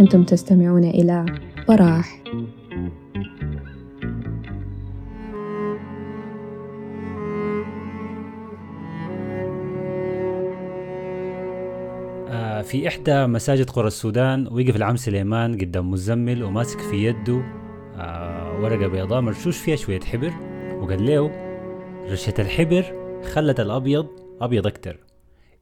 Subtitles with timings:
[0.00, 1.26] أنتم تستمعون إلى
[1.68, 2.22] براح
[12.28, 17.42] آه، في إحدى مساجد قرى السودان وقف العم سليمان قدام مزمل وماسك في يده
[17.96, 20.32] آه، ورقة بيضاء مرشوش فيها شوية حبر
[20.80, 21.43] وقال له
[22.10, 22.84] رشة الحبر
[23.22, 24.06] خلت الأبيض
[24.40, 25.00] أبيض أكتر.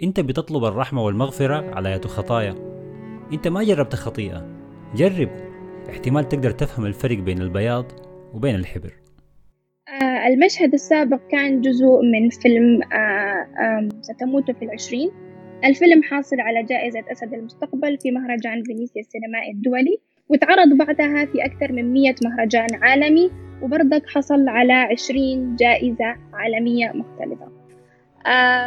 [0.02, 2.54] أنت بتطلب الرحمة والمغفرة على يد خطايا
[3.32, 4.46] أنت ما جربت خطيئة.
[4.94, 5.30] جرب.
[5.90, 7.84] احتمال تقدر تفهم الفرق بين البياض
[8.34, 8.92] وبين الحبر.
[10.02, 15.10] آه المشهد السابق كان جزء من فيلم آه ستموت في العشرين.
[15.64, 21.72] الفيلم حاصل على جائزة أسد المستقبل في مهرجان فينيسيا السينمائي الدولي وتعرض بعدها في أكثر
[21.72, 23.30] من مية مهرجان عالمي.
[23.62, 27.48] وبرضك حصل على عشرين جائزة عالمية مختلفة.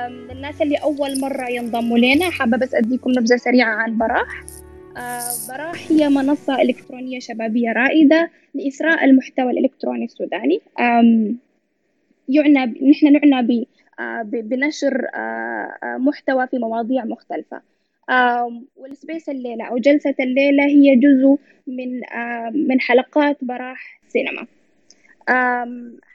[0.10, 4.44] للناس اللي أول مرة ينضموا لنا حابة بس أديكم نبذة سريعة عن براح.
[5.50, 10.62] براح هي منصة إلكترونية شبابية رائدة لإثراء المحتوى الإلكتروني السوداني.
[12.30, 13.68] يعنى نحن نعنى
[14.24, 15.08] بنشر
[15.84, 17.62] محتوى في مواضيع مختلفة.
[18.76, 22.02] والسبيس الليلة أو جلسة الليلة هي جزء من
[22.68, 24.48] من حلقات براح سينما.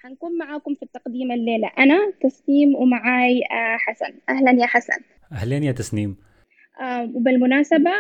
[0.03, 1.71] حنكون معاكم في التقديم الليلة.
[1.79, 3.41] أنا تسنيم ومعاي
[3.79, 4.15] حسن.
[4.29, 5.03] أهلا يا حسن.
[5.33, 6.17] أهلين يا تسنيم.
[7.15, 7.91] وبالمناسبة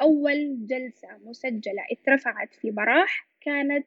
[0.00, 3.86] أول جلسة مسجلة اترفعت في براح كانت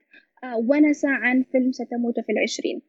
[0.56, 2.81] ونسة عن فيلم ستموت في العشرين.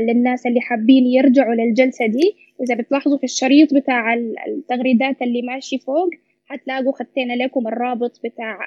[0.00, 4.14] للناس اللي حابين يرجعوا للجلسة دي إذا بتلاحظوا في الشريط بتاع
[4.48, 6.10] التغريدات اللي ماشي فوق
[6.46, 8.58] حتلاقوا خدتنا لكم الرابط بتاع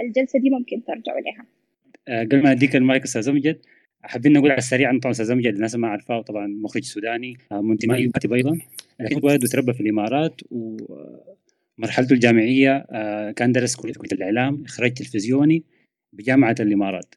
[0.00, 1.46] الجلسة دي ممكن ترجعوا لها.
[2.08, 3.58] قبل ما أديك المايك أستاذ امجد
[4.02, 8.06] حابين نقول على السريع عن طبعا أستاذ امجد الناس ما عارفاه طبعا مخرج سوداني منتمائي
[8.06, 8.58] وكاتب أيضا.
[9.00, 12.86] لكن ولد وتربى في الإمارات ومرحلته الجامعية
[13.30, 15.64] كان درس كلية الإعلام إخراج تلفزيوني
[16.12, 17.14] بجامعة الإمارات.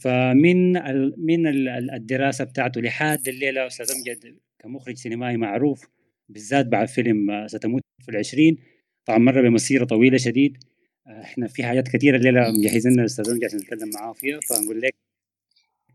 [0.00, 0.72] فمن
[1.16, 1.46] من
[1.94, 5.88] الدراسة بتاعته لحد الليلة أستاذ امجد كمخرج سينمائي معروف
[6.28, 8.56] بالذات بعد فيلم ستموت في العشرين
[9.04, 10.58] طبعا مر بمسيرة طويلة شديد.
[11.06, 14.94] إحنا في حاجات كثيره الليلة مجهزين الاستاذ امجد عشان نتكلم معاه فيها فنقول لك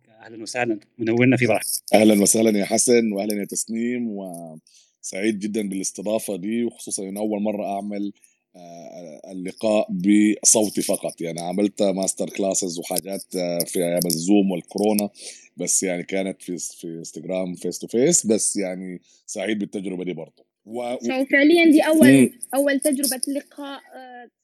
[0.10, 1.62] أهلا وسهلا منورنا في براح
[1.94, 7.66] أهلا وسهلا يا حسن واهلا يا تسنيم وسعيد جدا بالاستضافة دي وخصوصا ان أول مرة
[7.76, 8.14] أعمل
[9.32, 11.22] اللقاء بصوتي فقط.
[11.22, 13.24] يعني عملت master classes وحاجات
[13.68, 15.10] في أيام الزوم والكورونا
[15.58, 20.47] بس يعني كانت في في انستغرام face to face بس يعني سعيد بالتجربة دي برضه
[20.68, 20.98] و...
[21.32, 22.30] فعليا دي اول مم.
[22.56, 23.82] أول تجربة لقاء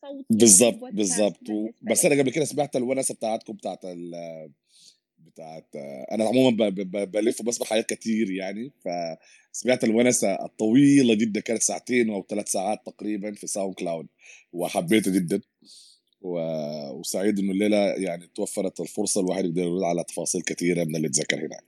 [0.02, 1.50] صوتي بالضبط بالضبط.
[1.50, 1.70] و...
[1.82, 4.12] بس أنا قبل كده سمعت الونسة بتاعتكم بتاعت ال...
[5.18, 5.76] بتاعت
[6.12, 6.76] أنا عموما ب...
[6.76, 7.12] ب...
[7.12, 8.72] بلف وبسمع حاجات كتير يعني.
[9.54, 14.08] فسمعت الونسة الطويلة جدا كانت ساعتين أو ثلاث ساعات تقريبا في ساوند كلاود
[14.54, 15.42] وحبيته جدا.
[16.22, 16.40] و...
[17.00, 21.38] وسعيد إنه الليلة يعني توفرت الفرصة الواحد يقدر يقول على تفاصيل كثيره من اللي اتذكر
[21.40, 21.64] هناك.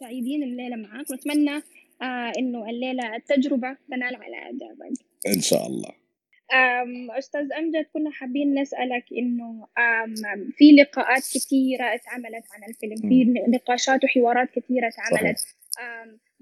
[0.00, 1.62] سعيدين الليلة معاك ونتمنى
[2.02, 4.92] آه إنه الليلة التجربة تنال على اعجابك
[5.26, 6.00] إن شاء الله.
[7.18, 9.66] أستاذ أمجد كنا حابين نسألك إنه
[10.56, 12.96] في لقاءات كثيرة اتعملت عن الفيلم.
[12.96, 15.38] في نقاشات وحوارات كثيرة اتعملت.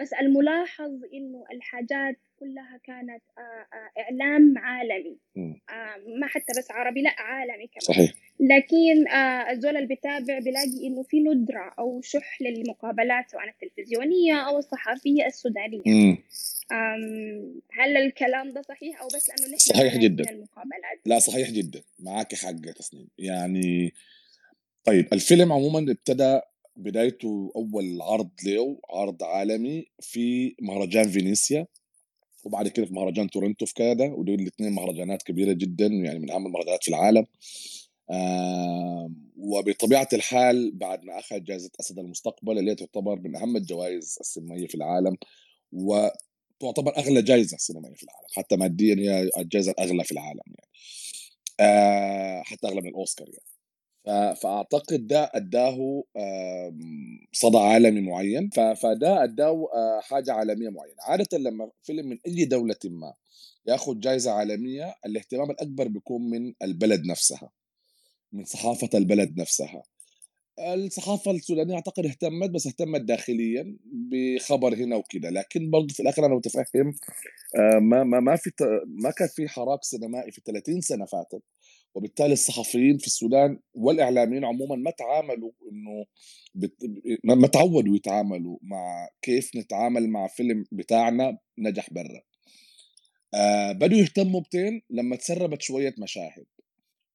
[0.01, 3.23] بس الملاحظ إنه الحاجات كلها كانت
[3.99, 5.19] إعلام عالمي.
[6.21, 7.81] ما حتى بس عربي لا عالمي كمان.
[7.81, 8.13] صحيح.
[8.41, 9.09] لكن
[9.51, 15.81] الزول اللي بيتابع بيلاقي إنه في ندرة أو شح للمقابلات سواء التلفزيونية أو الصحفية السودانية.
[15.87, 16.19] مم.
[17.73, 20.31] هل الكلام ده صحيح أو بس لأنه نحن صحيح جدا.
[20.31, 21.83] المقابلات؟ لا صحيح جدا.
[21.99, 23.09] معاك حق تسنيم.
[23.19, 23.95] يعني
[24.85, 26.41] طيب الفيلم عموما ابتدى
[26.79, 31.67] بدايته أول عرض له عرض عالمي في مهرجان فينيسيا
[32.45, 36.47] وبعد كده في مهرجان تورنتو في كندا ودول الاثنين مهرجانات كبيرة جدا يعني من أهم
[36.47, 37.27] المهرجانات في العالم.
[38.11, 44.67] آه وبطبيعة الحال بعد ما أخذ جائزة أسد المستقبل اللي تعتبر من أهم الجوائز السينمائية
[44.67, 45.17] في العالم
[45.73, 50.71] وتعتبر أغلى جائزة سينمائية في العالم حتى ماديا هي الجائزة الأغلى في العالم يعني.
[51.61, 53.58] آه حتى أغلى من الأوسكار يعني.
[54.43, 56.05] فأعتقد ده أداه
[57.33, 58.51] صدى عالمي معين.
[58.83, 59.69] فده أداه
[60.03, 60.97] حاجة عالمية معينة.
[61.03, 63.15] عادة لما فيلم من أي دولة ما
[63.67, 67.51] ياخذ جائزه عالمية الاهتمام الأكبر بيكون من البلد نفسها
[68.33, 69.83] من صحافة البلد نفسها.
[70.59, 73.77] الصحافة السودانية أعتقد اهتمت بس اهتمت داخليا
[74.13, 75.31] بخبر هنا وكده.
[75.31, 76.95] لكن برضه في الآخر أنا متفهم
[77.81, 78.51] ما ما ما في
[78.87, 81.43] ما كان في حراك سينمائي في 30 سنة فاتت.
[81.95, 86.07] وبالتالي الصحفيين في السودان والإعلاميين عموما ما تعاملوا إنه
[86.55, 86.77] بت...
[87.25, 92.23] ما تعودوا يتعاملوا مع كيف نتعامل مع فيلم بتاعنا نجح برا.
[93.35, 96.47] آه بدوا يهتموا بتين لما تسربت شوية مشاهد.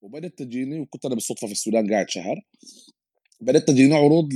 [0.01, 2.41] وبدت تجيني وكنت أنا بالصدفة في السودان قاعد شهر
[3.41, 4.29] بدات تجيني عروض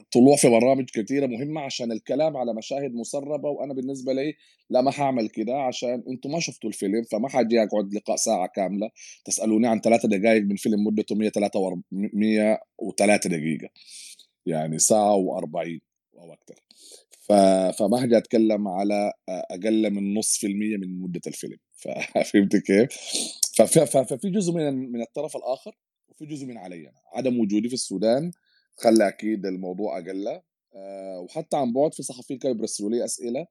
[0.00, 4.34] لطلوع في برامج كثيره مهمة عشان الكلام على مشاهد مسربة وأنا بالنسبة لي
[4.70, 8.90] لا ما حأعمل كده عشان أنتم ما شفتوا الفيلم فما حاجي اقعد لقاء ساعة كاملة
[9.24, 13.68] تسألوني عن ثلاثة دقائق من فيلم مدته 103 دقيقة
[14.46, 15.78] يعني ساعة و40
[16.18, 16.54] أو أكثر
[17.78, 21.56] فما حاجي أتكلم على أقل من نص في المية من مدة الفيلم.
[22.32, 22.88] فهمت كيف؟
[23.56, 25.76] ففي جزء من من الطرف الآخر
[26.08, 28.30] وفي جزء من علي عدم وجودي في السودان
[28.76, 29.98] خلى أكيد الموضوع
[30.74, 33.46] أه وحتى عن بعد في صحفيين كانوا بيرسلوا لي أسئلة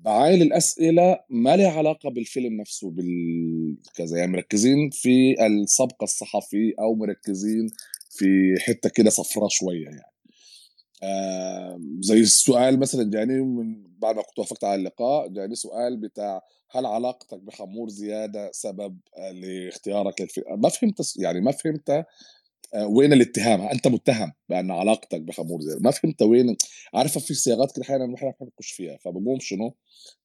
[0.00, 7.70] بعايل الأسئلة ما لها علاقة بالفيلم نفسه بالكذا يعني مركزين في السبق الصحفي أو مركزين
[8.10, 10.12] في حتة كده صفراء شوية يعني.
[11.02, 16.42] آه زي السؤال مثلا جاني من بعد ما كنت وافقت على اللقاء جاني سؤال بتاع
[16.70, 18.98] هل علاقتك بخمور زيادة سبب
[19.32, 22.06] لاختيارك للفيلم ما فهمت يعني ما فهمت
[22.76, 25.80] وين الاتهام؟ أنت متهم بأن علاقتك بخمور زيادة.
[25.80, 26.56] ما فهمت وين
[26.94, 29.74] عارفه في صياغات كده أحيانا الواحد ما بيخش فيها فبقوم شنو؟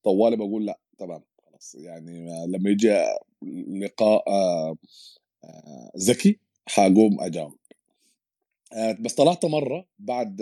[0.03, 1.75] طوالي بقول لأ تمام خلاص.
[1.75, 2.93] يعني لما يجي
[3.81, 4.23] لقاء
[5.97, 7.57] ذكي حقوم أجاوب.
[8.99, 10.35] بس طلعت مرة بعد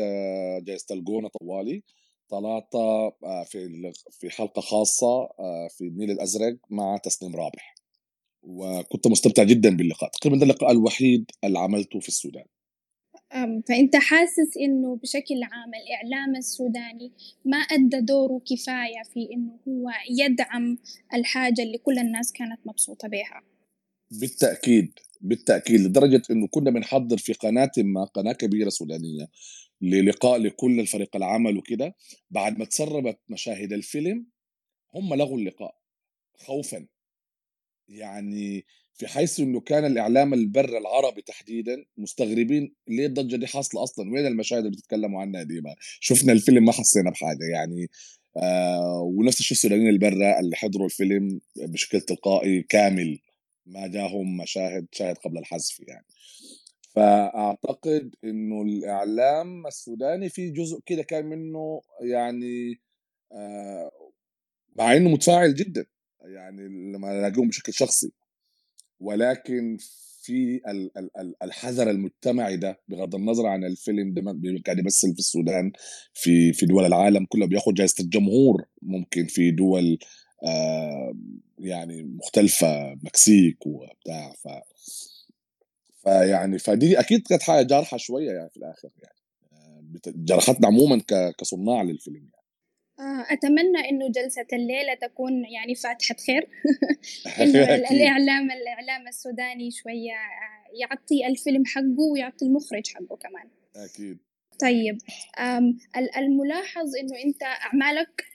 [0.63, 1.83] جائزه الجونة طوالي
[2.29, 2.73] طلعت
[3.45, 5.27] في في حلقة خاصة
[5.69, 7.75] في النيل الأزرق مع تسنيم رابح.
[8.43, 10.09] وكنت مستمتع جدا باللقاء.
[10.09, 12.45] تقريبا ده اللقاء الوحيد اللي عملته في السودان.
[13.67, 17.11] فأنت حاسس إنه بشكل عام الإعلام السوداني
[17.45, 19.89] ما أدى دوره كفاية في إنه هو
[20.19, 20.77] يدعم
[21.13, 23.41] الحاجة اللي كل الناس كانت مبسوطة بها؟
[24.11, 29.27] بالتأكيد بالتأكيد لدرجة إنه كنا بنحضر في قناة ما قناة كبيرة سودانية
[29.81, 31.95] للقاء لكل الفريق العمل وكده.
[32.29, 34.25] بعد ما تسربت مشاهد الفيلم
[34.95, 35.75] هم لغوا اللقاء
[36.37, 36.87] خوفا.
[37.91, 44.11] يعني في حيث إنه كان الإعلام البر العربي تحديدا مستغربين ليه الضجة دي حاصلة أصلا؟
[44.11, 47.89] وين المشاهد اللي بتتكلموا عنها دي ما شفنا الفيلم ما حسينا بحاجة يعني
[48.37, 53.19] آه ونفس الشيء السودانيين البرة اللي حضروا الفيلم بشكل تلقائي كامل
[53.65, 56.05] ما جاهم مشاهد شاهد قبل الحذف يعني.
[56.95, 62.81] فأعتقد إنه الإعلام السوداني في جزء كده كان منه يعني
[63.31, 63.91] آه
[64.75, 65.85] مع إنه متفاعل جدا.
[66.23, 68.11] يعني لما ألاقيهم بشكل شخصي
[68.99, 69.77] ولكن
[70.21, 70.61] في
[71.43, 74.21] الحذر المجتمعي ده بغض النظر عن الفيلم ده
[74.65, 75.71] قاعد يمثل في السودان
[76.13, 79.99] في في دول العالم كلها بياخذ جائزة الجمهور ممكن في دول
[80.47, 81.13] آه
[81.59, 84.47] يعني مختلفة مكسيك وبتاع ف
[86.03, 89.21] فيعني فدي أكيد كانت حاجة جارحه شوية يعني في الآخر يعني
[90.07, 91.01] جرحتنا عموما
[91.37, 92.40] كصناع للفيلم يعني.
[93.29, 96.47] أتمنى إنه جلسة الليلة تكون يعني فاتحة خير.
[97.41, 100.13] إنه الإعلام الإعلام السوداني شوية
[100.81, 103.47] يعطي الفيلم حقه ويعطي المخرج حقه كمان.
[103.75, 104.17] أكيد.
[104.61, 104.97] طيب
[106.17, 108.25] الملاحظ إنه أنت أعمالك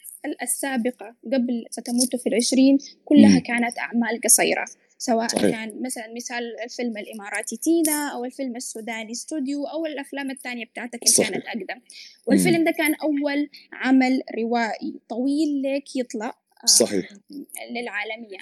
[0.43, 3.43] السابقة قبل ستموت في العشرين كلها م.
[3.43, 4.65] كانت أعمال قصيرة.
[4.99, 5.51] سواء صحيح.
[5.51, 11.15] كان مثلا مثال الفيلم الإماراتي تينا أو الفيلم السوداني استوديو أو الأفلام الثانية بتاعتك اللي
[11.15, 11.31] صحيح.
[11.31, 11.81] كانت أقدم
[12.27, 17.09] والفيلم ده كان أول عمل روائي طويل لك يطلع صحيح
[17.71, 18.39] للعالمية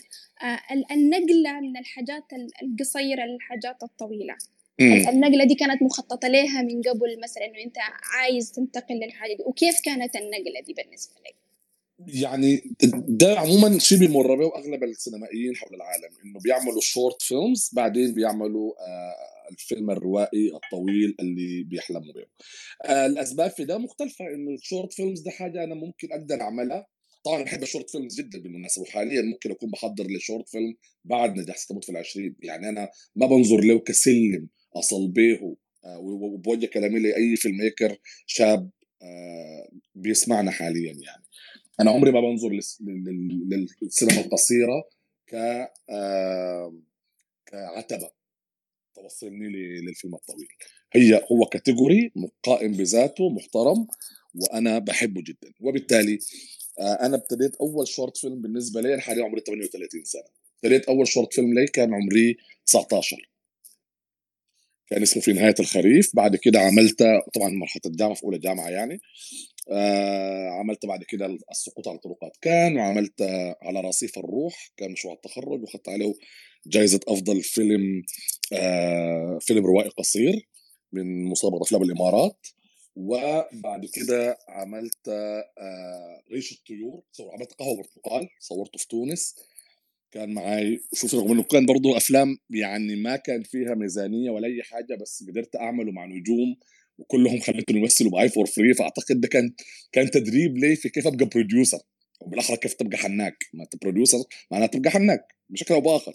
[0.91, 2.25] النقلة من الحاجات
[2.63, 4.37] القصيرة للحاجات الطويلة
[4.81, 5.09] مم.
[5.09, 7.77] النقلة دي كانت مخططة لها من قبل مثلا إنه أنت
[8.19, 11.35] عايز تنتقل للحاجة دي وكيف كانت النقلة دي بالنسبة لك؟
[12.07, 12.63] يعني
[13.09, 18.73] ده عموما شيء بيمر به اغلب السينمائيين حول العالم إنه بيعملوا short films بعدين بيعملوا
[18.73, 22.25] آه الفيلم الروائي الطويل اللي بيحلموا به.
[22.85, 26.87] آه الأسباب في ده مختلفة إنه ال short films ده حاجة أنا ممكن أقدر أعملها.
[27.25, 31.39] طبعا بحب ال short films جدا بالمناسبة وحاليا ممكن أكون بحضر ل short film بعد
[31.39, 32.37] نجاح ستموت في العشرين.
[32.43, 38.71] يعني أنا ما بنظر له كسلم أصل به آه وبوجه كلامي لأي filmmaker شاب
[39.95, 41.25] بيسمعنا حاليا يعني.
[41.81, 44.89] أنا عمري ما بنظر للسينما القصيرة
[45.27, 45.37] ك
[47.47, 48.11] كعتبة.
[48.95, 49.49] توصلني
[49.81, 50.49] للفيلم الطويل.
[50.93, 52.13] هي هو category
[52.43, 53.87] قائم بذاته محترم
[54.35, 55.53] وأنا بحبه جدا.
[55.61, 56.19] وبالتالي
[56.79, 60.23] أنا ابتديت أول short film بالنسبة لي حاليا عمري 38 سنة.
[60.57, 63.31] ابتديت أول short film لي كان عمري 19
[64.91, 66.99] كان اسمه في نهاية الخريف بعد كده عملت
[67.35, 69.01] طبعا مرحلة الجامعة في أولى جامعة يعني.
[69.71, 73.23] آه عملت بعد كده السقوط على طرقات كان وعملت
[73.63, 76.15] على رصيف الروح كان مشروع التخرج وأخذت عليه
[76.67, 78.03] جائزه أفضل فيلم
[78.53, 80.49] آه فيلم روائي قصير
[80.93, 82.47] من مسابقه افلام الامارات
[82.97, 89.35] وبعد كده عملت آه ريش الطيور عملت قهوة برتقال صورته في تونس.
[90.15, 94.63] كان معي شوف رغم إنه كان برضه أفلام يعني ما كان فيها ميزانية ولا أي
[94.63, 96.57] حاجة بس قدرت أعمله مع نجوم
[96.99, 99.53] وكلهم خليتهم يمثلوا معي for free فأعتقد ده كان
[99.93, 101.79] كان تدريب لي في كيف أبقى producer
[102.21, 103.37] وبالاحرى كيف تبقى حناك.
[103.55, 104.19] ما أنت producer
[104.51, 106.13] معناها تبقى حناك بشكل أو بآخر.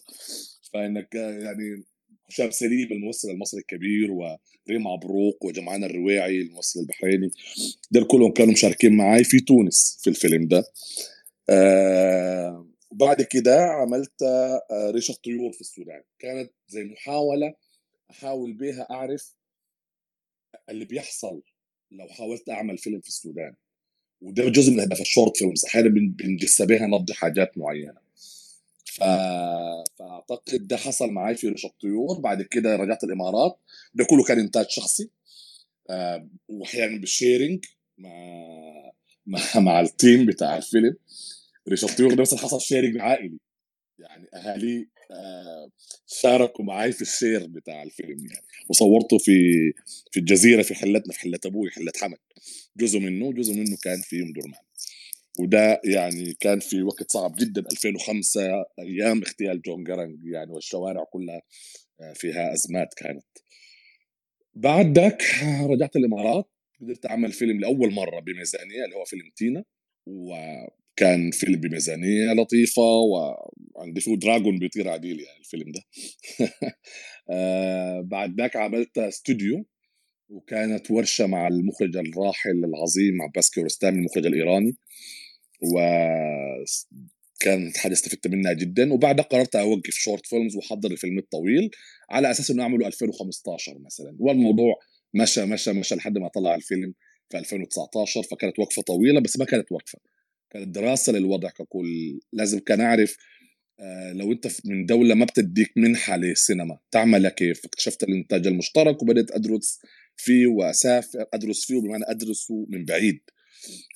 [0.73, 1.83] فإنك يعني
[2.29, 7.31] هشام سليم الممثل المصري الكبير وريم عبروق وجمعان الرويعي الممثل البحريني.
[7.91, 10.63] دول كلهم كانوا مشاركين معي في تونس في الفيلم ده.
[11.49, 16.03] آه وبعد كده عملت آه ريش الطيور في السودان.
[16.19, 17.53] كانت زي محاولة
[18.11, 19.35] أحاول بها أعرف
[20.69, 21.41] اللي بيحصل
[21.91, 23.55] لو حاولت أعمل فيلم في السودان.
[24.21, 27.97] وده جزء من اهداف ال short films أحيانا بنجس بها نبض حاجات معينة.
[28.85, 29.03] ف...
[29.99, 33.59] فأعتقد ده حصل معي في ريش الطيور بعد كده رجعت الإمارات.
[33.93, 35.09] ده كله كان إنتاج شخصي
[35.89, 37.65] أه واحيانا بال sharing
[37.97, 38.11] مع
[39.55, 40.95] مع ال team بتاع الفيلم.
[41.69, 43.39] ريش الطيور ده مثلا حصل sharing عائلي.
[43.99, 45.69] يعني أهالي آه
[46.07, 48.45] شاركوا معي في ال share بتاع الفيلم يعني.
[48.69, 49.33] وصورته في
[50.11, 52.17] في الجزيرة في حلتنا في حلة أبوي حلة حمد.
[52.77, 54.61] جزء منه جزء منه كان في ام درمان
[55.39, 58.41] وده يعني كان في وقت صعب جدا 2005
[58.79, 61.41] أيام اغتيال جون قرنق يعني والشوارع كلها
[62.15, 63.25] فيها أزمات كانت.
[64.53, 65.23] بعد ذاك
[65.69, 66.49] رجعت الإمارات
[66.81, 69.63] قدرت أعمل فيلم لأول مرة بميزانية اللي هو فيلم تينا.
[70.99, 75.81] وكان فيلم بميزانية لطيفة وعندي فيه dragon بيطير عديل يعني الفيلم ده.
[78.11, 79.65] بعد ذاك عملت استوديو
[80.29, 84.77] وكانت ورشة مع المخرج الراحل العظيم عباس كيورستامي المخرج الإيراني.
[85.61, 86.87] وكانت
[87.77, 88.93] حاجة استفدت منها جدا.
[88.93, 91.69] وبعدها قررت أوقف short films وأحضر الفيلم الطويل
[92.09, 94.15] على أساس إنه أعمله 2015 مثلا.
[94.19, 94.75] والموضوع
[95.13, 96.93] مشى مشى مشى لحد ما طلع الفيلم
[97.29, 99.99] في 2019 فكانت وقفة طويلة بس ما كانت وقفة.
[100.51, 102.19] كانت دراسة للوضع ككل.
[102.33, 103.17] لازم كان أعرف
[103.79, 109.31] آه لو أنت من دولة ما بتديك منحة للسينما تعملها كيف؟ اكتشفت الإنتاج المشترك وبدأت
[109.31, 109.79] أدرس
[110.15, 113.19] فيه وأسافر أدرس فيه بمعنى أدرسه من بعيد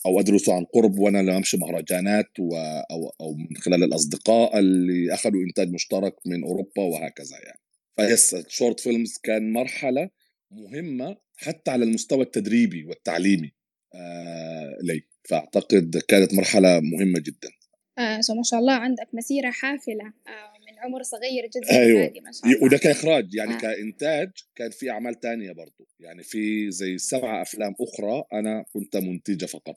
[0.05, 2.55] أو أدرسه عن قرب وأنا لما أمشي مهرجانات و
[2.91, 7.60] أو أو من خلال الأصدقاء اللي أخذوا إنتاج مشترك من أوروبا وهكذا يعني.
[7.95, 10.10] phase ال short films كان مرحلة
[10.51, 13.51] مهمة حتى على المستوى التدريبي والتعليمي
[13.95, 15.12] آه لي.
[15.30, 17.50] فأعتقد كانت مرحلة مهمة جدا.
[17.98, 22.00] آه ما شاء الله عندك مسيرة حافلة آه من عمر صغير جدا أيوه.
[22.25, 22.63] ما شاء الله.
[22.63, 23.58] وده كاخراج يعني آه.
[23.58, 25.88] كإنتاج كان في أعمال تانية برضو.
[26.00, 29.75] يعني في زي سبعة أفلام أخرى أنا كنت منتجة فقط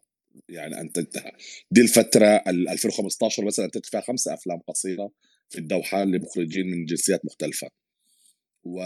[0.49, 1.33] يعني أنتجتها.
[1.71, 5.11] دي الفترة ال 2015 مثلا أنتجت فيها خمسة أفلام قصيرة
[5.49, 7.69] في الدوحة لمخرجين من جنسيات مختلفة.
[8.67, 8.81] و...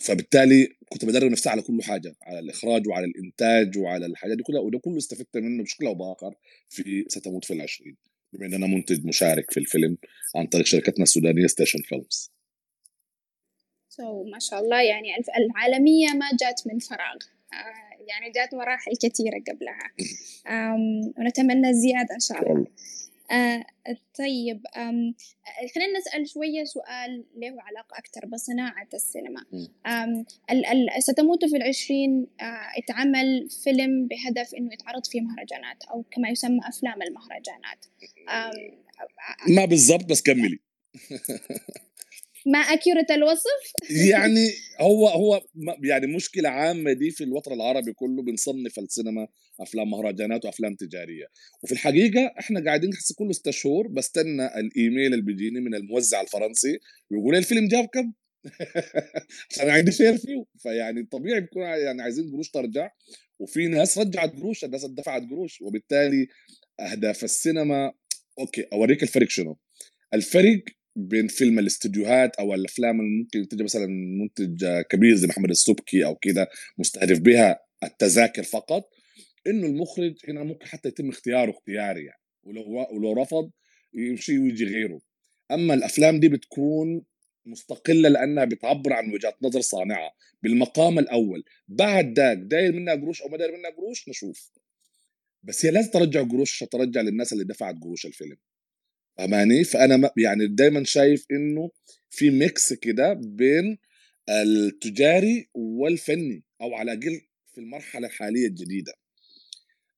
[0.00, 4.60] فبالتالي كنت بدرب نفسي على كل حاجة على الإخراج وعلى الإنتاج وعلى الحاجات دي كلها
[4.60, 6.34] وده كله استفدت منه بشكل أو بآخر
[6.68, 7.96] في ستموت في العشرين
[8.32, 9.98] بما إن أنا منتج مشارك في الفيلم
[10.36, 12.30] عن طريق شركتنا السودانية ستيشن فيلمز
[14.32, 17.16] ما شاء الله يعني العالمية ما جات من فراغ.
[17.52, 19.92] آه، يعني جات مراحل كثيرة قبلها.
[21.18, 22.66] ونتمنى الزيادة إن شاء الله.
[23.30, 23.64] آه
[24.18, 25.14] طيب آم،
[25.46, 29.44] آه، خلينا نسأل شوية سؤال له علاقة أكثر بصناعة السينما.
[29.86, 32.44] آم، ال ال ستموت في العشرين آه
[32.78, 37.84] اتعمل فيلم بهدف إنه يتعرض في مهرجانات أو كما يسمى أفلام المهرجانات.
[38.28, 38.50] آم،
[39.54, 40.58] ما بالضبط بس كملي.
[42.52, 43.72] ما أكيورة الوصف؟
[44.10, 44.50] يعني
[44.80, 45.42] هو هو
[45.84, 49.28] يعني مشكلة عامة دي في الوطن العربي كله بنصنف السينما
[49.60, 51.26] أفلام مهرجانات وأفلام تجارية.
[51.62, 56.78] وفي الحقيقة إحنا قاعدين هسه كل ست شهور بستنى الإيميل اللي بيجيني من الموزع الفرنسي
[57.10, 58.12] ويقول لي الفيلم جاب كم؟
[59.50, 60.44] عشان عندي share فيه.
[60.58, 62.90] فيعني طبيعي بيكون يعني عايزين قروش ترجع.
[63.38, 65.62] وفي ناس رجعت قروش الناس دفعت قروش.
[65.62, 66.26] وبالتالي
[66.80, 67.92] أهداف السينما
[68.38, 69.58] okay أوريك الفرق شنو.
[70.14, 70.62] الفرق
[70.98, 73.86] بين فيلم الاستديوهات أو الأفلام اللي ممكن تجي مثلا
[74.22, 78.90] منتج كبير زي محمد السبكي أو كده مستهدف بها التذاكر فقط
[79.46, 83.50] إنه المخرج هنا ممكن حتى يتم اختياره اختياري يعني ولو ولو رفض
[83.94, 85.00] يمشي ويجي غيره.
[85.50, 87.02] أما الأفلام دي بتكون
[87.46, 90.10] مستقلة لأنها بتعبر عن وجهه نظر صانعة.
[90.42, 94.50] بالمقام الأول بعد ذاك داير منها قروش أو ما داير منها قروش نشوف.
[95.42, 98.36] بس هي لازم ترجع قروش ترجع للناس اللي دفعت قروش الفيلم.
[99.18, 101.70] فهماني فأنا يعني دايما شايف إنه
[102.10, 103.78] في ميكس كده بين
[104.28, 107.20] التجاري والفني أو على الأقل
[107.54, 108.92] في المرحلة الحالية الجديدة.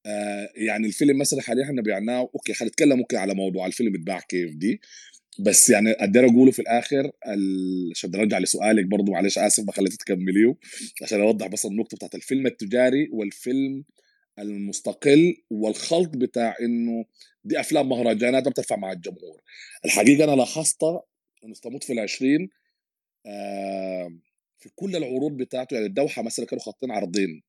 [0.07, 4.55] آه يعني الفيلم مثلا حاليا إحنا بعناه okay حنتكلم okay على موضوع الفيلم اتباع كيف
[4.55, 4.81] دي
[5.41, 10.03] بس يعني أقدر أقوله في الآخر ال- عشان نرجع لسؤالك برضو معلش آسف ما خليتك
[10.03, 10.55] تكمليه
[11.03, 13.85] عشان أوضح بس النقطة بتاعت الفيلم التجاري والفيلم
[14.39, 17.05] المستقل والخلط بتاع إنه
[17.45, 19.43] دي أفلام مهرجانات ما بترفع مع الجمهور.
[19.85, 21.03] الحقيقة أنا لاحظتها
[21.45, 22.49] إنه ستموت في العشرين
[23.27, 24.19] آه
[24.59, 27.43] في كل العروض بتاعته يعني الدوحة مثلا كانوا خاطين عرضين.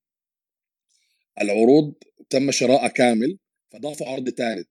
[1.42, 1.94] العروض
[2.30, 3.38] تم شراءها كامل
[3.72, 4.68] فضافوا عرض ثالث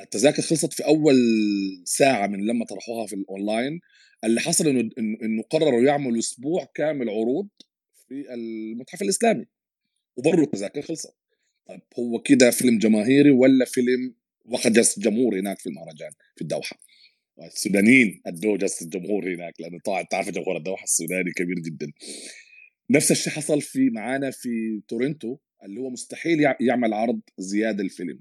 [0.00, 1.16] التذاكر خلصت في أول
[1.84, 3.80] ساعة من لما طرحوها في الاونلاين
[4.24, 7.48] اللي حصل إنه إنه قرروا يعملوا أسبوع كامل عروض
[8.08, 9.46] في المتحف الإسلامي.
[10.16, 11.14] وبرضه التذاكر خلصت.
[11.68, 16.78] طيب هو كده فيلم جماهيري ولا فيلم واخد جلسة جمهور هناك في المهرجان في الدوحة؟
[17.42, 21.92] السودانيين أدوه جلسة الجمهور هناك لأنه طبعا تعرف جمهور الدوحة السوداني كبير جدا.
[22.90, 28.20] نفس الشيء حصل في معانا في تورنتو اللي هو مستحيل يع- يعمل عرض زيادة الفيلم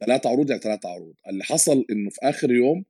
[0.00, 1.14] ثلاثة عروض يعني ثلاثة عروض.
[1.28, 2.84] اللي حصل إنه في آخر يوم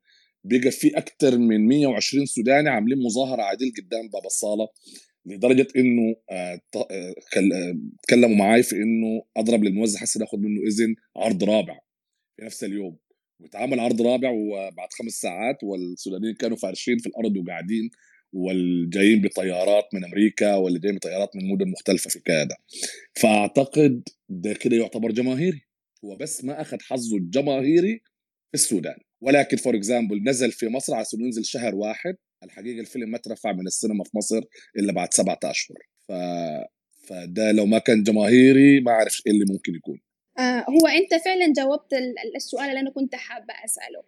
[0.45, 4.69] بقى في أكثر من 120 سوداني عاملين مظاهرة عادل قدام باب الصاله
[5.27, 10.95] لدرجة إنه آه، آه، آه، تكلموا معي في إنه أضرب للموزع حسن ياخذ منه إذن
[11.17, 11.79] عرض رابع
[12.37, 12.97] في نفس اليوم.
[13.41, 17.91] واتعمل عرض رابع وبعد خمس ساعات والسودانيين كانوا فارشين في الأرض وقاعدين
[18.33, 22.57] والجايين بطيارات من أمريكا واللي جايين بطيارات من مدن مختلفة في كندا.
[23.15, 25.61] فأعتقد ده كده يعتبر جماهيري.
[26.05, 28.01] هو بس ما اخذ حظه الجماهيري
[28.51, 28.97] في السودان.
[29.21, 32.17] ولكن for example نزل في مصر إنه ينزل شهر واحد.
[32.45, 34.41] الحقيقة الفيلم ما ترفع من السينما في مصر
[34.79, 35.79] إلا بعد سبعة أشهر.
[36.09, 36.13] ف
[37.09, 40.01] فده لو ما كان جماهيري ما أعرف إيه اللي ممكن يكون.
[40.39, 44.03] آه هو أنت فعلا جاوبت ال- ال- السؤال اللي أنا كنت حابة أسأله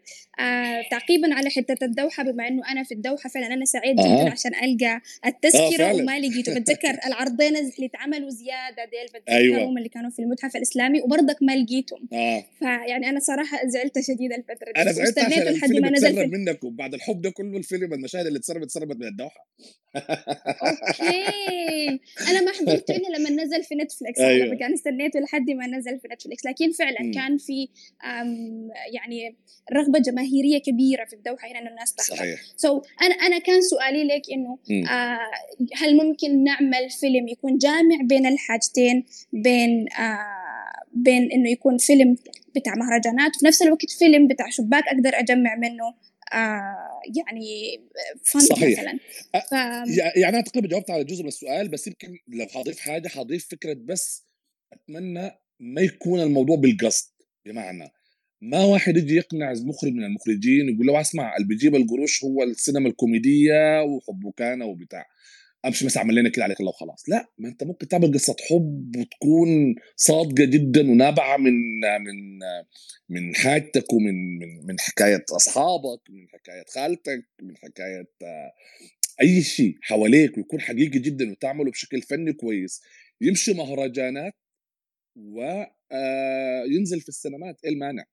[0.47, 4.31] آه تعقيبا على حتة الدوحة بما إنه أنا في الدوحة فعلا أنا سعيد جدا أها.
[4.31, 4.87] عشان ألقى
[5.25, 5.95] آه، التذكرة.
[5.95, 9.79] وما لقيته بتذكر العرضين اللي اتعملوا زيادة ديل بتذكرهم أيوة.
[9.79, 14.73] اللي كانوا في المتحف الإسلامي وبرضك ما لقيتهم آه فيعني أنا صراحة زعلت شديد الفترة
[14.75, 17.95] دي أنا زعلت عشان الفيلم ما نزل اتسرب في منك وبعد الحب ده كله الفيلم
[17.95, 19.47] المشاهد اللي اتسربت اتسربت من الدوحة
[19.97, 24.67] okay أنا ما حضرته إلا لما نزل في نتفلكس أيوة.
[24.67, 27.13] أنا استنيته لحد ما نزل في نتفلكس لكن فعلا مم.
[27.13, 27.69] كان في
[28.93, 29.37] يعني
[29.73, 33.61] رغبة جماهيرية كبيرة في الدوحة هنا إنه الناس تحضر صحيح سو so, أنا أنا كان
[33.61, 34.59] سؤالي لك إنه.
[34.91, 35.19] آه
[35.75, 40.47] هل ممكن نعمل فيلم يكون جامع بين الحاجتين بين آه
[40.93, 42.17] بين إنه يكون فيلم
[42.57, 45.95] بتاع مهرجانات وفي نفس الوقت فيلم بتاع شباك أقدر أجمع منه
[46.33, 47.81] آه يعني
[48.25, 48.79] فن صحيح.
[48.79, 48.99] مثلا
[49.33, 49.53] ف...
[50.17, 53.77] يعني أنا تقريبا جاوبت على جزء من السؤال بس يمكن لو حضيف حاجة حضيف فكرة
[53.85, 54.25] بس
[54.73, 57.13] أتمنى ما يكون الموضوع بالقصد.
[57.47, 57.91] بمعنى
[58.41, 62.89] ما واحد يجي يقنع مخرج من المخرجين يقول له اسمع اللي بيجيب القروش هو السينما
[62.89, 65.07] الكوميدية وحبكانه وبتاع.
[65.67, 67.09] امشي بس اعمل لنا كده عليك الله وخلاص.
[67.09, 72.39] لا ما انت ممكن تعمل قصة حب وتكون صادقة جدا ونابعة من من
[73.09, 78.53] من حاجتك ومن من من حكاية أصحابك من حكاية خالتك من حكاية آه،
[79.23, 82.83] أي شيء حواليك ويكون حقيقي جدا وتعمله بشكل فني كويس.
[83.21, 84.35] يمشي مهرجانات
[85.17, 87.57] وينزل في السينمات.
[87.65, 88.05] إيه المانع؟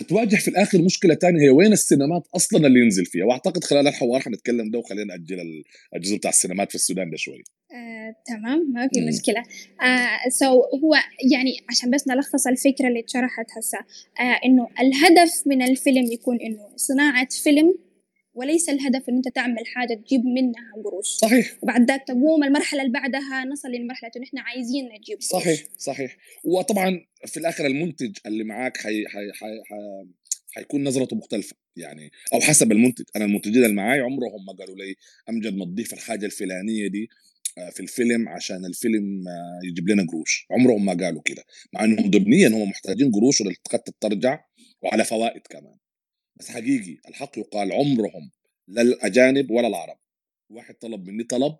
[0.00, 1.40] حتواجه في الآخر مشكلة تانية.
[1.42, 5.64] هي وين السينمات أصلا اللي ينزل فيها؟ وأعتقد خلال الحوار حنتكلم ده وخلينا نأجل ال-
[5.96, 7.44] الجزء بتاع السينمات في السودان ده شوي.
[7.72, 8.72] آه، تمام.
[8.72, 9.08] ما في مم.
[9.08, 9.40] مشكلة.
[9.88, 10.94] آه سو هو
[11.32, 13.78] يعني عشان بس نلخص الفكرة اللي اتشرحت هسه.
[14.20, 17.74] آه إنه الهدف من الفيلم يكون إنه صناعة فيلم
[18.36, 21.56] وليس الهدف إن أنت تعمل حاجة تجيب منها قروش صحيح.
[21.62, 25.42] وبعد ذاك تقوم المرحلة اللي بعدها نصل لمرحلة إنه إحنا عايزين نجيب قروش.
[25.42, 26.16] صحيح صحيح.
[26.44, 30.06] وطبعا في الآخر المنتج اللي معاك حي حي حي حي
[30.52, 33.04] حيكون نظرته مختلفة يعني أو حسب المنتج.
[33.16, 34.94] أنا المنتجين اللي معاي عمرهم ما قالوا لي
[35.28, 37.08] أمجد ما تضيف الحاجة الفلانية دي
[37.58, 40.46] آه، في الفيلم عشان الفيلم آه، يجيب لنا قروش.
[40.50, 41.44] عمرهم ما قالوا كده.
[41.72, 44.44] مع انهم ضمنيا هم محتاجين قروش وللتقت ترجع
[44.82, 45.76] وعلى فوائد كمان.
[46.36, 48.30] بس حقيقي الحق يقال عمرهم
[48.68, 49.98] لا الأجانب ولا العرب.
[50.50, 51.56] واحد طلب مني طلب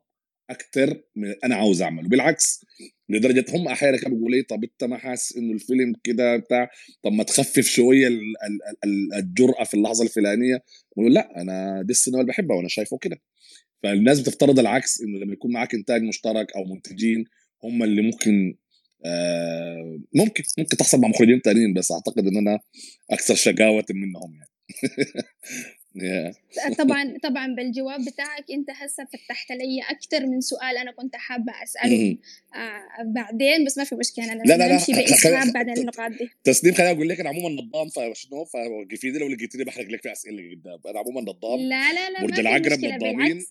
[0.51, 2.09] أكثر من أنا عاوز أعمله.
[2.09, 2.65] بالعكس
[3.09, 6.71] لدرجة هم أحيانا كانوا بيقولوا لي طب أنت ما حاسس إنه الفيلم كده بتاع
[7.03, 10.63] طب ما تخفف شوية ال- ال- ال- الجرأة في اللحظة الفلانية؟
[10.97, 13.21] بقول لا أنا دي السينما اللي بحبها وأنا شايفه كده.
[13.83, 17.25] فالناس بتفترض العكس إنه لما يكون معك إنتاج مشترك أو منتجين
[17.65, 18.57] هم اللي ممكن
[19.05, 22.61] آه ممكن ممكن تحصل مع مخرجين تانيين بس أعتقد إن أنا
[23.11, 24.51] أكثر شقاوه منهم يعني.
[26.79, 32.17] طبعا طبعا بالجواب بتاعك أنت هسه فتحت لي أكثر من سؤال أنا كنت حابة أسأله.
[32.55, 36.31] آه بعدين بس ما في مشكلة أنا لا، لا، لا، بإسهاب بعد النقاط دي.
[36.45, 40.51] تسنيم خليني أقول لك أنا عموما نظام فشنو فوقفيني لو لقيتني بحرق لك في أسئلة
[40.55, 40.79] قدام.
[40.91, 43.37] أنا عموما نظام لا لا لا برج العقرب نظامين.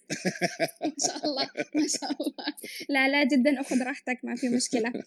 [0.81, 2.45] ما شاء الله ما شاء الله.
[2.89, 4.93] لا لا جدا أخذ راحتك ما في مشكلة.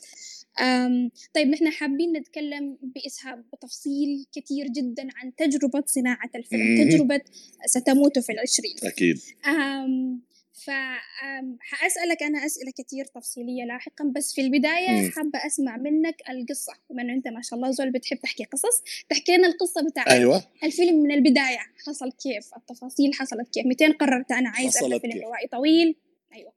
[1.34, 6.88] طيب نحن حابين نتكلم بإسهاب بتفصيل كثير جدا عن تجربة صناعة الفيلم.
[6.88, 7.20] تجربة
[7.66, 10.20] ستموت في العشرين أكيد أم
[10.64, 15.10] ف أم، حأسألك أنا أسئلة كثير تفصيلية لاحقا بس في البداية.
[15.10, 19.36] حابة أسمع منك القصة بما إنه أنت ما شاء الله زول بتحب تحكي قصص تحكي
[19.36, 24.48] لنا القصة بتاعت أيوه الفيلم من البداية حصل كيف التفاصيل حصلت كيف 200 قررت أنا
[24.48, 25.96] عايزة حصلت فيلم؟ روائي طويل
[26.32, 26.52] أيوة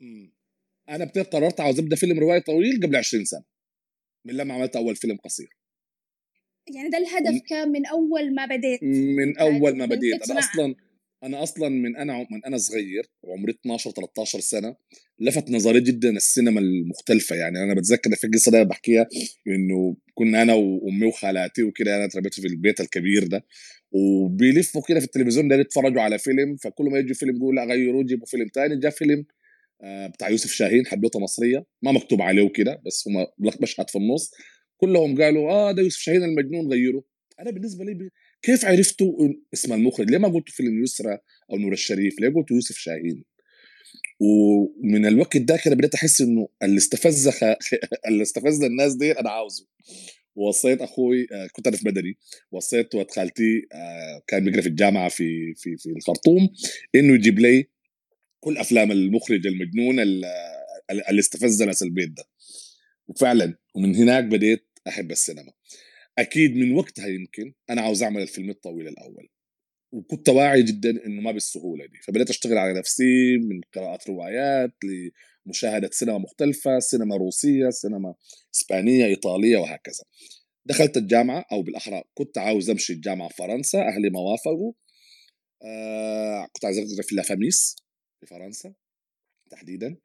[0.00, 0.32] مم.
[0.88, 3.44] أنا بتاع قررت عاوز أبدأ فيلم روائي طويل قبل 20 سنة
[4.24, 5.48] من لما عملت أول فيلم قصير
[6.74, 7.40] يعني ده الهدف.
[7.48, 10.38] كان من أول ما بديت من أول ما بديت أنا.
[10.38, 10.74] أصلا
[11.22, 14.76] أنا أصلا من أنا من أنا صغير وعمري 12 13 سنة
[15.18, 19.06] لفت نظري جدا السينما المختلفة يعني أنا بتذكر في قصة دايما بحكيها
[19.46, 23.44] إنه كنا أنا وأمي وخالاتي وكده أنا تربيت في البيت الكبير ده
[23.92, 28.04] وبيلفوا كده في التلفزيون ده يتفرجوا على فيلم فكل ما يجي فيلم يقول لا غيروه
[28.04, 29.24] جيبوا فيلم تاني جاء فيلم
[29.84, 31.66] بتاع يوسف شاهين حدوته مصرية.
[31.82, 33.26] ما مكتوب عليه وكده بس هم
[33.60, 34.30] مشهد في النص.
[34.76, 37.04] كلهم قالوا آه ده يوسف شاهين المجنون غيره.
[37.40, 38.10] أنا بالنسبة لي
[38.42, 41.18] كيف عرفتوا اسم المخرج؟ ليه ما قلتوا فيلم يسرى
[41.50, 43.24] أو نور الشريف؟ ليه قلتوا يوسف شاهين؟
[44.20, 47.44] ومن الوقت ده كده بديت أحس إنه اللي استفز خ...
[48.08, 49.66] اللي استفز الناس دي أنا عاوزه.
[50.36, 52.16] وصيت أخوي آه، كنت أنا في بدري.
[52.52, 56.48] وصيت ولد خالتي آه، كان بيقرأ في الجامعة في في في الخرطوم
[56.94, 57.68] إنه يجيب لي
[58.44, 60.24] كل أفلام المخرج المجنون ال-
[60.90, 62.24] اللي استفز ناس البيت ده.
[63.08, 65.52] وفعلا ومن هناك بديت أحب السينما.
[66.18, 69.28] أكيد من وقتها يمكن أنا عاوز أعمل الفيلم الطويل الأول.
[69.92, 71.98] وكنت واعي جدا إنه ما بالسهولة دي.
[72.06, 74.70] فبديت أشتغل على نفسي من قراءه روايات
[75.46, 78.14] لمشاهدة سينما مختلفة سينما روسية سينما
[78.54, 80.04] إسبانية إيطالية وهكذا.
[80.66, 84.72] دخلت الجامعة أو بالأحرى كنت عاوز أمشي الجامعة في فرنسا أهلي ما وافقوا.
[85.64, 87.76] آه كنت عايز ادرس في La Fémis
[88.22, 88.74] في فرنسا
[89.50, 89.96] تحديدا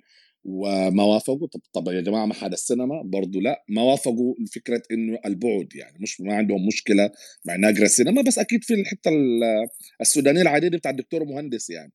[0.43, 1.47] وما وافقوا.
[1.47, 3.65] طب, طب يا جماعة معهد السينما برضو لا.
[3.69, 7.11] ما وافقوا فكرة إنه البعد يعني مش ما عندهم مشكلة
[7.45, 9.67] مع اني اقرا السينما بس أكيد في الحتة ال-
[10.01, 11.91] السودانية العاديه دي بتاع الدكتور مهندس يعني.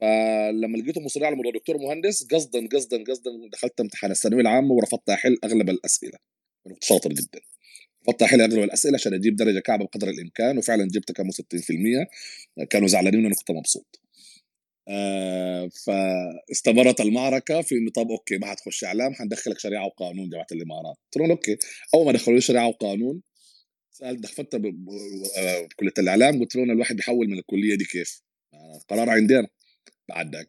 [0.00, 5.10] فلما لقيته مصر على موضوع دكتور مهندس قصدا قصدا قصدا دخلت امتحان الثانوية العامة ورفضت
[5.10, 6.18] أحل أغلب الأسئلة
[6.64, 7.40] كنت شاطر جدا.
[8.08, 12.06] رفضت أحل أغلب الأسئلة عشان أجيب درجة كعبة بقدر الإمكان وفعلا جبت كم 60%
[12.70, 14.03] كانوا زعلانين وأنا كنت مبسوط.
[14.88, 20.96] آه فاستمرت المعركة في انه طب okay ما حتخش إعلام حندخلك شريعة وقانون جامعه الإمارات.
[21.04, 21.56] قلت لهم okay.
[21.94, 23.22] أول ما دخلوا لي شريعة وقانون
[23.90, 24.88] سالت دخلت ب- ب-
[25.38, 28.22] آه، بكليه الإعلام قلت لهم الواحد بيحول من الكلية دي كيف؟
[28.54, 29.48] آه، قرار عندي أنا
[30.08, 30.48] بعد ذاك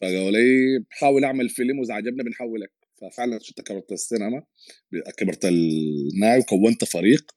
[0.00, 2.72] فقالوا لي بحاول أعمل فيلم وإذا عجبنا بنحولك.
[3.00, 4.42] ففعلا شفت كبرت السينما
[5.18, 7.30] كبرت الناي وكونت فريق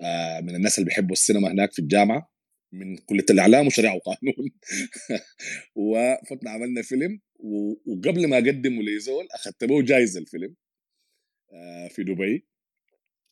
[0.00, 2.31] آه، من الناس اللي بيحبوا السينما هناك في الجامعة.
[2.72, 4.50] من كلية الإعلام وشريعة وقانون.
[5.76, 7.20] وفتنا عملنا فيلم
[7.86, 10.54] وقبل ما أقدمه لزول أخذت به جايزه الفيلم.
[11.52, 12.46] آه، في دبي.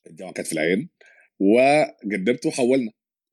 [0.06, 0.88] الجامعة كانت في العين.
[1.40, 2.90] وقدمته وحولنا.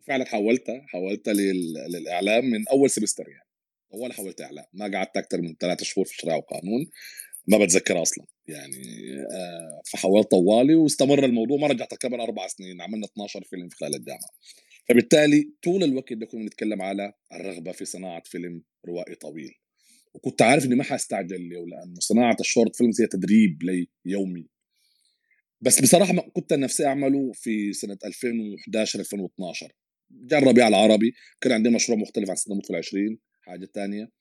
[0.08, 3.48] فعلا حولتها حولتها لل- للإعلام من أول سمستر يعني.
[3.94, 4.66] أول حولت إعلام.
[4.74, 6.86] ما قعدت أكثر من ثلاثة شهور في شريعة وقانون.
[7.48, 8.26] ما بتذكرها أصلا.
[8.48, 8.84] يعني
[9.32, 11.58] آه، فحولت طوالي واستمر الموضوع.
[11.58, 12.82] ما رجعت كمان أربع سنين.
[12.82, 14.30] عملنا 12 فيلم في خلال الجامعة.
[14.90, 19.54] فبالتالي طول الوقت ده كنا بنتكلم على الرغبة في صناعة فيلم روائي طويل.
[20.14, 24.48] وكنت عارف إني ما حأستعجل له لأنه صناعة ال short films هي تدريب لي يومي
[25.62, 29.72] بس بصراحة ما كنت نفسي أعمله في سنة 2011 2012
[30.12, 34.04] جاء الربيع العربي كان عندي مشروع مختلف عن سنة في العشرين حاجة تانية.
[34.04, 34.12] آه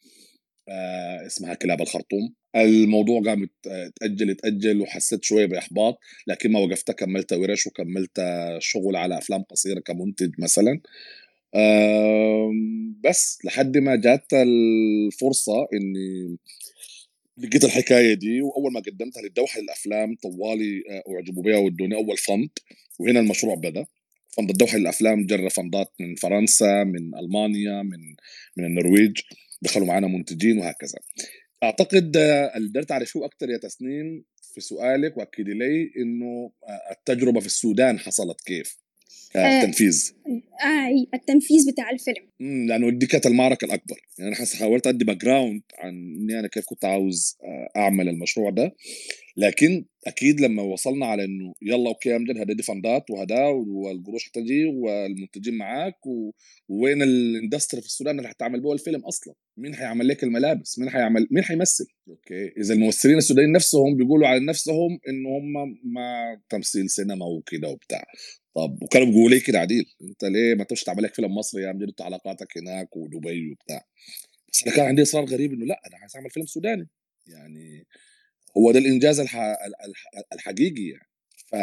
[1.27, 2.35] اسمها كلاب الخرطوم.
[2.57, 8.21] الموضوع قام يتاجل يتأجل وحسيت شوية بإحباط لكن ما وقفت كملت ورش وكملت
[8.59, 10.81] شغل على أفلام قصيرة كمنتج مثلا.
[13.05, 16.37] بس لحد ما جات الفرصة إني
[17.39, 22.49] لقيت الحكاية دي وأول ما قدمتها للدوحة للأفلام طوالي آه، أعجبوا بها وادوني أول فند
[22.99, 23.87] وهنا المشروع بدأ.
[24.29, 27.99] فند الدوحة للأفلام جرى فندات من فرنسا من ألمانيا من
[28.57, 29.21] من النرويج.
[29.63, 30.99] دخلوا معنا منتجين وهكذا.
[31.63, 37.41] أعتقد آه، اللي قدرت اعرفه أكثر يا تسنيم في سؤالك واكدي لي إنه آه، التجربة
[37.41, 38.77] في السودان حصلت كيف
[39.31, 40.13] كتنفيذ؟
[40.65, 42.31] آه التنفيذ بتاع الفيلم.
[42.41, 43.97] امم لأنه دي كانت المعركة الأكبر.
[44.19, 48.75] يعني أنا حاولت أدي background عن إني أنا كيف كنت عاوز آه، أعمل المشروع ده.
[49.37, 54.65] لكن أكيد لما وصلنا على إنه يلا okay يا امجد هذا فندات وهدا والقروش حتجي
[54.65, 56.31] والمنتجين معاك و...
[56.69, 60.91] وين ال industry في السودان اللي حتعمل بها الفيلم أصلا؟ مين حيعمل لك الملابس؟ مين
[60.91, 66.91] حيعمل مين حيمثل okay إذا الممثلين السودانيين نفسهم بيقولوا على نفسهم انه هم ما تمثيل
[66.91, 68.05] سينما وكده وبتاع.
[68.55, 71.71] طب وكانوا بيقولوا لي كده عديل أنت ليه ما تمشي تعمل لك فيلم مصري يا
[71.71, 73.85] امجد انت علاقاتك هناك ودبي وبتاع؟
[74.53, 76.89] بس أنا كان عندي إصرار غريب إنه لأ أنا عايز أعمل فيلم سوداني.
[77.27, 77.87] يعني
[78.59, 79.21] هو ده الإنجاز
[80.33, 81.09] الحقيقي يعني.
[81.47, 81.57] ف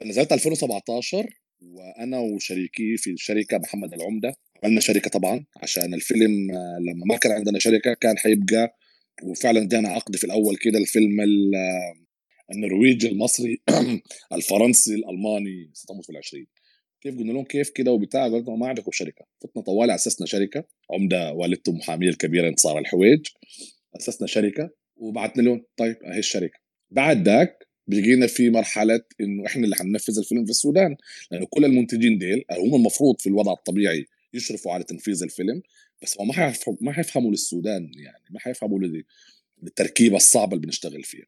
[0.00, 1.26] فنزلت 2017
[1.62, 4.34] وأنا وشريكي في الشركة محمد العمدة.
[4.64, 8.76] عملنا شركة طبعا عشان الفيلم لما ما كان عندنا شركة كان حيبقى
[9.22, 11.20] وفعلا ادانا عقد في الأول كده الفيلم
[12.54, 13.62] النرويجي المصري
[14.32, 16.46] الفرنسي الألماني ستموت في العشرين.
[17.00, 19.24] كيف قلنا لهم؟ كيف كده وبتاع؟ قلت ما عندكم شركة.
[19.42, 20.64] فتنا طوالي اسسنا شركة.
[20.90, 23.26] عمدة والدته محامية الكبيرة انتصار الحويج.
[23.96, 24.70] اسسنا شركة.
[25.00, 26.58] وبعتنا لهم طيب أهي الشركة.
[26.90, 30.96] بعد ذاك بيجينا في مرحلة إنه إحنا اللي حننفذ الفيلم في السودان
[31.30, 35.62] لأنه كل المنتجين ديل هم المفروض في الوضع الطبيعي يشرفوا على تنفيذ الفيلم
[36.02, 38.80] بس ما حيفهموا ما حيفهموا للسودان يعني ما حيفهموا
[39.62, 41.26] للتركيبة الصعبة اللي بنشتغل فيها.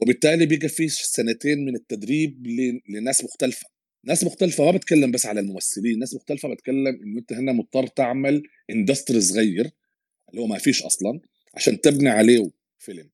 [0.00, 2.46] وبالتالي بيجي في سنتين من التدريب
[2.88, 3.66] لناس مختلفة.
[4.04, 8.42] ناس مختلفة ما بتكلم بس على الممثلين، ناس مختلفة بتكلم إنه أنت هنا مضطر تعمل
[8.70, 9.70] industry صغير
[10.30, 11.20] اللي هو ما فيش أصلا
[11.54, 13.10] عشان تبني عليه فيلم.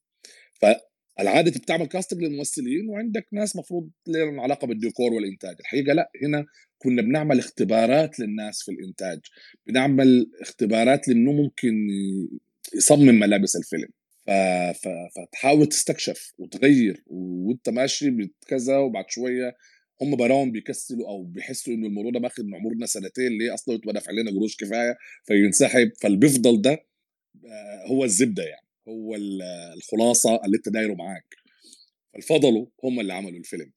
[0.54, 6.46] فالعادة بتعمل كاستنج للممثلين وعندك ناس مفروض لهم علاقة بالديكور والإنتاج، الحقيقة لا هنا
[6.78, 9.20] كنا بنعمل اختبارات للناس في الإنتاج،
[9.66, 11.74] بنعمل اختبارات لأنه ممكن
[12.74, 13.88] يصمم ملابس الفيلم.
[15.16, 19.56] فتحاول تستكشف وتغير وأنت ماشي بكذا وبعد شوية
[20.02, 23.92] هم براهم بيكسلوا أو بيحسوا إنه الموضوع ده ماخذ من عمرنا سنتين ليه أصلا يبقى
[23.92, 25.92] دافع لنا قروش كفاية؟ فينسحب.
[26.00, 26.72] فالبيفضل ده
[27.46, 28.65] آه، هو الزبدة يعني.
[28.88, 29.16] هو
[29.74, 31.34] الخلاصة اللي انت دايره معاك.
[32.14, 33.72] فالفضلوا هم اللي عملوا الفيلم.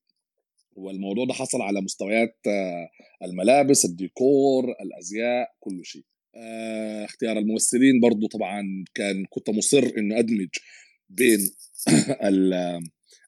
[0.76, 2.90] والموضوع ده حصل على مستويات آه،
[3.24, 6.04] الملابس الديكور الأزياء كل شيء.
[6.36, 10.50] آه، اختيار الممثلين برضو طبعا كان كنت مصر إنه أدمج
[11.10, 11.40] بين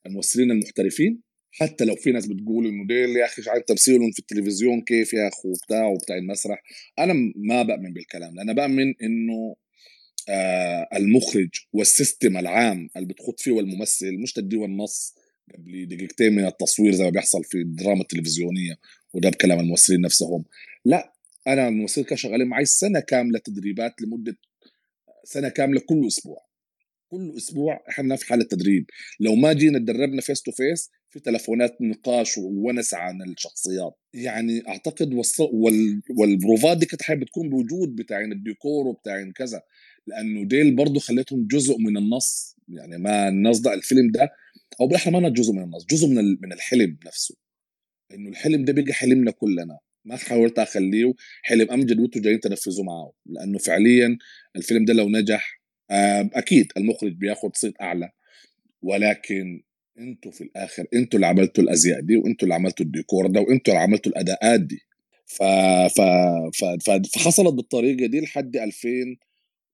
[0.05, 1.21] الممثلين المحترفين.
[1.53, 5.27] حتى لو في ناس بتقول إنه ديل يا أخي عاد تمثيلهم في التلفزيون كيف يا
[5.27, 6.63] اخو بتاع وبتاع المسرح.
[6.99, 9.55] أنا ما بأمن بالكلام أنا بأمن إنه
[10.95, 15.15] المخرج وال system العام اللي بتخط فيه الممثل مش تديه النص
[15.53, 18.75] قبل دقيقتين من التصوير زي ما بيحصل في الدراما التلفزيونية
[19.13, 20.45] وده بكلام الممثلين نفسهم.
[20.85, 21.13] لا
[21.47, 24.37] أنا الممثلين كانوا شغالين معي سنة كاملة تدريبات لمدة
[25.23, 26.45] سنة كاملة كل أسبوع.
[27.09, 28.85] كل أسبوع إحنا في حالة تدريب.
[29.19, 33.93] لو ما جينا تدربنا face to face في تلفونات نقاش وونس عن الشخصيات.
[34.13, 36.01] يعني أعتقد وال...
[36.17, 39.61] والبروفات دي كانت بتكون بوجود بتاعين الديكور وبتاعين كذا.
[40.07, 44.31] لأنه ديل برضه خليتهم جزء من النص يعني ما النص ده الفيلم ده
[44.81, 47.35] أو بالأحرى ما جزء من النص جزء من من الحلم نفسه.
[48.13, 49.79] إنه الحلم ده بيجي حلمنا كلنا.
[50.05, 53.13] ما حاولت أخليه حلم امجد وانتوا جايين تنفذوا معه.
[53.25, 54.17] لأنه فعليا
[54.55, 55.61] الفيلم ده لو نجح
[56.33, 58.11] أكيد المخرج بياخد صيت أعلى.
[58.81, 59.63] ولكن
[59.99, 63.83] أنتوا في الآخر أنتوا اللي عملتوا الأزياء دي وأنتوا اللي عملتوا الديكور ده وأنتوا اللي
[63.83, 64.79] عملتوا الأداءات دي.
[65.25, 65.43] ف...
[65.97, 66.01] ف...
[66.85, 66.89] ف...
[67.13, 68.57] فحصلت بالطريقة دي لحد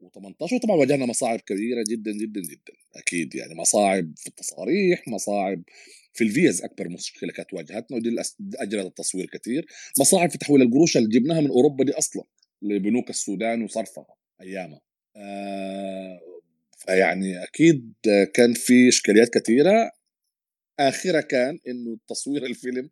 [0.01, 5.63] 2018 وطبعا واجهنا مصاعب كبيرة جدا جدا جدا أكيد يعني مصاعب في التصاريح مصاعب
[6.13, 8.15] في الفيز أكبر مشكلة كانت واجهتنا ودي
[8.55, 9.65] اجلت التصوير كثير
[9.99, 12.23] مصاعب في تحويل القروش اللي جبناها من أوروبا دي أصلا
[12.61, 14.05] لبنوك السودان وصرفها
[14.41, 14.81] أيامها.
[15.15, 16.19] آه
[16.77, 17.93] فيعني أكيد
[18.33, 19.91] كان في إشكاليات كثيره
[20.79, 22.89] آخرها كان إنه تصوير الفيلم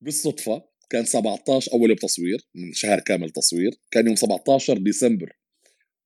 [0.00, 5.36] بالصدفة كان 17 أول يوم تصوير من شهر كامل تصوير كان يوم 17 ديسمبر.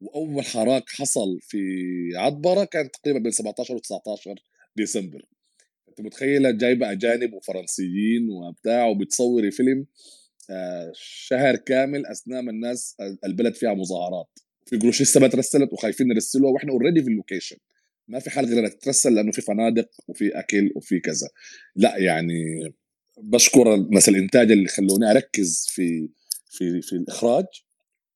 [0.00, 1.59] وأول حراك حصل في
[2.14, 4.35] عطبره كان تقريبا بين 17 و 19
[4.76, 5.26] ديسمبر.
[5.88, 9.87] أنت متخيلة جايبة أجانب وفرنسيين وبتاع وبتصوري فيلم
[10.50, 14.38] آه، شهر كامل أثناء ما الناس البلد فيها مظاهرات.
[14.66, 17.56] في قروش لسه ما ترسلت وخايفين نرسلوها وإحنا already في ال location
[18.09, 21.28] ما في حال غير انها تترسل لأنه في فنادق وفي أكل وفي كذا.
[21.76, 22.74] لا يعني
[23.18, 26.09] بشكر ناس الإنتاج اللي خلوني أركز في
[26.50, 27.44] في في الإخراج.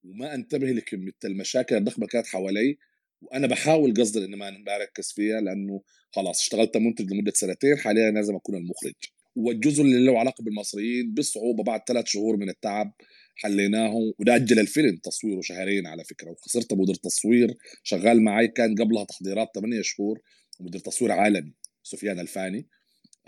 [0.05, 2.79] وما انتبه لكميه المشاكل الضخمه كانت حوالي
[3.23, 8.35] وأنا بحاول قصدي إني ما بركز فيها لأنه خلاص اشتغلت منتج لمدة سنتين حاليا لازم
[8.35, 8.95] أكون المخرج.
[9.37, 12.93] والجزء اللي له علاقة بالمصريين بصعوبة بعد ثلاث شهور من التعب
[13.37, 19.05] حليناه وده أجل الفيلم تصويره شهرين على فكرة وخسرت مدير تصوير شغال معي كان قبلها
[19.05, 20.21] تحضيرات 8 شهور
[20.61, 22.69] ومدير تصوير عالمي سفيان الفاني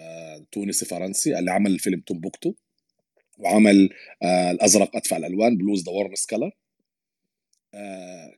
[0.01, 2.55] آه، تونسي فرنسي اللي عمل الفيلم تومبوكتو
[3.39, 3.91] وعمل
[4.23, 6.51] آه، الأزرق أدفأ الألوان Blue is the Warmest Color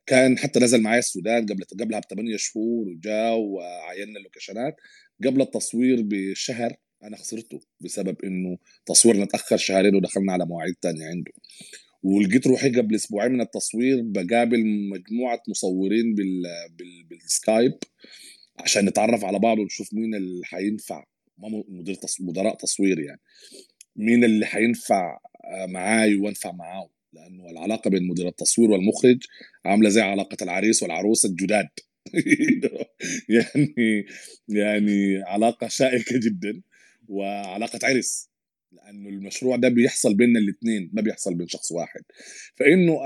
[0.06, 4.76] كان حتى نزل معايا السودان قبل قبلها بثمانية شهور وجاء وعينا اللوكيشنات.
[5.24, 11.32] قبل التصوير بشهر أنا خسرته بسبب إنه تصويرنا تاخر شهرين ودخلنا على مواعيد تانية عنده.
[12.02, 16.42] ولقيت روحي قبل أسبوعين من التصوير بقابل مجموعة مصورين بال...
[16.78, 17.04] بال...
[17.04, 17.72] بالسكايب
[18.58, 21.04] عشان نتعرف على بعض ونشوف مين اللي حينفع.
[21.38, 22.20] ما مدير تص...
[22.20, 23.20] مدراء تصوير يعني.
[23.96, 25.18] مين اللي حينفع
[25.68, 29.24] معاي وانفع معاه لأنه العلاقة بين مدير التصوير والمخرج
[29.64, 31.68] عاملة زي علاقة العريس والعروسة الجداد.
[33.28, 34.06] يعني
[34.48, 36.62] يعني علاقة شائكة جدا
[37.08, 38.28] وعلاقة عرس
[38.72, 42.00] لأنه المشروع ده بيحصل بيننا الاثنين ما بيحصل بين شخص واحد.
[42.56, 42.98] فإنه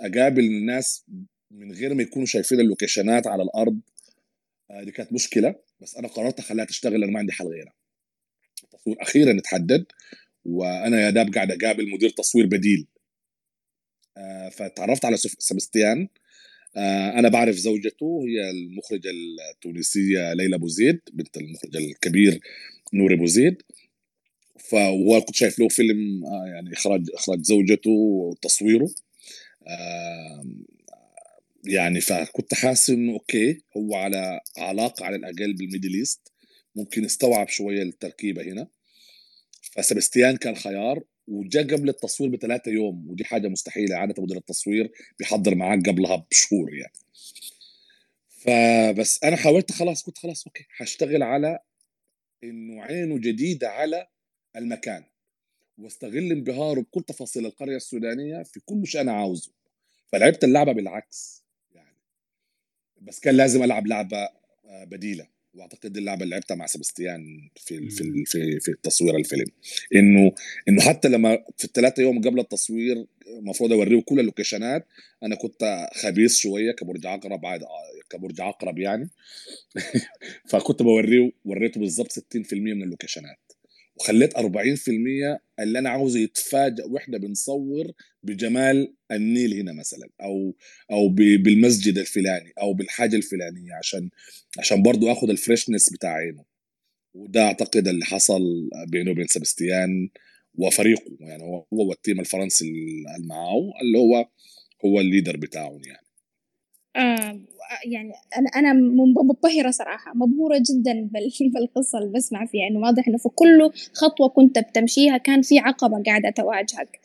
[0.00, 1.04] أقابل الناس
[1.50, 3.80] من غير ما يكونوا شايفين اللوكيشنات على الأرض.
[4.84, 7.74] دي كانت مشكلة بس أنا قررت أخليها تشتغل أنا ما عندي حل غيرها.
[8.64, 9.84] التصوير أخيرا اتحدد
[10.44, 12.86] وأنا يا داب قاعد أقابل مدير تصوير بديل.
[14.50, 16.08] فتعرفت على سبستيان
[16.76, 19.10] آه، أنا بعرف زوجته هي المخرجة
[19.54, 22.40] التونسية ليلى بوزيد بنت المخرج الكبير
[22.94, 23.62] نوري بوزيد.
[24.70, 28.90] فهو كنت شايف له فيلم يعني اخراج إخراج زوجته وتصويره.
[31.64, 36.32] يعني فكنت حاسس إنه okay هو على علاقة على الأقل بال Middle East.
[36.76, 38.68] ممكن استوعب شوية التركيبة هنا.
[39.62, 41.02] فسبستيان كان خيار.
[41.28, 46.74] وجا قبل التصوير بثلاثة يوم ودي حاجة مستحيلة عادة مدير التصوير بيحضر معاك قبلها بشهور
[46.74, 46.92] يعني.
[48.28, 51.58] فبس أنا حاولت خلاص قلت خلاص أوكي حاشتغل على
[52.44, 54.06] إنه عينه جديدة على
[54.56, 55.04] المكان.
[55.78, 59.52] واستغل انبهاره بكل تفاصيل القرية السودانية في كل شيء أنا عاوزه.
[60.12, 61.44] فلعبت اللعبة بالعكس
[63.00, 64.28] بس كان لازم ألعب لعبة
[64.64, 65.26] آه، بديلة.
[65.54, 69.46] واعتقد اللعبة اللي لعبتها مع سبستيان في في في في تصوير الفيلم.
[69.96, 70.32] انه
[70.68, 73.06] إنه حتى لما في الثلاثه يوم قبل التصوير
[73.38, 74.86] المفروض اوريه كل اللوكيشنات
[75.22, 77.68] أنا كنت خبيث شوية كبرج عقرب عاد آه،
[78.10, 79.10] كبرج عقرب يعني.
[80.50, 82.18] فكنت بوريه وريته بالضبط 60%
[82.52, 83.47] من اللوكيشنات.
[84.00, 84.40] وخليت 40%
[85.60, 90.56] اللي أنا عاوزه يتفاجئ وإحنا بنصور بجمال النيل هنا مثلا أو
[90.90, 91.08] أو
[91.38, 94.10] بالمسجد الفلاني أو بالحاجة الفلانية عشان
[94.58, 96.44] عشان برضه اخذ ال freshness بتاع عينه.
[97.14, 100.08] وده أعتقد اللي حصل بينه وبين سبستيان
[100.54, 104.28] وفريقه يعني هو هو وال team الفرنسي اللي معاه اللي هو
[104.84, 106.06] هو ال leader بتاعهم يعني.
[106.96, 107.40] آه.
[107.86, 111.08] يعني أنا أنا منبهرة صراحة مبهورة جدا
[111.54, 112.66] بالقصة اللي بسمع فيها.
[112.70, 117.00] إنه واضح إنه في كل خطوة كنت بتمشيها كان في عقبة قاعدة تواجهك.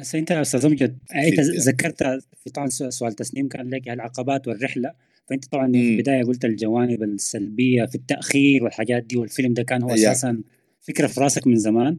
[0.00, 2.02] بس أنت يا أستاذ أمجد أنت ذكرت
[2.44, 4.92] في طبعا سؤال تسنيم كان لك العقبات والرحلة.
[5.28, 9.94] فأنت طبعا في البداية قلت الجوانب السلبية في التأخير والحاجات دي والفيلم ده كان هو
[9.94, 10.42] أساسا
[10.80, 11.98] فكرة في راسك من زمان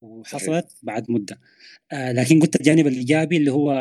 [0.00, 1.38] وحصلت بعد مدة.
[1.92, 3.72] آه لكن قلت الجانب الإيجابي اللي هو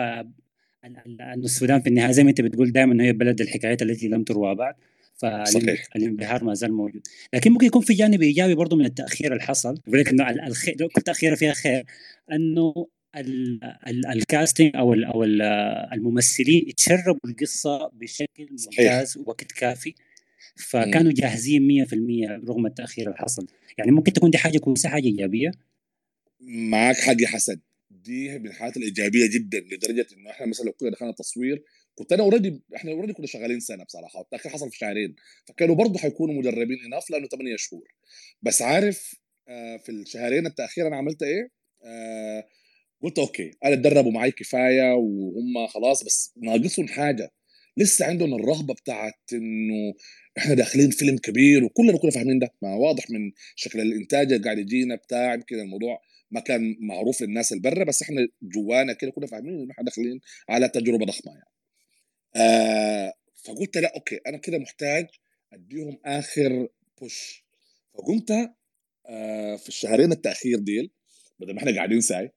[0.86, 4.56] انه السودان في النهاية زي ما أنت بتقول دائما هي بلد الحكايات التي لم تروى
[4.56, 4.76] بعد
[5.16, 7.02] فالانبهار ما زال موجود.
[7.34, 11.02] لكن ممكن يكون في جانب إيجابي برضه من التأخير اللي حصل لك إنه الخير كل
[11.02, 11.86] تأخيرة فيها خير
[12.32, 12.88] إنه
[14.12, 15.24] ال casting أو أو
[15.94, 19.94] الممثلين يتشربوا القصة بشكل ممتاز ووقت كافي
[20.56, 21.94] فكانوا جاهزين 100%
[22.50, 25.52] رغم التأخير اللي حصل يعني ممكن تكون دي حاجة كويسة حاجة إيجابية؟
[26.42, 27.60] معك حق يا حسن.
[28.04, 31.64] دي من الحاجات الإيجابية جدا لدرجة إنه إحنا مثلا لو كنا دخلنا تصوير
[31.96, 35.16] كنت أنا already إحنا already كنا شغالين سنة بصراحة والتاخير حصل في شهرين
[35.48, 37.88] فكانوا برضه حيكونوا مدربين enough لأنه 8 شهور.
[38.42, 39.16] بس عارف
[39.48, 41.52] آه في الشهرين التأخير أنا عملت إيه؟
[41.86, 42.48] آه
[43.04, 47.32] قلت okay أنا اتدربوا معي كفاية وهم خلاص بس ناقصهم حاجة.
[47.78, 49.94] لسه عندهم الرهبه بتاعت إنه
[50.38, 52.54] إحنا داخلين فيلم كبير وكلنا كنا فاهمين ده.
[52.62, 56.02] ما واضح من شكل الإنتاج اللي قاعد يجينا بتاع يمكن الموضوع
[56.32, 60.70] ما كان معروف للناس البرة بس إحنا جوانا كده كنا فاهمين إن إحنا داخلين على
[60.70, 61.50] تجربة ضخمة يعني.
[62.36, 63.14] آه
[63.46, 65.08] فقلت لا okay أنا كده محتاج
[65.54, 66.68] أديهم آخر
[67.02, 67.46] push
[67.94, 68.32] فقمت
[69.10, 70.92] آه في الشهرين التأخير ديل
[71.40, 72.32] بدل ما إحنا قاعدين ساي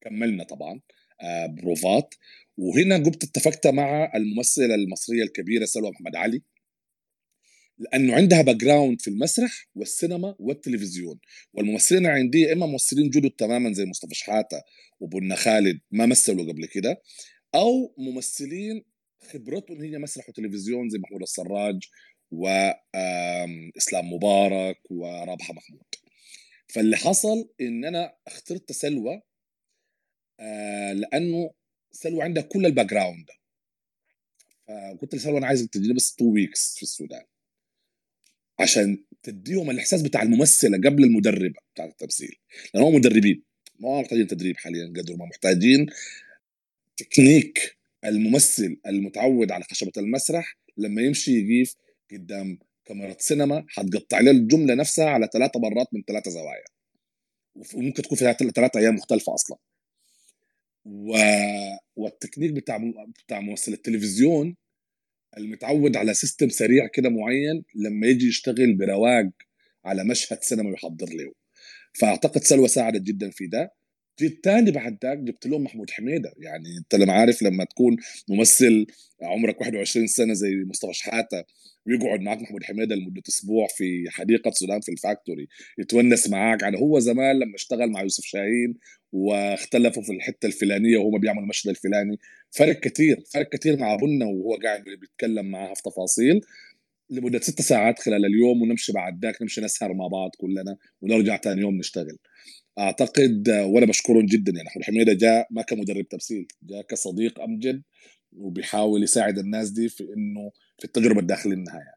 [0.00, 0.80] كملنا طبعا
[1.20, 2.14] آه بروفات.
[2.58, 6.42] وهنا قمت اتفقت مع الممثلة المصرية الكبيرة سلوى محمد علي.
[7.78, 11.20] لأنه عندها background في المسرح والسينما والتلفزيون.
[11.52, 14.62] والممثلين عندي إما ممثلين جدد تماما زي مصطفى شحاتة
[15.00, 17.02] وبنا خالد ما مثلوا قبل كده
[17.54, 18.84] أو ممثلين
[19.32, 21.78] خبرتهم هي مسرح وتلفزيون زي محمود السراج
[22.30, 25.86] واسلام مبارك ورابحه محمود.
[26.68, 29.22] فاللي حصل إن أنا اخترت سلوى
[30.40, 31.50] آه لأنه
[31.92, 33.26] سلوى عندها كل ال background
[34.68, 37.24] فقلت لسلوى أنا عايزك تجي بس 2 weeks في السودان.
[38.60, 42.36] عشان تديهم الإحساس بتاع الممثلة قبل المدربه بتاع التمثيل.
[42.74, 43.42] لأن هم مدربين.
[43.80, 45.86] ما محتاجين تدريب حاليا قدر ما محتاجين
[46.96, 51.74] تكنيك الممثل المتعود على خشبة المسرح لما يمشي يقيف
[52.12, 56.64] قدام كاميرا سينما حتقطع له الجملة نفسها على ثلاثة مرات من ثلاثة زوايا.
[57.74, 59.58] وممكن تكون فيها ثلاث أيام مختلفة أصلا.
[60.84, 61.18] و...
[61.96, 62.92] والتكنيك بتاع
[63.24, 64.56] بتاع ممثل التلفزيون
[65.36, 69.30] المتعود على system سريع كده معين لما يجي يشتغل برواق
[69.84, 71.32] على مشهد سينما يحضر له.
[71.92, 73.72] فأعتقد سلوى ساعدت جدا في ده.
[74.20, 76.32] جيت تاني بعد ذاك جبت لهم محمود حميدة.
[76.38, 77.96] يعني أنت لما عارف لما تكون
[78.28, 78.86] ممثل
[79.22, 81.44] عمرك 21 سنة زي مصطفى شحاتة
[81.86, 85.48] ويقعد معك محمود حميدة لمدة أسبوع في حديقة سودان في الفاكتوري
[85.78, 88.74] يتونس معك يعني هو زمان لما اشتغل مع يوسف شاهين
[89.12, 92.18] واختلفوا في الحتة الفلانية وهم بيعملوا المشهد الفلاني.
[92.50, 96.40] فرق كثير فرق كثير مع بنا وهو قاعد بيتكلم معها في تفاصيل
[97.10, 101.60] لمدة ست ساعات خلال اليوم ونمشي بعد ذاك نمشي نسهر مع بعض كلنا ونرجع ثاني
[101.60, 102.18] يوم نشتغل.
[102.78, 104.68] أعتقد وأنا بشكرهم جدا يعني.
[104.68, 107.82] أحمد حميدة جاء ما كمدرب تمثيل جاء كصديق أمجد
[108.36, 111.94] وبيحاول يساعد الناس دي في إنه في التجربة الداخلية النهاية.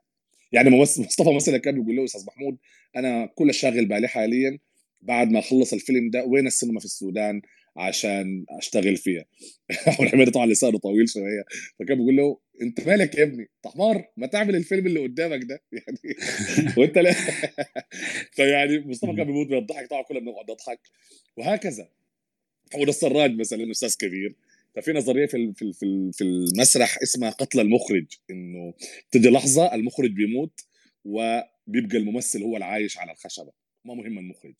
[0.52, 2.58] يعني مصطفى مثلا كان بيقول له أستاذ محمود
[2.96, 4.58] أنا كل الشاغل بالي حاليا
[5.02, 7.42] بعد ما اخلص الفيلم ده وين السينما في السودان؟
[7.78, 9.26] عشان أشتغل فيها.
[9.88, 11.44] احمد حميده طبعا لسانه طويل شوية.
[11.80, 15.62] فكان بيقول له أنت مالك يا ابني؟ انت حمار ما تعمل الفيلم اللي قدامك ده.
[15.78, 16.18] يعني
[16.78, 17.14] وأنت لا
[18.36, 20.80] فيعني مصطفى كان بيموت بيضحك طبعا كلنا بنقعد نضحك.
[21.38, 21.90] وهكذا.
[22.74, 24.36] محمود السراج مثلا أستاذ كبير.
[24.76, 25.74] ففي نظرية في في
[26.14, 28.74] في المسرح اسمها قتل المخرج إنه
[29.12, 30.60] تجي لحظة المخرج بيموت
[31.06, 33.52] وبيبقى الممثل هو العايش على الخشبة.
[33.86, 34.56] ما مهم المخرج.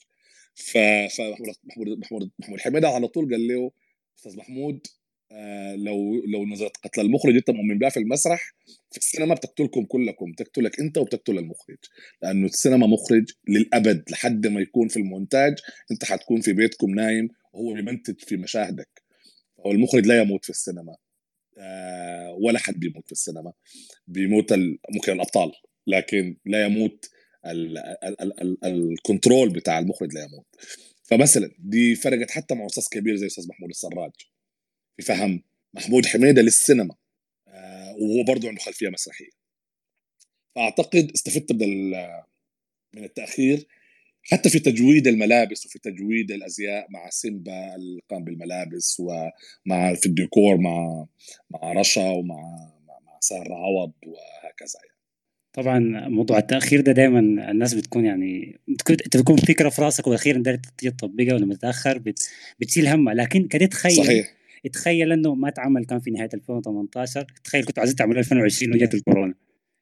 [0.62, 3.72] فمحمود محمود محمود حميدة على طول قال له
[4.18, 4.88] أستاذ محمود
[5.32, 8.54] آه لو لو نظرت قتل المخرج أنت مؤمن بها في المسرح
[8.92, 11.78] في السينما بتقتلكم كلكم تقتلك أنت وبتقتل المخرج.
[12.22, 15.56] لأنه السينما مخرج للأبد لحد ما يكون في المونتاج
[15.92, 19.04] أنت حتكون في بيتكم نايم وهو بيمنتج في مشاهدك.
[19.66, 20.96] هو المخرج لا يموت في السينما
[21.58, 23.54] آه ولا حد بيموت في السينما.
[24.08, 24.54] بيموت
[24.96, 25.52] ممكن الأبطال
[25.88, 27.10] لكن لا يموت
[28.66, 30.46] ال control بتاع المخرج لا يموت.
[31.04, 34.12] فمثلا دي فرقت حتى مع أستاذ كبير زي أستاذ محمود السراج.
[34.98, 36.96] في فهم محمود حميدة للسينما.
[37.48, 39.30] آه وهو برضه عنده خلفية مسرحية.
[40.56, 41.92] فأعتقد استفدت من
[42.96, 43.68] من التأخير.
[44.24, 50.58] حتى في تجويد الملابس وفي تجويد الأزياء مع سيمبا اللي قام بالملابس ومع في الديكور
[50.58, 51.06] مع
[51.50, 52.42] مع رشا ومع
[52.88, 54.91] مع ساره عوض وهكذا يعني.
[55.54, 55.80] طبعا
[56.10, 57.20] موضوع التأخير ده دائما
[57.52, 60.44] الناس بتكون يعني أنت بتكون فكره في رأسك وأخيرا
[60.78, 62.30] تجي تطبقها ولما تاخر بت...
[62.60, 64.34] بتشيل همها لكن كده تخيل صحيح.
[64.74, 69.34] تخيل إنه ما اتعمل كان في نهاية 2018 تخيل كنت عايز تعمل 2020 وجت الكورونا.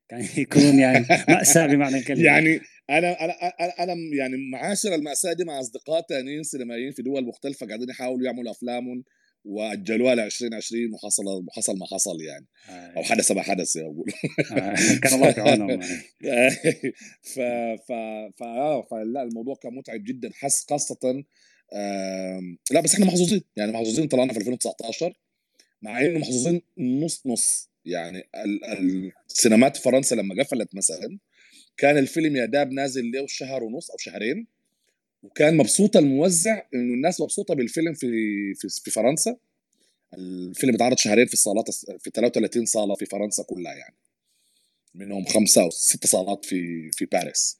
[0.09, 2.23] كان يكون يعني مأساة بمعنى الكلمة.
[2.23, 2.59] يعني
[2.89, 3.33] أنا أنا
[3.79, 8.51] أنا يعني معاشر المأساة دي مع أصدقاء ثانيين سينمائيين في دول مختلفة قاعدين يحاولوا يعملوا
[8.51, 9.03] افلام
[9.45, 12.47] واجلوها ل 2020 وحصل وحصل ما حصل يعني.
[12.69, 12.93] آه.
[12.97, 14.11] أو حدث ما حدث زي ما بقول
[14.51, 14.99] آه.
[15.03, 15.81] كان الله في عونهم
[17.33, 17.39] ف
[17.87, 17.91] ف
[18.37, 20.29] ف آه فلا الموضوع كان متعب جدا.
[20.33, 21.23] حس خاصة
[22.71, 23.41] لا بس إحنا محظوظين.
[23.55, 25.13] يعني محظوظين طلعنا في 2019
[25.81, 27.69] مع إنه محظوظين نص نص.
[27.85, 28.29] يعني
[29.29, 31.19] السينمات في فرنسا لما قفلت مثلا
[31.77, 34.47] كان الفيلم يا داب نازل له شهر ونص أو شهرين.
[35.23, 38.07] وكان مبسوط الموزع إنه الناس مبسوطة بالفيلم في
[38.55, 39.37] في, في فرنسا.
[40.13, 43.95] الفيلم اتعرض شهرين في الصالات في 33 صالة في فرنسا كلها يعني.
[44.95, 47.59] منهم خمسة أو ست صالات في في باريس.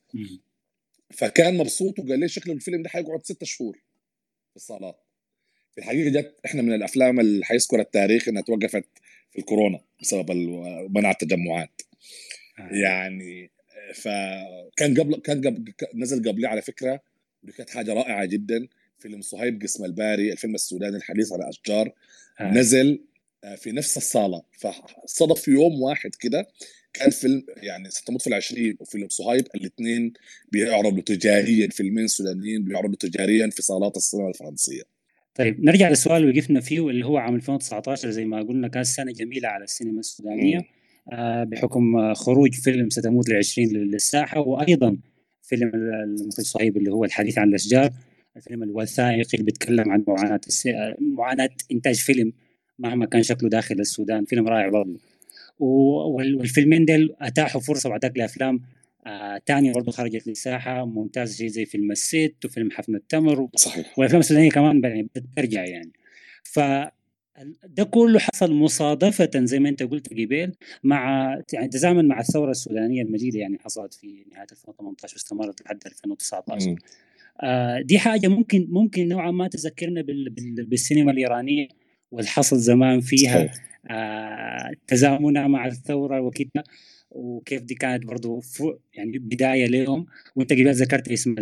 [1.10, 3.76] فكان مبسوط وقال لي شكله الفيلم ده حيقعد ست شهور
[4.50, 5.00] في الصالات.
[5.74, 8.84] في الحقيقة جت إحنا من الأفلام اللي حيذكر التاريخ إنها توقفت
[9.30, 10.30] في الكورونا بسبب
[10.90, 11.82] منع التجمعات.
[12.58, 12.70] آه.
[12.72, 13.50] يعني
[13.94, 17.02] فكان قبل كان قبل نزل قبلي على فكرة
[17.42, 18.68] ودي كانت حاجة رائعة جدا.
[18.98, 21.92] فيلم صهيب قسم الباري الفيلم السوداني الحديث على أشجار
[22.40, 22.52] آه.
[22.52, 23.00] نزل
[23.56, 24.42] في نفس الصالة.
[24.58, 26.46] فصدف في يوم واحد كده
[26.92, 30.12] كان فيلم يعني ستموت في العشرين وفيلم صهيب الاثنين
[30.52, 34.82] بيعرضوا تجاريا فيلمين سودانيين بيعرضوا تجاريا في صالات السينما الفرنسية.
[35.34, 39.12] طيب نرجع للسؤال اللي وقفنا فيه اللي هو عام 2019 زي ما قلنا كانت سنة
[39.12, 40.60] جميلة على السينما السودانية.
[41.12, 44.96] آه بحكم خروج فيلم ستموت للعشرين للساحة وأيضا
[45.50, 47.90] فيلم المخرج صهيب اللي هو الحديث عن الأشجار
[48.36, 50.40] الفيلم الوثائقي اللي بيتكلم عن معاناة
[51.00, 52.32] معاناة إنتاج فيلم
[52.78, 55.00] مهما كان شكله داخل السودان فيلم رائع برضه.
[55.58, 58.60] والفيلمين ديل أتاحوا فرصة بعدك لأفلام
[59.06, 63.98] آه تانية برضه خرجت للساحة ممتاز شيء زي فيلم الست وفيلم حفن التمر صحيح.
[63.98, 65.92] والأفلام السودانية كمان يعني بترجع يعني.
[66.42, 66.60] ف
[67.64, 70.52] ده كله حصل مصادفة زي ما أنت قلت قبيل
[70.84, 76.76] مع يعني تزامن مع الثورة السودانية المجيدة يعني حصلت في نهاية 2018 واستمرت لحد 2019
[77.42, 81.68] آه دي حاجة ممكن ممكن نوعا ما تذكرنا بال بال بالسينما الإيرانية
[82.10, 83.50] والحصل زمان فيها
[83.90, 86.64] آه تزامنها مع الثورة وكده
[87.10, 88.42] وكيف دي كانت برضو
[88.94, 90.06] يعني بداية لهم.
[90.36, 91.34] وأنت قبل ذكرت اسم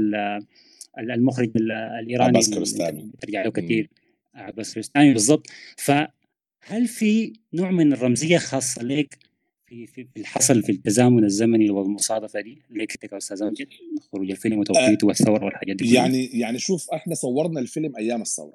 [0.98, 3.88] المخرج الإيراني عباس كرستاني ترجع له كثير.
[3.92, 4.07] عباس
[4.46, 5.46] كرستاني بالضبط.
[5.76, 9.18] فهل في نوع من الرمزية خاصة لك
[9.66, 13.68] في في في الحصل في التزامن الزمني والمصادفة دي؟ اللي كنت أستاذ أمجد؟
[14.12, 18.54] خروج الفيلم وتوقيته والثورة والحاجات دي يعني يعني شوف إحنا صورنا الفيلم أيام الثورة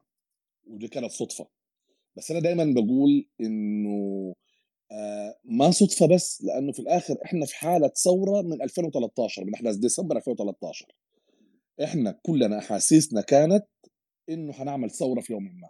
[0.67, 1.47] ودي كانت صدفة.
[2.17, 4.33] بس أنا دايما بقول إنه
[4.91, 9.75] آه ما صدفة بس لأنه في الآخر إحنا في حالة ثورة من 2013 من أحداث
[9.75, 10.85] ديسمبر 2013
[11.83, 13.65] إحنا كلنا أحاسيسنا كانت
[14.29, 15.69] إنه حنعمل ثورة في يوم ما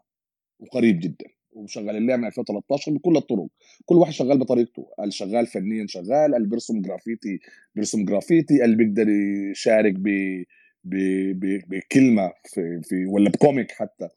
[0.59, 3.47] وقريب جدا وشغالين لها من 2013 بكل الطرق.
[3.85, 7.39] كل واحد شغال بطريقته اللي شغال فنيا شغال اللي بيرسم جرافيتي
[7.75, 9.09] بيرسم جرافيتي اللي بيقدر
[9.51, 10.45] يشارك ب
[11.69, 14.09] بكلمة في, في ولا ب comic حتى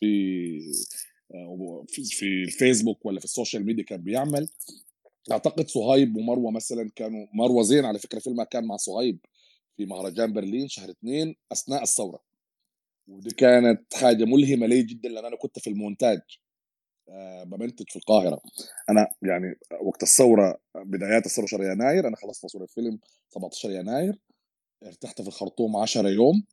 [0.00, 0.60] في
[2.10, 4.48] في الفيسبوك ولا في ال social media كان بيعمل.
[5.32, 9.18] أعتقد صهيب ومروة مثلا كانوا مروة زين على فكرة فيلمها كان مع صهيب
[9.76, 12.20] في مهرجان برلين شهر اثنين أثناء الثورة.
[13.08, 16.20] ودي كانت حاجة ملهمة لي جدا لأن أنا كنت في المونتاج
[17.08, 18.40] آه بمنتج في القاهرة.
[18.90, 22.98] أنا يعني وقت الثورة بدايات الثورة شهر يناير أنا خلصت تصوير الفيلم
[23.28, 24.18] 17 يناير
[24.86, 26.44] ارتحت في الخرطوم 10 يوم.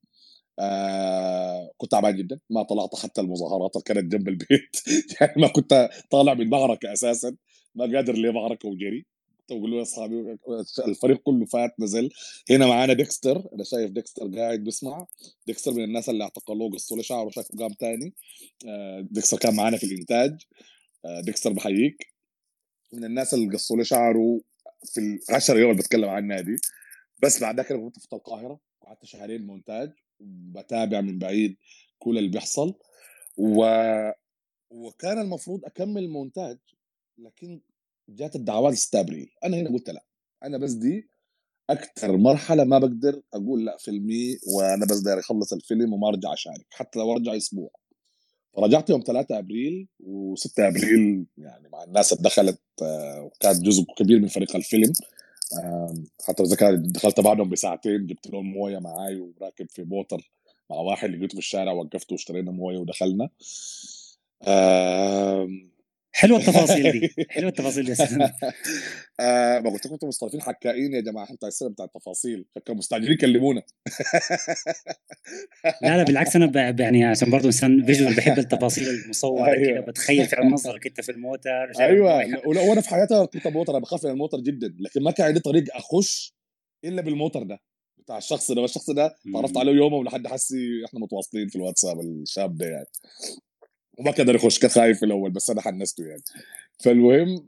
[0.59, 4.75] آه كنت تعبان جدا ما طلعت حتى المظاهرات اللي كانت جنب البيت.
[5.21, 7.35] يعني ما كنت طالع من معركه أساسا
[7.75, 9.05] ما قادر ليه معركه وجري.
[9.49, 10.37] بقول له يا أصحابي
[10.87, 12.09] الفريق كله فات نزل.
[12.49, 15.07] هنا معانا ديكستر أنا شايف ديكستر قاعد بيسمع.
[15.47, 18.13] ديكستر من الناس اللي اعتقلوه قصوا له شعره شكله قام تاني.
[18.67, 20.41] آه ديكستر كان معانا في الإنتاج.
[21.05, 22.13] آه ديكستر بحييك.
[22.93, 24.41] من الناس اللي قصوا له شعره
[24.85, 26.55] في العشر يوم اللي بتكلم عنها دي.
[27.23, 31.57] بس بعد ذاك كنت في القاهرة قعدت شهرين مونتاج وبتابع من بعيد
[31.99, 32.73] كل اللي بيحصل.
[33.37, 33.65] و...
[34.69, 36.57] وكان المفروض أكمل مونتاج
[37.17, 37.61] لكن
[38.09, 40.05] جات الدعوات 6 ابريل أنا هنا قلت لا.
[40.43, 41.09] أنا بس دي
[41.69, 46.65] أكثر مرحلة ما بقدر أقول لا فيلمي وأنا بس داير أخلص الفيلم وما أرجع أشارك
[46.69, 47.69] حتى لو أرجع أسبوع.
[48.55, 54.19] فرجعت يوم 3 أبريل و6 أبريل يعني مع الناس اللي دخلت آه، وكانت جزء كبير
[54.19, 54.93] من فريق الفيلم.
[56.27, 60.31] حتى اذا دخلت بعدهم بساعتين جبت لهم موية معاي وراكب في موتر
[60.69, 63.29] مع واحد لقيته في الشارع وقفته واشترينا موية ودخلنا.
[66.15, 67.15] حلوة التفاصيل دي.
[67.29, 67.93] حلوة التفاصيل دي
[69.19, 72.45] آه ما قلت لكم أنتم مصطلحين حكائين يا جماعة أنتوا السنة بتاع التفاصيل.
[72.65, 73.61] كانوا مستعجلين يكلمونا.
[75.81, 79.65] لا لا بالعكس أنا يعني عشان برضه إنسان فيجوال بحب التفاصيل المصوره أيوة.
[79.65, 82.15] كده بتخيل في منظرك أنت في الموتر أيوه.
[82.69, 84.75] وأنا في حياتي كنت موتر أنا بخاف من الموتر جدا.
[84.79, 86.35] لكن ما كان عندي طريق أخش
[86.85, 87.59] إلا بالموتر ده
[87.97, 88.63] بتاع الشخص ده.
[88.63, 92.85] الشخص ده تعرفت عليه يومه ولحد حسي إحنا متواصلين في الواتساب الشاب ده يعني.
[93.97, 96.21] وما قدر يخش كان خايف في الأول بس أنا حنسته يعني.
[96.83, 97.45] فالمهم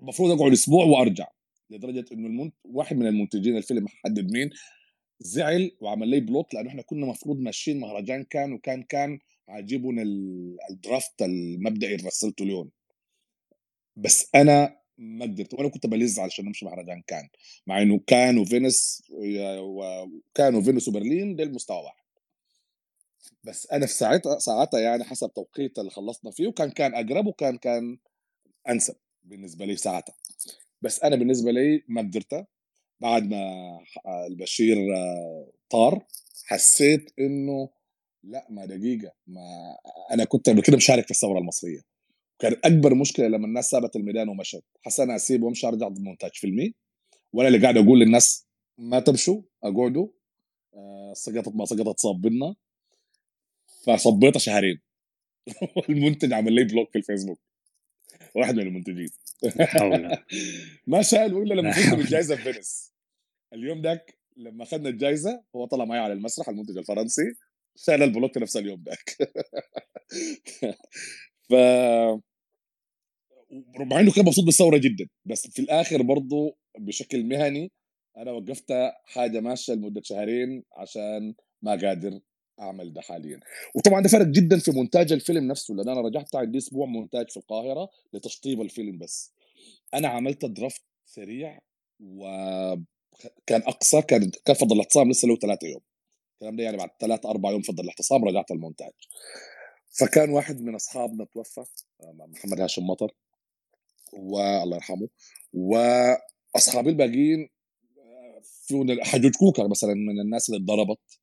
[0.00, 1.28] المفروض أقعد أسبوع وأرجع
[1.70, 2.54] لدرجة إنه المنت...
[2.64, 4.50] واحد من المنتجين الفيلم حدد مين
[5.20, 10.02] زعل وعمل لي block لأنه إحنا كنا مفروض ماشيين مهرجان كان وكان كان عاجبنا
[10.70, 12.70] ال draft المبدئي اللي رسلته اليوم
[13.96, 17.28] بس أنا ما قدرت وأنا كنت pleased علشان نمشي مهرجان كان
[17.66, 22.01] مع إنه كان وفينس وكان وفينس وبرلين ده المستوى واحد.
[23.44, 27.56] بس أنا في ساعتها ساعتها يعني حسب توقيت اللي خلصنا فيه وكان كان اقرب وكان
[27.56, 27.98] كان
[28.68, 30.14] أنسب بالنسبة لي ساعتها.
[30.82, 32.46] بس أنا بالنسبة لي ما قدرت.
[33.00, 33.78] بعد ما
[34.26, 34.76] البشير
[35.70, 36.06] طار
[36.46, 37.68] حسيت إنه
[38.24, 39.76] لا ما دقيقة ما
[40.10, 41.80] أنا كنت قبل كده مشارك في الثورة المصرية.
[42.38, 44.64] كان أكبر مشكلة لما الناس سابت الميدان ومشت.
[44.82, 46.74] حسن أسيب وأمشي أرجع ضد مونتاج فيلمي
[47.32, 48.46] وأنا اللي قاعد أقول للناس
[48.78, 50.08] ما تمشوا أقعدوا
[50.74, 52.54] آه، سقطت ما سقطت صاب بنا
[53.86, 54.80] فصبيتها شهرين.
[55.76, 57.40] والمنتج عمل لي block في الفيسبوك.
[58.34, 59.08] واحد من المنتجين.
[60.86, 62.92] ما شالوا الا لما فزت بالجائزه في فينيس.
[63.52, 67.22] اليوم ذاك لما اخذنا الجائزه هو طلع معي على المسرح المنتج الفرنسي
[67.76, 69.16] شال ال block نفس اليوم ذاك
[71.48, 71.52] ف
[73.80, 77.72] مع إنه كان مبسوط بالثورة جدا بس في الآخر برضه بشكل مهني
[78.16, 78.72] أنا وقفت
[79.04, 82.20] حاجة ماشية لمدة شهرين عشان ما قادر
[82.62, 83.40] أعمل ده حاليا.
[83.74, 87.36] وطبعا ده فرق جدا في مونتاج الفيلم نفسه لأن أنا رجعت عندي أسبوع مونتاج في
[87.36, 89.32] القاهرة لتشطيب الفيلم بس.
[89.94, 91.58] أنا عملت درافت سريع
[92.00, 92.82] وكان
[93.50, 95.80] أقصى كان كان فضل الاعتصام لسه له ثلاثة يوم.
[96.34, 98.92] الكلام ده يعني بعد ثلاث أربع يوم فضل الاعتصام رجعت المونتاج.
[99.98, 101.64] فكان واحد من أصحابنا توفى
[102.14, 103.14] محمد هاشم مطر
[104.12, 105.08] والله يرحمه.
[105.52, 107.48] وأصحابي الباقيين
[108.42, 111.21] في حجوج كوكا مثلا من الناس اللي اتضربت.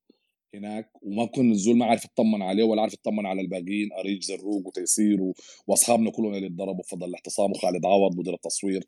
[0.56, 4.68] هناك وما كنا الزول ما عارف يطمن عليه ولا عارف يطمن على الباقيين أريج زروق
[4.68, 5.20] وتيسير.
[5.68, 8.88] وأصحابنا كلهم اللي اتضربوا فضل الاعتصام وخالد عوض مدير التصوير.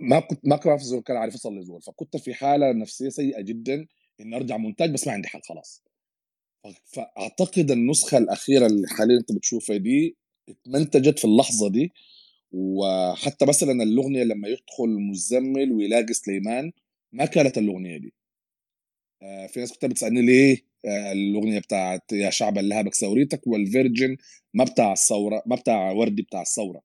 [0.00, 3.40] ما كنت ما كنت عارف الزول كان عارف يصل للزول فكنت في حالة نفسية سيئة
[3.42, 3.86] جدا
[4.20, 5.82] إني أرجع مونتاج بس ما عندي حل خلاص.
[6.84, 10.16] فأعتقد النسخة الأخيرة اللي حاليا أنت بتشوفها دي
[10.48, 11.92] اتمنتجت في اللحظة دي.
[12.52, 16.72] وحتى مثلا الأغنية لما يدخل مزمل ويلاقي سليمان
[17.12, 18.14] ما كانت الأغنية دي.
[19.22, 24.16] آه، في ناس كنت بتسألني ليه؟ الأغنية بتاعت يا شعب اللهبك ثوريتك والفيرجن
[24.54, 26.82] ما بتاع الثورة ما بتاع وردي بتاع الثورة.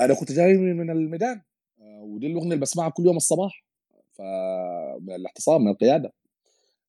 [0.00, 1.42] أنا كنت جاي من الميدان.
[1.80, 3.64] آه، ودي الأغنية اللي بسمعها كل يوم الصباح.
[4.12, 4.22] ف
[5.48, 6.12] من القيادة.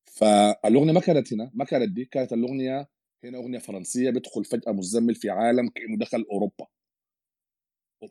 [0.04, 2.88] فالأغنية ما كانت هنا ما كانت دي كانت الأغنية
[3.24, 6.66] هنا أغنية فرنسية بيدخل فجأة مزمل في عالم كانه دخل أوروبا.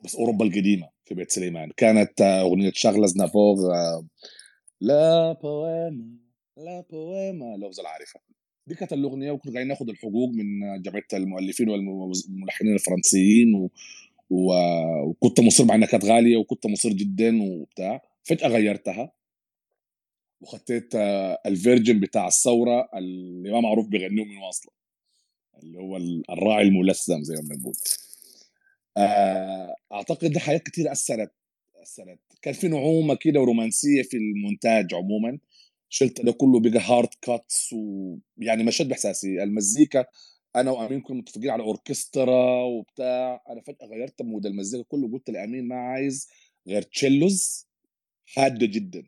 [0.04, 1.70] بس أوروبا القديمة في بيت سليمان.
[1.76, 3.56] كانت أغنية شغلة زنافور
[4.80, 8.20] لا بويما لا بويما لو العارفه
[8.66, 13.70] دي كانت الأغنية وكنا قاعدين ناخذ الحقوق من جمعيه المؤلفين والملحنين الفرنسيين و...
[14.30, 14.52] و...
[15.04, 18.02] وكنت مصر مع إنها كانت غالية وكنت مصر جدا وبتاع.
[18.24, 19.12] فجأة غيرتها
[20.40, 20.94] وخطيت
[21.46, 24.72] ال version بتاع الثورة اللي ما معروف بيغنيه من واصله
[25.62, 25.96] اللي هو
[26.30, 27.74] الراعي الملثم زي ما بنقول.
[29.92, 31.32] أعتقد حاجات كثير أثرت
[31.82, 32.18] أثرت.
[32.42, 35.38] كان في نعومة كده ورومانسية في المونتاج عموما.
[35.94, 39.42] شلت ده كله بقى hard cuts ويعني مشهد بإحساسي.
[39.42, 40.04] المزيكا
[40.56, 43.42] أنا وأمين كنا متفقين على أوركسترا وبتاع.
[43.48, 46.28] أنا فجأة غيرت mood المزيكا كله قلت لأمين ما عايز
[46.68, 47.66] غير cellos
[48.26, 49.02] حادة جدا.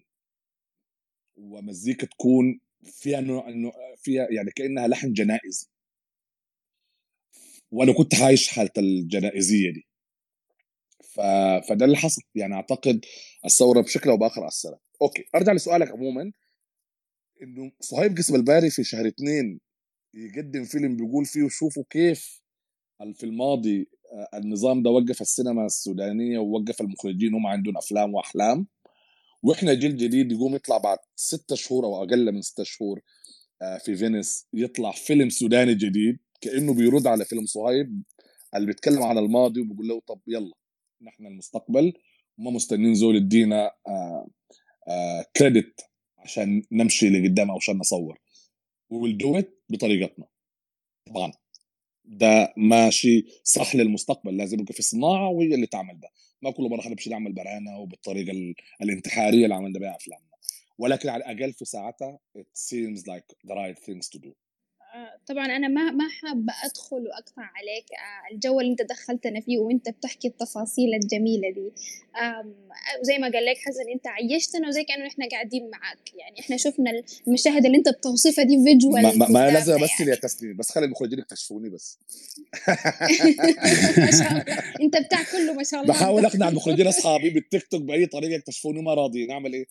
[1.36, 3.46] ومزيكا تكون فيها نوع
[3.96, 5.66] فيها يعني كأنها لحن جنائزي.
[7.70, 9.86] وأنا كنت عايش حاله الجنائزية دي.
[11.04, 11.20] ف...
[11.68, 12.22] فده اللي حصل.
[12.34, 13.04] يعني أعتقد
[13.44, 16.32] الثوره بشكل أو بآخر اثرت okay أرجع لسؤالك عموما.
[17.44, 19.60] إنه صهيب قسم الباري في شهر اثنين
[20.14, 22.42] يقدم فيلم بيقول فيه شوفوا كيف
[23.14, 28.66] في الماضي آه، النظام ده وقف السينما السودانية ووقف المخرجين هم عندهم أفلام وأحلام.
[29.42, 33.00] وإحنا جيل جديد يقوم يطلع بعد ستة شهور أو أقل من ستة شهور
[33.62, 38.02] آه، في فينيس يطلع فيلم سوداني جديد كأنه بيرد على فيلم صهيب
[38.54, 40.52] اللي بيتكلم عن الماضي وبيقول له طب يلا
[41.02, 41.92] نحن المستقبل
[42.38, 44.28] وما مستنين زول يدينا آه
[44.88, 45.80] آه كريدت
[46.24, 48.18] عشان نمشي لقدام أو عشان نصور.
[48.90, 50.26] ويل دو ات بطريقتنا.
[51.06, 51.32] طبعا.
[52.04, 56.08] ده ماشي صح للمستقبل لازم يبقى في صناعه وهي اللي تعمل ده.
[56.42, 60.34] ما كل مرة حنمشي نعمل برانا وبالطريقة الانتحارية اللي عملنا بها أفلامنا.
[60.78, 64.43] ولكن على الأقل في ساعتها it seems like the right things to do.
[65.26, 69.88] طبعا أنا ما ما حابة أدخل وأقطع عليك آه، الجو اللي أنت دخلتنا فيه وأنت
[69.88, 71.72] بتحكي التفاصيل الجميلة دي.
[73.02, 76.14] زي ما قال لك حسن أنت عيشتنا وزي كأنه إحنا قاعدين معاك.
[76.14, 76.90] يعني إحنا شفنا
[77.26, 80.10] المشاهد اللي أنت بتوصفها دي فيجوال ما, ما, ما لازم امثل يعني.
[80.10, 81.98] يا تسليم بس خلي المخرجين يكتشفوني بس.
[83.98, 84.44] ما شاء الله.
[84.80, 85.94] أنت بتاع كله ما شاء الله.
[85.94, 89.66] بحاول أقنع المخرجين أصحابي بالتيك توك بأي طريقة يكتشفوني ما راضيين أعمل إيه؟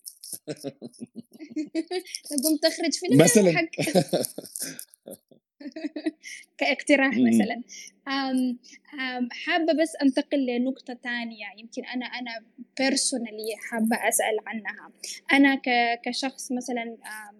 [2.44, 3.68] قمت تخرج فيلم مثلا.
[6.58, 7.62] كاقتراح مثلا.
[8.08, 8.58] أم
[9.00, 11.46] أم حابة بس أنتقل لنقطة تانية.
[11.58, 12.30] يمكن أنا أنا
[12.78, 14.90] بيرسونالي حابة أسأل عنها.
[15.32, 15.60] أنا
[16.04, 16.84] كشخص مثلا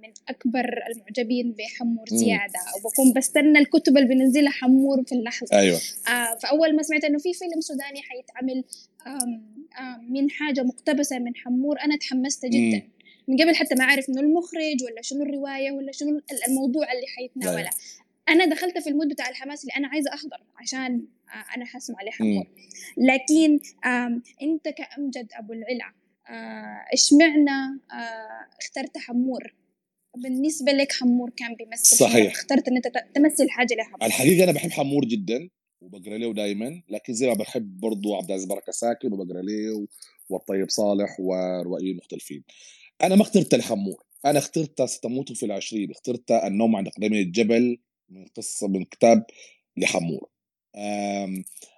[0.03, 5.59] من أكبر المعجبين بحمور زيادة وبكون بستنى الكتب اللي بنزلها حمور في اللحظة.
[5.59, 5.79] أيوة.
[6.43, 8.65] فأول ما سمعت إنه في فيلم سوداني حيتعمل
[10.11, 12.83] من حاجة مقتبسة من حمور أنا تحمست جدا.
[13.29, 17.71] من قبل حتى ما أعرف إنه المخرج ولا شنو الرواية ولا شنو الموضوع اللي حيتناوله.
[18.29, 21.07] أنا دخلت في المود بتاع الحماس اللي أنا عايزة أحضر عشان
[21.57, 22.47] أنا حاسمع عليه حمور
[22.97, 23.61] لكن
[24.43, 25.93] أنت كأمجد أبو العلا
[26.29, 29.55] آه، إيش معنى آه، اخترت حمور؟
[30.17, 32.33] بالنسبة لك حمور كان بيمثل صحيح.
[32.33, 33.99] اخترت إن أنت تمثل حاجة لحمور.
[34.03, 35.49] الحقيقة أنا بحب حمور جدا
[35.81, 39.87] وبقرأ له دائما لكن زي ما بحب برضو عبد العزيز بركة ساكن وبقرأ له
[40.29, 42.45] والطيب صالح وروائيين مختلفين.
[43.03, 45.91] أنا ما اخترت الحمور أنا اخترت ستموت في العشرين.
[45.91, 47.79] اخترت النوم عند اقدمي الجبل
[48.09, 49.27] من قصة من كتاب
[49.77, 50.29] لحمور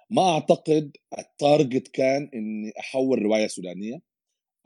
[0.09, 4.01] ما أعتقد ال target كان إني أحول رواية سودانية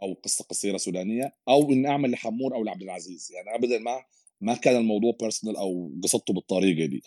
[0.01, 3.31] أو قصة قصيرة سودانية أو إني أعمل لحمور أو لعبد العزيز.
[3.31, 4.03] يعني ابدا ما
[4.41, 7.01] ما كان الموضوع personal أو قصدته بالطريقة دي.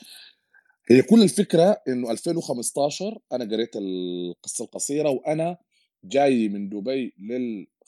[0.90, 5.56] هي كل الفكرة إنه 2015 أنا قريت القصة القصيرة وأنا
[6.04, 7.14] جاي من دبي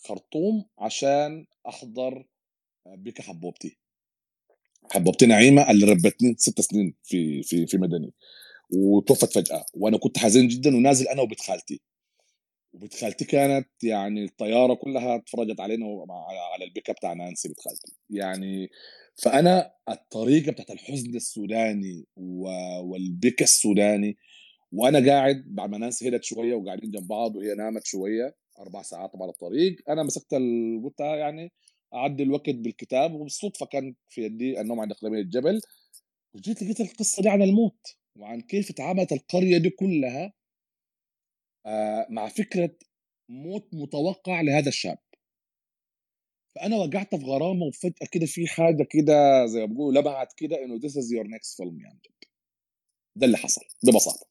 [0.06, 2.26] للخرطوم عشان أحضر
[2.86, 3.78] بك حبوبتي.
[4.92, 8.12] حبوبتي نعيمة اللي ربتني ست سنين في في في مدني.
[8.70, 9.64] وتوفت فجأة.
[9.74, 11.80] وأنا كنت حزين جدا ونازل أنا وبنت خالتي.
[12.72, 15.86] وبنت خالتي كانت يعني الطيارة كلها اتفرجت علينا
[16.54, 17.92] على البيك بتاع نانسي بنت خالتي.
[18.10, 18.70] يعني
[19.16, 24.16] فأنا الطريقة بتاعت الحزن السوداني والبكا السوداني
[24.72, 29.10] وأنا قاعد بعد ما نانسي هدت شوية وقاعدين جنب بعض وهي نامت شوية أربع ساعات
[29.14, 30.34] على الطريق أنا مسكت
[30.84, 31.52] قلت يعني
[31.94, 33.14] أعدي الوقت بالكتاب.
[33.14, 35.60] وبالصدفة كان في يدي النوم عند اقليميه الجبل.
[36.34, 40.32] وجيت لقيت القصة دي عن الموت وعن كيف تعاملت القرية دي كلها
[41.66, 42.76] آه، مع فكرة
[43.28, 44.98] موت متوقع لهذا الشاب.
[46.54, 50.78] فأنا وقعت في غرامة وفجأة كده في حاجة كده زي ما بيقولوا لمعت كده إنه
[50.78, 52.00] this is your next film يعني
[53.16, 53.62] ده اللي حصل.
[53.84, 54.26] ببساطه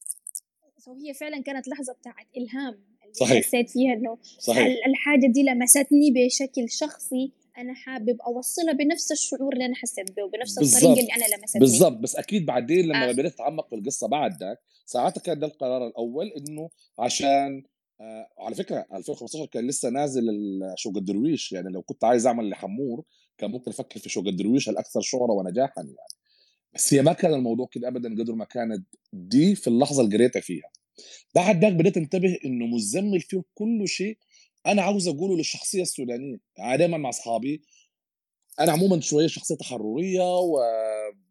[0.88, 2.95] وهي فعلا كانت لحظة بتاعت إلهام.
[3.20, 3.46] صحيح.
[3.46, 4.66] حسيت فيها إنه صحيح.
[4.66, 10.24] ال- الحاجة دي لمستني بشكل شخصي؟ أنا حابب أوصلها بنفس الشعور اللي أنا حسيت به
[10.24, 10.58] وبنفس.
[10.76, 11.60] الطريقة اللي أنا لمستني.
[11.60, 11.98] بالضبط.
[11.98, 13.12] بس أكيد بعدين لما آه.
[13.12, 17.64] بديت أتعمق في القصة بعد ذاك ساعتها كان ده القرار الأول إنه عشان
[18.02, 20.24] آه على فكرة 2015 كان لسه نازل
[20.78, 21.52] شوق الدرويش.
[21.52, 23.04] يعني لو كنت عايز أعمل لحمور
[23.38, 25.96] كان ممكن أفكر في شوق الدرويش الأكثر شهره ونجاحا يعني.
[26.74, 30.40] بس هي ما كان الموضوع كده ابدا قدر ما كانت دي في اللحظة اللي قريتها
[30.40, 30.70] فيها.
[31.36, 34.18] بعد ذاك بديت انتبه إنه مزمل فيه كل شيء
[34.66, 37.62] أنا عاوز أقوله للشخصية السودانية دايما مع أصحابي.
[38.60, 40.22] أنا عموما شوية شخصية تحررية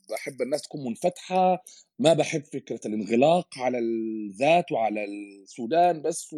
[0.08, 1.64] وبحب الناس تكون منفتحة
[1.98, 6.34] ما بحب فكرة الانغلاق على الذات وعلى السودان بس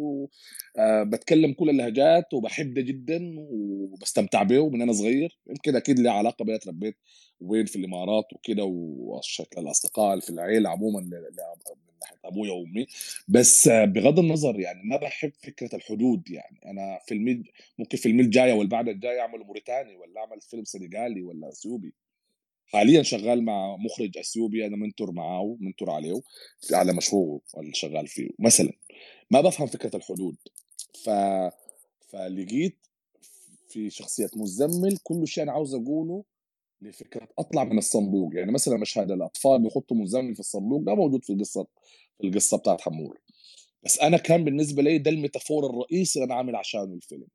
[0.75, 5.37] وبتكلم كل اللهجات وبحب ده جدا وبستمتع به من أنا صغير.
[5.49, 6.95] يمكن أكيد لي علاقة بيا تربيت
[7.41, 12.87] وين في الإمارات وكده وشكل الاصدقاء في العيلة عموما من ناحية أبويا وأمي.
[13.27, 16.59] بس بغض النظر يعني ما بحب فكرة الحدود يعني.
[16.65, 17.43] أنا فيلمي
[17.79, 21.93] ممكن فيلمي الجاية واللي بعد الجاية اعمله موريتاني ولا أعمل فيلم سنغالي ولا أثيوبي.
[22.67, 26.21] حاليا شغال مع مخرج أثيوبي أنا منتور معاه منتور عليه
[26.73, 28.29] على مشروعه اللي شغال فيه.
[28.39, 28.71] مثلا
[29.31, 30.35] ما بفهم فكرة الحدود.
[31.03, 31.09] ف
[32.09, 32.77] فلقيت
[33.69, 36.23] في شخصيه مزمل كل شيء أنا عاوز أقوله
[36.81, 38.35] لفكرة أطلع من الصندوق.
[38.35, 41.67] يعني مثلا مشهد الأطفال بيحطوا مزمل في الصندوق ده موجود في القصة
[42.17, 43.19] في القصة بتاعت حمور
[43.83, 47.27] بس أنا كان بالنسبة لي ده الميتافور الرئيسي اللي أنا عامل عشانه الفيلم.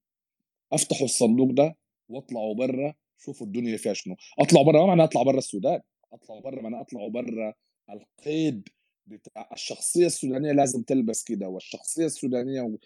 [0.73, 1.77] أفتحوا الصندوق ده
[2.09, 4.17] وأطلعوا برا شوفوا الدنيا فيها شنو.
[4.39, 5.81] اطلعوا برا ما معناه أطلع برا السودان.
[6.13, 7.55] اطلعوا برا معناه أطلعوا برا
[7.91, 8.69] القيد
[9.07, 12.77] بتاع الشخصية السودانية لازم تلبس كده والشخصية السودانية و...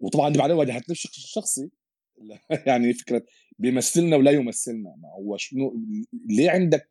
[0.00, 1.70] وطبعا دي بعدين واجهتني بشكل شخصي
[2.66, 3.26] يعني فكرة
[3.58, 4.94] بيمثلنا ولا يمثلنا.
[4.98, 5.82] ما هو شنو
[6.26, 6.88] ليه عندك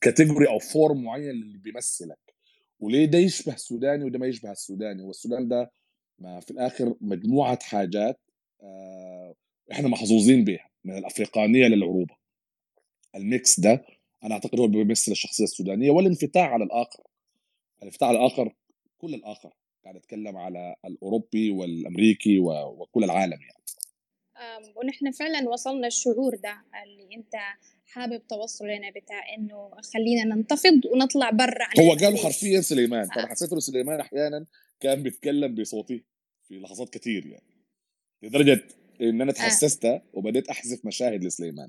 [0.00, 2.34] category أو form معين اللي بيمثلك؟
[2.80, 5.70] وليه ده يشبه السوداني وده ما يشبه السوداني؟ والسودان ده
[6.18, 8.20] ما في الآخر مجموعة حاجات
[8.62, 9.34] آه،
[9.72, 12.16] إحنا محظوظين بها من الأفريقانية للعروبه
[13.14, 13.84] ال mix ده
[14.24, 17.02] أنا أعتقد هو بيمثل الشخصية السودانية والانفتاح على الآخر.
[17.78, 18.54] الانفتاح على الآخر
[18.98, 19.52] كل الآخر
[19.84, 23.62] قاعد اتكلم على الأوروبي والأمريكي وكل العالم يعني.
[24.76, 27.32] ونحن فعلا وصلنا الشعور ده اللي أنت
[27.86, 32.04] حابب توصل لنا بتاع إنه خلينا ننتفض ونطلع برا عن هو الحدود.
[32.04, 33.02] قال حرفيا سليمان.
[33.10, 33.14] آه.
[33.14, 34.46] فانا حسيت إنه سليمان أحيانا
[34.80, 36.04] كان بيتكلم بصوتي
[36.48, 37.46] في لحظات كتير يعني.
[38.22, 38.68] لدرجة
[39.00, 41.68] إن أنا تحسست وبديت أحذف مشاهد لسليمان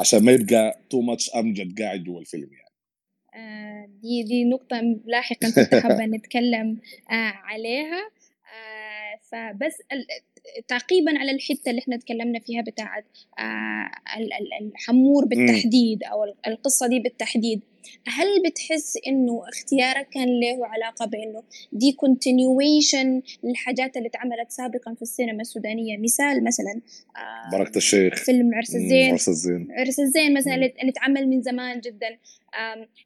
[0.00, 2.68] عشان ما يبقى تو ماتش أمجد قاعد جوا الفيلم يعني.
[3.34, 6.80] آه، دي دي نقطة لاحقا كنت حابة نتكلم
[7.10, 8.10] آه، عليها.
[8.54, 9.76] آه، فبس
[10.68, 13.04] تعقيبا على الحتة اللي إحنا تكلمنا فيها بتاعت
[13.38, 17.60] آه، ال- ال- الحمور بالتحديد أو ال- القصة دي بالتحديد.
[18.06, 21.42] هل بتحس إنه اختيارك كان له علاقة بإنه
[21.72, 26.80] دي continuation للحاجات اللي اتعملت سابقا في السينما السودانية؟ مثال مثلا
[27.16, 29.10] آه، بركة الشيخ فيلم عرس الزين.
[29.12, 29.68] عرس الزين.
[29.78, 30.54] عرس الزين مثلا.
[30.54, 32.18] اللي اتعمل من زمان جدا.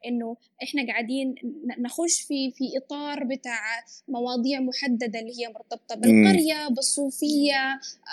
[0.06, 1.34] إنه إحنا قاعدين
[1.78, 3.60] نخش في في إطار بتاع
[4.08, 7.26] مواضيع محددة اللي هي مرتبطة بالقرية بالصوفية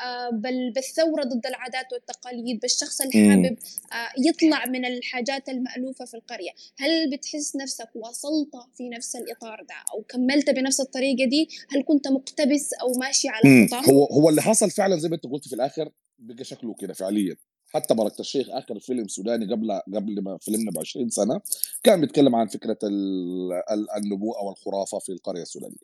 [0.06, 3.30] آه، بال- بالثورة ضد العادات والتقاليد بالشخص اللي.
[3.30, 3.58] حابب
[3.94, 6.50] آه، يطلع من الحاجات المألوفة في القرية.
[6.78, 12.08] هل بتحس نفسك وصلت في نفس الإطار ده أو كملت بنفس الطريقة دي؟ هل كنت
[12.08, 13.68] مقتبس أو ماشي على.
[13.68, 16.94] خطاه هو هو اللي حصل فعلا زي ما أنت قلت في الآخر بقى شكله كده
[16.94, 17.36] فعليا.
[17.74, 21.42] حتى بركة الشيخ آخر فيلم سوداني قبل قبل ما فيلمنا ب 20 سنة
[21.84, 25.76] كان بيتكلم عن فكرة ال- ال- النبوءة والخرافة في القرية السودانية.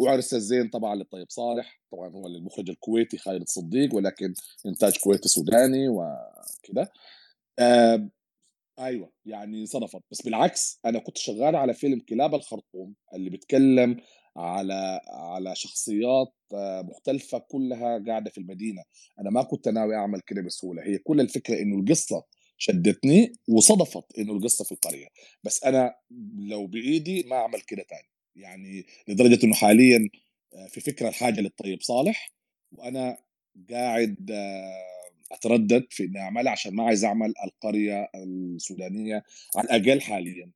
[0.00, 4.34] وعرس الزين طبعا للطيب صالح طبعا هو المخرج الكويتي خالد صديق ولكن
[4.66, 6.92] إنتاج كويتي سوداني وكده.
[8.78, 10.00] أيوه يعني صدفت.
[10.10, 13.96] بس بالعكس أنا كنت شغال على فيلم كلاب الخرطوم اللي بيتكلم
[14.36, 18.82] على على شخصيات آه، مختلفة كلها قاعدة في المدينة.
[19.20, 20.82] أنا ما كنت ناوي أعمل كده بسهولة.
[20.82, 22.24] هي كل الفكرة إنه القصة
[22.58, 25.06] شدتني وصدفت إنه القصة في القريه
[25.44, 25.94] بس أنا
[26.38, 28.09] لو بإيدي ما أعمل كده تاني.
[28.36, 30.08] يعني لدرجة إنه حاليا
[30.54, 32.32] آه، في فكرة الحاجة للطيب صالح
[32.72, 33.18] وأنا
[33.70, 35.00] قاعد آه،
[35.32, 39.24] أتردد في إني اعملها عشان ما عايز أعمل القرية السودانية
[39.56, 40.50] على الأقل حاليا.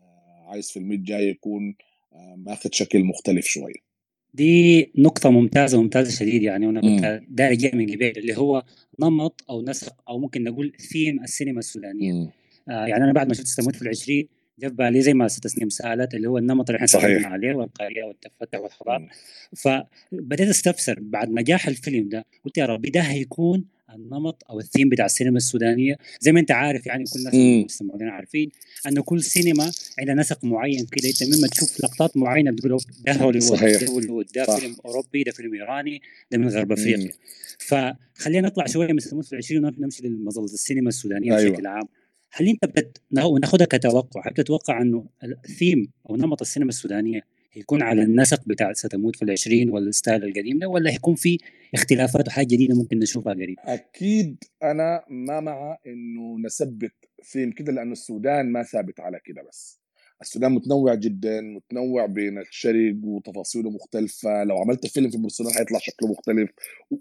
[0.00, 1.74] آه، عايز فيلمي الجاي يكون
[2.12, 3.88] آه، ماخذ شكل مختلف شوية
[4.34, 6.96] دي نقطة ممتازة ممتازة شديد يعني وأنا مم.
[6.96, 8.64] كنت داير جاي من قبل اللي هو
[9.00, 12.32] نمط أو نسق أو ممكن نقول ثيم السينما السودانية.
[12.68, 14.28] آه يعني أنا بعد ما شفت استموت في العشرين
[14.58, 17.26] جاب بالي زي ما ست سنين سألت اللي هو النمط اللي إحنا صحيح.
[17.26, 19.08] عليه والقريه والتفتح والحضاره
[19.56, 25.06] فبديت أستفسر بعد نجاح الفيلم ده قلت يا ربي ده هيكون النمط أو الثيم بتاع
[25.06, 27.34] السينما السودانية زي ما أنت عارف يعني كل الناس.
[27.34, 28.50] المستمعين عارفين
[28.88, 33.42] انه كل سينما عندها نسق معين كده أنت مما تشوف لقطات معينة بتقول ده هوليوود
[33.56, 33.80] صحيح.
[33.80, 34.56] ده هوليوود ده.
[34.58, 36.02] فيلم أوروبي ده فيلم إيراني
[36.32, 37.10] ده من غرب أفريقيا
[37.58, 41.50] فخلينا نطلع شوية من سنوات في العشرين ونمشي لمظله السينما السودانية أيوة.
[41.52, 41.88] بشكل عام
[42.32, 43.02] هل أنت بت...
[43.12, 47.20] ناخذها كتوقع هل تتوقع أنه الثيم أو نمط السينما السودانية
[47.52, 51.38] هيكون على النسق بتاع ستموت في العشرين وال style القديم ده ولا هيكون في
[51.74, 56.92] اختلافات وحاجة جديدة ممكن نشوفها قريب؟ أكيد أنا ما مع إنه نثبت
[57.24, 59.80] ثيم كده لأنه السودان ما ثابت على كده بس
[60.22, 64.44] السودان متنوع جدا متنوع بين الشرق وتفاصيله مختلفة.
[64.44, 66.50] لو عملت فيلم في السودان حيطلع شكله مختلف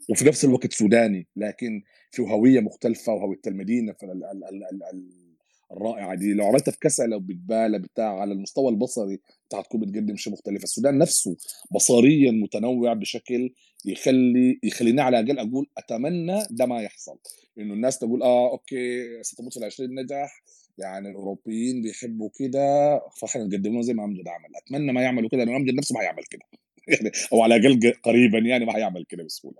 [0.10, 4.84] وفي نفس الوقت سوداني لكن فيه هوية مختلفة وهوية المدينة في ال- ال- ال- ال-
[4.84, 5.28] ال-
[5.72, 6.34] الرائعة دي.
[6.34, 10.98] لو عملتها في كسلة وبتبالة بتاع على المستوى البصري بتاع تكون بتقدم شيء مختلف السودان
[10.98, 11.36] نفسه
[11.72, 13.54] بصريا متنوع بشكل
[13.86, 17.18] يخلي يخليني على الأقل أقول أتمنى ده ما يحصل.
[17.58, 20.44] انه الناس تقول آه أوكي ستموت في العشرين نجح
[20.78, 24.50] يعني الأوروبيين بيحبوا كده فاحنا نقدم لهم زي ما أمجد عمل.
[24.56, 26.42] أتمنى ما يعملوا كده لأنه أمجد نفسه ما هيعمل كده.
[26.88, 29.58] يعني أو على الأقل قريبا يعني ما هيعمل كده بسهولة.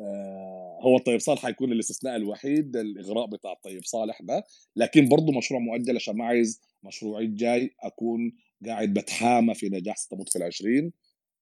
[0.00, 4.44] آه هو الطيب صالح حيكون الاستثناء الوحيد الإغراء بتاع الطيب صالح ده.
[4.76, 8.32] لكن برضه مشروع مؤجل عشان ما عايز مشروعي الجاي أكون
[8.66, 10.92] قاعد بتحامى في نجاح ستموت في العشرين.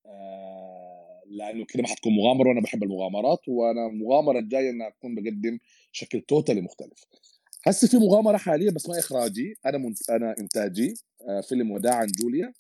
[0.06, 5.58] آه، لأنه كده ما حتكون مغامرة وأنا بحب المغامرات وأنا المغامرة الجاية ان أكون بقدم
[5.92, 7.04] شكل totally مختلف.
[7.66, 9.54] هسه في مغامرة حاليا بس ما إخراجي.
[9.66, 10.10] أنا منت...
[10.10, 10.94] أنا إنتاجي
[11.28, 12.52] آه، فيلم وداعا جوليا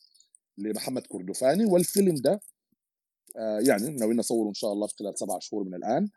[0.58, 2.40] لمحمد كردفاني والفيلم ده
[3.36, 6.08] آه، يعني ناويين نصوره إن شاء الله في خلال سبع شهور من الآن.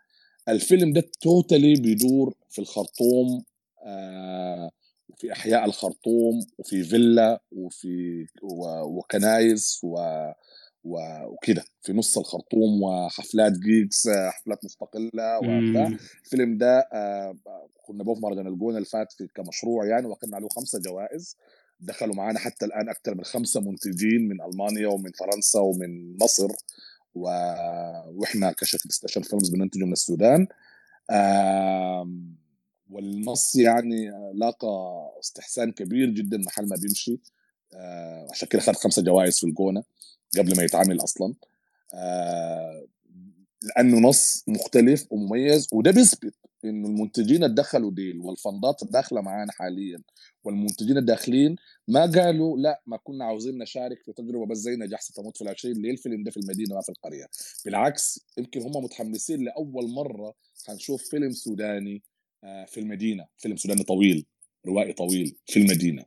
[0.50, 3.44] الفيلم ده totally بيدور في الخرطوم
[3.86, 4.72] آه،
[5.10, 10.32] وفي إحياء الخرطوم وفي فيلا وفي و- وكنايس و-
[10.86, 11.64] وكده.
[11.82, 15.98] في نص الخرطوم وحفلات gigs حفلات مستقلة وبتاع.
[16.26, 17.36] الفيلم ده آه،
[17.84, 21.38] كنا في مهرجان الجونه اللي فات في كمشروع يعني وأخدنا عليه خمسة جوائز.
[21.80, 26.48] دخلوا معانا حتى الآن أكثر من خمسة منتجين من ألمانيا ومن فرنسا ومن مصر.
[27.16, 27.28] و...
[28.14, 30.48] وإحنا كشركة Station Films بننتجه من السودان.
[32.90, 34.68] والنص يعني لاقى
[35.20, 37.20] استحسان كبير جدا محل ما بيمشي.
[37.74, 39.84] آه، عشان كده خد خمسة جوائز في الجونة.
[40.38, 41.34] قبل ما يتعمل أصلا.
[41.94, 42.88] آه،
[43.64, 46.34] لأنه نص مختلف ومميز وده بيثبت
[46.66, 50.02] إنه المنتجين اللي دخلوا ديل وال fund ات الداخله معانا حاليا
[50.44, 51.56] والمنتجين الداخلين
[51.88, 55.82] ما قالوا لا ما كنا عاوزين نشارك في تجربة بس زي نجاح ستموت في العشرين
[55.82, 57.26] ليه الفيلم ده في المدينة ما في القرية.
[57.66, 60.34] بالعكس يمكن هم متحمسين لأول مرة
[60.68, 62.04] حنشوف فيلم سوداني
[62.44, 63.26] آه، في المدينة.
[63.38, 64.26] فيلم سوداني طويل
[64.66, 66.06] روائي طويل في المدينة.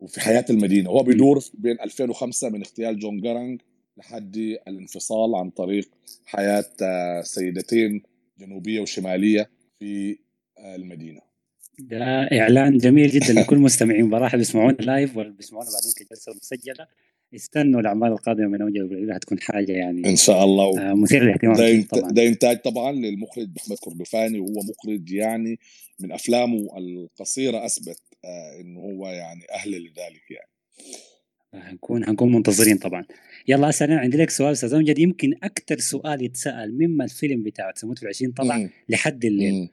[0.00, 0.90] وفي حياة المدينة.
[0.90, 3.60] هو بيدور بين 2005 من اغتيال جون جارانج
[3.96, 4.36] لحد
[4.68, 5.88] الانفصال عن طريق
[6.26, 8.02] حياة آه، سيدتين
[8.38, 10.18] جنوبية وشمالية في
[10.58, 11.20] آه، المدينة.
[11.78, 12.04] ده
[12.40, 14.10] إعلان جميل جدا لكل مستمعين.
[14.10, 16.86] براحه بيسمعونا لايف ولا بيسمعونا بعدين كجلسة مسجلة.
[17.34, 20.90] استنوا الأعمال القادمة من أوجه البليل هتكون حاجة يعني إن شاء الله.
[20.90, 21.82] آه، مثيرة للاهتمام ده.
[21.82, 22.10] طبعا.
[22.10, 25.58] ده انتاج طبعا للمخرج محمد كردفاني وهو مخرج يعني
[26.00, 27.98] من أفلامه القصيرة أثبت.
[28.60, 30.50] انه هو يعني أهل لذلك يعني
[31.54, 33.04] هنكون هنكون منتظرين طبعا
[33.48, 37.70] يلا هسه أنا عندي لك سؤال أستاذ أمجد يمكن أكثر سؤال يتسال مما الفيلم بتاع
[37.70, 38.70] تموت في العشرين طلع مم.
[38.88, 39.68] لحد الليل مم.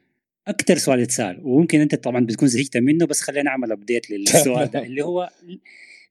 [0.47, 4.85] أكثر سؤال يتسال وممكن أنت طبعا بتكون زهقت منه بس خلينا نعمل ابديت للسؤال ده
[4.85, 5.29] اللي هو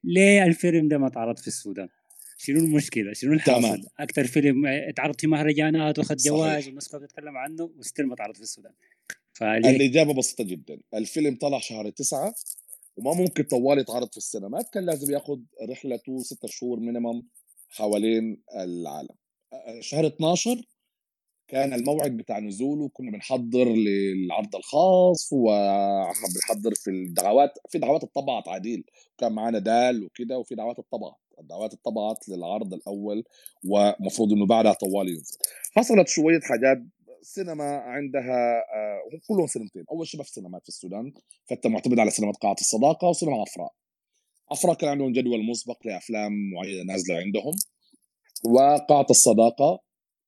[0.03, 1.89] ليه الفيلم ده ما اتعرض في السودان؟
[2.37, 6.15] شنو المشكلة؟ شنو الحاصل؟ أكثر فيلم آه، اتعرض في مهرجانات واخذ.
[6.15, 8.71] جوائز والناس كلها بتتكلم عنه وستيل ما اتعرض في السودان.
[9.43, 10.79] فليه؟ الإجابة بسيطة جدا.
[10.93, 12.35] الفيلم طلع شهر تسعة
[12.97, 17.23] وما ممكن طوال يتعرض في السينمات كان لازم ياخد رحلته ستة شهور minimum
[17.69, 19.15] حوالين العالم.
[19.79, 20.61] شهر 12
[21.47, 28.83] كان الموعد بتاع نزوله كنا بنحضر للعرض الخاص وبنحضر في الدعوات في دعوات اتطبعت عديل
[29.17, 31.15] كان معانا دال وكده وفي دعوات اتطبعت.
[31.39, 33.23] الدعوات اتطبعت للعرض الأول
[33.67, 35.37] ومفروض إنه بعدها طوال ينزل.
[35.75, 36.77] حصلت شوية حاجات
[37.23, 41.13] السينما عندها آه، هم كلهم سينمتين أول شيء ما في سينمات في السودان
[41.45, 43.73] فأنت معتمد على سينمات قاعه الصداقة وسينما عفراء
[44.51, 47.53] عفراء كان عندهم جدول مسبق لأفلام معينة نازلة عندهم.
[48.45, 49.79] وقاعه الصداقة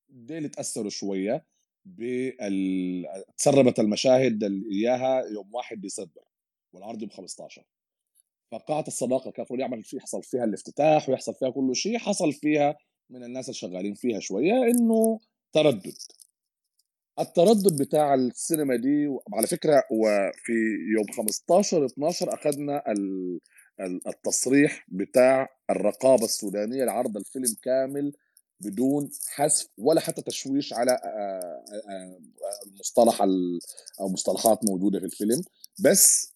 [0.09, 1.45] ديل تأثروا شوية
[1.85, 3.05] بال
[3.37, 6.23] تسربت المشاهد إياها يوم 1 ديسمبر
[6.73, 7.63] والعرض يوم 15
[8.51, 12.75] فقاعة الصداقة كان المفروض يعمل في يحصل فيها الافتتاح ويحصل فيها كل شيء حصل فيها
[13.09, 15.19] من الناس اللي شغالين فيها شوية إنه
[15.53, 15.97] تردد.
[17.19, 20.53] التردد بتاع السينما دي على فكرة وفي
[20.95, 23.39] يوم 15 12 أخذنا ال-
[24.07, 28.13] التصريح بتاع الرقابة السودانية لعرض الفيلم كامل
[28.61, 32.19] بدون حذف ولا حتى تشويش على آه، آه،
[32.67, 33.21] المصطلح
[33.99, 35.41] أو مصطلحات موجودة في الفيلم.
[35.79, 36.33] بس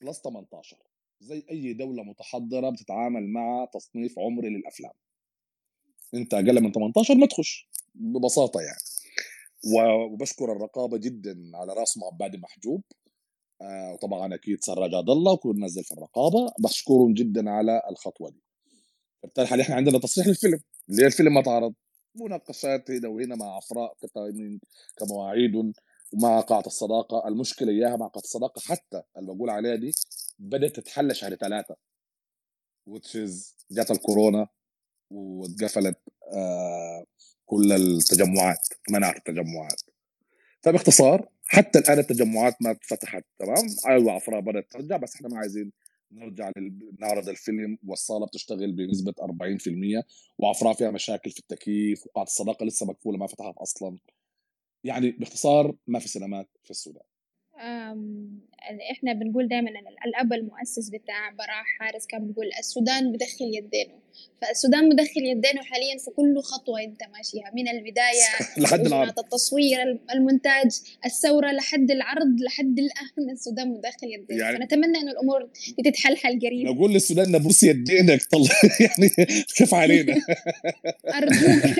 [0.00, 0.76] بلس 18
[1.20, 4.92] زي أي دولة متحضرة بتتعامل مع تصنيف عمري للأفلام.
[6.14, 8.78] أنت أقل من 18 ما تخش ببساطة يعني.
[9.66, 12.82] وبشكر الرقابة جدا على راسهم عبادي محجوب.
[13.62, 16.52] آه وطبعا أكيد سراج عبد الله وكل نزل في الرقابة.
[16.58, 18.42] بشكرهم جدا على الخطوة دي.
[19.22, 21.74] بالتالي حاليا إحنا عندنا تصريح للفيلم؟ ليه الفيلم ما تعرض؟
[22.14, 23.60] مناقشات هنا وهنا مع
[24.02, 24.60] كقائمين
[24.96, 25.54] كمواعيد
[26.14, 27.28] ومع قاعة الصداقة.
[27.28, 29.92] المشكلة إياها مع قاعة الصداقة حتى اللي بقول عليها دي
[30.38, 31.76] بدأت تتحل شهر ثلاثة.
[32.86, 34.48] وتشيز جات الكورونا
[35.10, 35.98] واتقفلت.
[36.32, 37.04] آه
[37.52, 39.82] كل التجمعات منعت التجمعات.
[40.60, 45.72] فباختصار حتى الآن التجمعات ما فتحت تمام؟ أيوه افراد بدأت ترجع بس إحنا ما عايزين
[46.12, 46.52] نرجع
[47.00, 50.04] نعرض الفيلم والصالة بتشتغل بنسبة 40%
[50.38, 53.98] وعفراء فيها مشاكل في التكييف وقاعه الصداقة لسه مقفولة ما فتحت أصلا.
[54.84, 57.04] يعني باختصار ما في سينمات في السودان.
[58.92, 59.70] إحنا بنقول دائما
[60.06, 64.01] الأب المؤسس بتاع براح حارس كان بيقول السودان بدخل يدينه.
[64.42, 68.28] فالسودان مدخل يدينه حاليا في كل خطوة أنت ماشيها من البداية
[68.62, 70.70] لحد العرض التصوير المونتاج
[71.04, 74.40] الثورة لحد العرض لحد الآن السودان مدخل يدينه.
[74.40, 75.50] يعني فنتمنى إنه الأمور
[75.84, 76.66] تتحلحل قريب.
[76.66, 78.50] نقول للسودان نبوس يدينك طلع.
[78.80, 79.08] يعني
[79.56, 80.14] كيف علينا.
[81.18, 81.78] أرجوك.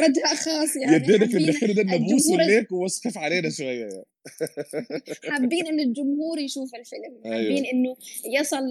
[0.00, 0.96] رجاء خاص يعني.
[0.96, 4.04] يدينك الاخير ده نبوس ليك ووسخف علينا شوية يعني.
[5.30, 7.36] حابين انه الجمهور يشوف الفيلم أيوة.
[7.36, 7.96] حابين إنه
[8.40, 8.62] يصل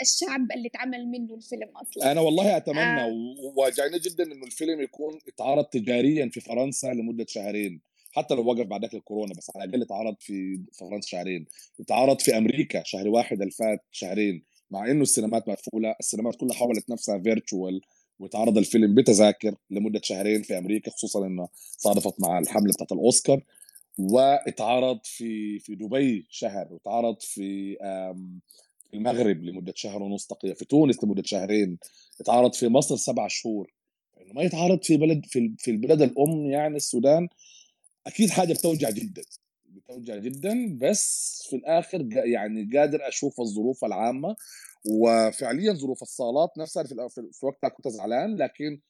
[0.00, 3.12] للشعب اللي اتعمل منه الفيلم أصلا أنا والله أتمنى آه.
[3.42, 7.80] وواجعنا جدا إنه الفيلم يكون اتعرض تجاريا في فرنسا لمدة شهرين
[8.12, 11.46] حتى لو وقف بعدك الكورونا بس على الأقل اتعرض في فرنسا شهرين
[11.80, 17.18] اتعرض في أمريكا شهر واحد الفات شهرين مع إنه السينمات مقفولة السينمات كلها حولت نفسها
[17.18, 17.80] virtual
[18.18, 23.42] واتعرض الفيلم بتذاكر لمدة شهرين في أمريكا خصوصا إنه صادفت مع الحملة بتاعت الأوسكار
[23.98, 27.76] واتعرض في في دبي شهر واتعرض في
[28.94, 31.78] المغرب لمدة شهر ونص تقريبا في تونس لمدة شهرين
[32.20, 33.72] اتعرض في مصر سبع شهور.
[34.20, 37.28] انه ما يتعرض في بلد في في البلد الأم يعني السودان
[38.06, 39.22] أكيد حاجة بتوجع جدا
[39.66, 44.36] بتوجع جدا بس في الآخر يعني قادر أشوف الظروف العامة
[44.90, 48.80] وفعليا ظروف الصالات نفسها في, في وقتها كنت زعلان لكن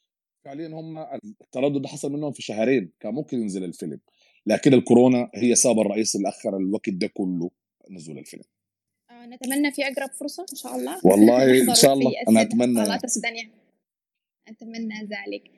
[0.45, 0.99] فعليا هم
[1.41, 4.01] التردد حصل منهم في شهرين كان ممكن ينزل الفيلم.
[4.47, 7.51] لكن الكورونا هي سبب الرئيسي اللي اخر الوقت ده كله
[7.91, 8.45] نزول الفيلم.
[9.11, 11.01] آه نتمنى في أقرب فرصة إن شاء الله.
[11.05, 13.51] والله إن شاء الله أنا أتمنى السودانيه
[14.49, 15.51] أتمنى ذلك.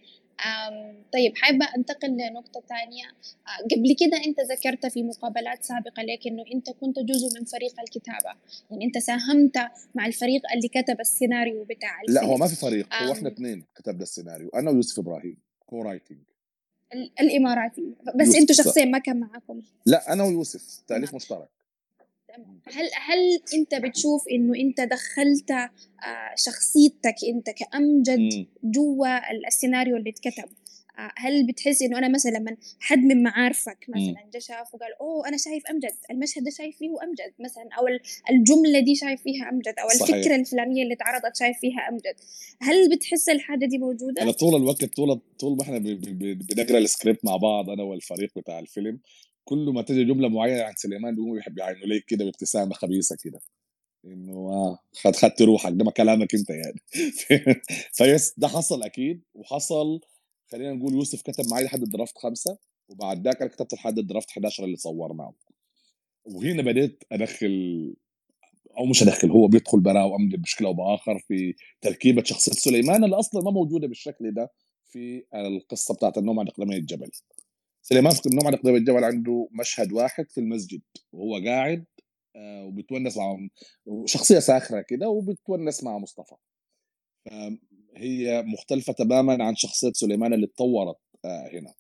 [1.13, 6.45] طيب حابة أنتقل لنقطة ثانية آه، قبل كده أنت ذكرت في مقابلات سابقة لك أنه
[6.55, 8.37] أنت كنت جزء من فريق الكتابة.
[8.71, 9.57] يعني أنت ساهمت
[9.95, 12.19] مع الفريق اللي كتب السيناريو بتاع الفيلم.
[12.19, 16.19] لا هو ما في فريق هو إحنا اثنين كتبنا السيناريو أنا ويوسف إبراهيم co-writing
[17.21, 19.63] الاماراتي بس أنتوا شخصيا ما كان معاكم.
[19.87, 21.15] لا أنا ويوسف تاليف.
[21.15, 21.49] مشترك.
[22.73, 25.71] هل هل أنت بتشوف إنه أنت دخلت آه،
[26.37, 30.49] شخصيتك أنت كأمجد جوا السيناريو اللي اتكتب
[31.17, 35.37] هل بتحس إنه أنا مثلا لما حد من معارفك مثلا جا شاف وقال أوه أنا
[35.37, 37.85] شايف أمجد المشهد ده شايف فيه أمجد مثلا أو
[38.31, 40.15] الجملة دي شايف فيها أمجد أو صحيح.
[40.15, 42.15] الفكرة الفلانية اللي اتعرضت شايف فيها أمجد.
[42.61, 47.37] هل بتحس الحاجة دي موجودة؟ أنا طول الوقت طول طول ما إحنا بنقرأ السكريبت مع
[47.37, 49.01] بعض أنا والفريق بتاع الفيلم
[49.45, 53.41] كل ما تجي جملة معينة عن سليمان بيقوموا يعينوا ليك كده بابتسامة خبيثة كده.
[54.05, 56.81] إنه آه خد خدت روحك ده ما كلامك أنت يعني.
[57.97, 60.01] فبس ده حصل أكيد وحصل
[60.53, 64.04] خلينا نقول يوسف كتب معي لحد ال draft خمسة وبعد ذاك أنا كتبت لحد ال
[64.04, 65.35] draft 11 اللي صورناه
[66.25, 67.95] وهنا بديت أدخل
[68.79, 73.17] أو مش أدخل هو بيدخل برا وامجد بشكل أو بآخر في تركيبة شخصية سليمان اللي
[73.17, 74.53] أصلا ما موجودة بالشكل ده
[74.85, 77.11] في القصة بتاعت النوم عن اقدمي الجبل.
[77.83, 80.83] سليمان في النوم عن اقدمي الجبل عنده مشهد واحد في المسجد
[81.13, 81.85] وهو قاعد
[82.37, 83.39] آه، وبتونس مع
[84.07, 86.35] شخصية ساخره كده وبتونس مع مصطفى.
[87.97, 91.75] هي مختلفة تماما عن شخصية سليمان اللي اتطورت آه، هنا.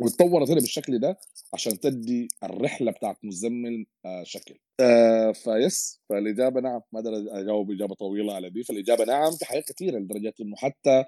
[0.00, 1.18] واتطورت هنا بالشكل ده
[1.54, 4.58] عشان تدي الرحلة بتاعت مزمل آه، شكل.
[4.80, 6.80] آه فيس فالإجابة نعم.
[6.92, 8.62] ما أقدر أجاوب إجابة طويلة على دي.
[8.62, 11.04] فالإجابة نعم في حاجات كثيره لدرجة إنه حتى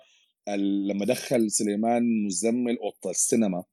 [0.88, 3.64] لما دخل سليمان مزمل أوضة السينما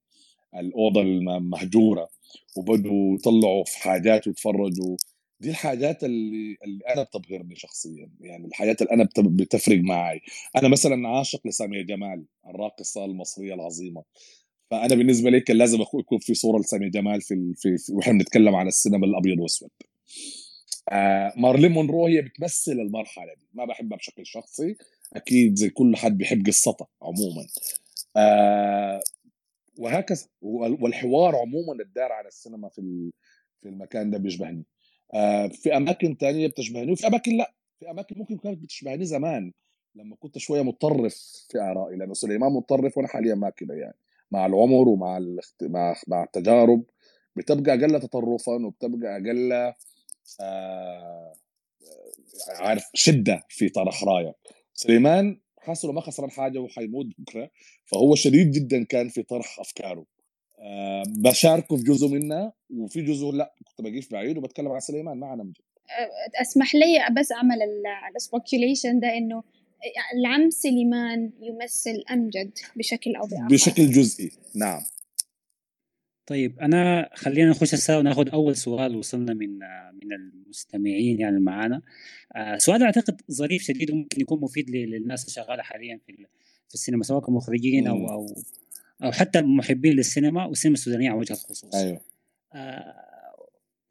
[0.56, 2.10] الأوضة المهجورة
[2.58, 4.98] وبدوا يطلعوا في حاجات ويتفرجوا.
[5.42, 10.22] دي الحاجات اللي, اللي أنا بتبهرني شخصيا يعني الحاجات اللي أنا بتفرق معي
[10.56, 14.04] أنا مثلا عاشق لسامية جمال الراقصة المصرية العظيمة.
[14.72, 18.56] فأنا بالنسبة لي كان لازم يكون في صورة لسامية جمال في, في, في وإحنا بنتكلم
[18.56, 19.70] عن السينما الأبيض وأسود.
[20.92, 23.48] آه مارلين مونرو هي بتمثل المرحلة دي.
[23.54, 24.76] ما بحبها بشكل شخصي.
[25.14, 27.48] أكيد زي كل حد بيحب قصتها عموما.
[28.18, 29.02] آه
[29.80, 30.28] وهكذا.
[30.42, 33.12] والحوار عموما الدار على السينما في
[33.62, 34.66] في المكان ده بيشبهني.
[35.52, 39.52] في أماكن تانية بتشبهني وفي أماكن لأ في أماكن ممكن كانت بتشبهني زمان
[39.96, 41.16] لما كنت شوية متطرف
[41.50, 43.96] في آرائي لأنه سليمان متطرف وأنا حاليا ما كده يعني
[44.32, 45.64] مع العمر ومع الاخت...
[45.64, 46.84] مع مع التجارب
[47.36, 49.74] بتبقى أقل تطرفا وبتبقى أقل
[50.42, 51.34] آه
[52.50, 54.36] عارف شدة في طرح رأيك.
[54.74, 57.50] سليمان حاسس انه ما خسران حاجة وحيموت بكرة
[57.86, 60.06] فهو شديد جدا كان في طرح أفكاره.
[60.62, 65.28] أه بشاركه في جزء منها وفي جزء لا كنت بقيف بعيد وبتكلم عن سليمان ما
[65.28, 65.58] عن امجد
[66.42, 67.58] أسمح لي بس أعمل
[68.16, 69.44] السبوكيوليشن ده إنه
[70.16, 74.82] العم سليمان يمثل أمجد بشكل أو بآخر؟ بشكل جزئي نعم.
[76.26, 79.50] طيب أنا خلينا نخش هسه وناخذ أول سؤال وصلنا من
[79.94, 81.82] من المستمعين يعني معانا.
[82.36, 86.14] آه سؤال أعتقد ظريف شديد وممكن يكون مفيد للناس اللي شغالة حاليا في
[86.68, 88.26] في السينما سواء كمخرجين أو أو
[89.04, 91.76] أو حتى محبين للسينما والسينما السودانية على وجه الخصوص.
[91.76, 92.02] أيوه.
[92.54, 92.94] آه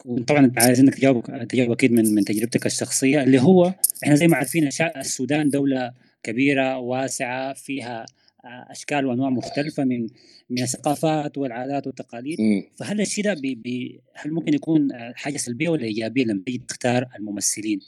[0.04, 4.68] وطبعا عايزينك تجاوب تجاوب أكيد من من تجربتك الشخصية اللي هو إحنا زي ما عارفين
[4.96, 5.92] السودان دولة
[6.22, 8.06] كبيرة واسعة فيها
[8.44, 10.08] أشكال وأنواع مختلفة من
[10.50, 12.38] من الثقافات والعادات والتقاليد.
[12.76, 17.06] فهل الشيء ده بي بي هل ممكن يكون حاجة سلبية ولا إيجابية لما تيجي تختار
[17.18, 17.80] الممثلين؟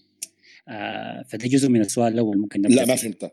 [0.69, 3.33] آه فده جزء من السؤال الأول ممكن نبدأ لا ما فهمت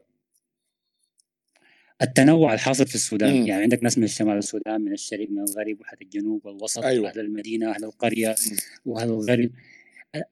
[2.01, 3.39] التنوع الحاصل في السودان.
[3.41, 3.47] مم.
[3.47, 7.09] يعني عندك ناس من الشمال السودان من الشرق من الغرب وحتى الجنوب والوسط أيوة.
[7.09, 8.35] أهل المدينة أهل القرية
[8.85, 9.49] وأهل الغرب.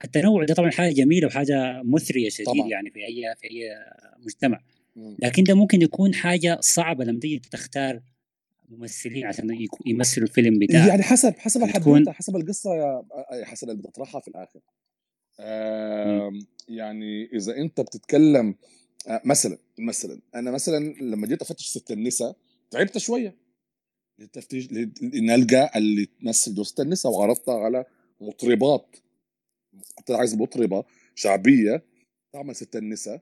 [0.03, 2.67] التنوع ده طبعا حاجة جميلة وحاجة مثرية شديد طبعا.
[2.67, 3.69] يعني في أي في أي
[4.25, 4.61] مجتمع.
[5.19, 8.01] لكن ده ممكن يكون حاجة صعبة لما تيجي تختار
[8.69, 10.89] ممثلين عشان يمثلوا الفيلم بتاعك.
[10.89, 13.03] يعني حسب حسب الحدوته حسب القصة يا
[13.45, 14.59] حسب اللي بتطرحها في الآخر.
[16.67, 18.55] يعني إذا أنت بتتكلم
[19.25, 22.35] مثلا مثلا أنا مثلا لما جيت أفتش ست النساء
[22.71, 23.35] تعبت شوية.
[24.19, 24.67] للتفتيش
[25.03, 27.85] نلقى اللي تمثل دور ست النساء وعرضتها على
[28.21, 28.95] مطربات
[29.95, 30.83] كنت عايز مطربة
[31.15, 31.83] شعبية
[32.33, 33.21] تعمل ست النساء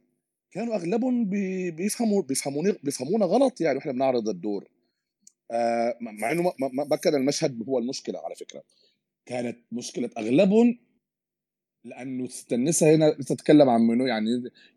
[0.51, 1.29] كانوا أغلبهم
[1.69, 4.67] بيفهموا بيفهموني بيفهمونا غلط يعني وإحنا بنعرض الدور.
[5.51, 8.63] آه مع إنه ما كان المشهد هو المشكلة على فكرة.
[9.25, 10.79] كانت مشكلة أغلبهم
[11.85, 14.29] لأنه النساء هنا تتكلم عن منو؟ يعني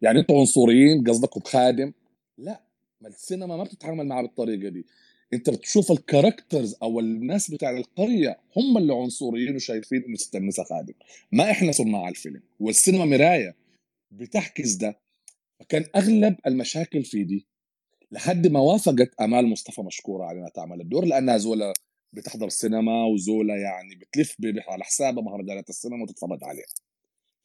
[0.02, 1.92] يعني أنتوا عنصريين قصدكم بخادم
[2.38, 2.62] لا
[3.00, 4.86] ما السينما ما بتتعامل معها بالطريقة دي.
[5.32, 10.94] أنت بتشوف الكاركترز أو الناس بتاع القرية هم اللي عنصريين وشايفين إنه ست النساء خادم.
[11.32, 12.42] ما إحنا صناع الفيلم.
[12.60, 13.56] والسينما مراية.
[14.10, 15.00] بتحكي ده.
[15.60, 17.46] فكان أغلب المشاكل في دي.
[18.12, 21.72] لحد ما وافقت أمال مصطفى مشكوره على إنها تعمل الدور لأنها زولا
[22.12, 24.36] بتحضر السينما وزولا يعني بتلف
[24.68, 26.87] على حسابها مهرجانات السينما وتتفرج عليها.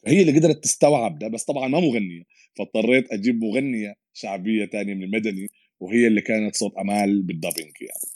[0.07, 2.23] هي اللي قدرت تستوعب ده بس طبعا ما مغنية.
[2.57, 5.47] فاضطريت أجيب مغنية شعبية تانية من المدني
[5.79, 8.13] وهي اللي كانت صوت أمال بال dubbing يعني.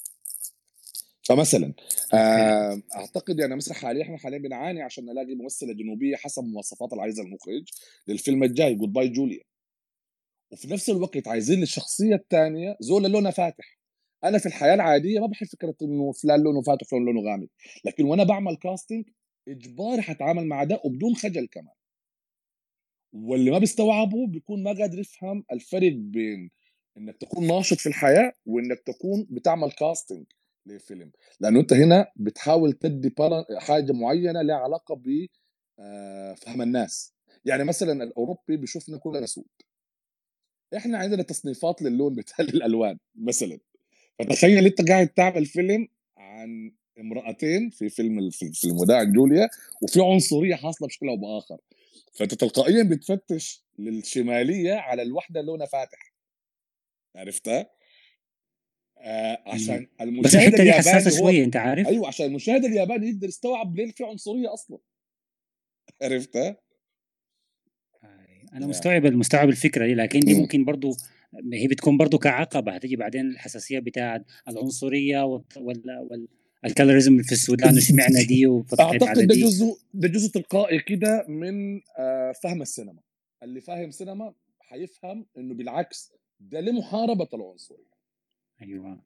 [1.23, 1.73] فمثلا
[2.13, 7.01] آه أعتقد يعني مثلا حاليا إحنا حاليا بنعاني عشان نلاقي ممثلة جنوبية حسب مواصفات اللي
[7.03, 7.63] عايزها المخرج
[8.07, 9.43] للفيلم الجاي Goodbye Julia
[10.51, 13.77] وفي نفس الوقت عايزين الشخصية الثانية زول لونها فاتح.
[14.23, 17.47] أنا في الحياة العادية ما بحب فكرة إنه فلان لونه فاتح وفلان لونه غامق.
[17.85, 19.05] لكن وأنا بعمل كاستنج
[19.47, 21.76] إجباري حتعامل مع ده وبدون خجل كمان.
[23.13, 26.51] واللي ما بيستوعبه بيكون ما قادر يفهم الفرق بين
[26.97, 30.25] إنك تكون ناشط في الحياة وإنك تكون بتعمل كاستنج
[30.65, 31.11] لفيلم.
[31.39, 33.13] لأنه أنت هنا بتحاول تدي
[33.57, 35.27] حاجة معينة لها علاقة ب
[35.79, 37.13] آه، فهم الناس.
[37.45, 39.45] يعني مثلا الأوروبي بيشوفنا كلنا سود.
[40.77, 43.59] إحنا عندنا تصنيفات للون بتاع الألوان مثلا.
[44.19, 45.87] فتخيل أنت قاعد تعمل فيلم
[46.17, 49.49] عن امرأتين في فيلم في المداع جوليا
[49.83, 51.57] وفي عنصرية حاصلة بشكل أو بآخر.
[52.17, 56.13] فأنت تلقائيا بتفتش للشمالية على الوحدة لونها فاتح.
[57.15, 57.69] عرفتها؟
[58.97, 63.27] آه عشان المشاهد بس الحتة دي حساسة شوية أنت عارف؟ أيوه عشان المشاهد الياباني يقدر
[63.27, 64.77] يستوعب ليه في عنصرية أصلا.
[66.01, 66.57] عرفتها؟
[68.53, 70.91] أنا مستوعب مستوعب الفكرة دي لكن دي ممكن برضو
[71.53, 76.27] هي بتكون برضو كعقبة هتيجي بعدين الحساسية بتاعت العنصرية وال, وال...
[76.67, 82.61] الكالوريزم في السودان وسمعنا دي أعتقد ده جزء ده جزء تلقائي كده من آه، فهم
[82.61, 82.99] السينما.
[83.43, 87.97] اللي فاهم سينما حيفهم إنه بالعكس ده لمحاربة العنصرية.
[88.61, 88.99] أيوه.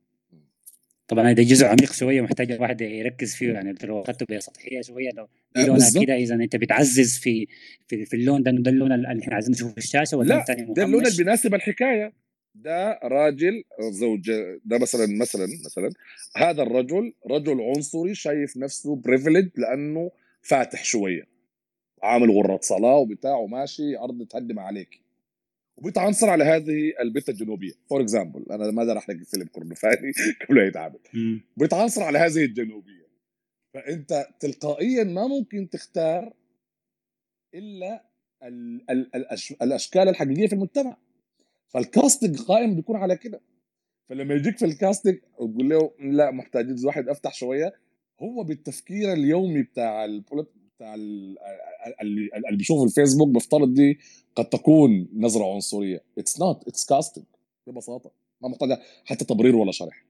[1.07, 5.27] طبعا هذا جزء عميق شوية محتاج الواحد يركز فيه يعني لو أخذته بسطحيه شوية لو
[5.57, 7.47] آه، لونها كده إذا أنت بتعزز في
[7.87, 10.83] في, في اللون ده ده اللون اللي إحنا عايزين نشوفه في الشاشة ولا لا ده
[10.83, 12.13] اللون اللي بيناسب الحكاية.
[12.55, 14.31] ده راجل زوج
[14.65, 15.89] ده مثلا مثلا مثلا
[16.37, 20.11] هذا الرجل رجل عنصري شايف نفسه privileged لأنه
[20.41, 21.23] فاتح شوية.
[22.03, 25.01] عامل غرة صلاة وبتاع وماشي أرض اتهدي ما عليك.
[25.77, 27.73] وبيتعنصر على هذه البت الجنوبية.
[27.89, 30.11] for example أنا ما راح أحرق فيلم كردفاني
[30.49, 30.99] قبل لا يتعامل.
[31.57, 33.07] بيتعنصر على هذه الجنوبية.
[33.73, 36.33] فأنت تلقائيا ما ممكن تختار
[37.53, 38.05] إلا
[38.43, 40.97] ال ال الأش الأشكال الحقيقية في المجتمع.
[41.73, 43.41] فال casting قائم بيكون على كده.
[44.09, 47.73] فلما يجيك في ال casting وتقول له لا محتاجين واحد أفتح شوية.
[48.21, 50.05] هو بالتفكير اليومي بتاع
[50.75, 51.37] بتاع ال-
[52.01, 53.99] اللي بيشوف الفيسبوك بيفترض دي
[54.35, 56.03] قد تكون نظرة عنصرية.
[56.17, 57.25] it's not it's casting
[57.67, 58.11] ببساطة.
[58.41, 60.05] ما محتاجة حتى تبرير ولا شرح.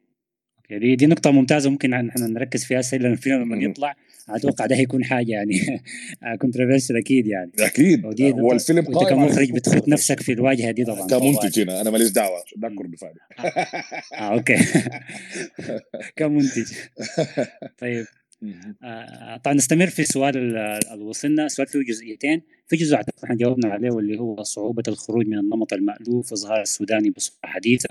[0.80, 3.64] دي, دي نقطة ممتازة ممكن نحن نركز فيها هسه لأن الفيلم لما.
[3.64, 3.96] يطلع.
[4.30, 5.54] أتوقع ده هيكون حاجة يعني
[6.42, 7.52] controversial أكيد يعني.
[7.60, 8.06] أكيد.
[8.40, 9.88] هو الفيلم على كمخرج بتحط.
[9.88, 11.08] نفسك في الواجهة دي طبعا.
[11.08, 12.44] كمنتج هنا أنا ماليش دعوة.
[12.58, 12.76] ده مم.
[12.76, 13.14] كردفاني
[14.14, 14.56] آه أوكي.
[16.16, 16.72] كمنتج.
[17.78, 18.06] طيب.
[18.84, 20.58] آه، طبعا نستمر في السؤال ال-
[20.94, 21.46] اللي وصلنا.
[21.46, 22.42] السؤال فيه جزئيتين.
[22.68, 27.10] في جزء أعتقد إحنا جاوبنا عليه واللي هو صعوبة الخروج من النمط المألوف اظهار السوداني
[27.10, 27.90] بصورة حديثة.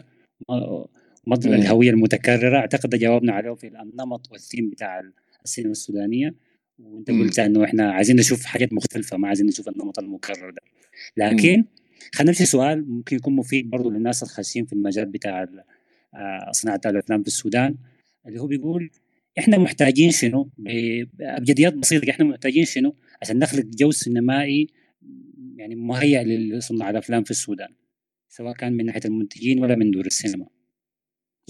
[1.30, 1.54] ومض مم.
[1.54, 2.58] الهوية المتكررة.
[2.58, 5.02] أعتقد جاوبنا عليه في النمط والثيم بتاع
[5.44, 6.34] السينما السودانية.
[6.78, 7.10] وأنت.
[7.10, 10.62] قلت إنه إحنا عايزين نشوف حاجات مختلفة ما عايزين نشوف النمط المكرر ده.
[11.16, 11.64] لكن
[12.14, 15.46] خلينا نمشي سؤال ممكن يكون مفيد برضه للناس الخاشين في المجال بتاع
[16.14, 17.74] آه، صناعة الأفلام في السودان.
[18.26, 18.90] اللي هو بيقول
[19.38, 24.66] إحنا محتاجين شنو؟ بأبجديات بسيطة إحنا محتاجين شنو؟ عشان نخلق جو سينمائي
[25.56, 27.68] يعني مهيئ لصناع الأفلام في السودان
[28.28, 30.46] سواء كان من ناحية المنتجين ولا من دور السينما.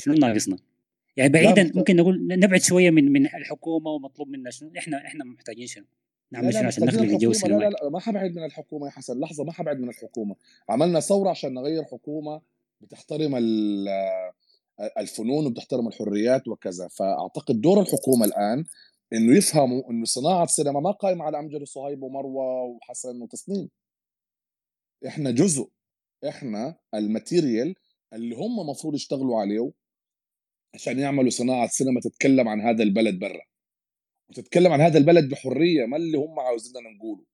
[0.00, 0.58] شنو ناقصنا؟
[1.16, 5.66] يعني بعيدا ممكن نقول نبعد شوية من من الحكومة ومطلوب منا شنو؟ إحنا إحنا محتاجين
[5.66, 5.84] شنو؟
[6.32, 7.58] نعمل شنو عشان محتاجين نخلق جو الحكومة.
[7.58, 9.20] لا لا؟ لا ما حبعد من الحكومة يا حسن.
[9.20, 10.36] لحظة ما حبعد من الحكومة.
[10.68, 12.40] عملنا ثورة عشان نغير حكومة
[12.80, 13.88] بتحترم ال-
[14.98, 16.88] الفنون وبتحترم الحريات وكذا.
[16.88, 18.64] فأعتقد دور الحكومة الآن
[19.12, 23.68] إنه يفهموا إنه صناعة السينما ما قائمه على أمجد وصهيب ومروة وحسن وتسنيم.
[25.06, 25.68] إحنا جزء.
[26.28, 27.74] إحنا الماتيريال
[28.12, 29.72] اللي هم المفروض يشتغلوا عليه
[30.74, 33.42] عشان يعملوا صناعة سينما تتكلم عن هذا البلد برا.
[34.28, 37.24] وتتكلم عن هذا البلد بحرية ما اللي هم عاوزيننا نقوله.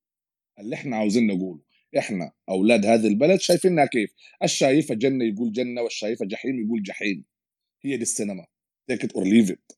[0.59, 1.61] اللي إحنا عاوزين نقوله.
[1.99, 7.25] إحنا أولاد هذا البلد شايفينها كيف؟ الشايفة جنة يقول جنة والشايفة جحيم يقول جحيم.
[7.83, 8.47] هي دي السينما.
[8.93, 9.77] Or leave it.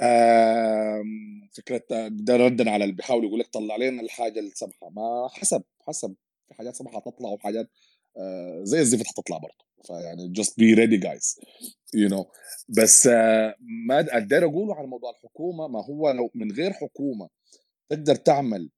[0.00, 5.62] آم، فكرة ده ردا على اللي بيحاول يقول لك طلع لنا الحاجة السمحه ما حسب
[5.86, 6.14] حسب.
[6.48, 7.70] في حاجات سمحة هتطلع وحاجات
[8.62, 9.68] زي الزفت هتطلع برضه.
[9.86, 11.44] فيعني just be ready guys
[11.96, 12.24] you know.
[12.68, 13.54] بس آه،
[13.88, 17.28] ما أقدر أقوله على موضوع الحكومة ما هو لو من غير حكومة
[17.90, 18.70] تقدر تعمل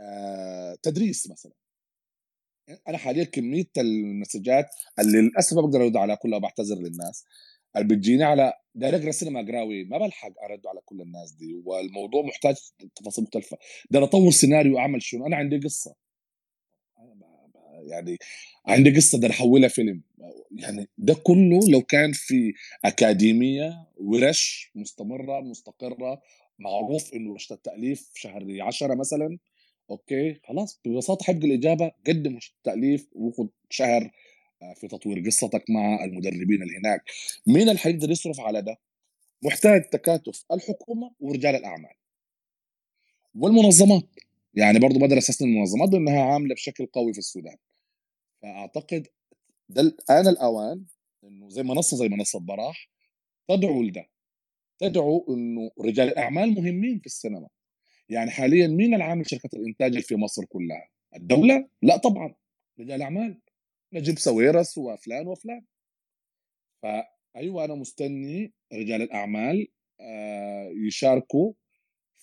[0.00, 1.52] آه، تدريس مثلا.
[2.88, 4.66] أنا حاليا كمية المسجات
[4.98, 7.24] اللي للأسف ما بقدر أرد عليها كلها بعتذر للناس
[7.76, 12.22] اللي بتجيني على داير اقرا سينما اقراوي ما بلحق أرد على كل الناس دي والموضوع
[12.22, 12.56] محتاج
[12.96, 13.56] تفاصيل مختلفة.
[13.90, 15.94] ده أطور سيناريو أعمل شنو أنا عندي قصة.
[17.86, 18.18] يعني
[18.66, 20.02] عندي قصة ده أحولها فيلم.
[20.50, 22.54] يعني ده كله لو كان في
[22.84, 26.22] أكاديمية ورش مستمرة مستقرة
[26.58, 29.38] معروف إنه ورشه التأليف شهر 10 مثلا
[29.90, 34.10] أوكي خلاص ببساطة حق الإجابة قدم ورشه التأليف وخذ شهر
[34.62, 37.02] آه، في تطوير قصتك مع المدربين اللي هناك.
[37.46, 38.78] مين اللي حيقدر يصرف على ده؟
[39.42, 41.94] محتاج تكاتف الحكومة ورجال الأعمال.
[43.34, 44.04] والمنظمات.
[44.54, 47.56] يعني برضو بقدر استثني المنظمات لانها عاملة بشكل قوي في السودان.
[48.42, 49.06] فأعتقد
[49.68, 50.84] ده الان الأوان
[51.24, 52.90] إنه زي منصة زي منصة براح
[53.48, 54.06] تدعو لده.
[54.78, 57.48] تدعو إنه رجال الأعمال مهمين في السينما.
[58.08, 62.34] يعني حاليا مين اللي عامل شركة الإنتاج في مصر كلها؟ الدولة؟ لا طبعا.
[62.80, 63.40] رجال أعمال.
[63.92, 65.64] نجيب ساويرس وفلان وفلان.
[66.82, 69.68] فأيوة أنا مستني رجال الأعمال
[70.00, 71.52] آه، يشاركوا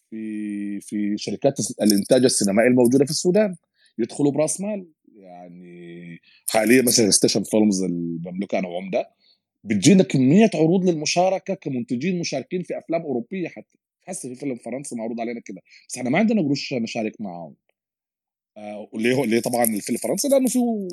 [0.09, 3.55] في في شركات الإنتاج السينمائي الموجودة في السودان.
[3.97, 4.87] يدخلوا برأس مال.
[5.23, 6.19] يعني
[6.49, 9.09] حاليا مثلا Station Films المملوكه أنا وعمدة
[9.63, 13.77] بتجينا كمية عروض للمشاركة كمنتجين مشاركين في أفلام أوروبية حتى.
[14.01, 15.61] حس في فيلم فرنسي معروض علينا كده.
[15.89, 17.55] بس إحنا ما عندنا قروش نشارك معاهم.
[18.57, 20.87] آه هو ليه طبعا الفيلم الفرنسي لأنه فيه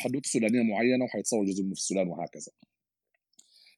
[0.00, 2.52] حدوتة سودانية معينة وحيتصور جزء منه في السودان وهكذا.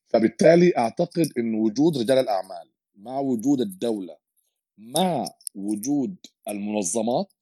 [0.09, 4.16] فبالتالي أعتقد انه وجود رجال الأعمال مع وجود الدولة
[4.78, 5.24] مع
[5.55, 6.16] وجود
[6.48, 7.32] المنظمات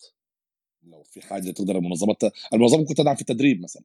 [0.90, 2.22] لو في حاجة تقدر المنظمات
[2.54, 3.84] المنظمة ممكن تدعم في التدريب مثلا.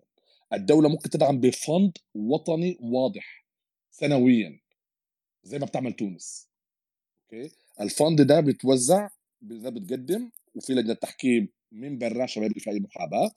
[0.54, 3.46] الدولة ممكن تدعم بفند وطني واضح
[3.92, 4.60] سنويا
[5.44, 6.48] زي ما بتعمل تونس.
[7.24, 7.52] أوكي؟
[7.82, 9.10] الفند ده بيتوزع
[9.42, 13.32] ده بتقدم وفي لجنة تحكيم من برا عشان ما يبقى في أي محاباة.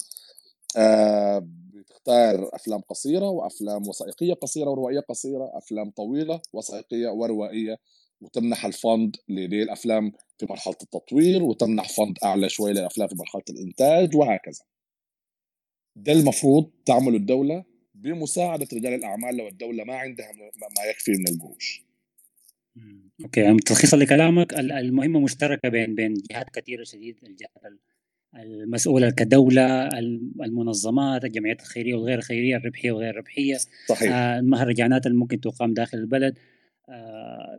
[0.76, 1.42] آه
[1.72, 7.78] بتختار أفلام قصيرة وأفلام وثائقية قصيرة وروائية قصيرة أفلام طويلة وثائقية وروائية
[8.20, 14.16] وتمنح الفند لدي الافلام في مرحلة التطوير وتمنح فند أعلى شوي للأفلام في مرحلة الإنتاج
[14.16, 14.64] وهكذا.
[15.96, 17.64] ده المفروض تعمله الدولة
[17.94, 20.32] بمساعدة رجال الأعمال لو الدولة ما عندها
[20.76, 21.82] ما يكفي من القروش.
[23.24, 27.78] أوكي يعني تلخيصا لكلامك المهمة مشتركة بين بين جهات كثيرة شديد الجهات
[28.34, 29.88] المسؤولة كدولة
[30.42, 33.56] المنظمات الجمعيات الخيرية والغير الخيريه الربحية والغير الربحيه
[33.88, 34.12] صحيح.
[34.12, 36.38] آه المهرجانات اللي ممكن تقام داخل البلد.
[36.88, 37.58] آه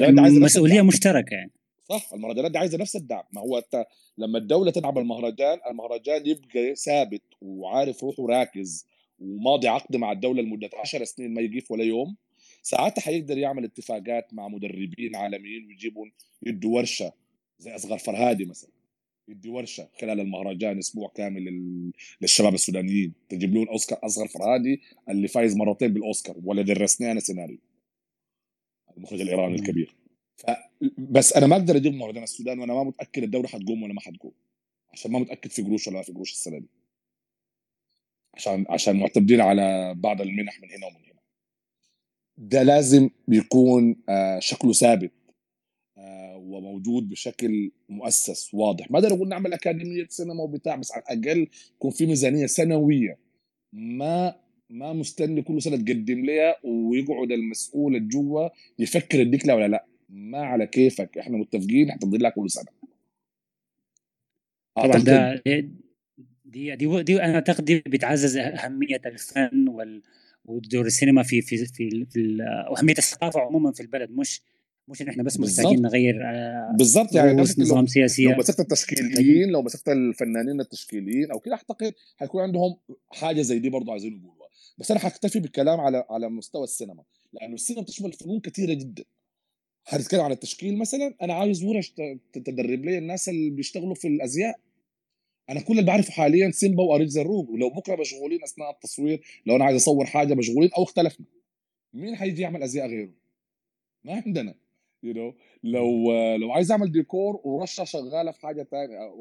[0.00, 1.50] يعني مسؤوليه مشتركة يعني.
[1.88, 3.22] صح المهرجانات دي عايزة نفس الدعم.
[3.32, 3.86] ما هو أنت
[4.18, 8.86] لما الدولة تدعم المهرجان المهرجان يبقى ثابت وعارف روحه راكز
[9.18, 12.16] وماضي عقد مع الدولة لمدة 10 سنين ما يقيف ولا يوم
[12.62, 16.06] ساعتها حيقدر يعمل اتفاقات مع مدربين عالميين ويجيبوا
[16.42, 17.12] يدوا ورشة
[17.58, 18.70] زي أصغر فرهادي مثلا
[19.28, 21.44] يدي ورشة خلال المهرجان أسبوع كامل
[22.20, 27.58] للشباب السودانيين تجيب لهم أوسكار أصغر فرهادي اللي فايز مرتين بالأوسكار ولا درسني أنا سيناريو.
[29.00, 29.94] المخرج الإيراني الكبير.
[30.36, 30.46] ف
[30.98, 34.32] بس أنا ما أقدر أجيب مهرجان السودان وأنا ما متأكد الدولة حتقوم ولا ما حتقوم
[34.92, 36.68] عشان ما متأكد في قروش ولا ما في قروش السنة دي.
[38.34, 41.20] عشان عشان معتمدين على بعض المنح من هنا ومن هنا.
[42.38, 45.12] ده لازم يكون آه، شكله ثابت
[45.98, 48.90] آه، وموجود بشكل مؤسس واضح.
[48.90, 53.18] ما أقدر أقول نعمل أكاديمية سينما وبتاع بس على الأقل يكون في ميزانية سنوية
[53.72, 54.40] ما
[54.70, 58.48] ما مستني كل سنة تقدم لها ويقعد المسؤول الجوا
[58.78, 59.86] يفكر لها ولا لا.
[60.08, 61.18] ما على كيفك.
[61.18, 62.66] إحنا متفقين حتضل لها كل سنة.
[64.76, 65.42] طبعا ده
[66.44, 70.02] دي دي دي أنا أعتقد دي بتعزز أهمية الفن وال
[70.44, 72.42] ودور السينما في في في, في
[72.78, 74.42] أهمية الثقافة عموما في البلد مش
[74.88, 78.24] مش إن إحنا بس محتاجين نغير آه بالضبط يعني نظام سياسي.
[78.24, 82.76] لو مسكت التشكيليين لو مسكت الفنانين التشكيليين أو كده أعتقد حيكون عندهم
[83.12, 84.39] حاجة زي دي برضه عايزين يقولوها
[84.80, 89.04] بس أنا حكتفي بالكلام على على مستوى السينما لأنه السينما بتشمل فنون كثيره جدا
[89.86, 91.94] هنتكلم عن التشكيل مثلا أنا عايز ورش
[92.32, 94.60] تدرب لي الناس اللي بيشتغلوا في الأزياء
[95.50, 99.64] أنا كل اللي بعرفه حاليا سيمبا واريج زروق ولو بكرة مشغولين أثناء التصوير لو أنا
[99.64, 101.26] عايز أصور حاجة مشغولين أو اختلفنا
[101.92, 103.12] مين حيجي يعمل أزياء غيره؟
[104.04, 104.54] ما عندنا
[105.02, 105.34] you know?
[105.64, 109.14] لو لو عايز أعمل ديكور ورشة شغالة في حاجة ثانية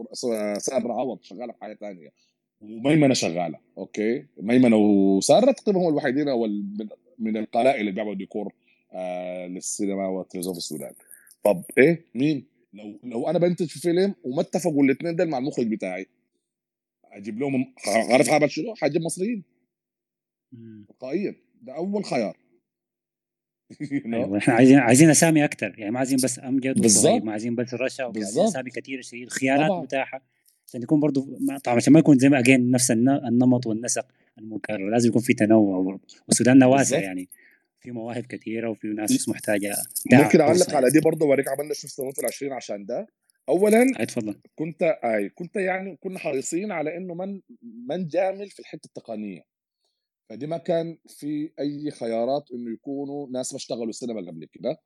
[0.57, 2.11] ساره عوض شغالة في حاجة ثانية
[2.61, 6.47] وميمنة شغالة أوكي؟ ميمنة وسارة تقريبا هم الوحيدين أو
[7.19, 8.53] من القلائل اللي بيعملوا ديكور
[8.93, 10.93] آه للسينما والتلفزيون في السودان.
[11.43, 15.67] طب إيه؟ مين؟ لو لو أنا بنتج في فيلم وما اتفقوا الاثنين دول مع المخرج
[15.67, 16.07] بتاعي.
[17.03, 19.43] أجيب لهم عارف هعمل شنو؟ حجيب مصريين.
[20.87, 22.37] تلقائيا ده أول خيار.
[24.05, 24.37] أيوة.
[24.37, 28.03] إحنا عايزين عايزين أسامي أكثر يعني ما عايزين بس امجد بالظبط ما عايزين بس رشا
[28.03, 30.21] عايزين أسامي كثيره شديد خيارات متاحه
[30.69, 31.27] عشان يكون برضه
[31.63, 34.05] طبعا عشان ما يكون زي ما اجين نفس النمط والنسق
[34.37, 37.29] المكرر لازم يكون في تنوع برضه والسودان واسع يعني.
[37.79, 39.75] في مواهب كثيره وفي ناس محتاجة
[40.13, 43.07] ممكن أعلق على دي برضه اوريك عملنا شنو في العشرين عشان ده.
[43.49, 44.41] اولا اتفضل.
[44.55, 49.41] كنت أي كنت يعني كنا حريصين على إنه من من جامل في الحتة التقنية.
[50.29, 54.81] فدي ما كان في أي خيارات إنه يكونوا ناس ما اشتغلوا سينما قبل كده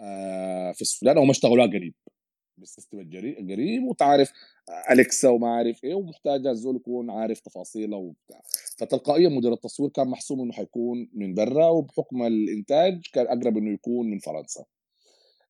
[0.00, 1.94] آه في السودان أو ما اشتغلوها قريب.
[2.60, 4.32] بال system القريب وتعرف
[4.90, 8.40] أليكسا وما عارف إيه ومحتاجة الزول يكون عارف تفاصيله وبتاع.
[8.78, 14.10] فتلقائيا مدير التصوير كان محسوم إنه حيكون من برا وبحكم الإنتاج كان أقرب إنه يكون
[14.10, 14.64] من فرنسا.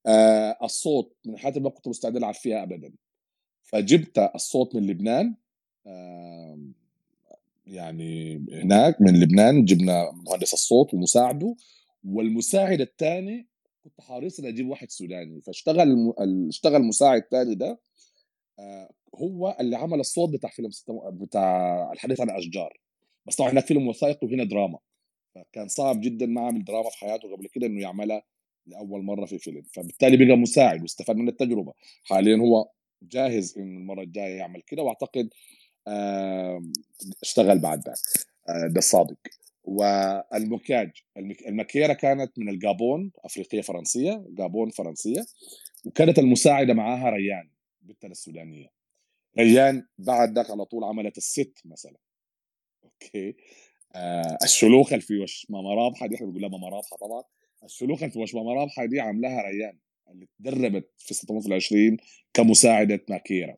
[0.06, 2.92] آه الصوت من اللي ما كنت مستعد ألعب فيها ابدا.
[3.62, 5.34] فجبت الصوت من لبنان
[5.86, 6.58] آه
[7.66, 11.56] يعني هناك من لبنان جبنا مهندس الصوت ومساعده
[12.04, 13.49] والمساعد الثاني
[13.84, 15.40] كنت حريص إني أجيب واحد سوداني.
[15.40, 16.12] فاشتغل
[16.48, 17.80] اشتغل مساعد ثاني ده
[18.58, 20.70] آه هو اللي عمل الصوت بتاع فيلم
[21.12, 22.78] بتاع الحديث عن اشجار
[23.26, 24.78] بس طبعا هناك فيلم وثائقي وهنا دراما.
[25.34, 28.22] فكان صعب جدا ما عمل دراما في حياته قبل كده إنه يعملها
[28.66, 29.62] لأول مرة في فيلم.
[29.62, 31.72] فبالتالي بقى مساعد واستفاد من التجربة.
[32.04, 32.70] حاليا هو
[33.02, 35.28] جاهز إنه المرة الجاية يعمل كده وأعتقد
[37.22, 37.96] اشتغل بعد ذاك.
[38.48, 39.16] آه، ده الصادق.
[39.70, 40.90] والمكياج.
[41.48, 45.24] المكيره كانت من الجابون أفريقية فرنسية جابون فرنسية
[45.86, 47.50] وكانت المساعدة معاها ريان
[47.82, 48.68] بنتنا السودانية.
[49.38, 51.96] ريان بعد ذاك على طول عملت الست مثلا.
[52.84, 53.36] أوكي؟
[53.94, 57.22] آه الشلوخه اللي في وش ماما رابحة دي إحنا بنقول ماما رابحة طبعا.
[57.64, 59.78] الشلوخه اللي في وش ماما رابحة دي عاملاها ريان
[60.10, 61.96] اللي تدربت في 620
[62.34, 63.56] كمساعدة ماكيره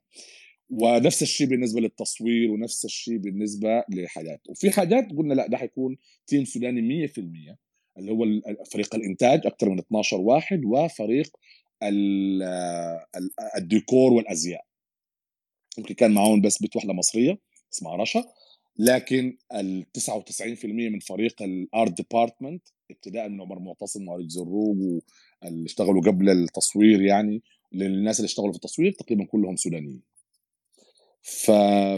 [0.73, 5.97] ونفس الشيء بالنسبة للتصوير ونفس الشيء بالنسبة لحاجات وفي حاجات قلنا لا ده حيكون
[6.27, 7.19] team سوداني 100%
[7.99, 8.25] اللي هو
[8.65, 11.37] فريق الإنتاج أكثر من 12 واحد وفريق
[13.57, 14.65] الديكور والأزياء.
[15.79, 17.39] يمكن كان معاهم بس بنت واحدة مصرية
[17.73, 18.25] اسمها رشا
[18.79, 24.77] لكن ال 99% من فريق ال art department ابتداء من عمر معتصم وعلي زروق
[25.45, 27.43] اللي اشتغلوا قبل التصوير يعني
[27.73, 30.12] للناس اللي اشتغلوا في التصوير تقريبا كلهم سودانيين.
[31.23, 31.51] ف...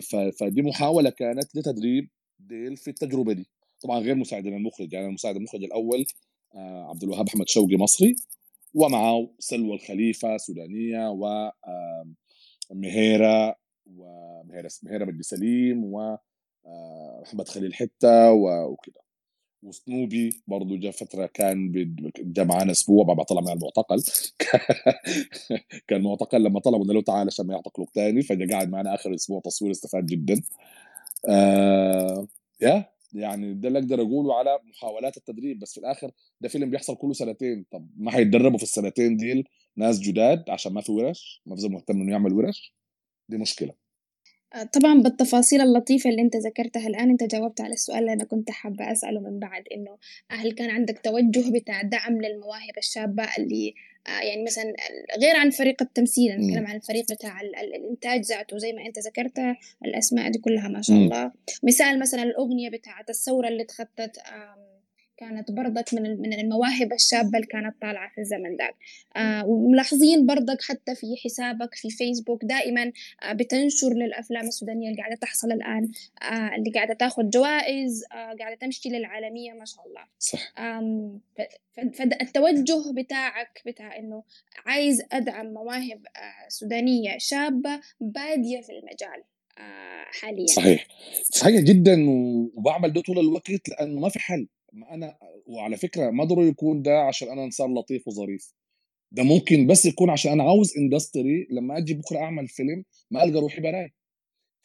[0.03, 0.17] ف...
[0.17, 3.47] فدي محاولة كانت لتدريب ديل في التجربة دي
[3.83, 6.05] طبعا غير مساعدين المخرج يعني المساعد المخرج الأول
[6.55, 8.17] آه عبد الوهاب أحمد شوقي مصري
[8.75, 11.51] ومعه سلوى الخليفة سودانية و
[12.71, 13.57] مهيرة
[13.87, 16.17] ومهيره مهيرة بن سليم و
[16.67, 19.04] آه، خليل حتة وكده.
[19.65, 21.73] وسنوبي برضه جاء فترة كان
[22.19, 24.03] جاء معانا أسبوع بعد ما طلع من المعتقل.
[25.89, 29.41] كان معتقل لما طلبوا له تعال عشان ما يعتقلوك تاني فجاء قاعد معنا آخر أسبوع
[29.41, 30.43] تصوير استفاد جدا.
[31.29, 32.29] آه
[32.61, 35.59] يا يعني ده اللي أقدر أقوله على محاولات التدريب.
[35.59, 36.11] بس في الآخر
[36.41, 37.67] ده فيلم بيحصل كله سنتين.
[37.71, 42.01] طب ما حيتدربوا في السنتين ديل ناس جداد عشان ما في ورش ما في مهتم
[42.01, 42.75] إنه يعمل ورش؟
[43.29, 43.84] دي مشكلة.
[44.73, 48.93] طبعا بالتفاصيل اللطيفة اللي أنت ذكرتها الآن أنت جاوبت على السؤال اللي أنا كنت حابة
[48.93, 49.97] أسأله من بعد إنه
[50.31, 53.75] هل كان عندك توجه بتاع دعم للمواهب الشابة اللي
[54.07, 54.75] آه، يعني مثلا
[55.19, 59.39] غير عن فريق التمثيل أنا بتكلم عن الفريق بتاع الإنتاج ذاته زي ما أنت ذكرت
[59.85, 61.33] الأسماء دي كلها ما شاء الله.
[61.63, 64.19] مثال مثلا الأغنية بتاعت الثورة اللي اتخطت
[65.17, 68.75] كانت برضك من من المواهب الشابة اللي كانت طالعة في الزمن ذاك.
[69.17, 72.93] آه وملاحظين برضك حتى في حسابك في فيسبوك دائما
[73.23, 75.89] آه بتنشر للأفلام السودانية اللي قاعدة تحصل الآن
[76.23, 80.05] آه اللي قاعدة تاخذ جوائز آه قاعدة تمشي للعالمية ما شاء الله.
[80.19, 80.53] صح.
[81.93, 84.23] فالتوجه بتاعك بتاع إنه
[84.67, 89.23] عايز أدعم مواهب آه سودانية شابة بادية في المجال
[89.59, 90.47] آه حاليا.
[90.47, 90.87] صحيح.
[91.23, 92.07] صحيح جدا
[92.57, 94.47] وبعمل ده طول الوقت لأنه ما في حل.
[94.75, 98.55] ما أنا وعلى فكرة ما ضروري يكون ده عشان أنا إنسان لطيف وظريف.
[99.13, 103.41] ده ممكن بس يكون عشان أنا عاوز industry لما أجي بكرة أعمل فيلم ما ألقى
[103.41, 103.95] روحي براي.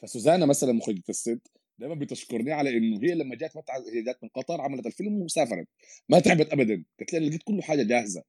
[0.02, 1.40] فسوزانا مثلا مخرجة الست
[1.78, 3.74] دائما بتشكرني على إنه هي لما جات متع...
[3.94, 5.66] هي جات من قطر عملت الفيلم وسافرت.
[6.08, 6.84] ما تعبت ابدا.
[6.98, 8.22] قالت لي لقيت كل حاجة جاهزة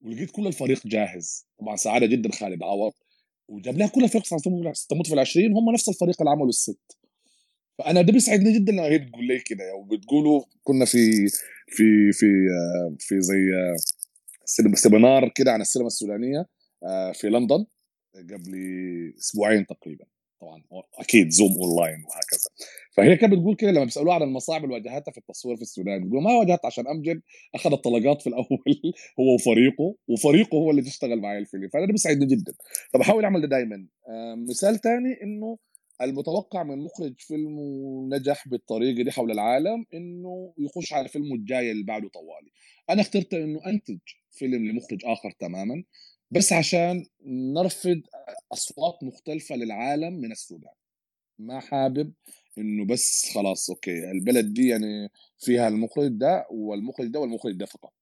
[0.00, 1.46] ولقيت كل الفريق جاهز.
[1.58, 2.92] طبعا ساعدها جدا خالد عوض.
[3.48, 4.24] وجاب لها كل الفريق
[4.88, 6.99] ستموت في العشرين هم نفس الفريق اللي عملوا الست.
[7.80, 11.28] فأنا ده بيسعدني جدا لما هي بتقول لي كده وبتقولوا كنا في
[11.68, 12.26] في في
[12.98, 13.40] في زي
[14.74, 16.46] seminar كده عن السينما السودانية
[16.84, 17.66] آه، في لندن
[18.14, 18.54] قبل
[19.18, 20.04] أسبوعين تقريبا.
[20.40, 20.62] طبعا
[20.98, 22.50] أكيد زوم أونلاين وهكذا.
[22.96, 26.22] فهي كانت بتقول كده لما بيسألوها عن المصاعب اللي واجهتها في التصوير في السودان بتقول
[26.22, 27.20] ما واجهت عشان أمجد
[27.54, 28.46] أخذ الطلقات في الأول
[29.20, 31.68] هو وفريقه وفريقه هو اللي تشتغل معي الفيلم.
[31.68, 32.52] فأنا ده بيسعدني جدا.
[32.92, 35.58] فبحاول أعمل ده دائما آه، مثال ثاني إنه
[36.02, 37.58] المتوقع من مخرج فيلم
[38.14, 42.50] نجح بالطريقة دي حول العالم إنه يخش على فيلمه الجاي اللي بعده طوالي.
[42.90, 43.98] أنا اخترت إنه أنتج
[44.30, 45.84] فيلم لمخرج آخر تماما
[46.30, 48.02] بس عشان نرفض
[48.52, 50.72] أصوات مختلفة للعالم من السودان
[51.38, 52.12] ما حابب
[52.58, 55.08] إنه بس خلاص أوكي البلد دي يعني
[55.38, 57.92] فيها المخرج ده والمخرج ده والمخرج ده فقط.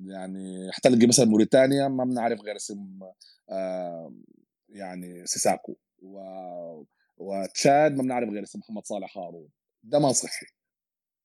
[0.00, 2.98] يعني حتى تلقي مثلا موريتانيا ما بنعرف غير اسم
[3.50, 4.14] آه
[4.68, 5.76] يعني سيساكو.
[6.02, 6.18] و
[7.20, 9.48] وتشاد ما بنعرف غير اسم محمد صالح هارون.
[9.82, 10.46] ده ما صحي.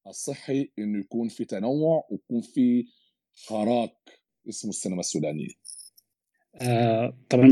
[0.07, 2.85] الصحي إنه يكون في تنوع ويكون في
[3.47, 3.95] حراك
[4.49, 5.47] اسمه السينما السودانية.
[6.61, 7.47] آه طبعا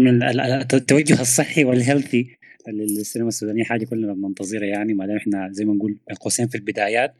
[0.74, 2.38] التوجه الصحي وال healthy
[2.68, 6.56] للسينما السودانية حاجة كلنا بننتظرها يعني ما دام إحنا زي ما نقول بين قوسين في
[6.56, 7.16] البدايات.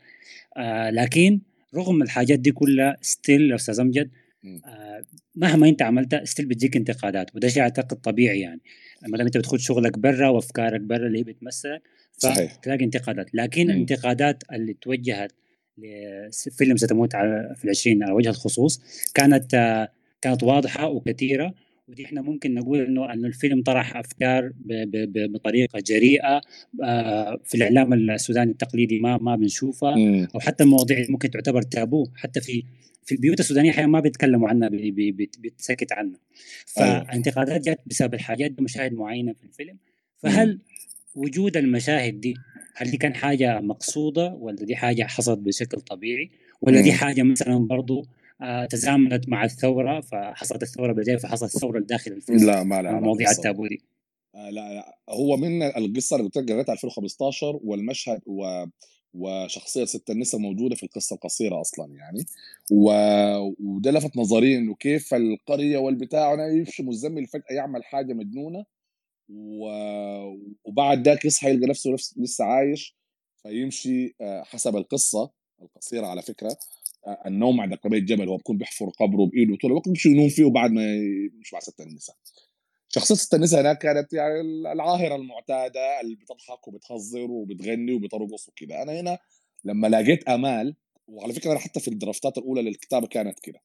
[0.58, 1.42] آه لكن
[1.76, 4.12] رغم الحاجات دي كلها still يا أستاذ أمجد
[4.46, 5.04] آه
[5.36, 8.62] مهما انت عملتها still بتجيك انتقادات وده شيء أعتقد طبيعي يعني.
[9.08, 13.36] ما دام انت بتخد شغلك برا وأفكارك برا اللي هي بتمثلك فتلاقي انتقادات.
[13.36, 13.70] لكن.
[13.72, 15.32] الانتقادات اللي توجهت
[15.78, 18.82] لفيلم ستموت على في العشرين على وجه الخصوص
[19.14, 19.90] كانت آه
[20.22, 21.54] كانت واضحة وكثيرة
[21.88, 24.52] ودي إحنا ممكن نقول إنه إنه الفيلم طرح أفكار
[25.30, 26.42] بطريقة جريئة
[26.84, 29.96] آه، في الإعلام السوداني التقليدي ما ما بنشوفها
[30.36, 32.64] أو حتى المواضيع ممكن تعتبر تابو حتى في
[33.06, 34.70] في البيوت السودانية أحيانا ما بيتكلموا عنها
[35.40, 36.20] بيتسكت عنها.
[36.66, 39.78] فانتقادات جت بسبب الحاجات دي مشاهد معينة في الفيلم.
[40.18, 40.60] فهل
[41.16, 42.36] وجود المشاهد دي
[42.76, 46.30] هل دي كان حاجة مقصودة ولا دي حاجة حصلت بشكل طبيعي؟
[46.62, 48.23] ولا دي حاجة مثلا برضو آه
[48.70, 53.68] تزامنت مع الثورة فحصلت الثورة بعدين فحصلت الثورة داخل الفيلم لا ما لا مواضيع التابو
[53.68, 53.82] دي
[54.36, 54.98] آه لا, لا.
[55.10, 58.66] هو من القصة اللي قلت لك قريتها 2015 والمشهد و
[59.14, 62.26] وشخصية ست النساء موجودة في القصة القصيرة أصلا يعني.
[62.72, 62.92] و...
[63.60, 68.66] وده لفت نظري إنه كيف القرية والبتاع أنا يمشي مزمل فجاه يعمل حاجة مجنونة.
[69.30, 69.70] و...
[70.64, 72.98] وبعد ذاك يصحى يلقى نفسه نفس لسه عايش.
[73.44, 76.58] فيمشي آه، حسب القصة القصيرة على فكرة.
[77.26, 80.72] النوم عند قبيل الجبل هو بيكون بيحفر قبره بإيده طول الوقت بيمشي ينوم فيه وبعد
[80.72, 80.96] ما
[81.36, 82.16] يمشي مع ست النساء.
[82.90, 88.82] شخصية ست النساء هناك كانت يعني العاهرة المعتادة اللي بتضحك وبتهزر وبتغني وبترقص وكده.
[88.84, 89.18] أنا هنا
[89.64, 90.76] لما لقيت آمال
[91.08, 93.60] وعلى فكرة أنا حتى في الدرافتات الأولى للكتابة كانت كده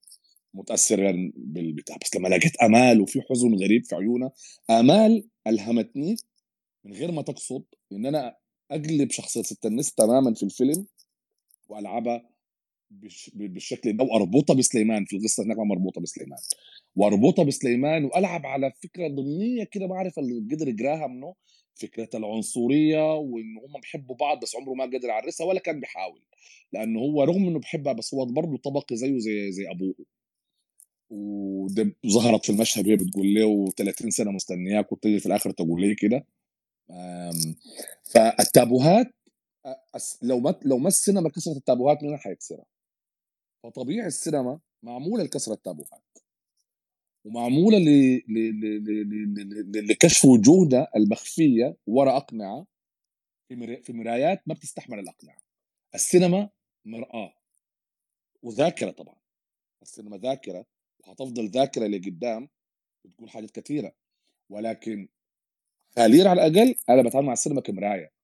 [0.54, 4.32] متاثرا بالبتاع بس لما لقيت آمال وفي حزن غريب في عيونها
[4.70, 6.16] آمال ألهمتني
[6.84, 8.36] من غير ما تقصد إن أنا
[8.70, 10.86] أقلب شخصية ست النس تماما في الفيلم
[11.68, 12.30] وألعبها
[13.34, 16.38] بالشكل ده وأربطها بسليمان في القصة هناك مربوطه بسليمان.
[16.96, 19.86] وأربطها بسليمان وألعب على فكرة ضمنية كده
[20.18, 21.34] اللي قدر يقراها منه
[21.74, 26.22] فكرة العنصرية وإن هم بيحبوا بعض بس عمره ما قدر يعرسها ولا كان بيحاول.
[26.72, 29.94] لأنه هو رغم إنه بيحبها بس هو برضه طبقي زيه زي زي أبوه.
[31.10, 34.92] وده ظهرت في المشهد وهي بتقول له 30 سنة مستنياك.
[34.92, 36.26] وتيجي في الآخر تقول لي كده.
[38.04, 39.06] فالتابوهات
[40.22, 42.64] لو ما لو ما السينما كسرت التابوهات مين حيكسرها؟
[43.62, 46.18] فطبيعي السينما معمولة لكسر التابوهات.
[47.24, 47.78] ومعمولة.
[49.74, 52.66] لكشف وجوهنا المخفية وراء أقنعة
[53.48, 53.82] في مر...
[53.82, 55.38] في مرايات ما بتستحمل الأقنعة.
[55.94, 56.50] السينما
[56.84, 57.34] مرآة.
[58.42, 59.16] وذاكرة طبعا.
[59.82, 60.66] السينما ذاكرة
[61.00, 62.48] وهتفضل ذاكرة لقدام
[63.04, 63.92] بتقول حاجات كثيرة.
[64.50, 65.08] ولكن
[65.96, 68.17] حاليا على الأقل أنا بتعامل مع السينما كمراية.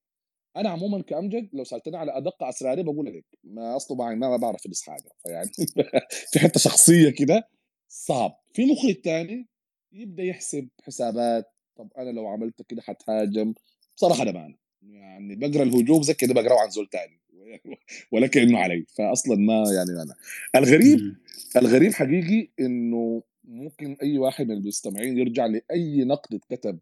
[0.57, 4.65] أنا عموما كأمجد لو سألتني على أدق أسراري بقول لك ما أصله معي ما بعرف
[4.65, 5.51] ادرس حاجة فيعني
[6.31, 7.47] في حتة شخصية كده
[7.87, 9.47] صعب في مخرج تاني
[9.91, 11.45] يبدأ يحسب حسابات
[11.75, 13.53] طب أنا لو عملت كده حتهاجم
[13.95, 14.55] بصراحة أنا ما أنا.
[14.81, 17.19] يعني بقرأ الهجوم زي كده بقرأه عن زول تاني
[18.11, 20.15] ولا كأنه علي فاصلا ما يعني أنا
[20.55, 21.15] الغريب.
[21.57, 26.79] الغريب حقيقي إنه ممكن أي واحد من المستمعين يرجع لأي نقد اتكتب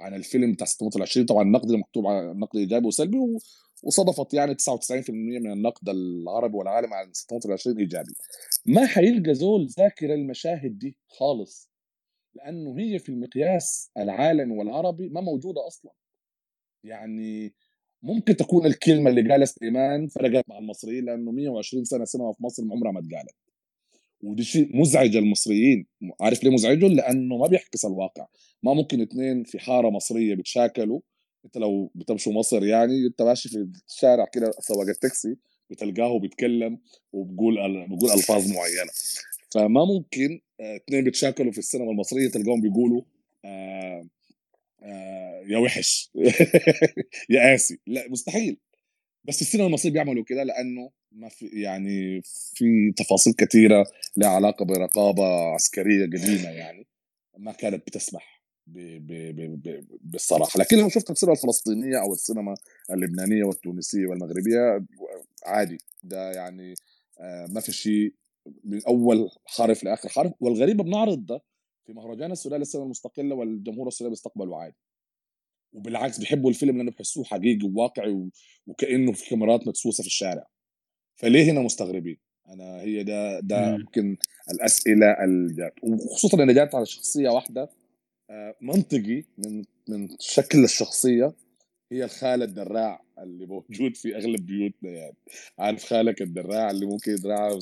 [0.00, 3.18] عن الفيلم بتاع 620 طبعا النقد ده مكتوب على نقد ايجابي وسلبي
[3.82, 8.12] وصدفت يعني 99% من النقد العربي والعالم عن 620 إيجابي.
[8.66, 11.70] ما حيلقى زول ذاكر المشاهد دي خالص
[12.34, 15.92] لأنه هي في المقياس العالمي والعربي ما موجودة أصلا.
[16.84, 17.54] يعني
[18.02, 22.62] ممكن تكون الكلمة اللي قالها سليمان فرقت مع المصريين لأنه 120 سنة سينما في مصر
[22.62, 23.34] عمرها ما اتقالت.
[24.24, 25.86] ودي شيء مزعج المصريين
[26.20, 28.26] عارف ليه مزعجهم؟ لأنه ما بيحكس الواقع.
[28.62, 31.00] ما ممكن اثنين في حارة مصرية بيتشاكلوا
[31.44, 35.36] انت لو بتمشوا مصر يعني انت ماشي في الشارع كده سواق التاكسي
[35.70, 36.78] بتلقاه بيتكلم
[37.12, 37.54] وبقول
[37.88, 38.90] بقول ألفاظ معينة.
[39.50, 43.02] فما ممكن آه، اثنين بيتشاكلوا في السينما المصرية تلقاهم بيقولوا
[43.44, 44.06] آه
[44.82, 46.10] آه يا وحش.
[47.30, 47.78] يا قاسي.
[47.86, 48.56] لا مستحيل.
[49.24, 52.22] بس السينما المصرية بيعملوا كده لأنه ما في يعني
[52.54, 53.86] في تفاصيل كثيره
[54.16, 55.24] لها علاقة برقابة
[55.54, 56.86] عسكرية قديمة يعني
[57.38, 58.42] ما كانت بتسمح
[60.00, 60.60] بالصراحة.
[60.60, 62.54] لكن لو شفت السينما الفلسطينية أو السينما
[62.90, 64.84] اللبنانية والتونسية والمغربية
[65.46, 65.78] عادي.
[66.02, 66.74] ده يعني
[67.20, 68.14] آه، ما في شيء
[68.64, 70.32] من أول حرف لآخر حرف.
[70.40, 71.40] والغريب بنعرض ده
[71.86, 74.76] في مهرجان السودان للسينما المستقله والجمهور السوداني بيستقبله عادي.
[75.74, 78.30] وبالعكس بيحبوا الفيلم لأنه بيحسوه حقيقي وواقعي و...
[78.66, 80.46] وكأنه في كاميرات مدسوسة في الشارع.
[81.16, 82.16] فليه هنا مستغربين؟
[82.48, 83.74] أنا هي ده ده.
[83.74, 84.16] يمكن
[84.50, 87.70] الأسئلة الجات وخصوصا ان جات على شخصية واحدة
[88.30, 91.32] آه، منطقي من من شكل الشخصية
[91.92, 95.16] هي الخالة الدراع اللي موجود في أغلب بيوتنا يعني.
[95.58, 97.58] عارف خالك الدراع اللي ممكن يدرعها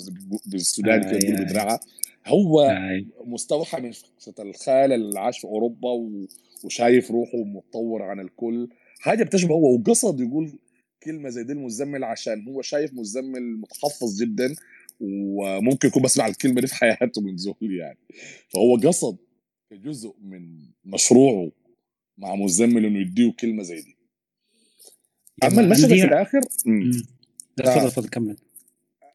[0.46, 1.78] بالسودان آي يقول
[2.26, 6.26] هو آي مستوحى من قصة الخال اللي عاش في أوروبا و...
[6.64, 8.68] وشايف روحه متطور عن الكل.
[9.00, 10.58] حاجة بتشبه هو وقصد يقول
[11.02, 14.54] كلمة زي دي المزمل عشان هو شايف مزمل متحفظ جدا
[15.00, 17.98] وممكن يكون بسمع الكلمة دي في حياته من زول يعني.
[18.48, 19.16] فهو قصد
[19.70, 21.50] كجزء من مشروعه
[22.18, 23.96] مع مزمل إنه يديه كلمة زي دي.
[25.44, 26.40] أما يلا المشهد في الآخر.
[27.56, 28.36] تفضل كمل.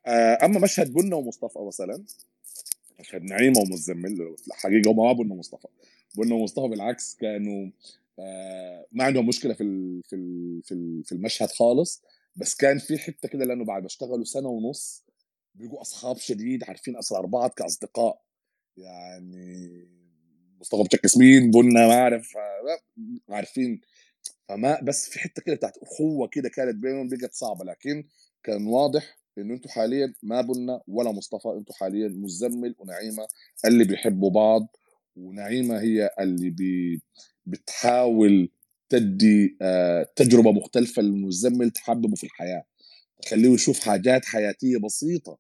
[0.06, 2.03] آه، أما مشهد بنا ومصطفى مثلا
[2.99, 5.68] مشهد نعيمه ومزمل حقيقه هم ما بنا ومصطفى
[6.15, 7.69] بنا ومصطفى بالعكس كانوا
[8.19, 9.63] آه، ما عندهم مشكلة في
[10.05, 10.15] في
[10.63, 12.03] في في المشهد خالص
[12.35, 15.03] بس كان في حتة كده لأنه بعد ما اشتغلوا سنة ونص
[15.55, 18.21] بيبقوا أصحاب شديد عارفين أسرار بعض كأصدقاء.
[18.77, 19.88] يعني
[20.61, 22.79] مصطفى بتشكس مين؟ بنا ما أعرف آه،
[23.29, 23.81] عارفين.
[24.49, 28.07] فما بس في حتة كده بتاعت أخوة كده كانت بينهم بقت صعبة لكن
[28.43, 33.27] كان واضح إنه أنتوا حاليا ما بنا ولا مصطفى أنتوا حاليا مزمل ونعيمة
[33.65, 34.77] اللي بيحبوا بعض
[35.18, 37.02] ونعيمة هي اللي بي
[37.45, 38.49] بتحاول
[38.89, 42.64] تدي آه، تجربة مختلفة للمزمل تحببه في الحياة.
[43.22, 45.38] تخليه يشوف حاجات حياتية بسيطة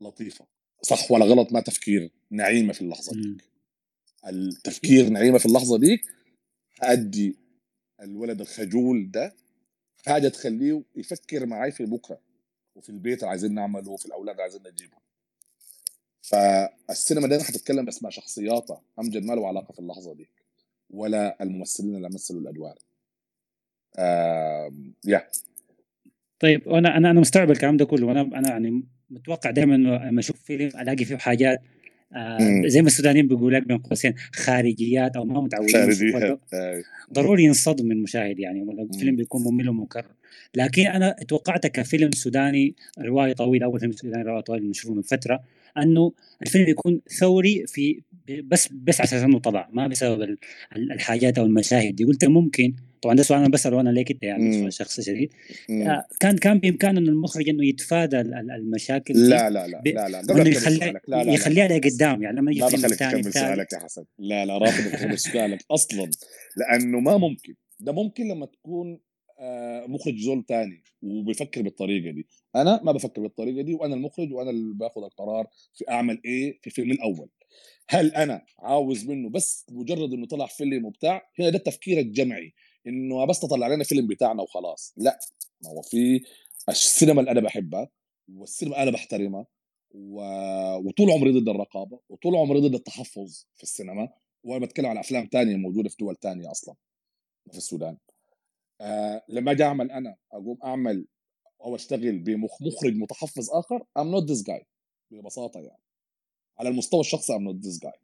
[0.00, 0.46] لطيفة.
[0.82, 2.10] صح ولا غلط؟ ما تفكير.
[2.30, 3.38] نعيمة في اللحظة دي مم.
[4.26, 6.02] التفكير نعيمة في اللحظة دي
[6.82, 7.36] هادي
[8.00, 9.34] الولد الخجول ده
[10.06, 12.20] حاجة تخليه يفكر معي في بكرة
[12.74, 15.00] وفي البيت اللي عايزين نعمله وفي الأولاد اللي عايزين نجيبهم
[16.22, 20.28] فالسينما دايما هتتكلم باسماء شخصياتها أمجد ما له علاقة في اللحظة دي
[20.90, 22.78] ولا الممثلين اللي مثلوا الأدوار
[25.06, 25.28] يا
[26.40, 30.42] طيب أنا أنا أنا مستوعب الكلام ده كله وأنا أنا يعني متوقع دائما لما أشوف
[30.42, 31.62] فيلم ألاقي فيه حاجات
[32.16, 32.62] آه.
[32.66, 36.14] زي ما السودانيين بيقول لك بين قوسين خارجيات أو ما متعودين
[36.54, 36.82] آه.
[37.12, 39.16] ضروري ينصدم من المشاهد يعني ولا الفيلم.
[39.16, 40.14] بيكون ممل ومكرر
[40.54, 45.40] لكن أنا توقعت كفيلم سوداني رواية طويل أول فيلم سوداني رواية طويل بنشوفه من فترة
[45.78, 46.12] أنه
[46.42, 48.00] الفيلم يكون ثوري في
[48.44, 50.38] بس بس على أساس إنه طلع ما بسبب ال-
[50.76, 52.04] ال- الحاجات أو المشاهد دي.
[52.04, 54.52] قلت ممكن طبعا ده سؤال أنا بسأله أنا ليك انت يعني.
[54.60, 55.30] سؤال شخصي شديد.
[55.70, 60.08] آه، كان كان بإمكانه إنه المخرج إنه يتفادى ال- ال- المشاكل لا لا لا لا
[60.08, 61.32] لا قبل وانه أكمل يخلي سؤالك لا لا لا.
[61.32, 64.04] يخليها لقدام يعني لما يجي فيلم بخليك تكمل سؤالك يا حسن.
[64.18, 66.10] لا لا رافض تكمل سؤالك أصلا.
[66.56, 67.54] لأنه ما ممكن.
[67.80, 68.98] ده ممكن لما تكون
[69.86, 72.26] مخرج زول تاني وبيفكر بالطريقة دي.
[72.56, 76.70] أنا ما بفكر بالطريقة دي وأنا المخرج وأنا اللي باخذ القرار في أعمل إيه في
[76.70, 77.28] فيلم الأول.
[77.88, 82.54] هل أنا عاوز منه بس مجرد إنه طلع فيلم وبتاع هنا ده التفكير الجمعي
[82.86, 84.94] إنه بس تطلع لنا فيلم بتاعنا وخلاص.
[84.96, 85.18] لا
[85.64, 86.20] ما هو في
[86.68, 87.88] السينما اللي أنا بحبها
[88.34, 89.46] والسينما أنا بحترمها
[89.90, 90.22] و...
[90.76, 94.08] وطول عمري ضد الرقابة وطول عمري ضد التحفظ في السينما.
[94.44, 96.74] وأنا بتكلم على أفلام تانية موجودة في دول تانية أصلا
[97.50, 97.96] في السودان.
[98.80, 101.06] آه لما أجي أعمل أنا أقوم أعمل
[101.64, 104.64] أو أشتغل بمخرج متحفظ آخر I'm not this guy
[105.10, 105.82] ببساطة يعني.
[106.58, 107.32] على المستوى الشخصي
[107.84, 107.98] guy.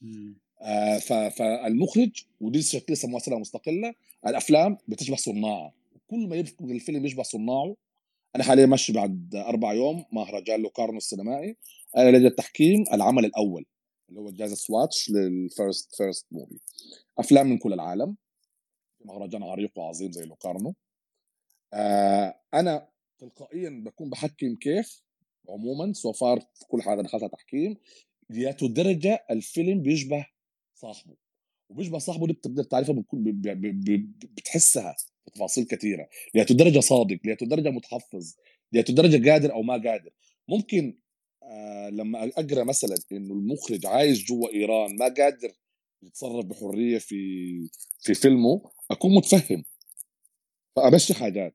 [0.00, 0.38] مم.
[0.60, 3.94] آه ف- فالمخرج ودي شكل يسموها سنه مستقلة
[4.26, 5.74] الأفلام بتشبه صناعها
[6.10, 7.76] كل ما يبقى الفيلم يشبه صناعه.
[8.36, 11.56] أنا حاليا ماشي بعد أربع يوم مهرجان لوكارنو السينمائي.
[11.96, 13.66] أنا لدى التحكيم العمل الأول
[14.08, 16.58] اللي هو جائزه سواتش لل first first movie
[17.18, 18.16] أفلام من كل العالم.
[18.98, 20.74] في مهرجان عريق وعظيم زي لوكارنو.
[21.74, 22.88] آه أنا
[23.18, 25.02] تلقائيا بكون بحكم كيف
[25.48, 27.76] عموما so far في كل حاجة دخلتها تحكيم
[28.32, 30.26] ذات الدرجه الفيلم بيشبه
[30.74, 31.16] صاحبه.
[31.70, 33.04] وبيشبه صاحبه دي بتقدر تعرفها
[34.36, 38.34] بتحسها في تفاصيل كثيره لهذه الدرجه صادق لهذه الدرجه متحفظ
[38.72, 40.10] لهذه الدرجه قادر أو ما قادر.
[40.48, 40.98] ممكن
[41.42, 45.52] آه لما أقرأ مثلا إنه المخرج عايش جوا إيران ما قادر
[46.02, 47.16] يتصرف بحرية في
[48.00, 49.64] في فيلمه أكون متفهم
[50.76, 51.54] فأمشي حاجات.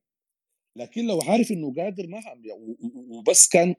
[0.75, 2.21] لكن لو عارف إنه قادر ما
[2.95, 3.75] وبس كان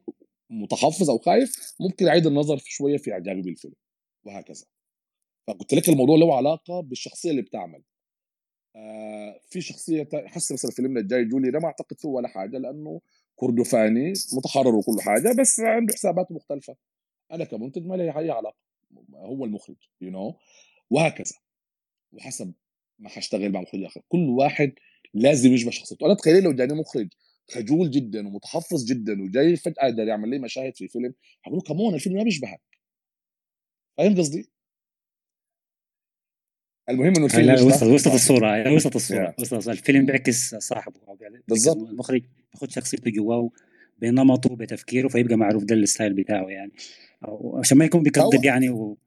[0.50, 3.74] متحفظ أو خايف ممكن اعيد النظر في شوية في أعجابي بالفيلم
[4.24, 4.64] وهكذا.
[5.46, 7.82] فقلت لك الموضوع له علاقة بالشخصية اللي بتعمل.
[8.76, 13.00] آه في شخصية حسي مثلا فيلمنا الجاي جولي ده ما أعتقد فيه ولا حاجة لأنه
[13.36, 16.76] كردفاني متحرر وكل حاجة بس عنده حساباته مختلفة.
[17.32, 18.56] أنا كمنتج ما لي أي علاقة
[19.14, 20.36] هو المخرج يو you know
[20.90, 21.36] وهكذا.
[22.12, 22.54] وحسب
[22.98, 24.72] ما حاشتغل مع مخرج آخر كل واحد
[25.14, 27.08] لازم يشبه شخصيته أنا تخيل لو جاني مخرج
[27.50, 31.14] خجول جدا ومتحفظ جدا وجاي فجأة يقدر يعمل لي مشاهد في فيلم
[31.44, 32.60] هقول له come on الفيلم ما بيشبهك
[33.98, 34.50] فاهم قصدي؟
[36.90, 38.14] المهم إنه الفيلم لا يشبه وصلت وصلت صاحبه.
[38.16, 39.40] الصورة وصلت الصورة Yeah.
[39.40, 39.74] وصلت الصورة.
[39.74, 41.00] الفيلم بيعكس صاحبه
[41.48, 41.76] بالضبط.
[41.88, 42.22] المخرج
[42.52, 43.50] بياخد شخصيته جواه
[43.98, 46.72] بنمطه بتفكيره فيبقى معروف ده ال style بتاعه يعني
[47.58, 48.98] عشان ما يكون بيكذب يعني و...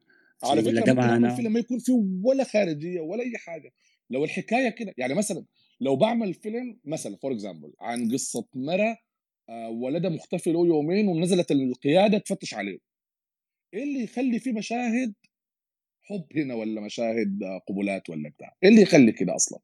[0.43, 1.93] على فكرة معنا فيلم ما يكون فيه
[2.23, 3.71] ولا خارجية ولا أي حاجة.
[4.09, 5.45] لو الحكاية كده يعني مثلا
[5.81, 8.97] لو بعمل فيلم مثلا for example عن قصة مرة
[9.49, 12.79] آه، ولدها مختفي له يومين ونزلت القيادة تفتش عليه.
[13.73, 15.13] إيه اللي يخلي فيه مشاهد
[16.01, 19.59] حب هنا ولا مشاهد قبلات ولا بتاع؟ إيه اللي يخلي كده أصلا؟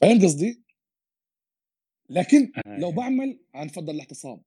[0.00, 0.64] فاهم قصدي؟
[2.10, 4.42] لكن آه، لو بعمل عن فضل الاعتصام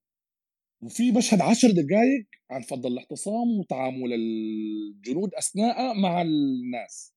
[0.81, 7.13] وفي مشهد عشر دقائق عن فضل الاعتصام وتعامل الجنود أثناء مع الناس.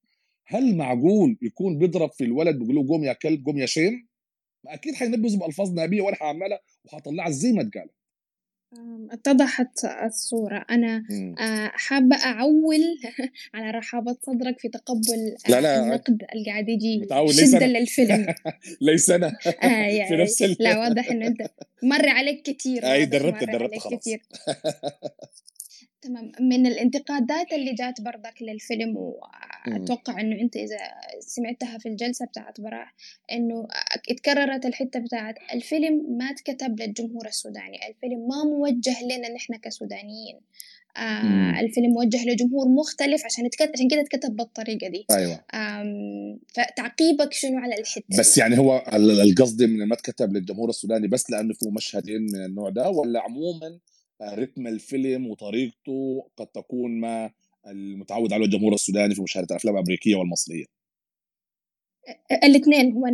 [0.47, 4.09] هل معقول يكون بيضرب في الولد بيقول له قوم يا كلب قوم يا شين
[4.67, 7.83] أكيد حينبذوا بألفاظ نابية ولا حعملها وحطلعها زي ما اتقال.
[7.83, 8.00] أم،
[9.11, 10.65] اتضحت الصورة.
[10.71, 11.05] أنا
[11.41, 12.99] آه، حابة أعول
[13.55, 17.79] على رحابة صدرك في تقبل آه، لا، لا، النقد اللي قاعد يجي شدة أنا.
[17.79, 18.35] للفيلم.
[18.81, 19.27] ليس أنا.
[19.47, 20.57] آه في يعني نفس ال...
[20.61, 21.41] لا واضح إنه أنت
[21.83, 24.01] مر عليك كتير أي واضح دربت دربت خلاص.
[24.01, 24.23] كتير.
[26.03, 26.33] تمام.
[26.41, 30.77] من الانتقادات اللي جات برضك للفيلم وأتوقع إنه أنت إذا
[31.21, 32.95] سمعتها في الجلسة بتاعت براح
[33.33, 33.67] إنه
[34.11, 37.77] اتكررت الحتة بتاعت الفيلم ما اتكتب للجمهور السوداني.
[37.89, 40.41] الفيلم ما موجه لنا نحن كسودانيين.
[40.97, 41.61] آه.
[41.61, 45.07] الفيلم موجه لجمهور مختلف عشان يتكتب عشان كده اتكتب بالطريقة دي.
[45.11, 45.41] أيوه.
[46.55, 51.31] فتعقيبك شنو على الحتة بس؟ يعني هو ال- القصد من ما اتكتب للجمهور السوداني بس
[51.31, 53.79] لأنه في مشهدين من النوع ده ولا عموما
[54.23, 57.31] رتم الفيلم وطريقته قد تكون ما
[57.67, 60.65] المتعود عليه الجمهور السوداني في مشاهدة الأفلام الأمريكية والمصرية.
[62.45, 63.07] الاثنين هو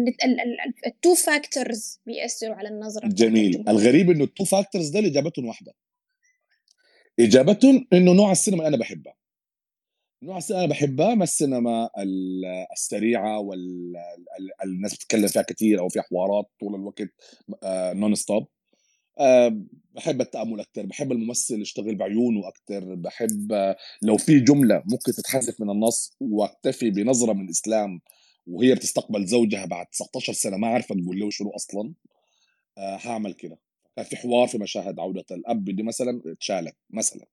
[0.87, 3.69] ال two factors بيأثروا على النظرة بتاعت جميل.
[3.69, 5.73] الغريب إنه ال two factors ده اجابتهم واحدة.
[7.20, 9.15] إجابتهم إنه نوع السينما اللي أنا بحبها
[10.23, 16.03] نوع السينما اللي أنا بحبها ما السينما ال- السريعة والناس بتتكلم فيها كثير أو فيها
[16.03, 17.03] حوارات طول الوقت
[17.97, 18.56] non stop أه
[19.95, 25.61] بحب التأمل أكثر بحب الممثل يشتغل بعيونه أكثر بحب آه، لو في جملة ممكن تتحذف
[25.61, 28.01] من النص وأكتفي بنظرة من اسلام
[28.47, 31.93] وهي بتستقبل زوجها بعد 19 سنة ما عارفة تقول له شنو أصلا
[32.79, 33.59] أه هعمل كده.
[33.97, 37.27] كان في حوار في مشاهد عودة الأب دي مثلا اتشالت مثلا.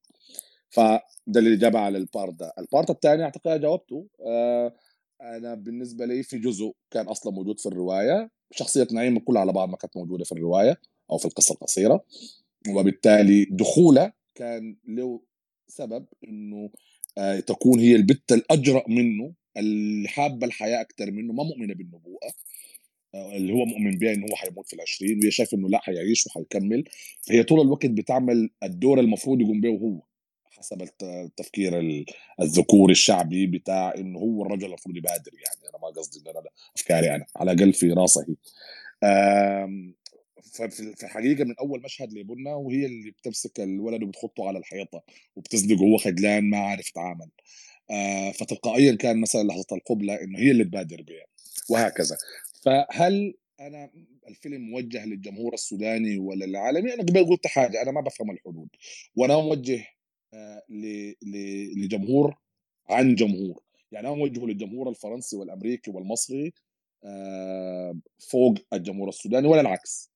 [0.70, 1.02] فده
[1.40, 2.54] الإجابة على ال part ده.
[2.60, 4.08] ال part الثاني أعتقد جاوبته
[5.22, 9.70] أنا بالنسبة لي في جزء كان أصلا موجود في الرواية شخصية نعيمه كلها على بعض
[9.70, 10.78] ما كانت موجودة في الرواية.
[11.12, 12.06] أو في القصة القصيرة.
[12.70, 15.22] وبالتالي دخوله كان له
[15.68, 16.70] سبب إنه
[17.18, 22.34] آه تكون هي البت الأجرأ منه اللي حابه الحياة أكثر منه ما مؤمنة بالنبوءة.
[23.16, 26.28] آه اللي هو مؤمن بها إنه هو حيموت في العشرين وهي شايفة إنه لا حيعيش
[26.28, 26.84] وحيكمل.
[27.22, 30.02] فهي طول الوقت بتعمل الدور المفروض يقوم به هو
[30.52, 32.04] حسب التفكير
[32.42, 35.70] الذكوري الشعبي بتاع إنه هو الرجل المفروض يبادر يعني.
[35.70, 38.36] أنا ما قصدي إن أنا أفكاري أنا على الأقل في راسه هي
[40.53, 45.03] ففي الحقيقة من أول مشهد لبنى وهي اللي بتمسك الولد وبتخطه على الحيطة
[45.36, 47.30] وبتصدقه وهو خجلان ما عارف يتعامل.
[47.91, 51.26] آه فتلقائيا كان مثلا لحظة القبلة إنه هي اللي تبادر بها
[51.70, 52.18] وهكذا.
[52.65, 53.91] فهل أنا
[54.30, 58.70] الفيلم موجه للجمهور السوداني ولا العالمي أنا قبل قلت حاجة أنا ما بفهم الحدود.
[59.15, 59.86] وأنا موجه
[60.34, 60.64] آه
[61.78, 62.38] لجمهور
[62.90, 63.64] عن جمهور.
[63.91, 66.53] يعني أنا موجهه للجمهور الفرنسي والأمريكي والمصري
[67.03, 67.99] آه
[68.30, 70.12] فوق الجمهور السوداني ولا العكس؟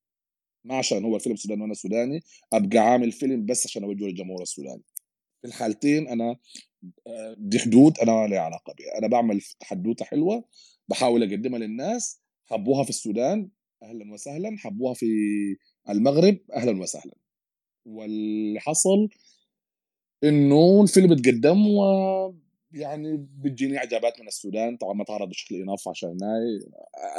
[0.63, 2.23] ما عشان هو الفيلم سوداني وأنا سوداني
[2.53, 4.83] أبقى عامل فيلم بس عشان اوجهه للجمهور السوداني.
[5.41, 6.35] في الحالتين أنا
[7.37, 10.43] دي حدود أنا ما لي علاقة بها أنا بعمل حدوتة حلوة
[10.87, 12.21] بحاول أقدمها للناس.
[12.45, 13.49] حبوها في السودان
[13.83, 14.57] أهلا وسهلا.
[14.57, 15.05] حبوها في
[15.89, 17.13] المغرب أهلا وسهلا.
[17.85, 19.09] واللي حصل
[20.23, 21.81] إنه الفيلم اتقدم و
[22.71, 24.77] يعني بتجيني إعجابات من السودان.
[24.77, 26.17] طبعا ما تعرض بشكل اناف عشان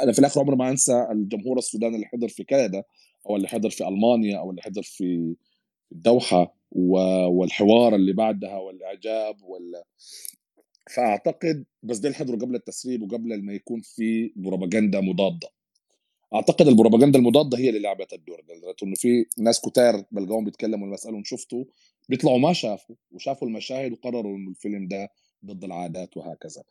[0.03, 2.83] أنا في الآخر عمري ما أنسى الجمهور السوداني اللي حضر في كندا.
[3.29, 5.35] أو اللي حضر في ألمانيا أو اللي حضر في
[5.91, 6.55] الدوحة
[7.31, 9.83] والحوار اللي بعدها والإعجاب وال
[10.95, 15.49] فأعتقد بس ده حضروا قبل التسريب وقبل ما يكون في بروباغندا مضادة.
[16.35, 21.23] أعتقد البروباغندا المضادة هي اللي لعبت الدور لدرجة إنه في ناس كتار بلقاهم بيتكلموا بسالهم
[21.25, 21.65] شفتوا
[22.09, 25.09] بيطلعوا ما شافوا وشافوا المشاهد وقرروا إنه الفيلم ده
[25.45, 26.63] ضد العادات وهكذا.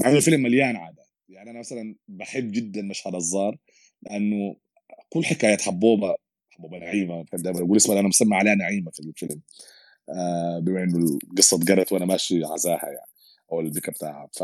[0.00, 3.56] مع إنه الفيلم مليان عادات يعني أنا مثلا بحب جدا مشهد الزار
[4.02, 4.56] لأنه
[5.08, 6.16] كل حكايه حبوبة
[6.50, 9.40] حبوبة نعيمة كان دائما أقول اسمها أنا مسمى عليها نعيمة في الفيلم.
[10.08, 13.10] آه بما إنه القصة اتقرت وأنا ماشي عزاها يعني
[13.52, 14.28] أو الذكر بتاعها.
[14.32, 14.42] ف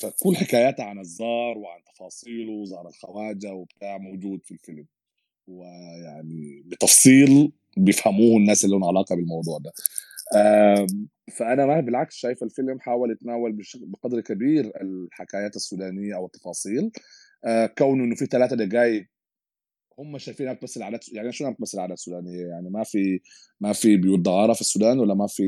[0.00, 4.86] فكل حكاياتها عن الزار وعن تفاصيله وزار الخواجة وبتاع موجود في الفيلم.
[5.46, 9.72] ويعني بتفصيل بيفهموه الناس اللي لهم علاقة بالموضوع ده.
[11.32, 16.90] فأنا ما بالعكس شايف الفيلم حاول يتناول بقدر كبير الحكايات السودانية أو التفاصيل.
[17.44, 19.06] آه كونه إنه في ثلاثة دقائق
[19.98, 23.20] هم شايفينها بتمثل العادات يعني شو بتمثل العادات السودانية؟ يعني ما في
[23.60, 25.42] ما في بيوت دعاره في السودان ولا ما في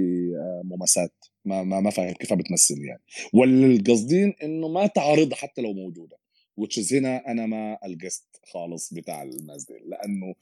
[0.65, 1.15] مماسات
[1.45, 3.03] ما ما ما فاهم كيف بتمثل يعني.
[3.35, 6.17] والقصدين إنه ما تعارض حتى لو موجودة
[6.57, 9.75] وتشز هنا أنا ما القست خالص بتاع الناس دي.
[9.87, 10.35] لأنه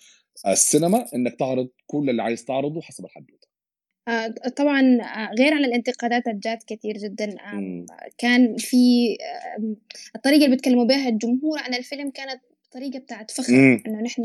[0.47, 3.48] السينما إنك تعرض كل اللي عايز تعرضه حسب الحدوته
[4.56, 4.81] طبعا
[5.39, 7.36] غير عن الانتقادات الجات كثير جدا.
[8.18, 9.16] كان في
[10.16, 12.43] الطريقة اللي بيتكلموا بها الجمهور عن الفيلم كانت
[12.74, 13.55] طريقة بتاعت فخر
[13.86, 14.24] إنه نحن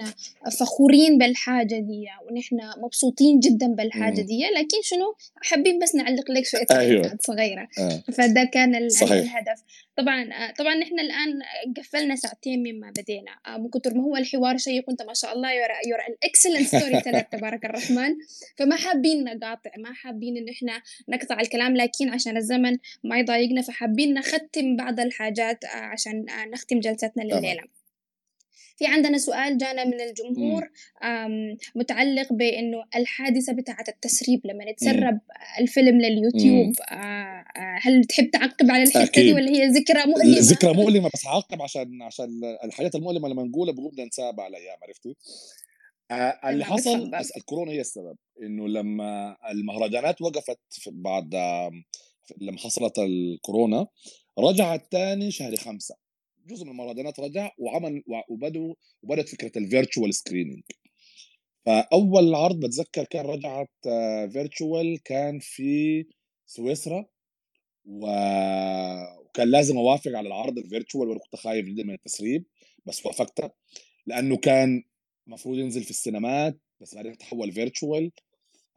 [0.60, 4.40] فخورين بالحاجة دي ونحن مبسوطين جدا بالحاجة دي.
[4.56, 7.18] لكن شنو؟ حابين بس نعلق لك شوية أيوة.
[7.22, 7.68] صغيرة.
[7.80, 8.04] آه.
[8.12, 9.12] فده كان صحيح.
[9.12, 9.64] الهدف.
[9.96, 11.40] طبعا طبعا نحن الآن
[11.78, 13.32] قفلنا ساعتين مما بدينا.
[13.60, 17.20] من كتر ما هو الحوار شيق وأنت ما شاء الله you're you're an excellent storyteller
[17.20, 18.16] تبارك الرحمن.
[18.58, 24.14] فما حابين نقاطع ما حابين إن إحنا نقطع الكلام لكن عشان الزمن ما يضايقنا فحابين
[24.14, 27.79] نختم بعض الحاجات عشان نختم جلستنا لليله
[28.80, 30.70] في عندنا سؤال جانا من الجمهور
[31.76, 35.20] متعلق بإنه الحادثة بتاعة التسريب لما يتسرب
[35.60, 40.74] الفيلم لليوتيوب آه، آه، هل تحب تعقب على الحتة دي ولا هي ذكرى مؤلمة؟ ذكرى
[40.74, 42.30] مؤلمة بس عاقب عشان عشان
[42.64, 45.16] الحاجات المؤلمة لما نقولها بقوم ننساها مع الأيام عرفتي؟
[46.12, 51.36] آه اللي حصل بس الكورونا هي السبب إنه لما المهرجانات وقفت بعد
[52.42, 53.88] لما حصلت الكورونا
[54.40, 55.96] رجعت تاني شهر خمسة.
[56.50, 60.64] جزء من المهرجانات رجع وعمل وبدوا وبدت فكرة ال virtual screening
[61.66, 63.70] فأول عرض بتذكر كان رجعت
[64.32, 66.06] virtual كان في
[66.46, 67.06] سويسرا
[67.86, 72.46] وكان لازم أوافق على العرض ال virtual وأنا كنت خايف جدا من التسريب
[72.86, 73.56] بس وافقت
[74.08, 74.84] لأنه كان
[75.28, 78.12] المفروض ينزل في السينمات بس بعدين تحول virtual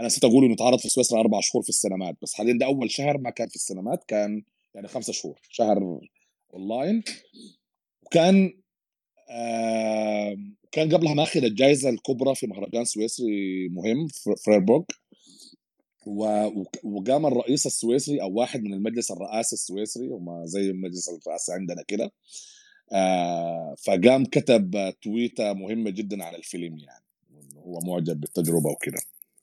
[0.01, 2.91] أنا نسيت أقول إنه اتعرض في سويسرا أربع شهور في السينمات بس حاليا ده أول
[2.91, 4.43] شهر ما كان في السينمات كان
[4.75, 6.01] يعني خمسة شهور شهر
[6.55, 7.03] أونلاين.
[8.13, 8.53] وكان
[10.65, 14.09] وكان قبلها ماخذ الجائزة الكبرى في مهرجان سويسري مهم
[14.45, 14.83] فريربورغ
[16.85, 22.13] وقام الرئيس السويسري أو واحد من المجلس الرئاسي السويسري هم زي مجلس الرئاسه عندنا كده
[23.85, 27.05] فقام كتب تويتة مهمة جدا على الفيلم يعني
[27.57, 28.99] هو معجب بالتجربة وكده.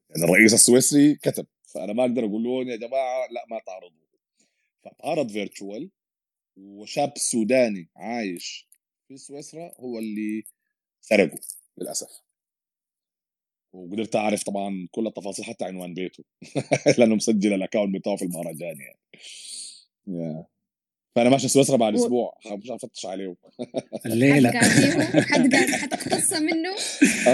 [0.09, 3.99] يعني الرئيس السويسري كتب فأنا ما أقدر أقول لهم يا جماعة لا ما تعرضوا.
[4.83, 5.89] فتعرض virtual
[6.59, 8.67] وشاب سوداني عايش
[9.07, 10.43] في سويسرا هو اللي
[11.01, 11.39] سرقه
[11.77, 12.21] للأسف.
[13.73, 16.23] وقدرت أعرف طبعا كل التفاصيل حتى عنوان بيته.
[16.97, 18.99] لأنه مسجل ال account بتاعه في المهرجان يعني.
[20.09, 20.58] Yeah.
[21.15, 22.37] فأنا ماشي سويسرا بعد و- أسبوع.
[22.51, 23.35] مش افتش عليه.
[24.05, 26.75] الليلة حد قاعد حد قاعد حتقتص منه؟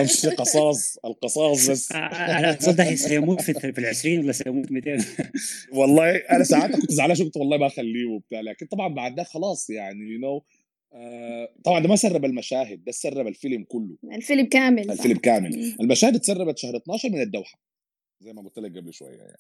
[0.02, 1.91] أمشي قصاص القصاص بس.
[2.38, 4.97] أنا صدق سيموت في في العشرين ولا سيموت 200
[5.80, 8.41] والله أنا ساعات كنت زعلان شو قلت والله ما أخليه وبتاع.
[8.41, 10.44] لكن طبعا بعد ده خلاص يعني you know
[11.64, 13.97] طبعا ده ما سرب المشاهد ده سرب الفيلم كله.
[14.14, 15.76] الفيلم كامل الفيلم كامل.
[15.81, 17.60] المشاهد اتسربت شهر 12 من الدوحة
[18.22, 19.38] زي ما قلت لك قبل شوية يعني.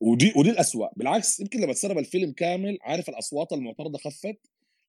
[0.00, 4.38] ودي ودي الاسوء بالعكس يمكن لما تسرب الفيلم كامل عارف الأصوات المعترضة خفت؟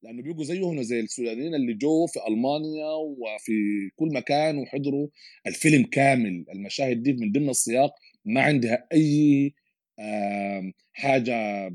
[0.04, 3.52] لأنه بيبقوا زيهم زي السودانيين اللي جو في ألمانيا وفي
[3.96, 5.08] كل مكان وحضروا.
[5.48, 7.94] الفيلم كامل المشاهد دي من ضمن السياق.
[8.26, 9.54] ما عندها أي
[10.94, 11.70] حاجة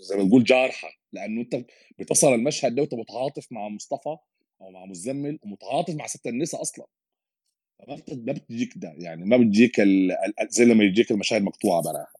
[0.00, 0.88] زي ما تقول جارحة.
[1.12, 1.64] لأنه أنت
[1.98, 4.16] بتصل المشهد ده وأنت متعاطف مع مصطفى
[4.60, 6.86] أو مع مزمل ومتعاطف مع ست النساء أصلا.
[7.88, 8.94] ما بت- ما بتجيك ده.
[8.98, 9.80] يعني ما بتجيك
[10.50, 12.15] زي لما يجيك المشاهد مقطوعة براها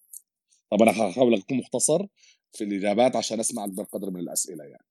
[0.71, 2.07] طب أنا هحاول أكون مختصر
[2.53, 4.85] في الإجابات عشان أسمع أكبر قدر من الأسئلة يعني.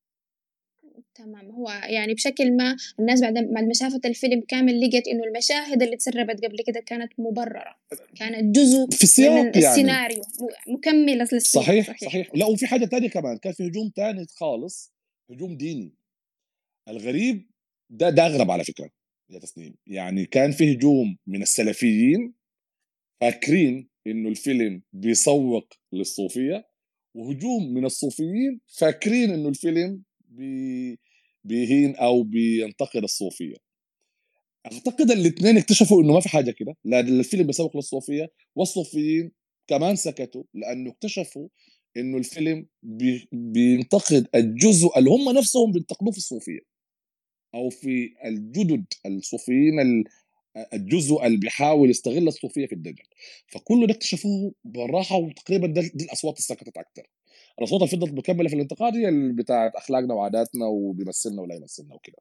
[1.15, 1.52] تمام.
[1.52, 5.97] هو يعني بشكل ما الناس بعد بعد ما شافت الفيلم كامل لقت إنه المشاهد اللي
[5.97, 7.76] تسربت قبل كده كانت مبررة.
[8.15, 9.57] كانت جزء في السياق من يعني.
[9.57, 10.22] السيناريو.
[10.22, 12.30] م- مكملة للسياق صحيح صحيح.
[12.35, 13.38] لا وفي حاجة تانية كمان.
[13.38, 14.93] كان في هجوم تاني خالص
[15.31, 15.93] هجوم ديني.
[16.88, 17.49] الغريب
[17.89, 18.89] ده ده أغرب على فكرة
[19.30, 22.34] يا تسنيم يعني كان في هجوم من السلفيين
[23.22, 26.68] فاكرين إنه الفيلم بيسوق للصوفية
[27.15, 30.99] وهجوم من الصوفيين فاكرين إنه الفيلم بي
[31.44, 33.56] بيهين أو بينتقد الصوفية.
[34.65, 39.32] أعتقد الاثنين اكتشفوا إنه ما في حاجة كده لا الفيلم بيسوق للصوفية والصوفيين
[39.68, 41.48] كمان سكتوا لأنه اكتشفوا
[41.98, 46.60] إنه الفيلم بي بينتقد الجزء اللي هم نفسهم بينتقدوه في الصوفية
[47.56, 50.03] أو في الجدد الصوفيين ال-
[50.73, 53.03] الجزء اللي بيحاول يستغل الصوفية في الدجل.
[53.48, 57.07] فكل ده اكتشفوه بالراحة وتقريبا ده دي الأصوات اللي سكتت أكثر
[57.60, 62.18] الأصوات اللي فضلت مكملة في الانتقاد هي اللي بتاعت أخلاقنا وعاداتنا وبيمثلنا ولا يمثلنا وكده.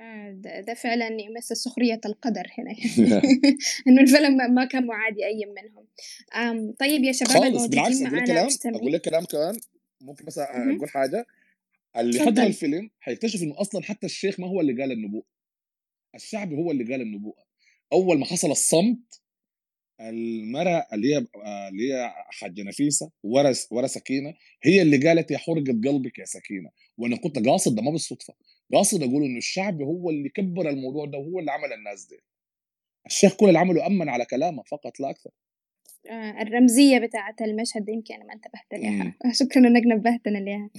[0.00, 2.70] آه، ده, فعلا يمثل سخرية القدر هنا.
[3.88, 5.86] إنه الفيلم ما- كان معادي أي منهم.
[6.80, 9.58] طيب يا شباب خالص بالعكس أقول لك كلام أقول لك كلام كمان.
[10.00, 10.38] ممكن بس.
[10.38, 11.26] أقول حاجة.
[11.96, 12.20] اللي.
[12.20, 15.35] حضر الفيلم حيكتشف إنه أصلا حتى الشيخ ما هو اللي قال النبوءه
[16.16, 17.44] الشعب هو اللي قال النبوءة.
[17.92, 19.20] أول ما حصل الصمت
[20.00, 24.34] المرأة اللي هي آه، اللي هي حاجة نفيسة ورا ورا سكينة
[24.64, 26.70] هي اللي قالت يا حرقة قلبك يا سكينة.
[26.98, 28.34] وأنا كنت قاصد ده ما بالصدفة
[28.74, 32.16] قاصد أقول إنه الشعب هو اللي كبر الموضوع ده وهو اللي عمل الناس دي.
[33.06, 35.30] الشيخ كل اللي عمله أمن على كلامه فقط لا أكثر.
[35.30, 35.45] آه،
[36.10, 40.70] الرمزية بتاعة المشهد يمكن أنا ما انتبهت لها شكرا إنك نبهتنا لها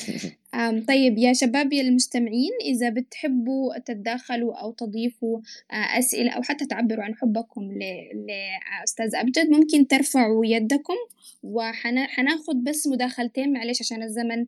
[0.88, 5.40] طيب يا شباب يا المستمعين إذا بتحبوا تتداخلوا أو تضيفوا
[5.72, 10.96] آه، أسئلة أو حتى تعبروا عن حبكم ل- لأستاذ أبجد ممكن ترفعوا يدكم
[11.44, 14.46] وحناخد بس مداخلتين معلش عشان الزمن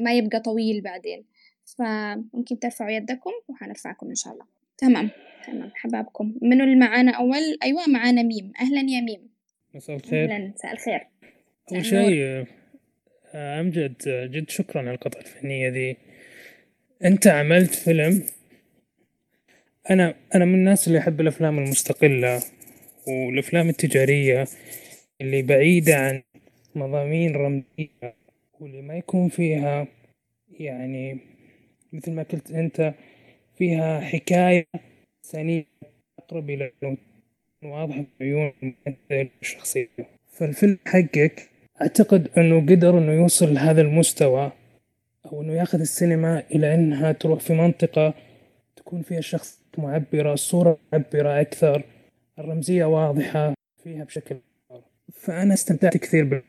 [0.00, 1.24] ما يبقى طويل بعدين.
[1.64, 4.44] فممكن ترفعوا يدكم وحنرفعكم إن شاء الله.
[4.78, 5.10] تمام.
[5.46, 5.70] تمام.
[5.74, 6.34] حبابكم.
[6.42, 8.52] منو اللي معانا أول أيوة معانا ميم.
[8.60, 9.33] أهلا يا ميم.
[9.74, 10.48] مساء الخير.
[10.48, 11.06] مساء الخير.
[11.72, 11.84] النور.
[11.84, 12.46] شيء
[13.34, 15.96] آه، أمجد آه، جد شكرا على القطعة الفنية ذي.
[17.04, 18.22] أنت عملت فيلم.
[19.90, 22.42] أنا أنا من الناس اللي أحب الأفلام المستقلة
[23.08, 24.44] والأفلام التجارية
[25.20, 26.22] اللي بعيدة عن
[26.74, 28.14] مضامين رمزية
[28.60, 29.86] واللي ما يكون فيها
[30.60, 31.18] يعني
[31.92, 32.94] مثل ما قلت أنت
[33.58, 34.66] فيها حكاية
[35.24, 35.64] ثانية
[36.18, 36.98] أقرب إلى العيون
[37.66, 39.88] واضحة في عيون الممثل الشخصية
[40.32, 41.48] فالفيلم حقك.
[41.82, 44.52] أعتقد أنه قدر أنه يوصل لهذا المستوى
[45.26, 48.14] أو أنه ياخذ السينما إلى أنها تروح في منطقة
[48.76, 51.84] تكون فيها الشخص معبرة الصورة معبرة أكثر.
[52.38, 53.54] الرمزية واضحة
[53.84, 54.36] فيها بشكل
[54.70, 54.84] أكبر.
[55.12, 56.42] فأنا استمتعت كثير بال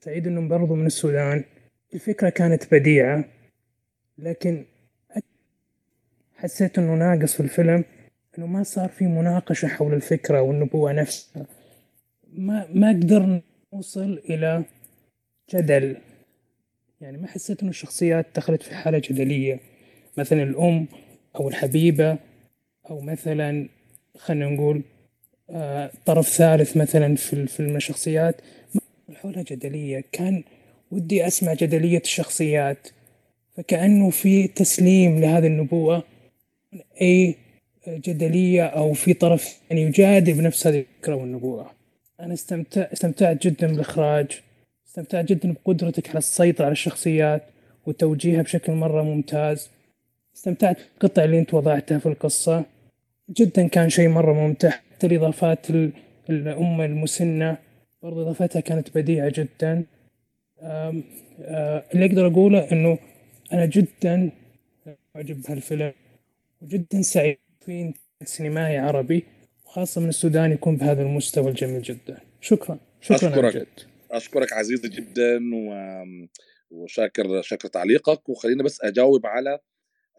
[0.00, 1.44] سعيد أنه برضو من السودان.
[1.94, 3.24] الفكرة كانت بديعة
[4.18, 4.64] لكن
[6.36, 7.84] حسيت أنه ناقص في الفيلم.
[8.38, 11.46] أنه ما صار في مناقشة حول الفكرة والنبوة نفسها.
[12.32, 13.40] ما ما قدرنا
[13.74, 14.64] نوصل إلى
[15.54, 15.96] جدل.
[17.00, 19.60] يعني ما حسيت إنه الشخصيات دخلت في حالة جدلية.
[20.18, 20.86] مثلا الأم
[21.36, 22.18] أو الحبيبة
[22.90, 23.68] أو مثلا
[24.16, 24.82] خلينا نقول
[25.50, 28.40] آه، طرف ثالث مثلا في في الشخصيات
[29.14, 30.04] حولها جدلية.
[30.12, 30.44] كان
[30.90, 32.88] ودي أسمع جدلية الشخصيات.
[33.56, 36.04] فكأنه في تسليم لهذه النبوءة
[37.00, 37.36] أي
[37.88, 41.80] جدلية أو في طرف يعني يجادل بنفس هذه الفكرة والنبوءة
[42.20, 44.40] أنا استمتع استمتعت جدا بالإخراج.
[44.88, 47.42] استمتعت جدا بقدرتك على السيطرة على الشخصيات
[47.86, 49.70] وتوجيهها بشكل مرة ممتاز.
[50.36, 52.64] استمتعت بالقطع اللي أنت وضعتها في القصة.
[53.30, 54.70] جدا كان شيء مرة ممتع.
[54.70, 55.70] حتى الإضافات
[56.30, 57.56] الأم المسنة
[58.02, 59.84] برضو إضافتها كانت بديعة جدا.
[60.62, 61.02] آه،
[61.94, 62.98] اللي أقدر أقوله إنه
[63.52, 64.30] أنا جدا
[65.16, 65.92] أعجب بهالفيلم.
[66.62, 69.24] وجدا سعيد في سينمائي عربي
[69.64, 72.20] وخاصة من السودان يكون بهذا المستوى الجميل جدا.
[72.40, 72.78] شكرا.
[73.00, 73.56] شكرا أشكرك.
[73.56, 73.66] جد.
[74.10, 75.74] أشكرك عزيزي جدا و...
[76.70, 78.28] وشاكر شاكر تعليقك.
[78.28, 79.50] وخلينا بس أجاوب على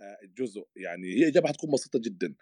[0.01, 0.65] آه، الجزء.
[0.76, 2.35] يعني هي إجابة حتكون بسيطة جدا.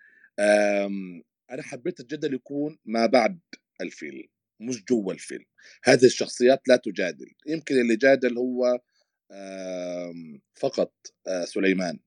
[1.52, 3.40] أنا حبيت الجدل يكون ما بعد
[3.82, 4.24] الفيلم
[4.60, 5.46] مش جوا الفيلم
[5.84, 7.32] هذه الشخصيات لا تجادل.
[7.48, 8.80] يمكن اللي جادل هو
[10.56, 10.94] فقط
[11.28, 12.00] آه، سليمان.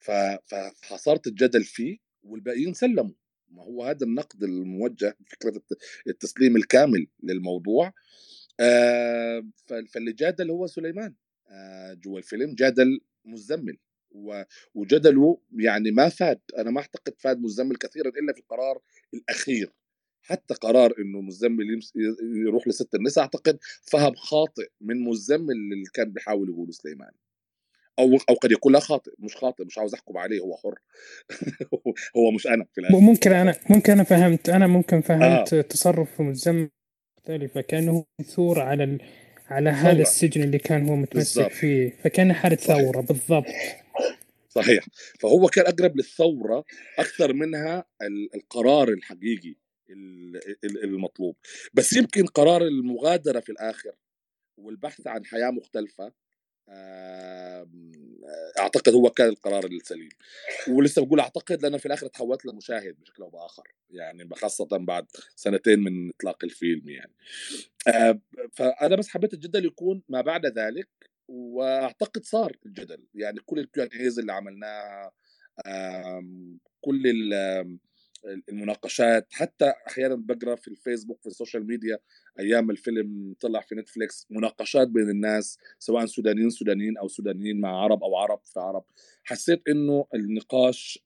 [0.00, 3.14] فحصرت الجدل فيه والباقيين سلموا.
[3.50, 5.62] ما هو هذا النقد الموجه فكره
[6.08, 7.92] التسليم الكامل للموضوع.
[9.66, 11.14] فاللي جادل هو سليمان.
[11.50, 13.78] آه، جوا الفيلم جادل مزمل
[14.74, 18.80] وجدله يعني ما فاد أنا ما أعتقد فاد مزمل كثيرا إلا في القرار
[19.14, 19.72] الأخير.
[20.22, 21.80] حتى قرار إنه مزمل
[22.46, 27.10] يروح لست النساء أعتقد فهم خاطئ من مزمل اللي كان بيحاول يقوله سليمان.
[27.98, 30.78] أو أو قد يكون لا خاطئ مش خاطئ مش عاوز أحكم عليه هو حر
[32.16, 33.00] هو مش أنا في الآخر.
[33.00, 35.60] ممكن أنا ممكن أنا فهمت أنا ممكن فهمت آه.
[35.60, 36.70] تصرف مزمل
[37.28, 39.00] مختلفة كانه ثور على ال...
[39.46, 41.52] على هذا السجن اللي كان هو متمسك بالضبط.
[41.52, 43.46] فيه فكان حالة ثورة بالضبط
[44.48, 44.86] صحيح
[45.20, 46.64] فهو كان أقرب للثورة
[46.98, 47.84] أكثر منها
[48.34, 49.54] القرار الحقيقي
[50.84, 51.36] المطلوب
[51.74, 53.92] بس يمكن قرار المغادرة في الآخر
[54.58, 56.12] والبحث عن حياة مختلفة
[58.58, 60.08] أعتقد هو كان القرار السليم.
[60.68, 65.78] ولسه بقول أعتقد لأنه في الآخر تحولت لمشاهد بشكل أو بآخر يعني خاصة بعد سنتين
[65.78, 67.12] من إطلاق الفيلم يعني.
[68.52, 70.88] فأنا بس حبيت الجدل يكون ما بعد ذلك
[71.28, 73.06] وأعتقد صار الجدل.
[73.14, 75.12] يعني كل ال Q&As اللي عملناها
[76.80, 77.02] كل
[78.24, 81.98] المناقشات حتى أحيانا بقرأ في الفيسبوك في ال social media
[82.40, 88.02] أيام الفيلم طلع في نتفليكس مناقشات بين الناس سواء سودانيين سودانيين أو سودانيين مع عرب
[88.02, 88.84] أو عرب في عرب.
[89.24, 90.98] حسيت إنه النقاش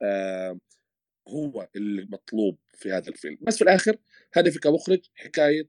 [1.28, 3.39] هو اللي مطلوب في هذا الفيلم.
[3.40, 3.97] بس في الآخر
[4.34, 5.68] هدفي كمخرج حكاية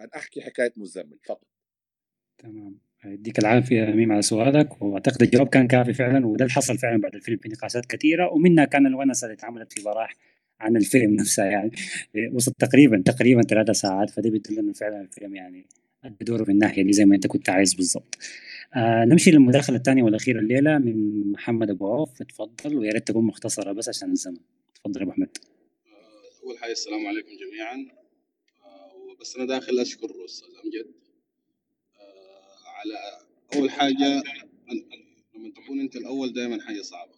[0.00, 1.46] أن أحكي حكاية مزمل فقط.
[2.38, 2.78] تمام.
[3.04, 7.14] يديك العافية ميم على سؤالك وأعتقد الجواب كان كافي فعلا وده اللي حصل فعلا بعد
[7.14, 10.14] الفيلم في نقاشات كثيرة ومنها كان الونسة اللي اتعملت في براح
[10.60, 11.70] عن الفيلم نفسه يعني
[12.32, 15.66] وصلت تقريبا تقريبا ثلاثة ساعات فده بيدل إنه فعلا الفيلم يعني
[16.04, 18.18] ادى دوره في الناحية دي زي ما أنت كنت عايز بالضبط.
[18.76, 23.72] آه نمشي للمداخلة الثانية والأخيرة الليلة من محمد أبو عوف اتفضل ويا ريت تكون مختصرة
[23.72, 24.36] بس عشان الزمن.
[24.74, 25.28] تفضل يا أبو أحمد.
[25.86, 27.74] آه، أول حاجة السلام عليكم جميعا
[28.64, 30.86] آه بس أنا داخل أشكر أستاذ امجد
[32.00, 33.26] آه على
[33.56, 34.22] أول حاجة
[35.36, 37.17] لما تكون أنت الأول دائما حاجة صعبة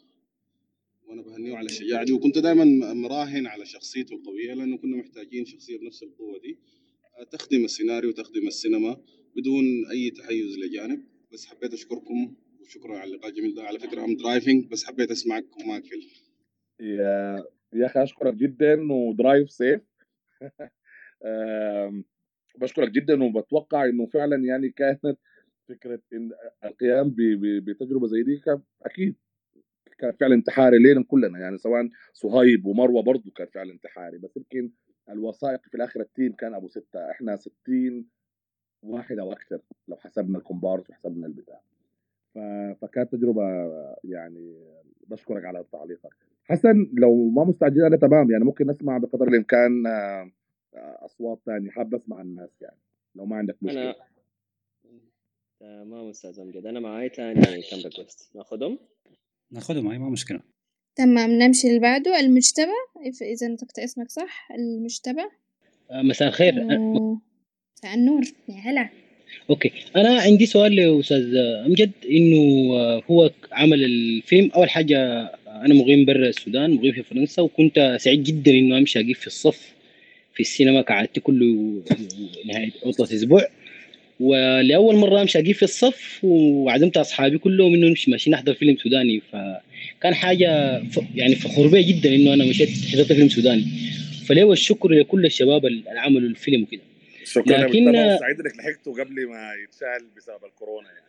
[1.11, 2.65] وأنا بهنيه على الشجاعه دي وكنت دائما
[2.95, 6.59] مراهن على شخصيته القويه لأنه كنا محتاجين شخصية بنفس القوة دي.
[7.31, 8.97] تخدم السيناريو وتخدم السينما
[9.37, 11.05] بدون أي تحيز لجانب.
[11.33, 13.63] بس حبيت أشكركم وشكرا على اللقاء الجميل ده.
[13.63, 16.03] على فكرة I'm driving بس حبيت اسمعك وما أكل.
[16.81, 19.81] يا يا أخي أشكرك جدا و drive safe.
[22.61, 25.19] بشكرك جدا وبتوقع إنه فعلا يعني كانت
[25.69, 26.31] فكرة إن
[26.65, 27.15] القيام
[27.65, 29.17] بتجربة زي دي كان أكيد.
[30.01, 34.71] كان فعل انتحاري لينا كلنا يعني سواء صهيب ومروة برضه كان فعل انتحاري بس يمكن
[35.11, 38.07] الوثائقي في الآخر ال team كان أبو ستة إحنا 60
[38.83, 41.61] واحد أو أكثر لو حسبنا الكومبارس وحسبنا البتاع.
[42.81, 43.43] فكانت تجربة
[44.05, 44.57] يعني
[45.07, 46.15] بشكرك على تعليقك.
[46.45, 50.31] حسن لو ما مستعجل أنا تمام يعني ممكن نسمع بقدر الإمكان آه،
[50.75, 52.79] أصوات ثانية حاب أسمع الناس يعني
[53.15, 53.83] لو ما عندك مشكلة.
[53.83, 53.95] أنا
[55.61, 58.79] تمام أستاذ امجد أنا معاي ثاني كم ريكوست ناخذهم
[59.53, 60.41] ناخذهم معي ما مشكلة.
[60.97, 62.73] تمام نمشي اللي بعده المجتبى
[63.23, 65.23] إذا نطقت اسمك صح المجتبى.
[65.91, 66.55] آه، مساء الخير.
[66.63, 67.21] آه،
[67.77, 68.23] مساء النور.
[68.49, 68.89] يا هلا.
[69.51, 69.71] أوكي.
[69.97, 74.51] أنا عندي سؤال لأستاذ أمجد إنه آه، هو عمل الفيلم.
[74.57, 74.99] أول حاجة
[75.47, 79.75] أنا مقيم برا السودان مقيم في فرنسا وكنت سعيد جدا إنه أمشي أقف في الصف
[80.35, 81.83] في السينما كعادتي كل
[82.47, 83.47] نهاية عطله أسبوع.
[84.21, 88.11] ولأول مرة أمشي اقف في الصف وعزمت أصحابي كلهم إنه نمشي.
[88.11, 89.21] ماشيين نحضر فيلم سوداني.
[89.33, 89.37] ف
[90.03, 91.01] كان حاجة ف...
[91.15, 93.65] يعني فخور بيا جدا إنه أنا مشيت حضرت فيلم سوداني.
[94.27, 96.81] فليه الشكر لكل الشباب اللي عملوا الفيلم وكده.
[97.25, 97.85] شكرا لكن-
[98.19, 101.01] سعيد إنك لحقته قبل ما يتشال بسبب الكورونا يعني.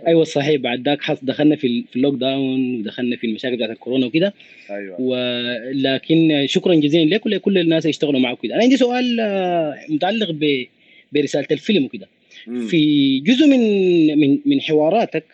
[0.00, 0.60] أي- أيوه صحيح.
[0.60, 4.34] بعد ذاك حص دخلنا في في ال lockdown ودخلنا في المشاكل بتاعت الكورونا وكده.
[4.70, 5.00] أيوه.
[5.00, 10.30] ولكن شكرا جزيلا لك ولكل الناس اللي اشتغلوا معك كده أنا عندي سؤال آه، متعلق
[10.30, 10.66] ب...
[11.12, 12.08] برسالة الفيلم وكده.
[12.68, 13.60] في جزء من
[14.18, 15.24] من من حواراتك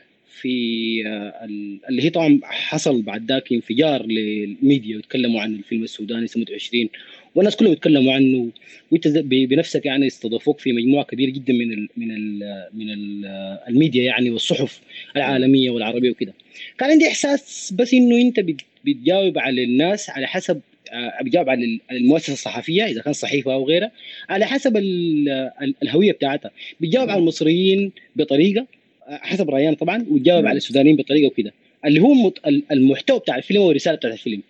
[0.41, 6.27] في آه، ال- اللي هي طبعا حصل بعد ذاك انفجار للميديا وتكلموا عن الفيلم السوداني
[6.27, 6.89] سنة 20
[7.35, 8.49] والناس كلهم يتكلموا عنه
[8.91, 13.25] وانت بنفسك يعني استضافوك في مجموعة كبيرة جدا من ال من ال من ال
[13.69, 14.81] الميديا يعني والصحف
[15.17, 16.35] العالمية والعربية وكده.
[16.79, 20.61] كان عندي إحساس بس إنه أنت بت- بتجاوب على الناس على حسب
[20.93, 23.91] آه، بتجاوب على ال- على المؤسسة الصحفية إذا كان صحيفه أو غيرها
[24.29, 25.29] على حسب ال-
[25.63, 26.51] ال- الهوية بتاعتها
[26.81, 28.67] بتجاوب على المصريين بطريقة
[29.09, 30.47] آه، حسب رأينا طبعا وتجاوب.
[30.47, 31.53] على السودانيين بطريقة وكده
[31.85, 32.33] اللي هو
[32.73, 34.43] المحتوى بتاع الفيلم والرساله بتاعت الفيلم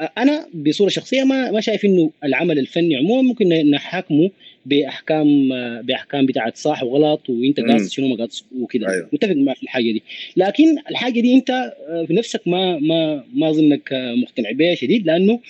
[0.00, 4.30] آه، أنا بصورة شخصية ما ما شايف إنه العمل الفني عموما ممكن نحاكمه
[4.66, 7.60] بأحكام آه، بأحكام بتاعت صح وغلط وإنت.
[7.60, 9.08] قاصد شنو ما قاصد وكده أيوة.
[9.12, 10.02] متفق معك في الحاجة دي
[10.36, 15.06] لكن الحاجة دي إنت آه، في نفسك ما ما ما أظنك آه، مقتنع بها شديد
[15.06, 15.40] لأنه آه،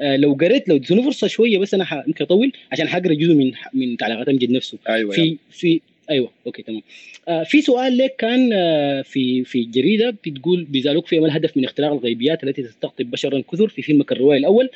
[0.00, 3.52] لو قريت لو اديتوني فرصه شوية بس أنا ح- يمكن أطول عشان حقرأ جزء من
[3.74, 4.78] من تعليقات أمجد نفسه.
[4.88, 5.24] أيوه يلا.
[5.24, 5.80] في في
[6.10, 6.82] أيوه أوكي تمام.
[7.28, 11.64] آه في سؤال لك كان آه في في جريدة بتقول بيزالوك في ما الهدف من
[11.64, 14.70] اختراق الغيبيات التي تستقطب بشرا كثر في فيلمك الروائي الأول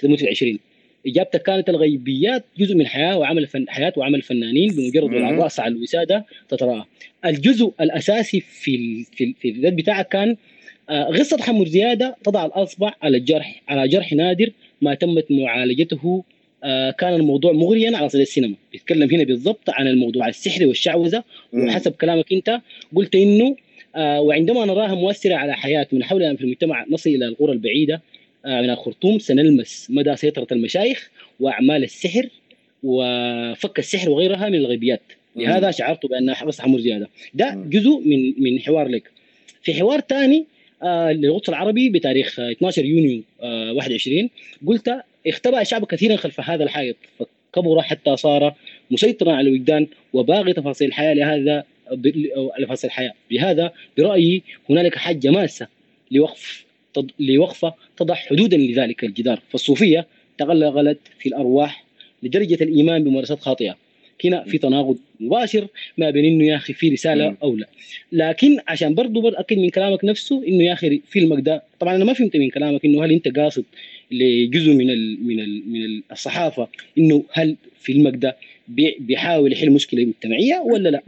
[0.00, 0.58] سنة 20
[1.06, 6.24] إجابتك كانت الغيبيات جزء من حياة وعمل فن حياة وعمل الفنانين بمجرد الراس على الوساده
[6.48, 6.84] تتراءى.
[7.24, 10.36] الجزء الأساسي في ال- في ال- في الرد بتاعك كان
[10.90, 14.50] آه، قصه حمر زيادة تضع الأصبع على الجرح على جرح نادر
[14.82, 16.24] ما تمت معالجته
[16.64, 21.24] آه، كان الموضوع مغريا على صدى السينما بيتكلم هنا بالضبط عن الموضوع السحري والشعوذة.
[21.52, 22.60] وحسب كلامك أنت
[22.96, 23.56] قلت إنه
[23.96, 28.02] آه، وعندما نراها مؤثرة على حياة من حولنا في المجتمع نصل إلى القرى البعيدة
[28.44, 31.10] آه، من الخرطوم سنلمس مدى سيطرة المشايخ
[31.40, 32.28] وأعمال السحر
[32.82, 35.02] وفك السحر وغيرها من الغيبيات.
[35.36, 37.54] لهذا شعرت بانها بس حمر زياده ده.
[37.66, 39.10] جزء من من حوار لك
[39.62, 40.46] في حوار ثاني
[40.82, 44.30] آه للقدس العربي بتاريخ آه، 12 يونيو آه 21
[44.66, 48.54] قلت اختبأ الشعب كثيرا خلف هذا الحائط فكبر حتى صار
[48.90, 51.64] مسيطرا على الوجدان وباغي تفاصيل الحياة لهذا
[52.62, 53.12] تفاصيل الحياة.
[53.30, 55.66] لهذا برأيي هنالك حاجة ماسة
[56.10, 56.64] لوقف.
[57.18, 59.40] لوقفه تضع حدودا لذلك الجدار.
[59.50, 60.06] فالصوفية
[60.38, 61.84] تغلغلت في الأرواح
[62.22, 63.76] لدرجة الإيمان بممارسات خاطئة.
[64.24, 65.66] هنا في تناقض مباشر
[65.98, 67.36] ما بين إنه يا أخي في رسالة مم.
[67.42, 67.68] أو لا
[68.12, 72.12] لكن عشان برضو بتاكد من كلامك نفسه إنه يا أخي فيلمك ده طبعا أنا ما
[72.12, 73.64] فهمت من كلامك إنه هل أنت قاصد
[74.10, 76.68] لجزء من ال من ال من الصحافة
[76.98, 78.36] إنه هل فيلمك ده
[78.68, 81.02] بي- بيحاول يحل مشكلة مجتمعية ولا لا؟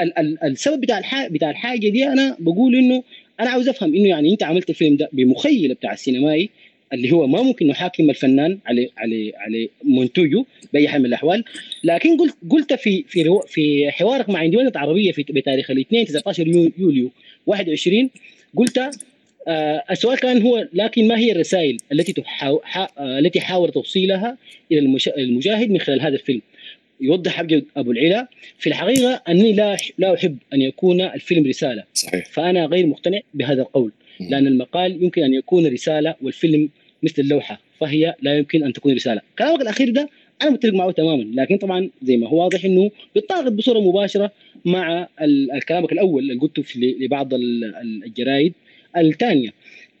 [0.00, 3.02] ال ال السبب بتاع الحاجة بتاع الحاجة دي أنا بقول إنه
[3.40, 6.50] أنا عاوز أفهم إنه يعني أنت عملت الفيلم ده بمخيلة بتاع السينمائي
[6.92, 11.44] اللي هو ما ممكن نحاكم الفنان على على على منتوجه بأي حال من الأحوال.
[11.84, 16.72] لكن قلت قلت في في في حوارك مع انديوانة عربيه في بتاريخ الاثنين 19 يو-
[16.78, 17.10] يوليو
[17.46, 18.10] 21
[18.56, 18.78] قلت
[19.48, 24.38] آه السؤال كان هو لكن ما هي الرسائل التي تحاو ح- آه التي حاول توصيلها
[24.72, 26.42] إلى المش- المشاهد من خلال هذا الفيلم؟
[27.00, 27.40] يوضح
[27.76, 31.84] أبو العلا في الحقيقة انني لا لا أحب أن يكون الفيلم رسالة.
[31.94, 32.26] صحيح.
[32.26, 33.92] فأنا غير مقتنع بهذا القول.
[34.20, 36.68] لأن المقال يمكن أن يكون رسالة والفيلم
[37.02, 39.20] مثل اللوحة فهي لا يمكن أن تكون رسالة.
[39.38, 40.08] كلامك الأخير ده
[40.42, 44.32] أنا متفق معه تماما لكن طبعا زي ما هو واضح إنه بيتناقض بصورة مباشرة
[44.64, 48.52] مع ال- الكلامك الأول اللي قلته في لبعض ال- ال- الجرائد
[48.96, 49.50] الثانية.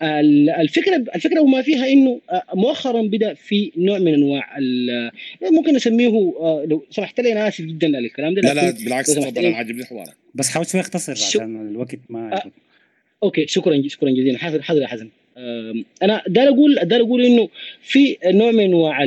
[0.02, 5.10] ال- الفكرة الفكرة وما فيها إنه آه، مؤخرا بدأ في نوع من أنواع ال-
[5.52, 6.08] ممكن نسميه
[6.40, 9.56] آه، لو سمحت لي أنا آسف جدا على الكلام ده لا لا بالعكس تفضل أنا
[9.56, 10.16] عاجبني حوارك.
[10.34, 12.42] بس حاول شوي أختصر عشان الوقت ما آه.
[13.22, 14.38] أوكي شكرا شكرا جزيلا.
[14.38, 15.08] حاضر حاضر يا حسن
[16.02, 17.48] أنا دار أقول دار أقول إنه
[17.82, 19.04] في نوع من انواع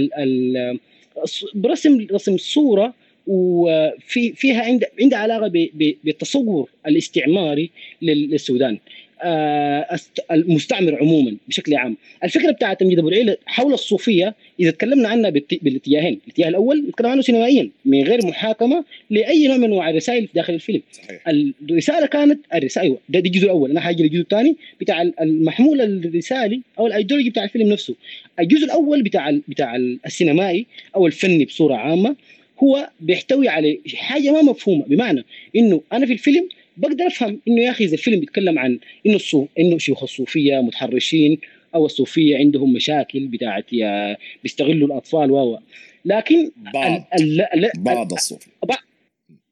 [1.55, 2.93] برسم رسم صورة
[3.27, 5.47] وفي فيها عند عندها علاقة
[6.03, 7.69] بالتصور الاستعماري
[8.01, 8.77] لل- للسودان.
[10.31, 11.97] المستعمر عموما بشكل عام.
[12.23, 16.19] الفكرة بتاعت تمجيد ابو العيله حول الصوفية إذا تكلمنا عنها بالاتجاهين.
[16.27, 20.81] الاتجاه الأول نتكلم عنه سينمائيا من غير محاكمة لأي نوع من أنواع الرسائل داخل الفيلم.
[20.91, 21.21] صحيح.
[21.69, 23.71] الرسالة كانت الرساله أيوه ده, ده الجزء الأول.
[23.71, 27.95] أنا حاجي للجزء الثاني بتاع المحمول الرسالي أو الأيديولوجي بتاع الفيلم نفسه.
[28.39, 32.15] الجزء الأول بتاع ال- بتاع ال- السينمائي أو الفني بصورة عامة
[32.63, 34.85] هو بيحتوي على حاجة ما مفهومة.
[34.85, 35.25] بمعنى
[35.55, 39.47] إنه أنا في الفيلم بقدر أفهم إنه يا أخي إذا الفيلم بيتكلم عن إنه الصوف
[39.59, 41.37] إنه شيوخ الصوفيه متحرشين
[41.75, 45.59] أو الصوفية عندهم مشاكل بتاعت يا بيستغلوا الأطفال و
[46.05, 47.71] لكن بعض ال- ال- ال-
[48.63, 48.77] بعض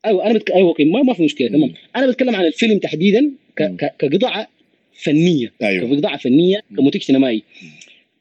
[0.06, 0.52] أيوه أنا بتك...
[0.52, 1.74] أيوه ما, ما في مشكلة تمام.
[1.96, 3.64] أنا بتكلم عن الفيلم تحديدا ك...
[3.64, 3.96] ك...
[4.00, 4.48] كقطعة
[4.94, 5.86] فنية أيوه.
[5.96, 7.44] كبضاعه فنية كمنتج سينمائي.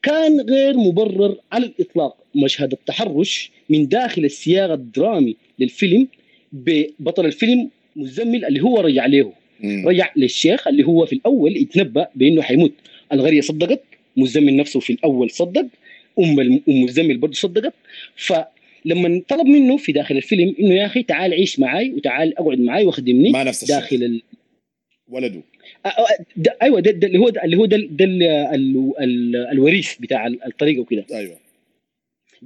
[0.03, 6.09] كان غير مبرر على الإطلاق مشهد التحرش من داخل السياق الدرامي للفيلم
[6.53, 9.33] ببطل الفيلم مزمل اللي هو رجع له.
[9.61, 9.89] مم.
[9.89, 12.73] رجع للشيخ اللي هو في الأول يتنبأ بأنه حيموت.
[13.13, 13.83] الغريه صدقت
[14.17, 15.67] مزمل نفسه في الأول صدق
[16.19, 17.75] أم مزمل برضه صدقت.
[18.17, 22.85] فلما طلب منه في داخل الفيلم إنه يا أخي تعال عيش معي وتعال أقعد معي
[22.85, 24.23] وخدمني ما نفس داخل ال...
[25.09, 25.43] ولده.
[26.37, 29.97] ده أيوه ده, ده اللي هو ده اللي هو ده, ده ال- ال- ال- الوريث
[30.01, 31.07] بتاع ال- الطريقة وكده.
[31.13, 31.37] أيوه.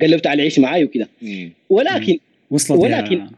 [0.00, 1.08] قال له تعال عيش معي وكده.
[1.22, 1.50] مم.
[1.70, 2.18] ولكن
[2.50, 3.30] وصلت ولكن يا...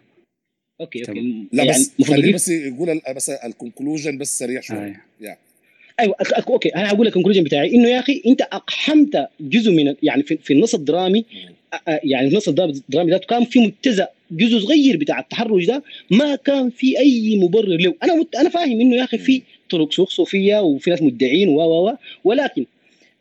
[0.81, 1.45] okay okay.
[1.53, 4.77] لا يعني بس أجيب- بس يقول بس ال conclusion بس سريع شوي.
[4.77, 4.97] آه.
[5.20, 5.36] يا
[6.01, 6.15] أيوه
[6.49, 6.69] okay.
[6.69, 7.74] أنا هقول لك ال conclusion بتاعي.
[7.74, 11.24] إنه يا أخي أنت أقحمت جزء من يعني في, في النص الدرامي
[11.86, 16.98] يعني النص الدرامي ذاته كان في مبتزأ جزء صغير بتاع التحرش ده ما كان في
[16.98, 17.94] أي مبرر له.
[18.03, 18.36] أنا مت...
[18.36, 21.97] أنا فاهم إنه يا أخي في طرق سوق صوفيه وفي ناس مدعين و و و
[22.24, 22.66] ولكن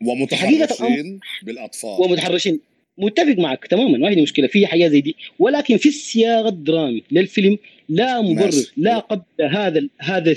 [0.06, 2.00] ومتحرشين بالأطفال.
[2.00, 2.60] ومتحرشين.
[2.98, 4.46] متفق معك تماما ما في مشكلة.
[4.46, 5.16] في حاجة زي دي.
[5.38, 7.58] ولكن في السياق الدرامي للفيلم
[7.88, 8.72] لا مبرر.
[8.76, 10.34] لا قبل هذا هذا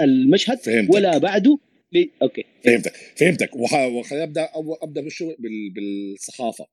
[0.00, 0.94] المشهد فهمتك.
[0.94, 1.58] ولا بعده.
[1.92, 2.04] ل...
[2.22, 2.44] أوكي.
[2.64, 2.96] فهمتك.
[3.16, 3.56] فهمتك.
[3.56, 4.48] وح- وخليني أبدأ
[4.82, 5.04] أبدأ.
[5.74, 6.66] بالصحافة.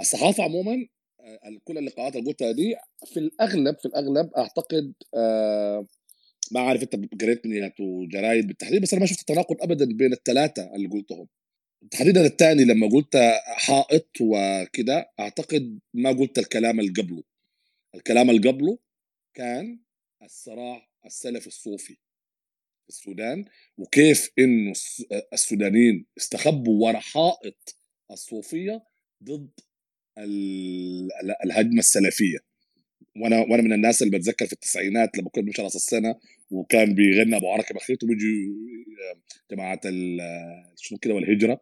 [0.00, 0.86] الصحافة عموما
[1.20, 2.74] آه، كل اللقاءات اللي قلتها دي
[3.06, 5.86] في الاغلب في الأغلب أعتقد آه
[6.52, 10.74] ما عارف أنت قريت منيات وجرايد بالتحديد بس أنا ما شفت تناقض ابدا بين الثلاثه
[10.74, 11.26] اللي قلتهم.
[11.90, 17.22] تحديدا الثاني لما قلت حائط وكده أعتقد ما قلت الكلام اللي قبله.
[17.94, 18.78] الكلام اللي قبله
[19.34, 19.80] كان
[20.22, 21.94] الصراع السلفي الصوفي
[22.84, 23.44] في السودان
[23.78, 27.76] وكيف إنه الس- السودانيين استخبوا ورا حائط
[28.10, 28.84] الصوفية
[29.24, 29.50] ضد
[30.18, 32.38] ال- ال- الهجمة السلفية.
[33.16, 37.36] وأنا وأنا من الناس اللي بتذكر في التسعينات لما كنا بنمشي راس السنة وكان بيغنى
[37.36, 38.54] أبو عركة بخيت وبيجوا
[39.50, 41.60] جماعة ال- شنو كده والهجرة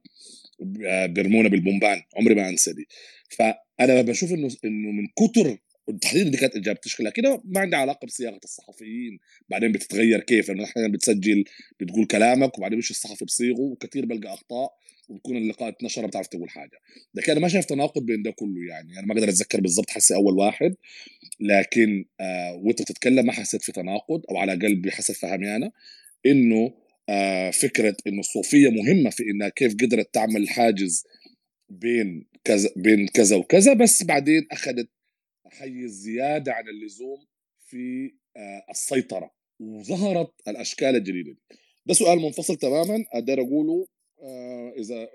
[1.07, 2.03] بيرمونا بالبومبان.
[2.17, 2.89] عمري ما أنسى دي.
[3.29, 5.59] فأنا بشوف إنه إنه من كتر
[6.01, 9.19] تحديدا دي كانت اجابه تشكيلها كده ما عندها علاقة بصياغه الصحفيين.
[9.49, 11.45] بعدين بتتغير كيف؟ لأنه أحيانا بتسجل
[11.81, 14.71] بتقول كلامك وبعدين مش الصحفي بصيغه وكثير بلقى أخطاء.
[15.09, 16.79] وبكون اللقاء اتنشر بتعرف تقول حاجة.
[17.15, 18.99] لكن أنا ما شايف تناقض بين ده كله يعني.
[18.99, 20.77] أنا ما أقدر أتذكر بالضبط حسي أول واحد.
[21.41, 25.73] لكن آه وأنت بتتكلم ما حسيت في تناقض أو على الأقل بحسب فهمي أنا
[26.27, 26.75] إنه
[27.09, 31.05] آه فكرة إنه الصوفيه مهمة في إنها كيف قدرت تعمل حاجز
[31.71, 34.89] بين كذا بين كذا وكذا بس بعدين أخذت
[35.47, 37.27] حيز زيادة عن اللزوم
[37.67, 39.31] في آه السيطرة
[39.61, 41.57] وظهرت الأشكال الجديدة دي.
[41.87, 43.87] ده سؤال منفصل تماما أقدر أقوله
[44.79, 45.09] إذا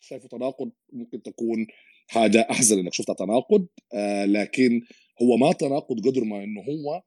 [0.00, 1.66] شايفه تناقض ممكن تكون
[2.08, 4.80] حاجة أحزن إنك شفتها تناقض آه لكن
[5.22, 7.02] هو ما تناقض قدر ما إنه هو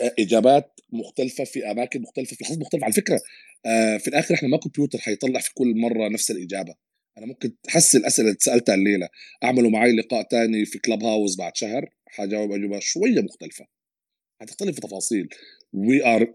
[0.00, 2.84] آه، إجابات مختلفة في أماكن مختلفة في لحظات مختلفة.
[2.84, 3.20] على فكرة
[3.66, 6.74] آه في الآخر إحنا ما كمبيوتر حيطلع في كل مرة نفس الإجابة.
[7.18, 9.08] أنا ممكن تحس الأسئلة اللي سالتها الليلة.
[9.44, 11.90] أعملوا معي لقاء تاني في كلاب هاوس بعد شهر.
[12.06, 13.66] حجاوب أجوبة شوية مختلفة.
[14.40, 15.28] حتختلف في تفاصيل.
[15.76, 16.26] We are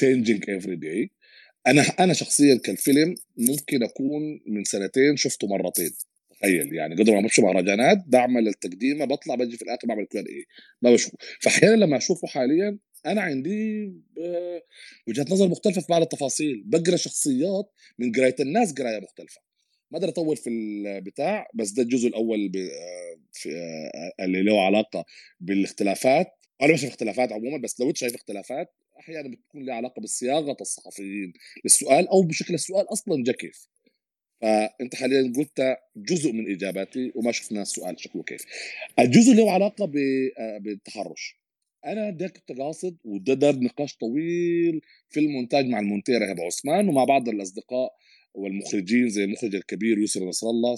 [0.00, 1.15] changing every day.
[1.66, 5.90] أنا أنا شخصيا كالفيلم ممكن أكون من سنتين شفته مرتين
[6.30, 10.44] تخيل يعني قدر ما بمشي مهرجانات بعمل التقديمه بطلع بجي في الآخر بعمل كيو إيه
[10.82, 14.62] ما بشوفه فاحيانا لما أشوفه حاليا أنا عندي آه،
[15.08, 16.62] وجهة نظر مختلفة في بعض التفاصيل.
[16.66, 19.40] بقرأ شخصيات من قراية الناس قراية مختلفة.
[19.90, 25.04] ما أقدر أطول في البتاع بس ده الجزء الأول آه، في آه، اللي له علاقة
[25.40, 26.26] بالاختلافات.
[26.62, 30.56] أنا مش شايف اختلافات عموما بس لو أنت شايف اختلافات أحيانا بتكون لها علاقة بصياغه
[30.60, 31.32] الصحفيين
[31.64, 33.68] للسؤال أو بشكل السؤال أصلا جا كيف.
[34.40, 38.44] فأنت حاليا قلت جزء من إجاباتي وما شفنا السؤال شكله كيف.
[38.98, 39.84] الجزء له علاقة
[40.38, 41.36] آه، بالتحرش.
[41.86, 47.04] أنا ده كنت قاصد وده دار نقاش طويل في المونتاج مع المونتير ابو عثمان ومع
[47.04, 47.90] بعض الأصدقاء
[48.34, 50.76] والمخرجين زي المخرج الكبير يسر نصر الله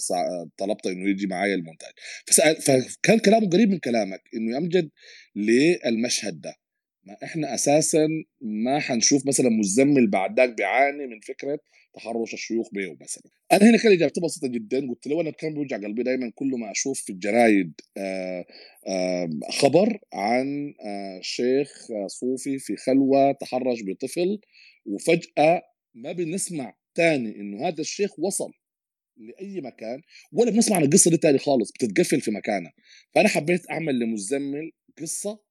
[0.58, 1.92] طلبت إنه يجي معايا المونتاج.
[2.26, 4.90] فسأل فكان كلامه قريب من كلامك إنه امجد
[5.36, 6.54] ليه المشهد ده.
[7.04, 8.06] ما إحنا أساسا
[8.40, 11.58] ما حنشوف مثلا مزمل بعد ذاك بيعاني من فكرة
[11.94, 13.22] تحرش الشيوخ بيه مثلا.
[13.52, 16.70] أنا هنا كان اجابتي بسيطة جدا قلت له أنا كان بيوجع قلبي دائما كل ما
[16.70, 18.46] أشوف في الجرايد آه،
[18.86, 24.40] آه، خبر عن آه، شيخ صوفي في خلوة تحرش بطفل
[24.86, 25.62] وفجأة
[25.94, 28.52] ما بنسمع تاني إنه هذا الشيخ وصل
[29.16, 30.02] لأي مكان
[30.32, 32.72] ولا بنسمع عن القصة دي تاني خالص بتتقفل في مكانها.
[33.14, 35.47] فأنا حبيت أعمل لمزمل قصة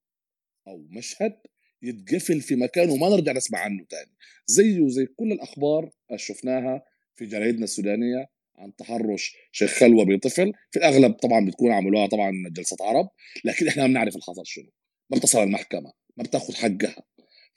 [0.67, 1.33] أو مشهد
[1.81, 4.11] يتقفل في مكانه وما نرجع نسمع عنه تاني.
[4.47, 6.83] زيه وزي كل الأخبار اللي شفناها
[7.15, 12.77] في جرايدنا السودانية عن تحرش شيخ خلوة بطفل في الأغلب طبعا بتكون عملوها طبعا جلسة
[12.81, 13.09] عرب
[13.45, 14.71] لكن إحنا ما بنعرف اللي حصل شنو.
[15.09, 17.03] ما بتصل المحكمة ما بتاخذ حقها.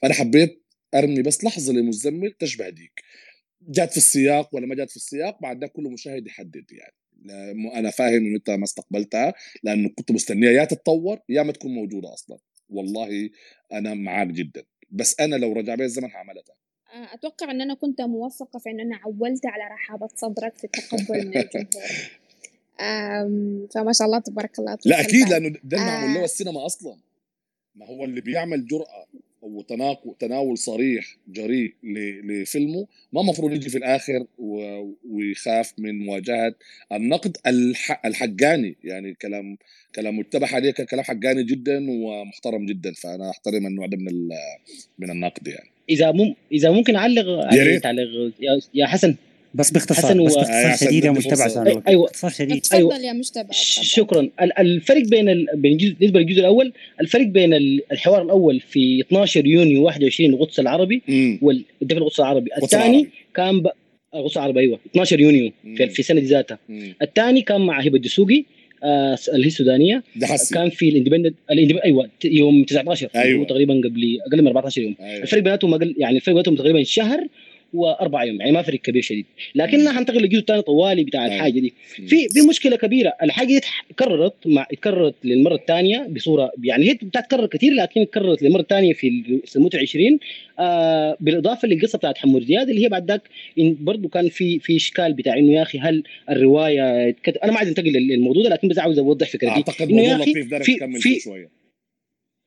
[0.03, 0.65] فأنا حبيت
[0.95, 3.01] أرمي بس لحظة لمزمل تشبه ديك.
[3.63, 6.95] جات في السياق ولا ما جات في السياق بعد ده كله مشاهد يحدد يعني.
[7.75, 10.51] أنا فاهم إنه أنت ما استقبلتها لأنه كنت مستنيها.
[10.51, 12.39] يا تتطور يا ما تكون موجودة أصلا.
[12.71, 13.31] والله
[13.73, 16.59] أنا معاك جدا بس أنا لو رجع بي الزمن هعملها تاني.
[16.95, 21.27] آه، أتوقع أن أنا كنت موفقة في أن أنا عولت على رحابة صدرك في التقبل
[21.27, 21.83] من الجمهور
[23.75, 25.29] فما شاء الله تبارك الله لا أكيد.
[25.29, 26.25] لأنه ده اللي معمول له آه.
[26.25, 26.97] السينما أصلا
[27.75, 29.07] ما هو اللي بيعمل جرأة
[29.51, 31.75] أو تناقل تناول صريح جريء
[32.25, 32.87] لفيلمه.
[33.13, 34.27] ما مفروض يجي في الآخر
[35.11, 36.55] ويخاف من مواجهة
[36.93, 38.77] النقد الح- الحقاني.
[38.85, 39.57] يعني كلام
[39.95, 42.93] كلام متبع عليه كلام حقاني جدا ومحترم جدا.
[42.93, 44.29] فأنا أحترم النوع ده من
[44.99, 45.71] من النقد يعني.
[45.91, 46.35] إذا مم...
[46.53, 47.79] إذا ممكن اعلق عليه.
[47.79, 48.33] تعليق
[48.75, 49.17] يا حسن.
[49.55, 51.83] بس باختصار حسن بس آه، باختصار شديد يا مجتبع.
[51.89, 52.03] أيوة.
[52.03, 52.99] باختصار شديد تفضل أيوة.
[52.99, 53.47] يا تفضل.
[53.85, 55.47] شكرا ال- الفرق بين ال...
[55.55, 60.61] بين الجزء بالنسبة للجزء الأول الفرق بين ال- الحوار الأول في 12 يونيو 21 القدس
[60.61, 61.03] العربي
[61.43, 61.65] وال...
[61.83, 63.09] ده في القدس العربي الثاني.
[63.35, 63.69] كان ب...
[64.15, 65.89] القدس العربي أيوه 12 يونيو في.
[65.89, 66.59] في سنة ذاتها.
[67.03, 68.45] الثاني كان مع هبه الدسوقي
[68.85, 70.03] آه اللي هي السودانية
[70.55, 73.45] كان في الاندبندنت الاندب- أيوه يوم 19 اللي أيوة.
[73.47, 75.23] تقريبا قبل أقل من 14 يوم أيوة.
[75.23, 77.27] الفرق بيناتهم يعني الفرق بيناتهم تقريبا شهر
[77.75, 79.89] وأربع يوم يعني ما فرق كبير شديد لكن.
[79.89, 81.35] حنتقل للجزء الثاني طوالي بتاع أيوة.
[81.37, 82.07] الحاجة دي مم.
[82.07, 83.61] في في مشكلة كبيرة الحاجة دي
[83.91, 89.41] اتكررت مع اتكررت للمرة الثانية بصورة يعني هي بتتكرر كثير لكن اتكررت للمرة الثانية في
[89.45, 90.19] سموت 20
[90.59, 93.23] آه بالإضافة للقصة بتاعت حمور زياد اللي هي بعد ذاك
[93.59, 97.15] برضه كان في في إشكال بتاع إنه يا أخي هل الرواية.
[97.45, 100.31] أنا ما عايز أنتقل لل- للموضوع ده لكن بس عاوز أوضح فكرتي أعتقد موضوع أخي
[100.31, 101.60] لطيف دارك في- في- فيه شوية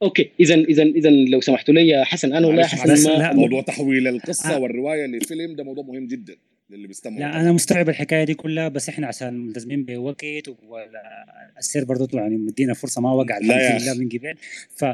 [0.03, 3.61] أوكي اذا اذا اذا لو سمحتوا لي يا حسن أنا معلش حسن ما لا، موضوع
[3.61, 4.59] تحويل القصة آه.
[4.59, 6.35] والرواية لفيلم ده موضوع مهم جدا
[6.69, 7.19] للي بيستمعوا.
[7.19, 10.25] لا أنا مستوعب الحكاية دي كلها بس إحنا عشان ملتزمين بوقت
[10.69, 13.77] والسير برضه يعني مدينا فرصة ما وقع لا يا.
[13.77, 14.33] الحمد لله من قبل.
[14.75, 14.85] ف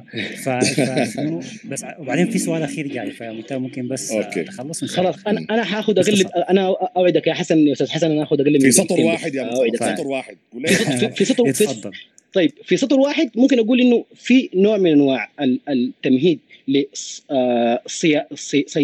[0.44, 1.20] ف, ف...
[1.66, 4.42] بس وبعدين في سؤال أخير جاي فمتى ممكن بس أوكي.
[4.42, 4.74] الله.
[4.88, 6.50] خلاص أنا أنا حاخذ اقلب باختصار.
[6.50, 9.12] أنا أوعدك يا حسن يا أستاذ حسن أنا اخذ اقلب في من سطر دقيقتين بس.
[9.14, 9.74] واحد يا أوعدك.
[9.82, 10.36] مصطفى سطر واحد.
[10.68, 11.92] في- في سطر في اتفضل.
[12.34, 18.22] طيب في سطر واحد ممكن أقول إنه في نوع من أنواع ال- التمهيد لصيد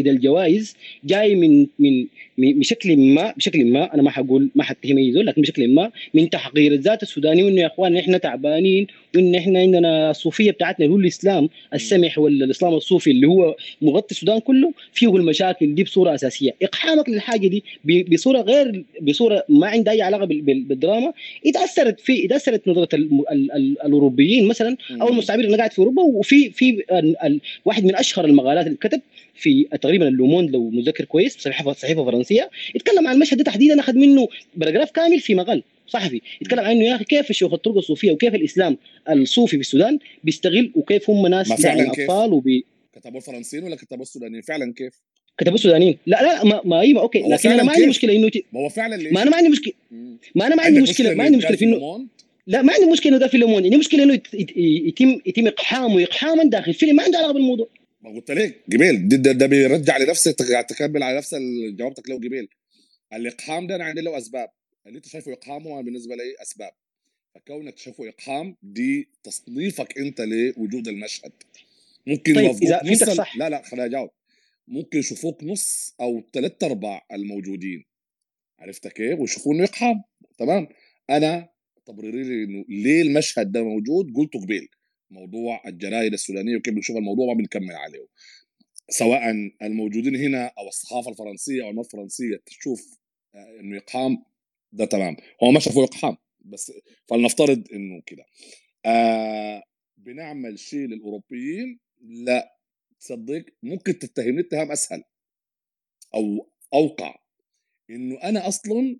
[0.07, 2.07] الجوائز جاي من من-
[2.37, 6.71] بشكل ما بشكل ما أنا ما حقول ما حتهم اي لكن بشكل ما من تحقير
[6.71, 11.49] الذات السوداني وإنه يا أخوان إحنا تعبانين وإن إحنا عندنا الصوفية بتاعتنا اللي هو الإسلام
[11.73, 16.51] السمح ولا الاسلام الصوفي اللي هو مغطي السودان كله فيه المشاكل دي بصورة أساسية.
[16.61, 17.63] إقحامك للحاجة دي
[18.11, 21.13] بصورة غير بصورة ما عندها أي علاقة بال- بال- بالدراما
[21.47, 26.01] اتاثرت في اتاثرت نظرة الم- ال- ال- الأوروبيين مثلا أو المستعمرين اللي قاعد في أوروبا
[26.03, 26.83] وفي في
[27.65, 29.01] واحد من أشهر المقالات اللي كتب
[29.35, 33.93] في تقريبا اللوموند لو متذكر كويس صحيفه صحيفه فرنسية يتكلم عن المشهد ده تحديدا أخذ
[33.95, 36.21] منه paragraph كامل في مقال صحفي.
[36.41, 38.77] يتكلم عن انه يا أخي كيف الشيوخ الطرق الصوفية وكيف الإسلام
[39.09, 43.63] الصوفي في السودان بيستغل وكيف هم ناس ما فعلاً يعني كيف؟ أطفال وبي كتبوا الفرنسيين
[43.63, 44.93] ولا كتبوا السودانيين؟ فعلا كيف؟
[45.37, 45.97] كتبوا السودانيين.
[46.07, 47.19] لا لا ما, ما أيوه okay.
[47.19, 49.49] لكن أنا ما عندي؟ مشكلة إنه ت- ما هو فعلا ليش؟ ما أنا ما عندي
[49.49, 49.73] مشكلة.
[50.35, 52.05] ما أنا ما عندي مشكلة ما عندي مشكلة في انه؟
[52.47, 55.47] لا ما عندي مشكلة إنه ده في لومون عندي مشكلة إنه يت- يت- يتم يتم
[55.47, 57.67] إقحامه اقحاما داخل فيلم ما عنده علاقة بالموضوع.
[58.05, 61.35] ما قلت لك جبيل ده, ده, ده بيرجع لنفس تكمل على نفس
[61.69, 62.47] جوابتك له جبيل
[63.13, 64.49] الإقحام ده أنا عندي له أسباب.
[64.87, 66.71] اللي أنت شايفه إقحام هو بالنسبة لي أسباب.
[67.35, 71.31] فكونك تشوفه إقحام دي تصنيفك أنت لوجود المشهد.
[72.07, 73.37] ممكن طيب، نص فهمتك صح.
[73.37, 74.09] لا لا خليني أجاوب.
[74.67, 77.85] ممكن يشوفوك نص أو ثلاث أرباع الموجودين.
[78.59, 80.03] عرفت كيف؟ ويشوفوا إنه إقحام.
[80.37, 80.67] تمام؟
[81.09, 81.49] أنا
[81.85, 84.67] تبريري لي إنه ليه المشهد ده موجود؟ قلته قبيل.
[85.09, 88.07] موضوع الجرايد السودانية وكيف بنشوف الموضوع ما بنكمل عليه.
[88.89, 92.99] سواء الموجودين هنا أو الصحافة الفرنسية أو الفرنسية تشوف
[93.35, 94.23] آه، إنه اقحام
[94.71, 95.17] ده تمام.
[95.43, 96.71] هو ما شافوا اقحام بس
[97.09, 98.25] فلنفترض إنه كده.
[98.85, 99.63] آه
[99.97, 102.57] بنعمل شيء للأوروبيين لا
[102.99, 105.03] تصدق ممكن تتهمني اتهام أسهل
[106.15, 107.15] أو أوقع.
[107.89, 108.99] إنه أنا أصلا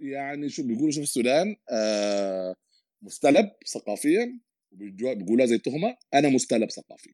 [0.00, 2.54] يعني شو بيقولوا شو في السودان آه
[3.02, 4.40] مستلب ثقافيا
[4.74, 7.12] بيقولوها زي تهمه أنا مستلب ثقافيا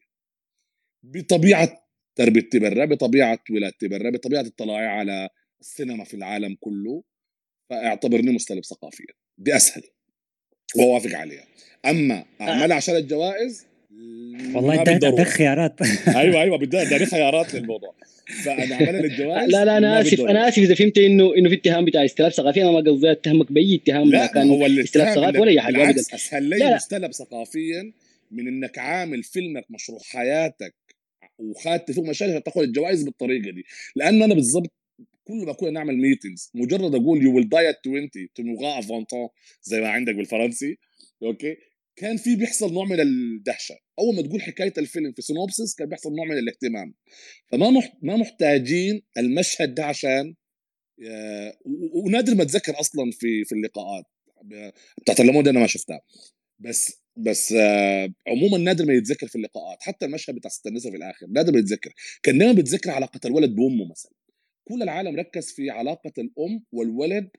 [1.03, 5.29] بطبيعة تربيتي برا بطبيعة ولادتي برا بطبيعة اطلاعي على
[5.61, 7.03] السينما في العالم كله
[7.71, 9.07] فاعتبرني مستلب ثقافيا
[9.39, 9.83] دي أسهل.
[10.77, 11.47] وأوافق عليها.
[11.87, 13.67] أما اعملها عشان الجوائز
[14.55, 14.89] والله انت.
[14.89, 15.83] عندك خيارات
[16.17, 17.95] أيوه أيوه بدي اداني خيارات للموضوع
[18.45, 20.21] فأنا اعملها للجوائز لا لا أنا آسف.
[20.21, 23.53] أنا آسف إذا فهمت انه إنه في اتهام بتاع استلاف ثقافي أنا ما قصدي اتهمك
[23.53, 26.65] بأي اتهام لا كان هو استلاف الاتهام ثقافي ولا اي حاجة ابدا اسهل لي لا،
[26.65, 26.77] لا.
[26.77, 27.93] مستلب ثقافيا
[28.31, 30.75] من إنك عامل فيلمك مشروع حياتك
[31.39, 33.65] وخدت فيه مشاهد عشان تاخذ الجوائز بالطريقة دي
[33.97, 34.73] لأنه أنا بالضبط
[35.25, 38.84] كل ما كنا نعمل meetings مجرد أقول You Will Die at 20 Tu mourras à
[38.84, 39.29] vingt ans
[39.63, 40.79] زي ما عندك بالفرنسي
[41.23, 41.57] okay
[42.01, 43.75] كان في بيحصل نوع من الدهشة.
[43.99, 46.95] أول ما تقول حكاية الفيلم في synopsis كان بيحصل نوع من الاهتمام.
[47.53, 47.71] فما.
[48.03, 50.35] ما محتاجين المشهد ده عشان
[51.09, 51.59] آه،
[52.05, 54.05] ونادر ما اتذكر أصلا في في اللقاءات.
[55.03, 56.01] بتاعت الليمون أنا ما شفتها.
[56.59, 59.79] بس بس آه، عموما نادر ما يتذكر في اللقاءات.
[59.83, 61.93] حتى المشهد بتاع ست في الآخر نادر ما يتذكر.
[62.23, 64.13] كان دايما بيتذكر علاقة الولد بأمه مثلا.
[64.69, 67.31] كل العالم ركز في علاقة الأم والولد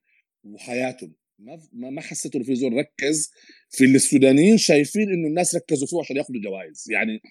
[0.43, 1.13] وحياتهم.
[1.41, 3.31] ما ما حسيت زول ركز.
[3.69, 6.85] في اللي السودانيين شايفين إنه الناس ركزوا فيه عشان ياخذوا جوائز.
[6.91, 7.21] يعني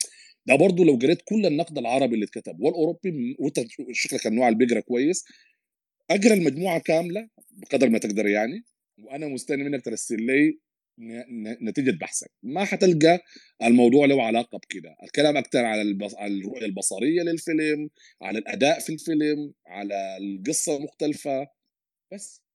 [0.47, 3.61] ده برضه لو قريت كل النقد العربي اللي اتكتب والأوروبي وأنت
[3.93, 5.25] شكلك النوع اللي بيقرا كويس.
[6.11, 8.65] أقرأ المجموعة كاملة بقدر ما تقدر يعني
[8.99, 10.61] وأنا مستني منك ترسل لي
[11.63, 12.31] نتيجة بحثك.
[12.43, 13.21] ما حتلقى
[13.63, 14.97] الموضوع له علاقة بكده.
[15.03, 15.99] الكلام أكثر على.
[16.17, 17.91] على الرؤية البصرية للفيلم
[18.23, 21.47] على الأداء في الفيلم على القصة المختلفه
[22.13, 22.50] بس.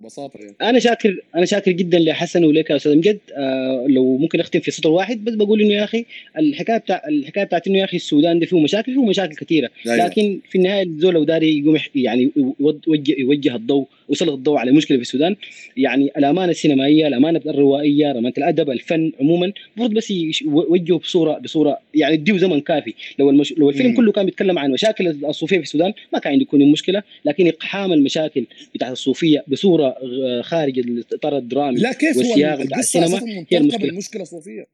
[0.00, 0.54] ببساطه يعني.
[0.62, 3.18] أنا شاكر أنا شاكر جدا لحسن ولك يا أستاذ أمجد.
[3.32, 6.04] آه لو ممكن أختم في سطر واحد بس بقول إنه يا أخي
[6.38, 9.70] الحكاية بتاع الحكاية بتاعت إنه يا أخي السودان ده فيه مشاكل فيه مشاكل كثيرة.
[9.86, 10.06] أيوة.
[10.06, 12.30] لكن في النهاية الزول لو داري يقوم يعني
[12.60, 15.36] يوجه يوجه الضوء ويسلط الضوء على مشكلة في السودان.
[15.76, 22.14] يعني الأمانة السينمائية الأمانة الروائية رمانه الأدب الفن عموما المفروض بس يوجهه بصوره بصورة يعني
[22.14, 22.94] اديه زمن كافي.
[23.18, 23.52] لو المش...
[23.52, 23.96] لو الفيلم مم.
[23.96, 28.46] كله كان بيتكلم عن مشاكل الصوفية في السودان ما كان يكون مشكلة لكن اقحام المشاكل
[28.74, 33.58] بتاعت الصوفية بصورة آه، خارج الإطار الدرامي لا كيف هو والسياق بتاع القصة السينما؟ هي
[33.58, 33.90] المشكلة.
[33.90, 34.66] من مشكله صوفيه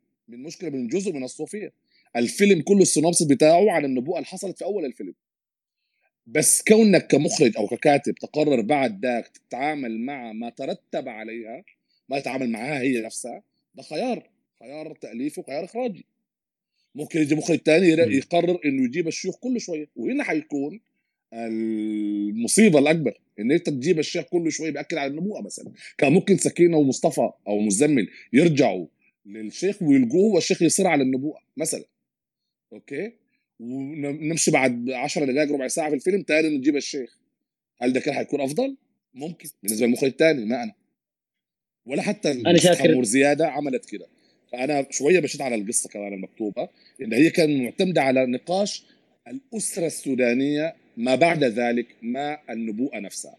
[0.62, 1.72] من جزء من الصوفية.
[2.16, 5.14] الفيلم كله السينوبسيس بتاعه عن النبوءة اللي حصلت في أول الفيلم.
[6.26, 11.64] بس كونك كمخرج أو ككاتب تقرر بعد ذاك تتعامل مع ما ترتب عليها
[12.08, 13.42] ما تتعامل معاها هي نفسها
[13.74, 14.30] ده خيار
[14.60, 16.04] خيار تاليفي وخيار اخراجي
[16.94, 17.88] ممكن يجي مخرج تاني.
[17.88, 20.80] يقرر إنه يجيب الشيوخ كل شوية وهنا حيكون؟
[21.32, 25.72] المصيبة الأكبر إن أنت تجيب الشيخ كل شوية بيأكد على النبوءة مثلا.
[25.98, 28.86] كان ممكن سكينة ومصطفى أو مزمل يرجعوا
[29.26, 31.84] للشيخ ويلقوه والشيخ يصر على النبوءة مثلا.
[32.72, 33.12] أوكي؟
[33.60, 37.16] ونمشي بعد 10 دقائق ربع ساعة في الفيلم تاني نجيب الشيخ
[37.82, 38.76] هل ده كده حيكون أفضل؟
[39.14, 40.72] ممكن بالنسبة للمخرج الثاني ما أنا
[41.86, 43.02] ولا حتى أنا شاكر.
[43.04, 44.06] زيادة عملت كده
[44.52, 46.68] فأنا شوية مشيت على القصة كمان المكتوبة
[47.02, 48.84] إن هي كانت معتمدة على نقاش
[49.28, 53.36] الأسرة السودانية ما بعد ذلك ما النبوءة نفسها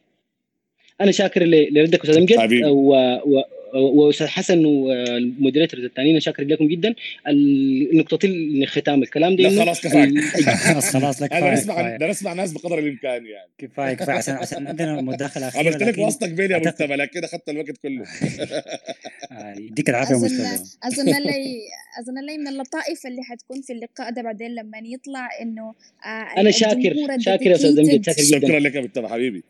[1.02, 2.64] أنا شاكر لردك أستاذ أمجد.
[2.64, 2.94] و-
[3.26, 3.44] و-
[3.76, 6.96] واستاذ حسن والمودريتور الثانيين شاكر لكم جدا.
[7.28, 9.50] ال- نقطتين ختام الكلام ده.
[9.50, 10.22] خلاص كفاك ال-
[10.58, 11.98] خلاص خلاص لا أنا كفاية نسمع كفاية.
[11.98, 13.50] ده نسمع ناس بقدر الإمكان يعني.
[13.58, 14.16] كفاية كفاية.
[14.16, 18.04] عشان عشان عندنا مداخله اخيره عملت لك واسطه قبيل يا مجتبى لكن أخذت الوقت كله.
[19.32, 20.54] آه، يديك العافية أظن مستمع
[20.84, 21.62] أظن لي
[22.00, 25.74] أظن لي من اللطائف اللي حتكون في اللقاء ده بعدين لما يطلع إنه
[26.06, 28.40] آه أنا شاكر شاكر يا أستاذ شاكر جدا.
[28.40, 29.44] شكرا لك يا مجتبى حبيبي.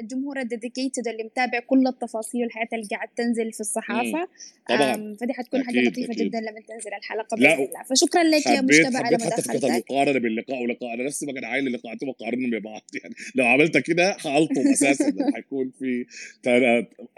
[0.00, 4.28] الجمهور ال dedicated اللي متابع كل التفاصيل والحاجات اللي قاعد تنزل في الصحافة.
[4.68, 5.16] طبعا.
[5.20, 6.26] فدي حتكون حاجة أكيد، لطيفة أكيد.
[6.26, 7.82] جدا لما تنزل الحلقة لا، بإذن الله.
[7.82, 9.64] فشكرا لك يا مجتبى على فكره مداخلتك.
[9.64, 12.82] المقارنه بين لقاء ولقاء أنا نفسي بقعد أعاين لقاءاتي وقارنهم ببعض.
[13.02, 15.04] يعني لو عملت كده حألطم أساسا.
[15.04, 16.06] لأن حيكون في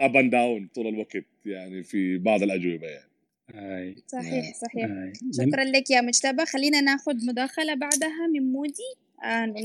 [0.01, 3.11] up and down طول الوقت يعني في بعض الأجوبة يعني.
[3.55, 3.95] آي.
[4.07, 4.85] صحيح صحيح.
[4.85, 5.13] آي.
[5.33, 8.91] شكرا لك يا مجتبى خلينا ناخذ مداخلة بعدها من مودي.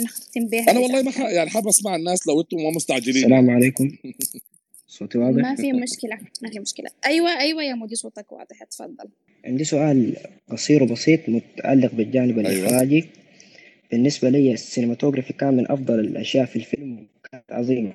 [0.04, 1.20] نختم بها أنا والله ما ح...
[1.20, 3.16] يعني حابب أسمع الناس لو أنتم ما مستعجلين.
[3.16, 3.90] السلام عليكم.
[4.86, 6.90] صوتي واضح؟ ما في مشكلة ما في مشكلة.
[7.06, 8.64] أيوة أيوة يا مودي صوتك واضح.
[8.64, 9.08] تفضل
[9.44, 10.16] عندي سؤال
[10.50, 12.50] قصير وبسيط متعلق بالجانب أيوة.
[12.50, 13.04] الإخراجي.
[13.90, 17.92] بالنسبة لي ال cinematography كان من أفضل الأشياء في الفيلم وكانت عظيمة.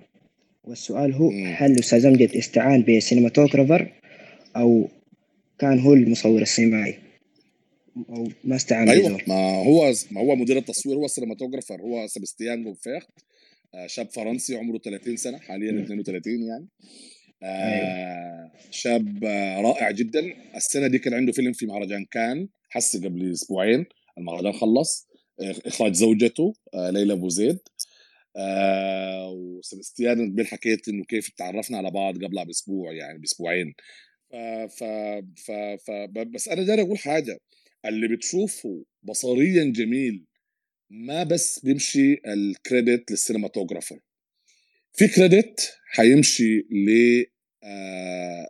[0.63, 1.29] والسؤال هو.
[1.29, 3.91] هل الأستاذ أمجد استعان ب cinematographer
[4.55, 4.87] أو
[5.59, 7.10] كان هو المصور السينمائي؟
[8.09, 12.63] أو ما استعان أيوه ما هو ما هو مدير التصوير هو ال cinematographer هو سبستيان
[12.63, 13.07] جونفير
[13.75, 16.67] آه، شاب فرنسي عمره 30 سنة حاليا 32 يعني.
[17.43, 20.21] آه شاب آه، رائع جدا.
[20.55, 23.85] السنة دي كان عنده فيلم في مهرجان كان هسي قبل أسبوعين
[24.17, 25.07] المهرجان خلص
[25.41, 27.59] إخراج زوجته آه ليلى أبو زيد.
[28.37, 33.73] آه وسبستيان قبل حكيت إنه كيف تعرفنا على بعض قبلها بأسبوع يعني بأسبوعين.
[34.67, 34.83] ف
[35.45, 35.51] ف
[35.87, 35.91] ف
[36.33, 37.39] بس أنا داير أقول حاجة.
[37.85, 40.25] اللي بتشوفه بصريا جميل
[40.89, 43.99] ما بس بيمشي ال credit لل cinematographer
[44.93, 47.23] في credit حيمشي ل
[47.63, 48.47] آه،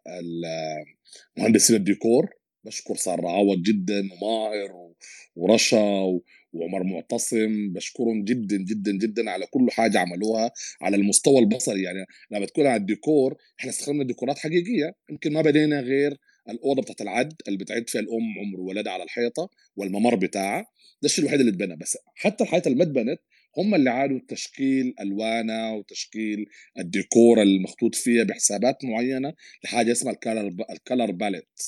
[1.37, 2.29] مهندسين الديكور.
[2.63, 4.93] بشكر سارة عوض جدا وماهر
[5.35, 6.21] ورشا
[6.53, 7.73] وعمر معتصم.
[7.73, 10.51] بشكرهم جدا جدا جدا على كل حاجة عملوها
[10.81, 11.83] على المستوى البصري.
[11.83, 14.95] يعني لما بتكون على الديكور إحنا استخدمنا ديكورات حقيقية.
[15.09, 16.17] يمكن ما بدينا غير
[16.51, 20.61] الأوضة بتاعت العد اللي بتعد فيها الأم عمر ولدها على الحيطة والممر بتاعها.
[21.01, 21.75] ده الشيء الوحيد اللي اتبنى.
[21.75, 23.19] بس حتى الحاجات اللي ما اتبنت
[23.57, 26.45] هم اللي عادوا تشكيل ألوانها وتشكيل
[26.79, 29.33] الديكور المحطوط فيها بحسابات معينة
[29.63, 31.59] لحاجة اسمها ال color ال color palette.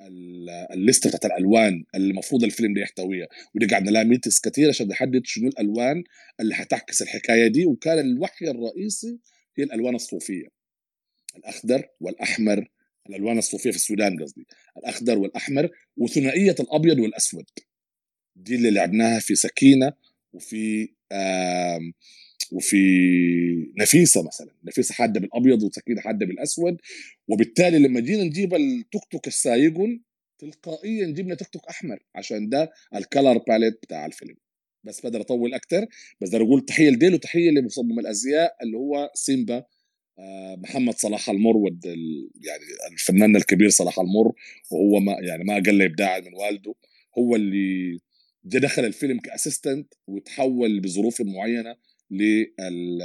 [0.00, 3.26] ال- الليسته بتاعت الألوان اللي المفروض الفيلم ده يحتويها.
[3.54, 6.04] ودي قعدنا لها meetings كثير عشان نحدد شنو الألوان
[6.40, 7.66] اللي حتعكس الحكاية دي.
[7.66, 9.18] وكان الوحي الرئيسي
[9.58, 10.46] هي الألوان الصوفية.
[11.36, 12.68] الأخضر والأحمر
[13.08, 14.46] الألوان الصوفية في السودان قصدي.
[14.78, 17.44] الأخضر والأحمر وثنائية الأبيض والأسود.
[18.36, 19.92] دي اللي لعبناها في سكينة
[20.32, 20.88] وفي
[22.52, 22.76] وفي
[23.78, 24.54] نفيسة مثلا.
[24.64, 26.76] نفيسة حادة بالأبيض وسكينة حادة بالأسود.
[27.28, 30.02] وبالتالي لما جينا نجيب التوك توك السايقون
[30.38, 34.36] تلقائيا جبنا توك توك أحمر عشان ده ال color palette بتاع الفيلم.
[34.84, 35.86] بس بقدر أطول أكتر
[36.20, 39.64] بس بدر أقول تحية لديل وتحية لمصمم الأزياء اللي هو سيمبا
[40.58, 42.62] محمد صلاح المرود ال- يعني
[42.92, 44.32] الفنان الكبير صلاح المر
[44.70, 46.74] وهو ما يعني ما أقل ابداعا من والده
[47.18, 47.98] هو اللي
[48.44, 51.76] دخل الفيلم كأسيستنت وتحول بظروف معينة
[52.10, 53.02] للزول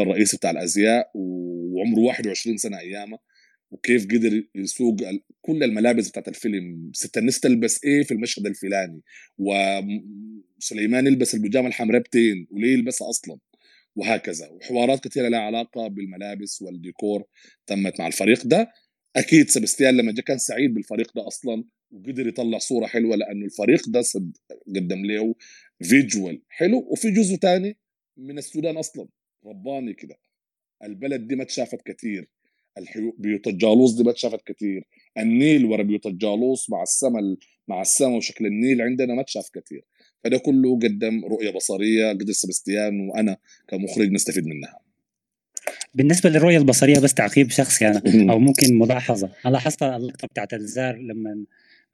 [0.00, 3.18] الرئيسي بتاع الأزياء وعمره 21 سنة أيامه
[3.70, 4.96] وكيف قدر يسوق
[5.40, 6.90] كل الملابس بتاعت الفيلم.
[6.94, 9.00] ست الناس تلبس إيه في المشهد الفلاني؟
[9.38, 13.38] وسليمان يلبس البيجامة الحمراء بتين وليه يلبسها أصلا؟
[13.98, 14.48] وهكذا.
[14.48, 17.24] وحوارات كثيره لها علاقة بالملابس والديكور
[17.66, 18.72] تمت مع الفريق ده.
[19.16, 23.88] أكيد سبستيان لما جاء كان سعيد بالفريق ده أصلا وقدر يطلع صورة حلوة لأنه الفريق
[23.88, 24.02] ده
[24.76, 25.34] قدم له
[25.82, 26.88] فيجوال حلو.
[26.90, 27.78] وفي جزء تاني
[28.16, 29.08] من السودان أصلا
[29.46, 30.16] رباني كده.
[30.84, 32.28] البلد دي ما اتشافت كتير.
[32.78, 33.16] الحيو...
[33.18, 34.88] بيوت الجالوس دي ما اتشافت كتير.
[35.18, 37.36] النيل ورا بيوت الجالوس مع السما
[37.68, 39.84] مع السما وشكل النيل عندنا ما اتشاف كتير.
[40.24, 43.36] فده كله قدم رؤية بصرية قدر سبستيان وأنا
[43.68, 44.78] كمخرج نستفيد منها.
[45.94, 49.30] بالنسبة للرؤية البصرية بس تعقيب شخصي أنا أو ممكن ملاحظة.
[49.46, 51.44] أنا لاحظت اللقطة بتاعت الزار لما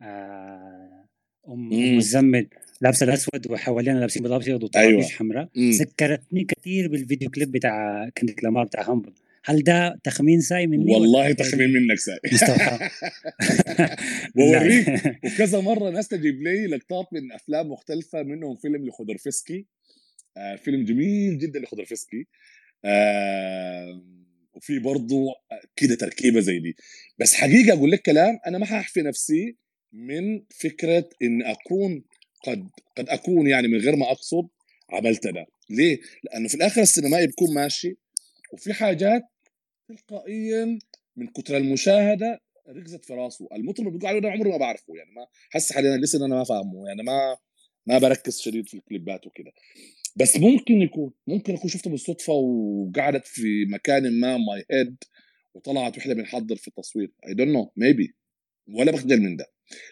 [0.03, 1.05] آه،
[1.49, 2.47] أم مزمل
[2.81, 5.09] لابسة الأسود وحوالينا لابسين بالابيض وطرابيش أيوة.
[5.09, 5.49] حمراء.
[5.59, 9.13] ذكرتني كثير بالفيديو كليب بتاع كندريك لامار بتاع Humble
[9.47, 12.19] هل ده تخمين ساي مني والله حكاية تخمين منك ساي.
[12.33, 12.79] مستوحى
[14.37, 14.87] بوريك.
[15.25, 19.67] وكذا مرة ناس تجيب لي لقطات من أفلام مختلفة منهم فيلم لخودورفسكي.
[20.37, 22.27] آه فيلم جميل جدا لخودورفسكي.
[22.85, 24.03] آه
[24.55, 25.27] وفي برضه
[25.77, 26.77] كده تركيبة زي دي.
[27.19, 29.57] بس حقيقة أقول لك كلام أنا ما حأحفي نفسي
[29.93, 32.05] من فكرة إن أكون
[32.47, 34.49] قد قد أكون يعني من غير ما أقصد
[34.91, 35.47] عملت ده.
[35.71, 37.97] ليه؟ لأنه في الآخر السينمائي بيكون ماشي
[38.53, 39.23] وفي حاجات
[39.89, 40.79] تلقائيا
[41.17, 43.49] من كتر المشاهدة ركزت في راسه.
[43.53, 46.45] المطرب اللي بيقول عليه ده عمري ما بعرفه يعني ما حس حاليا لسه أنا ما
[46.45, 47.37] فاهمه يعني ما
[47.87, 49.53] ما بركز شديد في الكليبات وكده.
[50.17, 54.97] بس ممكن يكون ممكن أكون شفته بالصدفة وقعدت في مكان ما my head
[55.55, 57.13] وطلعت وإحنا بنحضر في التصوير.
[57.29, 58.15] I don't know maybe
[58.69, 59.47] ولا بخجل من ده.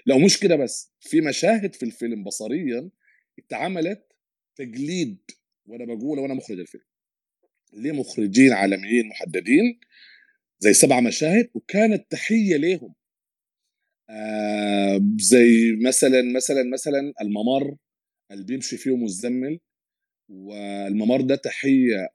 [0.07, 2.91] لو مش كده بس في مشاهد في الفيلم بصريا
[3.39, 4.13] اتعملت
[4.57, 5.19] تقليد
[5.67, 6.85] وأنا بقول وأنا مخرج الفيلم.
[7.73, 9.81] لمخرجين عالميين محددين
[10.61, 12.95] زي سبع مشاهد وكانت تحية ليهم.
[14.11, 17.77] آه زي مثلا مثلا مثلا الممر
[18.31, 19.59] اللي بيمشي فيه مزمل
[20.29, 22.09] والممر ده تحية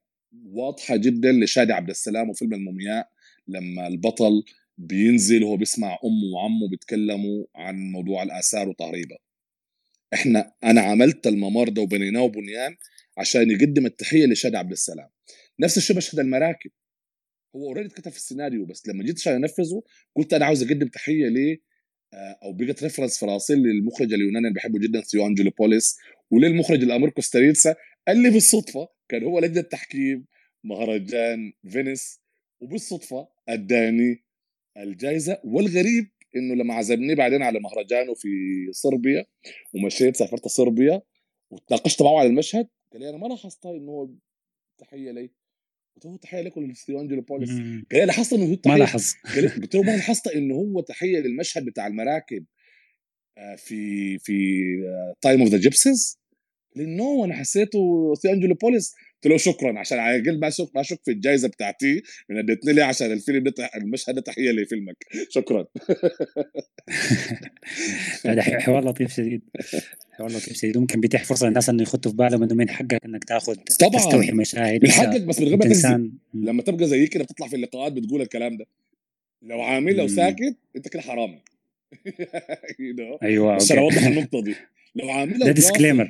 [0.46, 3.10] واضحة جدا لشادي عبد السلام وفيلم المومياء
[3.48, 4.44] لما البطل
[4.78, 9.18] بينزل وهو بيسمع أمه وعمه بيتكلموا عن موضوع الآثار وتهريبها
[10.14, 12.76] إحنا أنا عملت الممر ده وبنيناه بنيان
[13.18, 15.10] عشان يقدم التحية لشادي عبد السلام.
[15.60, 16.72] نفس الشيء مشهد المراكب.
[17.56, 19.84] هو already اتكتب في السيناريو بس لما جيت عشان انفذه
[20.16, 21.58] قلت أنا عاوز أقدم تحية ليه
[22.14, 25.98] آه، أو بقت reference في راسي للمخرج اليوناني اللي بحبه جدا ثيو أنجلوبولوس
[26.32, 27.76] وللمخرج أمير كوستاريتسا
[28.10, 30.26] اللي بالصدفة كان هو لجنة تحكيم
[30.64, 32.22] مهرجان فينيس
[32.60, 34.24] وبالصدفة أداني
[34.78, 35.42] الجائزة.
[35.44, 38.28] والغريب إنه لما عزمني بعدين على مهرجانه في
[38.72, 39.26] صربيا
[39.74, 41.02] ومشيت سافرت صربيا
[41.50, 44.10] وتناقشت معه على المشهد قال لي أنا ما لاحظت إنه هو
[44.78, 45.30] تحية لي.
[45.98, 47.50] قلت له تحية لكم لثيو أنجلوبولوس.
[47.50, 49.14] قال لي لاحظت إنه ما لاحظ.
[49.62, 52.46] قلت له ما لاحظت إنه هو تحية للمشهد بتاع المراكب
[53.38, 54.64] آه، في في
[55.22, 55.58] Time of the
[56.76, 58.94] لي no أنا حسيته ثيو أنجلوبولوس.
[59.24, 62.74] قلت له شكرا عشان على الأقل ما اشك ما اشك في الجائزه بتاعتي من اديتني
[62.74, 64.98] لي عشان الفيلم ده المشهد ده تحية لفيلمك.
[65.30, 65.66] شكرا.
[68.26, 69.42] هذا حوار لطيف شديد.
[70.12, 70.78] حوار لطيف شديد.
[70.78, 73.92] ممكن بيتيح فرصة للناس إنه يخطوا في بالهم إنه من حقك إنك تاخذ طبعاً.
[73.92, 77.56] تستوحي مشاهد من حقك بس من غير ما انسان لما تبقى زي كده بتطلع في
[77.56, 78.66] اللقاءات بتقول الكلام ده.
[79.42, 80.08] لو عامل لو.
[80.08, 81.42] ساكت أنت كده حرامي.
[82.82, 84.56] You know؟ أيوه عشان اوضح النقطة دي.
[84.98, 86.10] لو عامل ده disclaimer.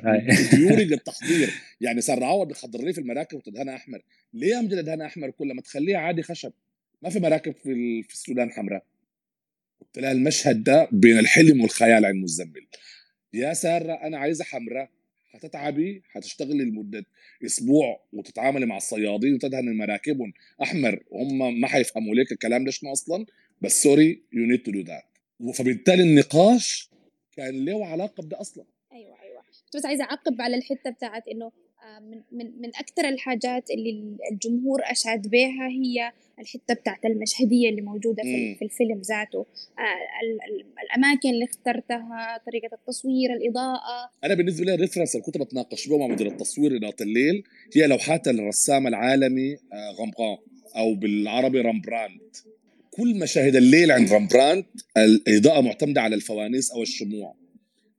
[0.54, 1.50] ديوري للتحضير
[1.80, 4.02] يعني سر عوض بتحضر لي في المراكب وتدهنها أحمر؟
[4.34, 6.52] ليه امجد ادهنها أحمر كل ما تخليها عادي خشب؟
[7.02, 8.84] ما في مراكب في في السودان حمراء.
[9.80, 12.66] قلت لها المشهد ده بين الحلم والخيال عند مزمل
[13.34, 14.90] يا سارة أنا عايزة حمراء.
[15.34, 17.04] هتتعبي؟ هتشتغلي لمدة
[17.46, 20.32] أسبوع وتتعاملي مع الصيادين وتدهن مراكبهم.
[20.62, 23.26] أحمر هم ما حيفهموا ليك الكلام ده شنو أصلا
[23.62, 25.04] بس sorry you need to do that
[25.54, 26.90] فبالتالي النقاش
[27.36, 28.64] كان له علاقة بده أصلا.
[29.76, 31.44] بس عايزة أعقب على الحتة بتاعت إنه
[31.84, 37.82] آه، من من من أكثر الحاجات اللي الجمهور اشاد بها هي الحتة بتاعت المشهدية اللي
[37.82, 38.54] موجودة في.
[38.58, 39.38] في الفيلم ذاته.
[39.78, 44.10] آه، ال- ال- الأماكن اللي اخترتها طريقة التصوير الإضاءة.
[44.24, 47.42] أنا بالنسبة لي ال reference اللي كنت بتناقش به مع مدير التصوير إضاءة الليل
[47.76, 50.38] هي لوحات الرسام العالمي آه، غامبران
[50.76, 52.20] أو بالعربي رامبراند
[52.90, 54.64] كل مشاهد الليل عند رامبراند
[54.96, 57.34] الإضاءة معتمدة على الفوانيس أو الشموع.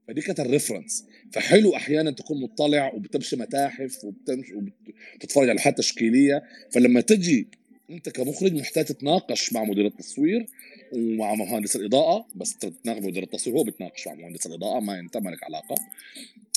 [0.09, 6.43] فدي كانت ال reference فحلو أحيانا تكون مطلع وبتمشي متاحف وبتمشي وبتتفرج على لوحات تشكيلية.
[6.71, 7.47] فلما تجي
[7.89, 10.45] أنت كمخرج محتاج تتناقش مع مدير التصوير
[10.93, 15.17] ومع مهندس الإضاءة بس تتناقش مع مدير التصوير هو بيتناقش مع مهندس الإضاءة ما أنت
[15.17, 15.75] ما لك علاقة.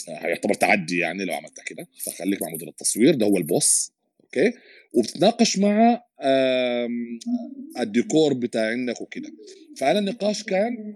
[0.09, 1.89] آه، هيعتبر تعدي يعني لو عملت كده.
[1.99, 3.93] فخليك مع مدير التصوير ده هو ال boss
[4.25, 4.53] okay؟
[4.93, 6.05] وبتتناقش مع
[7.81, 9.31] الديكور بتاع عندك وكده.
[9.77, 10.95] فأنا النقاش كان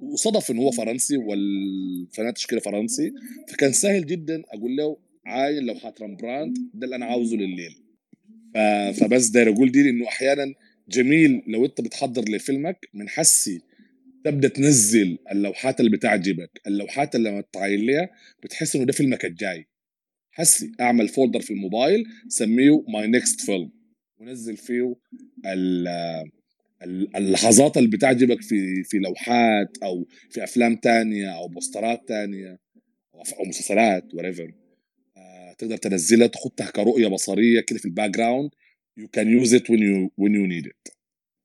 [0.00, 3.12] وصدف إن هو فرنسي والفنان تشكيلة فرنسي
[3.48, 7.76] فكان سهل جدا أقول له عاين لوحات رامبراند ده اللي أنا عاوزه لليل.
[8.94, 10.54] فبس داير أقول دي انه أحيانا
[10.88, 13.60] جميل لو أنت بتحضر لفيلمك من حسي
[14.24, 18.10] تبدأ تنزل اللوحات اللي بتعجبك اللوحات اللي لما تعاين لها
[18.42, 19.66] بتحس إنه ده فيلمك الجاي.
[20.30, 23.70] حسي أعمل folder في الموبايل سميه my next film
[24.20, 24.94] ونزل فيه
[25.46, 25.88] ال-
[26.82, 32.58] ال- اللحظات اللي بتعجبك في في لوحات أو في أفلام تانية أو بوسترات تانية
[33.14, 34.52] أو مسلسلات whatever
[35.58, 38.50] تقدر تنزلها تحطها كرؤية بصرية كده في ال background
[39.00, 40.92] can use it when you when you need it.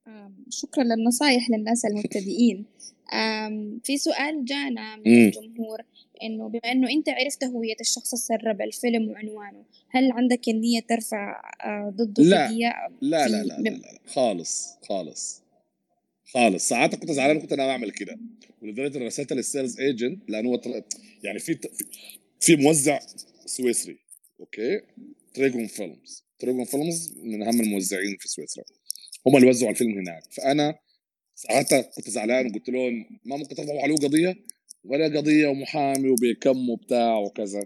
[0.08, 2.64] آم، شكرا للنصايح للناس المبتدئين.
[3.84, 5.06] في سؤال جانا من.
[5.26, 5.78] الجمهور.
[6.24, 11.40] إنه بما إنه أنت عرفت هوية الشخص اللي سرب الفيلم وعنوانه هل عندك النية ترفع
[11.64, 12.46] آه، ضده لا.
[12.46, 13.98] قضية لا في- لا لا لا, لا.
[14.06, 15.42] خالص خالص
[16.24, 16.68] خالص.
[16.68, 18.18] ساعات كنت زعلان كنت أنا بعمل كده.
[18.62, 20.60] ولدرجة إن رسلت لل sales agent لأنه هو
[21.22, 21.68] يعني في في,
[22.40, 22.98] في موزع
[23.46, 23.98] سويسري
[24.40, 24.80] okay؟
[25.34, 28.64] Trigon Films Trigon Films من أهم الموزعين في سويسرا.
[29.26, 30.22] هم اللي وزعوا الفيلم هناك.
[30.32, 30.74] فأنا
[31.34, 34.36] ساعتها كنت زعلان وقلت لهم ما ممكن ترفعوا عليه قضية؟
[34.84, 37.60] ولا قضية ومحامي وبيكم وبتاع وكذا.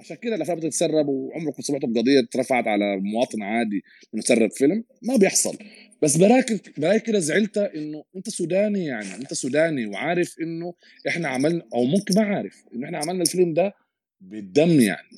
[0.00, 3.82] عشان كده الأفلام بتتسرب وعمركم سمعتوا بقضية اترفعت على مواطن عادي
[4.14, 5.58] إنه سرب فيلم؟ ما بيحصل.
[6.02, 10.74] بس براك براك كده زعلت إنه أنت سوداني يعني أنت سوداني وعارف إنه
[11.08, 13.72] إحنا عملنا أو ممكن ما عارف إنه إحنا عملنا الفيلم ده
[14.20, 15.08] بالدم يعني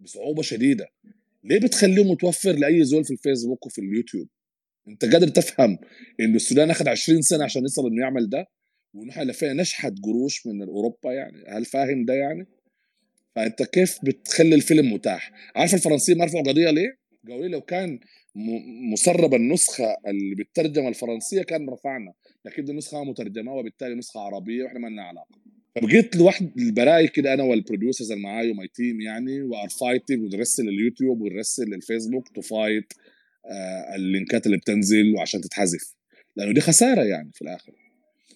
[0.00, 0.86] بصعوبة شديدة.
[1.44, 4.28] ليه بتخليه متوفر لأي زول في الفيسبوك وفي اليوتيوب؟
[4.88, 5.78] أنت قادر تفهم
[6.20, 8.46] إنه السودان أخذ 20 سنة عشان يصل إنه يعمل ده؟
[8.94, 11.44] ونحن لفينا نشحت قروش من أوروبا يعني.
[11.48, 12.46] هل فاهم ده يعني؟
[13.36, 18.00] فأنت كيف بتخلي الفيلم متاح؟ عارف الفرنسيين ما رفعوا قضية ليه؟ قالوا لي لو كان
[18.92, 22.12] مسرب النسخة اللي بالترجمه الفرنسية كان رفعنا
[22.44, 25.38] لكن دي نسخه مترجمة وبالتالي نسخة عربية وإحنا ما لنا علاقة.
[25.76, 30.22] فبقيت لوحدي براي كده أنا وال producers اللي معاي و my team يعني we're fighting
[30.22, 32.92] ونرسل اليوتيوب ونرسل للفيسبوك to fight
[33.46, 35.94] آه اللينكات اللي بتنزل وعشان تتحذف.
[36.36, 37.72] لأنه دي خسارة يعني في الآخر.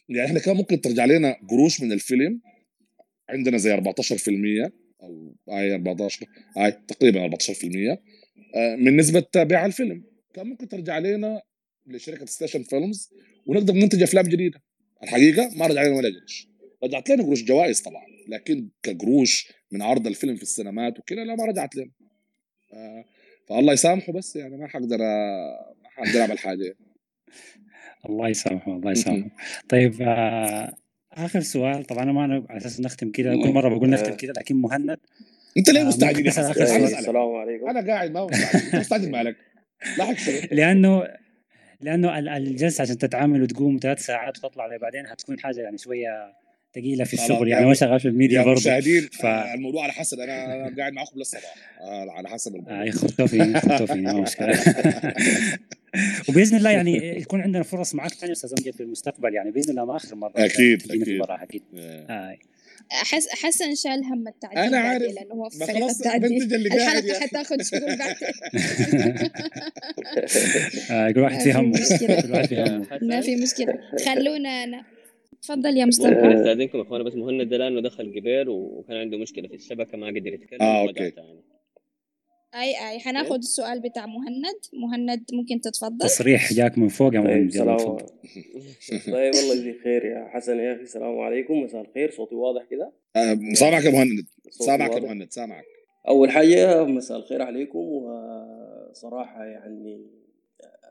[0.08, 2.40] يعني إحنا كان ممكن ترجع لنا قروش من الفيلم
[3.28, 4.72] عندنا زي 14%
[5.02, 7.98] أو هاي 14 هاي تقريبا 14%
[8.54, 10.04] آه، من نسبة بيع الفيلم.
[10.34, 11.42] كان ممكن ترجع لنا
[11.86, 13.10] لشركة Station Films
[13.46, 14.62] ونقدر ننتج أفلام جديدة.
[15.02, 16.48] الحقيقة ما رجع لنا ولا قرش
[16.84, 21.44] رجعت لنا قروش جوائز طبعا لكن كقروش من عرض الفيلم في السينمات وكده لا ما
[21.44, 21.90] رجعت لنا.
[22.72, 23.04] آه،
[23.48, 24.98] فالله يسامحه بس يعني ما حقدر
[25.82, 26.76] ما حقدر أعمل حاجة.
[28.08, 29.28] الله يسامحه الله يسامحه.
[29.68, 30.74] طيب آه
[31.12, 34.32] آخر سؤال طبعا أنا ما أنا على أساس نختم كده كل مرة بقول نختم كده
[34.36, 34.98] لكن مهند.
[35.56, 36.58] أنت ليه آه، مستعجل؟ يا؟ أسألك.
[36.58, 37.68] السلام عليكم.
[37.68, 38.26] أنا قاعد ما
[38.74, 39.36] مستعجل مالك
[39.98, 40.14] لاحق
[40.52, 41.08] لأنه
[41.80, 46.32] لأنه ال- الجلسة عشان تتعامل وتقوم ثلاث ساعات وتطلع بعدين هتكون حاجة يعني شوية
[46.74, 50.20] ثقيله في الشغل يعني ما شغال في الميديا يا برضه مشاهدين ف الموضوع على حسب
[50.20, 54.58] أنا أنا قاعد معاكم للصباح آه، على حسب الموضوع آه، خذتوا فيني ما مشكلة
[56.28, 59.84] وبإذن الله يعني يكون عندنا فرص معك ثاني أستاذ أمجد في المستقبل يعني بإذن الله
[59.84, 61.08] ما آخر مرة أكيد، تجينا في أكيد.
[61.08, 62.36] البراح أكيد آه.
[63.02, 65.14] أحس حسن شال هم التعديل أنا بعدين عارف.
[65.14, 67.20] لأنه هو في فريق التعديل اللي الحلقة أخي.
[67.20, 68.28] حتاخد شغل بعدين
[71.14, 72.20] كل واحد في همه مشكلة.
[72.20, 74.84] كل واحد في همه ما في مشكلة خلونا
[75.42, 79.48] تفضل يا مصطفى استاذنكم يا اخوانا بس مهند ده لأنه دخل قبل وكان عنده مشكلة
[79.48, 81.16] في الشبكة ما قدر يتكلم آه، ورجع أوكي.
[81.16, 81.42] تاني.
[82.54, 82.98] أي أي.
[82.98, 84.60] حناخد السؤال بتاع مهند.
[84.72, 88.06] مهند ممكن تتفضل؟ تصريح جاك من فوق يا طيب مهند تفضل
[89.12, 90.58] طيب والله يجزيك خير يا حسن.
[90.58, 91.62] يا أخي السلام عليكم.
[91.62, 92.10] مساء الخير.
[92.10, 94.26] صوتي واضح كده؟ آه، سامعك يا مهند.
[94.50, 95.64] سامعك يا؟ مهند سامعك.
[96.08, 97.78] أول حاجة مساء الخير عليكم.
[97.78, 100.06] وصراحة يعني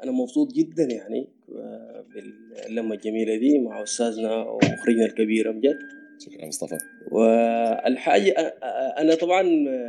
[0.03, 1.27] أنا مبسوط جدا يعني
[2.13, 2.33] بال
[2.69, 5.79] اللمة الجميلة دي مع أستاذنا ومخرجنا الكبير أمجد
[6.25, 6.77] شكرا مصطفى.
[8.33, 8.63] أ-
[8.99, 9.41] أنا طبعا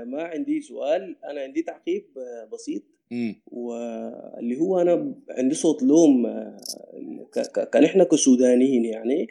[0.04, 2.04] ما عندي سؤال أنا عندي تعقيب
[2.52, 2.82] بسيط.
[3.46, 6.26] واللي هو أنا عندي صوت لوم
[7.72, 9.26] كان إحنا كسودانيين يعني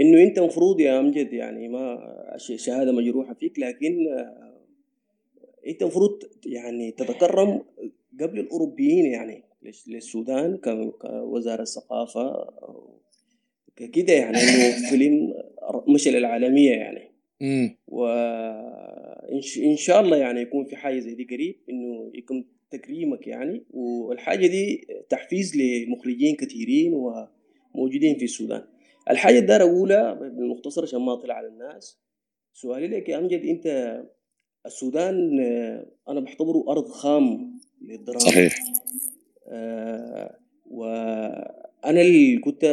[0.00, 1.98] إنه أنت مفروض يا أمجد يعني ما
[2.36, 3.96] ش- شهادة مجروحة فيك لكن
[5.66, 7.62] أنت مفروض يعني تتكرم
[8.20, 9.42] قبل الأوروبيين يعني.
[9.86, 12.44] للسودان ك- كوزارة الثقافة
[13.76, 15.34] ك- كده يعني إنه فيلم
[15.88, 17.10] مشى للعالمية يعني.
[19.66, 23.64] إن شاء الله يعني يكون في حاجة زي دي قريب إنه يكون تكريمك يعني.
[23.70, 28.62] والحاجة دي تحفيز لمخرجين كثيرين وموجودين في السودان.
[29.10, 31.98] الحاجة الدار أقولها بالمختصر عشان ما أطلع على الناس
[32.54, 33.96] سؤالي لك يا أمجد أنت
[34.66, 38.18] السودان آه، أنا بعتبره أرض خام للدراما.
[38.20, 38.58] صحيح.
[39.48, 40.38] آه،
[40.70, 42.64] وأنا اللي كنت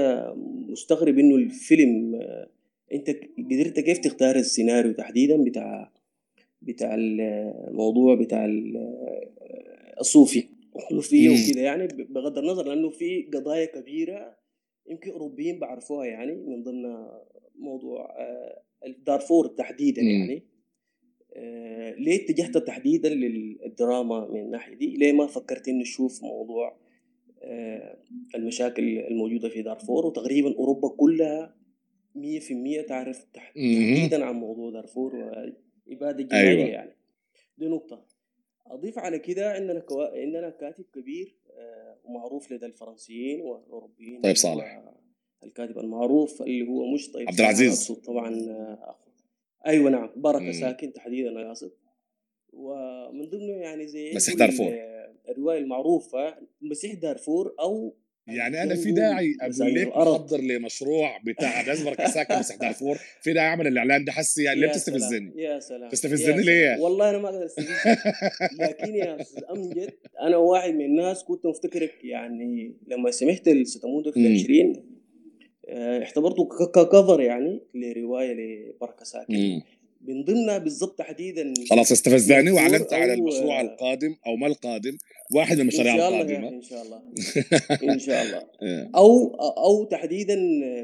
[0.69, 2.47] مستغرب إنه الفيلم آه،
[2.93, 3.09] أنت
[3.51, 5.91] قدرت كيف تختار السيناريو تحديدا بتاع
[6.61, 8.93] بتاع الموضوع بتاع ال-
[9.99, 10.43] الصوفي
[10.91, 11.35] الصوفية مم.
[11.49, 14.35] وكده يعني بغض النظر لأنه في قضايا كبيرة
[14.89, 16.95] يمكن أوروبيين بعرفوها يعني من ضمن
[17.55, 18.61] موضوع آه،
[19.05, 20.01] دارفور تحديدا.
[20.01, 20.43] يعني
[21.97, 26.77] ليه اتجهت تحديدا للدراما من الناحية دي؟ ليه ما فكرت انه تشوف موضوع
[27.43, 27.97] آه،
[28.35, 31.55] المشاكل الموجودة في دارفور وتقريبا أوروبا كلها
[32.15, 33.25] 100% تعرف.
[33.33, 36.69] تحديدا عن موضوع دارفور وإبادة جماعيه أيوة.
[36.69, 36.95] يعني
[37.57, 38.05] دي نقطة
[38.67, 40.21] أضيف على كده عندنا كوا...
[40.21, 44.83] عندنا كاتب كبير آه، ومعروف لدى الفرنسيين والأوروبيين طيب صالح.
[45.43, 47.91] الكاتب المعروف اللي هو مش طيب عبد العزيز.
[47.91, 49.02] طبعا آه،
[49.67, 50.09] أيوه نعم.
[50.15, 51.71] بركه ساكن تحديدا أنا قاصد
[52.53, 54.73] ومن ضمنه يعني زي مسيح دارفور.
[55.29, 57.95] الرواية المعروفة مسيح دارفور أو
[58.27, 63.33] يعني أنا في داعي أقول لك احضر لمشروع بتاع ناس بركة ساكن مسيح دارفور؟ في
[63.33, 67.29] داعي أعمل الإعلان ده حسي يعني ليه بتستفزني؟ يا سلام بتستفزني ليه؟ والله أنا ما
[67.29, 68.03] أقدر استفزك
[68.59, 74.33] لكن يا أستاذ أمجد أنا واحد من الناس كنت مفتكرك يعني لما سمعت الستمود في
[74.33, 75.02] 20
[75.69, 79.61] اعتبرته ك- ككفر يعني لرواية لبركه ساكن.
[80.07, 84.97] من ضمنها بالضبط تحديدا خلاص استفزاني وأعلنت على المشروع القادم أو ما القادم
[85.35, 87.01] واحد من إن المشاريع شاء الله يا القادمه أخي إن شاء الله
[87.93, 88.89] إن شاء الله إيه.
[88.95, 90.35] أو أو تحديدا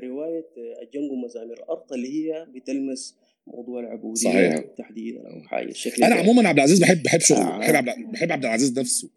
[0.04, 0.46] رواية
[0.84, 3.16] الجنجو مزامير الأرض اللي هي بتلمس
[3.48, 4.60] موضوع العبودية صحيح.
[4.78, 6.16] تحديدا أو حاجة الشكل أنا.
[6.16, 7.60] عموما عبد العزيز بحب بحب شغله آه.
[7.60, 9.10] بحب عبد بحب عبد العزيز نفسه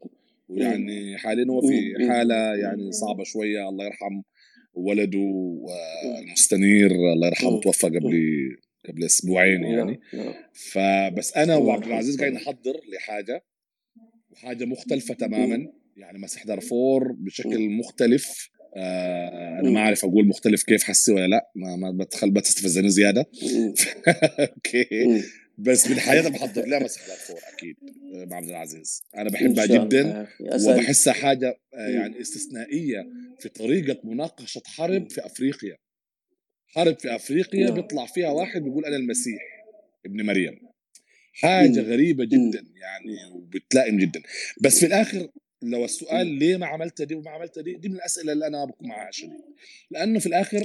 [0.48, 2.08] ويعني حاليا هو في.
[2.08, 4.22] حالة يعني صعبة شوية الله يرحم
[4.74, 5.58] ولده
[6.18, 7.60] المستنير الله يرحمه.
[7.60, 8.20] توفى قبل
[8.88, 12.18] قبل أسبوعين يعني نعم نعم فبس أنا وعبد العزيز.
[12.18, 13.44] قاعدين نحضر لحاجة
[14.30, 19.70] وحاجة مختلفة تماما يعني مسح دارفور بشكل مختلف آه أنا.
[19.70, 23.20] ما أعرف أقول مختلف كيف حسي ولا لا ما ما بتخل بتستفزني زيادة.
[24.40, 25.22] أوكي.
[25.62, 27.76] بس من حياتي بحضر لها مسح دارفور أكيد
[28.14, 30.28] آه، مع عبد العزيز أنا بحبها جدا
[30.68, 31.88] وبحسها حاجة آه،.
[31.88, 33.06] يعني استثنائية
[33.40, 35.10] في طريقة مناقشة حرب.
[35.10, 35.76] في أفريقيا
[36.66, 37.70] حرب في أفريقيا.
[37.70, 39.42] بيطلع فيها واحد بيقول أنا المسيح
[40.06, 40.58] ابن مريم
[41.32, 41.80] حاجة.
[41.80, 42.24] غريبة.
[42.24, 44.22] جدا يعني وبتلائم جدا
[44.60, 45.28] بس في الآخر
[45.62, 48.88] لو السؤال ليه ما عملت دي وما عملت دي دي من الأسئلة اللي أنا بكون
[48.88, 49.40] معها شديد
[49.90, 50.64] لأنه في الآخر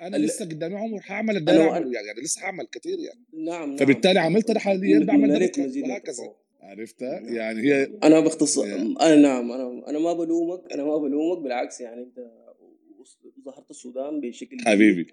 [0.00, 3.20] أنا ال- لسه قدامي عمر هعمل اللي أنا يعني لسه هعمل كثير يعني.
[3.32, 3.76] نعم نعم.
[3.76, 5.50] فبالتالي عملت ده حاليا بعمل ده
[5.88, 6.34] وهكذا.
[6.60, 7.34] عرفتها نعم.
[7.34, 11.80] يعني هي أنا باختصار هي- أنا نعم أنا أنا ما بلومك أنا ما بلومك بالعكس
[11.80, 12.30] يعني أنت
[13.44, 15.06] ظهرت السودان بشكل حبيبي.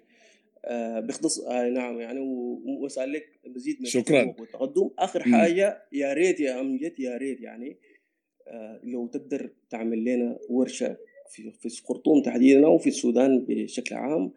[0.64, 2.20] آه باختصار آه نعم يعني
[2.80, 4.34] واسال لك مزيد من شكرا.
[4.38, 4.90] والتقدم.
[4.98, 5.22] آخر.
[5.22, 7.76] حاجة يا ريت يا امجد يا ريت يعني
[8.48, 10.96] آه لو تقدر تعمل لنا ورشة
[11.34, 14.30] في في الخرطوم تحديدا أو في السودان بشكل عام.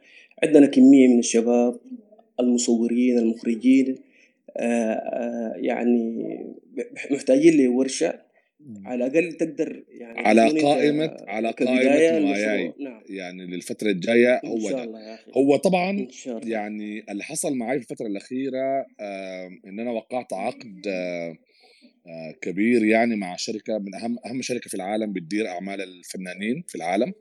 [0.44, 1.80] عندنا كمية من الشباب
[2.40, 3.96] المصورين المخرجين
[4.58, 6.24] آه آه يعني
[7.12, 8.28] محتاجين لورشة.
[8.86, 13.02] على الأقل تقدر يعني على أنت على المشروع نواياي نعم.
[13.10, 14.84] يعني للفترة الجاية إن هو شاء ده.
[14.84, 15.32] الله يا أخي.
[15.38, 16.50] هو طبعا إن شاء الله.
[16.50, 21.38] يعني اللي حصل معي في الفترة الأخيرة آه إن أنا وقعت عقد آه
[22.42, 27.14] كبير يعني مع شركة من أهم أهم شركة في العالم بتدير أعمال الفنانين في العالم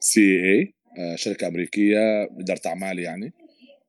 [0.00, 0.74] CAA
[1.16, 3.32] شركة أمريكية إدارة أعمال يعني.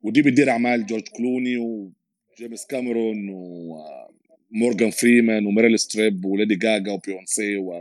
[0.04, 7.80] ودي بتدير أعمال جورج كلوني وجيمس كاميرون ومورغان فريمان وميريل ستريب وليدي جاجا وبيونسي و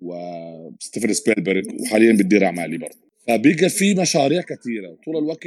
[0.00, 1.62] وستيفن سبيلبرغ.
[1.80, 2.98] وحاليا بتدير أعمالي برضه.
[3.28, 5.46] فبقى في مشاريع كثيره طول الوقت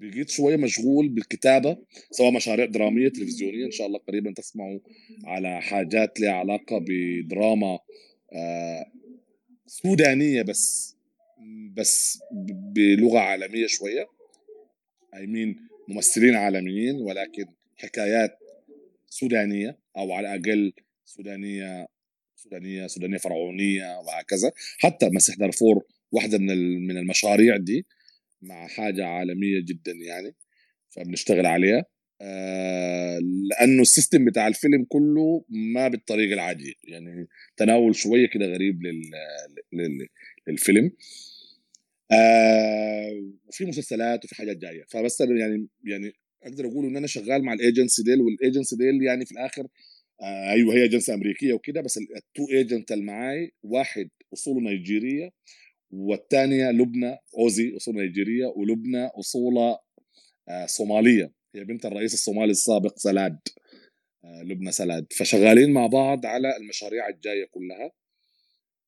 [0.00, 1.76] بقيت شوية مشغول بالكتابة
[2.10, 4.78] سواء مشاريع درامية تلفزيونية إن شاء الله قريبا تسمعوا
[5.24, 7.78] على حاجات لها علاقة بدراما
[8.32, 8.86] آه،
[9.66, 10.96] سودانية بس
[11.76, 12.18] بس
[12.74, 14.08] بلغة عالمية شوية.
[15.14, 15.56] اي مين
[15.88, 17.46] ممثلين عالميين ولكن
[17.76, 18.38] حكايات
[19.08, 20.72] سودانية أو على الأقل
[21.04, 21.86] سودانية
[22.36, 24.52] سودانية سودانية فرعونية وهكذا.
[24.78, 27.86] حتى مسيح دارفور واحدة من من المشاريع دي
[28.42, 30.34] مع حاجة عالمية جدا يعني
[30.90, 31.84] فبنشتغل عليها.
[32.22, 33.18] آه
[33.50, 35.44] لأنه ال system بتاع الفيلم كله
[35.74, 39.02] ما بالطريقة العاديه يعني تناول شوية كده غريب لل
[39.72, 40.06] لل
[40.48, 40.90] للفيلم.
[42.12, 44.84] آه وفي مسلسلات وفي حاجات جاية.
[44.88, 46.12] فبس يعني يعني
[46.42, 49.66] أقدر أقول إن أنا شغال مع ال agency ديل وال agency ديل يعني في الآخر
[50.22, 55.30] آه أيوه هي ايجنسي أمريكية وكده بس ال two agent اللي معاي واحد أصوله نيجيرية
[55.90, 59.80] والثانية لبنى أوزي أصول نيجيرية ولبنى اصولها
[60.48, 61.32] آه صومالية.
[61.54, 63.38] هي بنت الرئيس الصومالي السابق سلاد
[64.24, 65.06] آه لبنى سلاد.
[65.12, 67.92] فشغالين مع بعض على المشاريع الجاية كلها.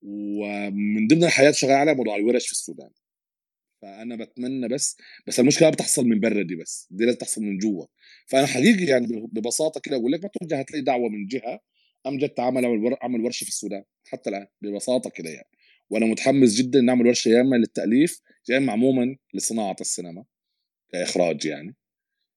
[0.02, 2.90] ومن ضمن الحاجات شغال عليها موضوع الورش في السودان.
[3.82, 6.88] فأنا بتمنى بس بس المشكلة بتحصل من برا دي بس.
[6.90, 7.86] دي لازم تحصل من جوا.
[8.26, 11.60] فأنا حقيقي يعني ببساطة كده أقول لك ما توجه هتلاقي دعوة من جهة
[12.06, 12.66] امجد تعمل
[13.02, 13.84] عمل ورشة في السودان.
[14.06, 15.48] حتى الآن ببساطة كده يعني.
[15.90, 20.24] وأنا متحمس جدا نعمل ورشة يا إما للتأليف يا إما عموما لصناعة السينما
[20.92, 21.76] كإخراج يعني.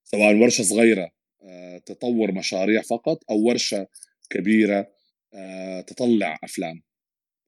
[0.04, 1.10] سواء ورشه صغيرة
[1.42, 3.86] آه، تطور مشاريع فقط أو ورشة
[4.30, 4.92] كبيرة
[5.34, 6.82] آه، تطلع أفلام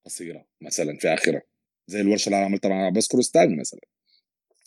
[0.04, 1.42] قصيرة مثلا في اخرها
[1.86, 3.80] زي الورشة اللي أنا عملتها مع عباس كرستاني مثلا.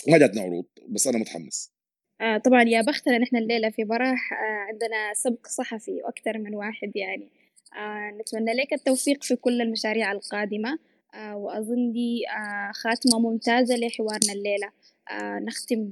[0.08, 1.74] ما جاتنا عروض بس أنا متحمس.
[2.22, 6.92] آه طبعا يا بختنا نحن الليلة في براح آه عندنا سبق صحفي وأكثر من واحد
[6.96, 7.30] يعني.
[7.74, 10.70] آه نتمنى لك التوفيق في كل المشاريع القادمة.
[10.70, 10.91] آه
[11.34, 14.72] وأظن دي آه خاتمة ممتازة لحوارنا الليلة.
[15.12, 15.92] آه نختم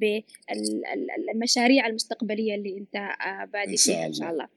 [1.30, 4.48] بالمشاريع المستقبلية اللي أنت آه شاء فيها إن شاء الله.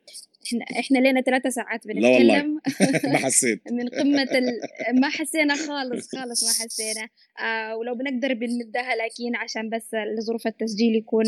[0.47, 2.61] إحنا إحنا لنا ثلاثة ساعات بنتكلم.
[3.13, 3.61] ما حسيت.
[3.73, 4.61] من قمة ال...
[5.01, 7.09] ما حسينا خالص خالص ما حسينا.
[7.47, 11.25] آه ولو بنقدر بنمدها لكن عشان بس لظروف التسجيل يكون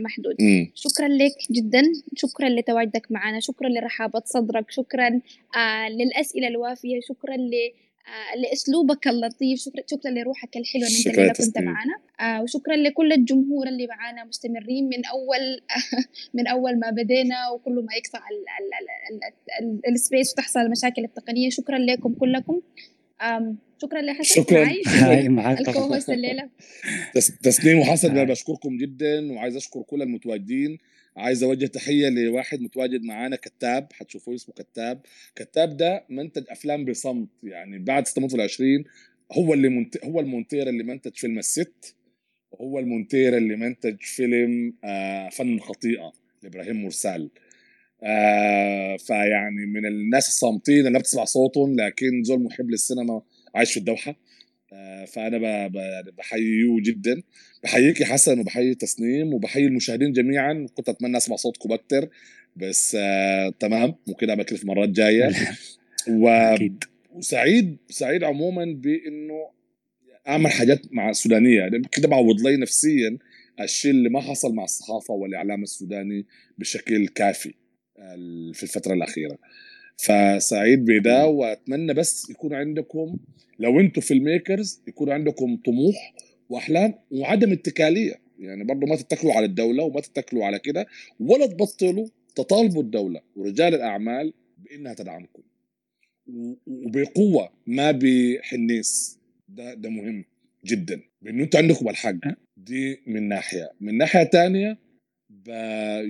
[0.00, 0.36] محدود.
[0.40, 1.82] امم شكرا لك جدا.
[2.16, 3.40] شكرا لتواجدك معنا.
[3.40, 4.70] شكرا لرحابة صدرك.
[4.70, 5.20] شكرا
[5.56, 7.00] آه للأسئلة الوافية.
[7.00, 7.52] شكرا ل
[8.06, 9.60] آه لأسلوبك اللطيف.
[9.60, 11.94] شكرا شكرا لروحك أنت شكرا الليلة يا كنت معنا.
[12.20, 15.60] آه وشكرا لكل الجمهور اللي معانا مستمرين من أول
[16.34, 18.74] من أول ما بدينا وكل ما يقطع ال- ال-
[19.14, 19.24] ال-
[19.68, 21.50] ال- ال- ال space وتحصل المشاكل التقنية.
[21.50, 22.60] شكرا لكم كلكم.
[23.82, 24.64] شكرا لحسن شكرا.
[24.64, 26.48] معي هاي معاك ال co طبعا host الليلة.
[27.14, 30.78] تس- تسنيم وحسن أنا هاي بشكركم جدا وعايز أشكر كل المتواجدين.
[31.16, 35.00] عايز أوجه تحية لواحد متواجد معانا كتاب حتشوفوه اسمه كتاب.
[35.36, 38.84] كتاب ده منتج أفلام بصمت يعني بعد ستموت العشرين
[39.32, 40.04] هو اللي منت...
[40.04, 41.96] هو المونتير اللي منتج فيلم الست
[42.50, 47.30] وهو المونتير اللي منتج فيلم آه فن الخطيئه لإبراهيم مرسال
[48.02, 53.22] آه فيعني من الناس الصامتين اللي بتسمع صوتهم لكن زول محب للسينما
[53.54, 54.16] عايش في الدوحة.
[55.06, 57.22] فأنا ب- ب- يعني بحييه جدا.
[57.62, 60.66] بحييك يا حسن وبحيي تسنيم وبحيي المشاهدين جميعا.
[60.74, 62.08] كنت أتمنى أسمع صوتكم أكثر
[62.56, 63.94] بس آه تمام.
[64.06, 65.30] ممكن ابقى كده في مرات جاية.
[66.22, 66.28] و...
[66.28, 66.84] أكيد.
[67.12, 69.50] وسعيد سعيد عموما بإنه
[70.28, 71.58] أعمل حاجات مع السودانية.
[71.58, 73.18] يعني كده بعوض لي نفسيا
[73.60, 76.26] الشيء اللي ما حصل مع الصحافة والإعلام السوداني
[76.58, 77.54] بشكل كافي
[77.98, 79.38] ال- في الفترة الأخيرة.
[79.98, 81.26] فسعيد بده.
[81.26, 83.16] وأتمنى بس يكون عندكم
[83.58, 86.14] لو أنتم فيلم ميكرز يكون عندكم طموح
[86.48, 88.14] وأحلام وعدم اتكالية.
[88.38, 90.86] يعني برضه ما تتكلوا على الدولة وما تتكلوا على كده
[91.20, 93.20] ولا تبطلوا تطالبوا الدولة.
[93.36, 95.42] ورجال الأعمال بإنها تدعمكم.
[96.66, 100.24] وبقوة ما بحنيس ده ده مهم
[100.66, 101.00] جدا.
[101.22, 102.14] بانه أنتوا عندكم الحق.
[102.56, 103.70] دي من ناحية.
[103.80, 104.78] من ناحية تانية
[105.30, 105.48] ب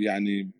[0.02, 0.50] يعني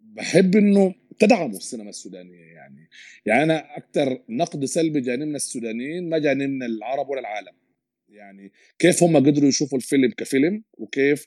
[0.00, 2.88] بحب إنه تدعموا السينما السودانية يعني.
[3.26, 7.52] يعني أنا أكثر نقد سلبي جاني من السودانيين ما جاني من العرب ولا العالم.
[8.08, 11.26] يعني كيف هم قدروا يشوفوا الفيلم كفيلم وكيف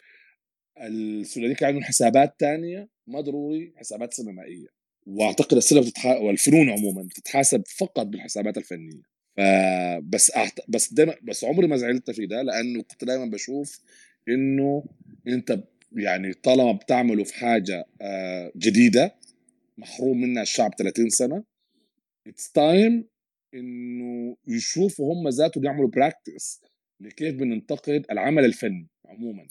[0.82, 4.68] السودانيين كان عندهم حسابات تانية ما ضروري حسابات سينمائية.
[5.08, 6.06] وأعتقد السينما بتتح...
[6.06, 9.12] والفنون عموما بتتحاسب فقط بالحسابات الفنية.
[9.38, 10.60] فبس أعت...
[10.68, 13.80] بس دايما بس عمري ما زعلت في ده لأنه كنت دايما بشوف
[14.30, 14.84] إنه
[15.28, 15.64] أنت
[15.96, 19.16] يعني طالما بتعمله في حاجة آه، جديدة
[19.78, 21.44] محروم منها الشعب 30 سنة.
[22.28, 23.08] it's time
[23.54, 26.62] إنه يشوفوا هم ذاتهم يعملوا practice
[27.00, 29.48] لكيف بننتقد العمل الفني عموما.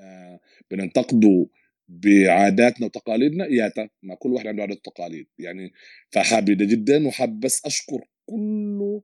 [0.00, 1.46] آه بننتقده
[1.88, 3.46] بعاداتنا وتقاليدنا.
[3.46, 5.26] ياتا ما كل واحد عنده عادات وتقاليد.
[5.38, 5.72] يعني
[6.10, 9.02] فحابب جدا وحاب بس أشكر كله.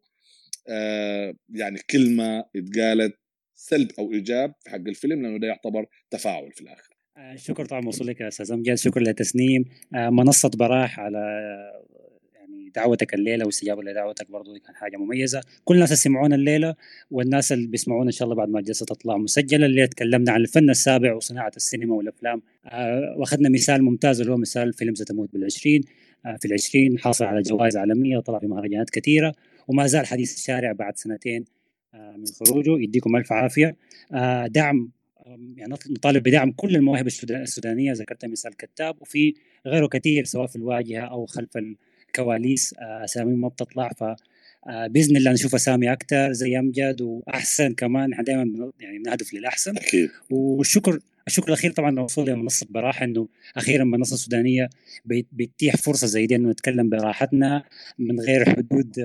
[0.68, 3.18] آه يعني كلمة اتقالت
[3.54, 6.87] سلب أو إيجاب في حق الفيلم لأنه ده يعتبر تفاعل في الآخر.
[7.18, 9.64] الشكر طبعا موصول لك يا أستاذ امجد شكرا لتسنيم
[9.94, 11.18] آه، منصة براح على
[12.34, 15.40] يعني لدعوتك الليلة واستجابة لدعوتك برضو دي كان حاجة مميزة.
[15.64, 16.74] كل الناس اللي سمعونا الليلة
[17.10, 19.66] والناس اللي بيسمعونا إن شاء الله بعد ما الجلسة تطلع مسجلة.
[19.66, 22.42] اللي تكلمنا عن الفن السابع وصناعة السينما والأفلام.
[22.66, 25.82] آه وأخذنا مثال ممتاز اللي هو مثال فيلم ستموت بالعشرين.
[26.26, 29.34] آه في العشرين حاصل على جوائز عالمية وطلع في مهرجانات كثيرة.
[29.68, 31.44] وما زال حديث الشارع بعد سنتين
[31.94, 32.82] آه من خروجه.
[32.82, 33.76] يديكم ألف عافية.
[34.12, 34.90] آه دعم
[35.56, 39.34] يعني نطالب بدعم كل المواهب السودانية ذكرت مثال كتاب وفي
[39.66, 41.50] غيره كثير سواء في الواجهة أو خلف
[42.08, 42.74] الكواليس.
[42.78, 44.04] أسامي ما بتطلع ف
[44.66, 48.12] بإذن الله نشوف أسامي أكثر زي أمجد وأحسن كمان.
[48.12, 49.76] إحنا دائما يعني بنهدف للأحسن.
[49.76, 50.10] أكيد.
[50.30, 54.70] والشكر الشكر الأخير طبعا لوصول لمنصه براحة إنه أخيرا منصة سودانية
[55.32, 57.64] بتتيح فرصة زي دي إنه نتكلم براحتنا
[57.98, 58.96] من غير حدود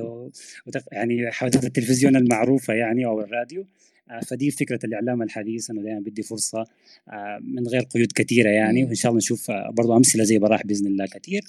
[0.92, 3.66] يعني حدود التلفزيون المعروفة يعني أو الراديو.
[4.28, 6.66] فدي فكرة الإعلام الحديث أنه دائما بدي فرصة
[7.42, 8.84] من غير قيود كثيرة يعني.
[8.84, 11.42] وإن شاء الله نشوف برضو أمثلة زي براح بإذن الله كثير.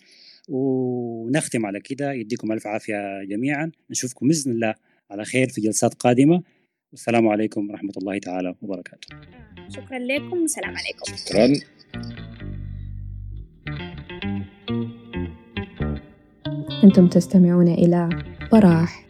[0.48, 2.12] ونختم على كده.
[2.12, 3.70] يديكم ألف عافية جميعا.
[3.90, 4.74] نشوفكم بإذن الله
[5.10, 6.42] على خير في جلسات قادمة.
[6.92, 9.08] والسلام عليكم ورحمة الله تعالى وبركاته.
[9.68, 10.42] شكرا لكم.
[10.42, 11.16] والسلام عليكم.
[11.16, 11.52] شكرا.
[16.84, 18.08] أنتم تستمعون إلى
[18.52, 19.06] براح.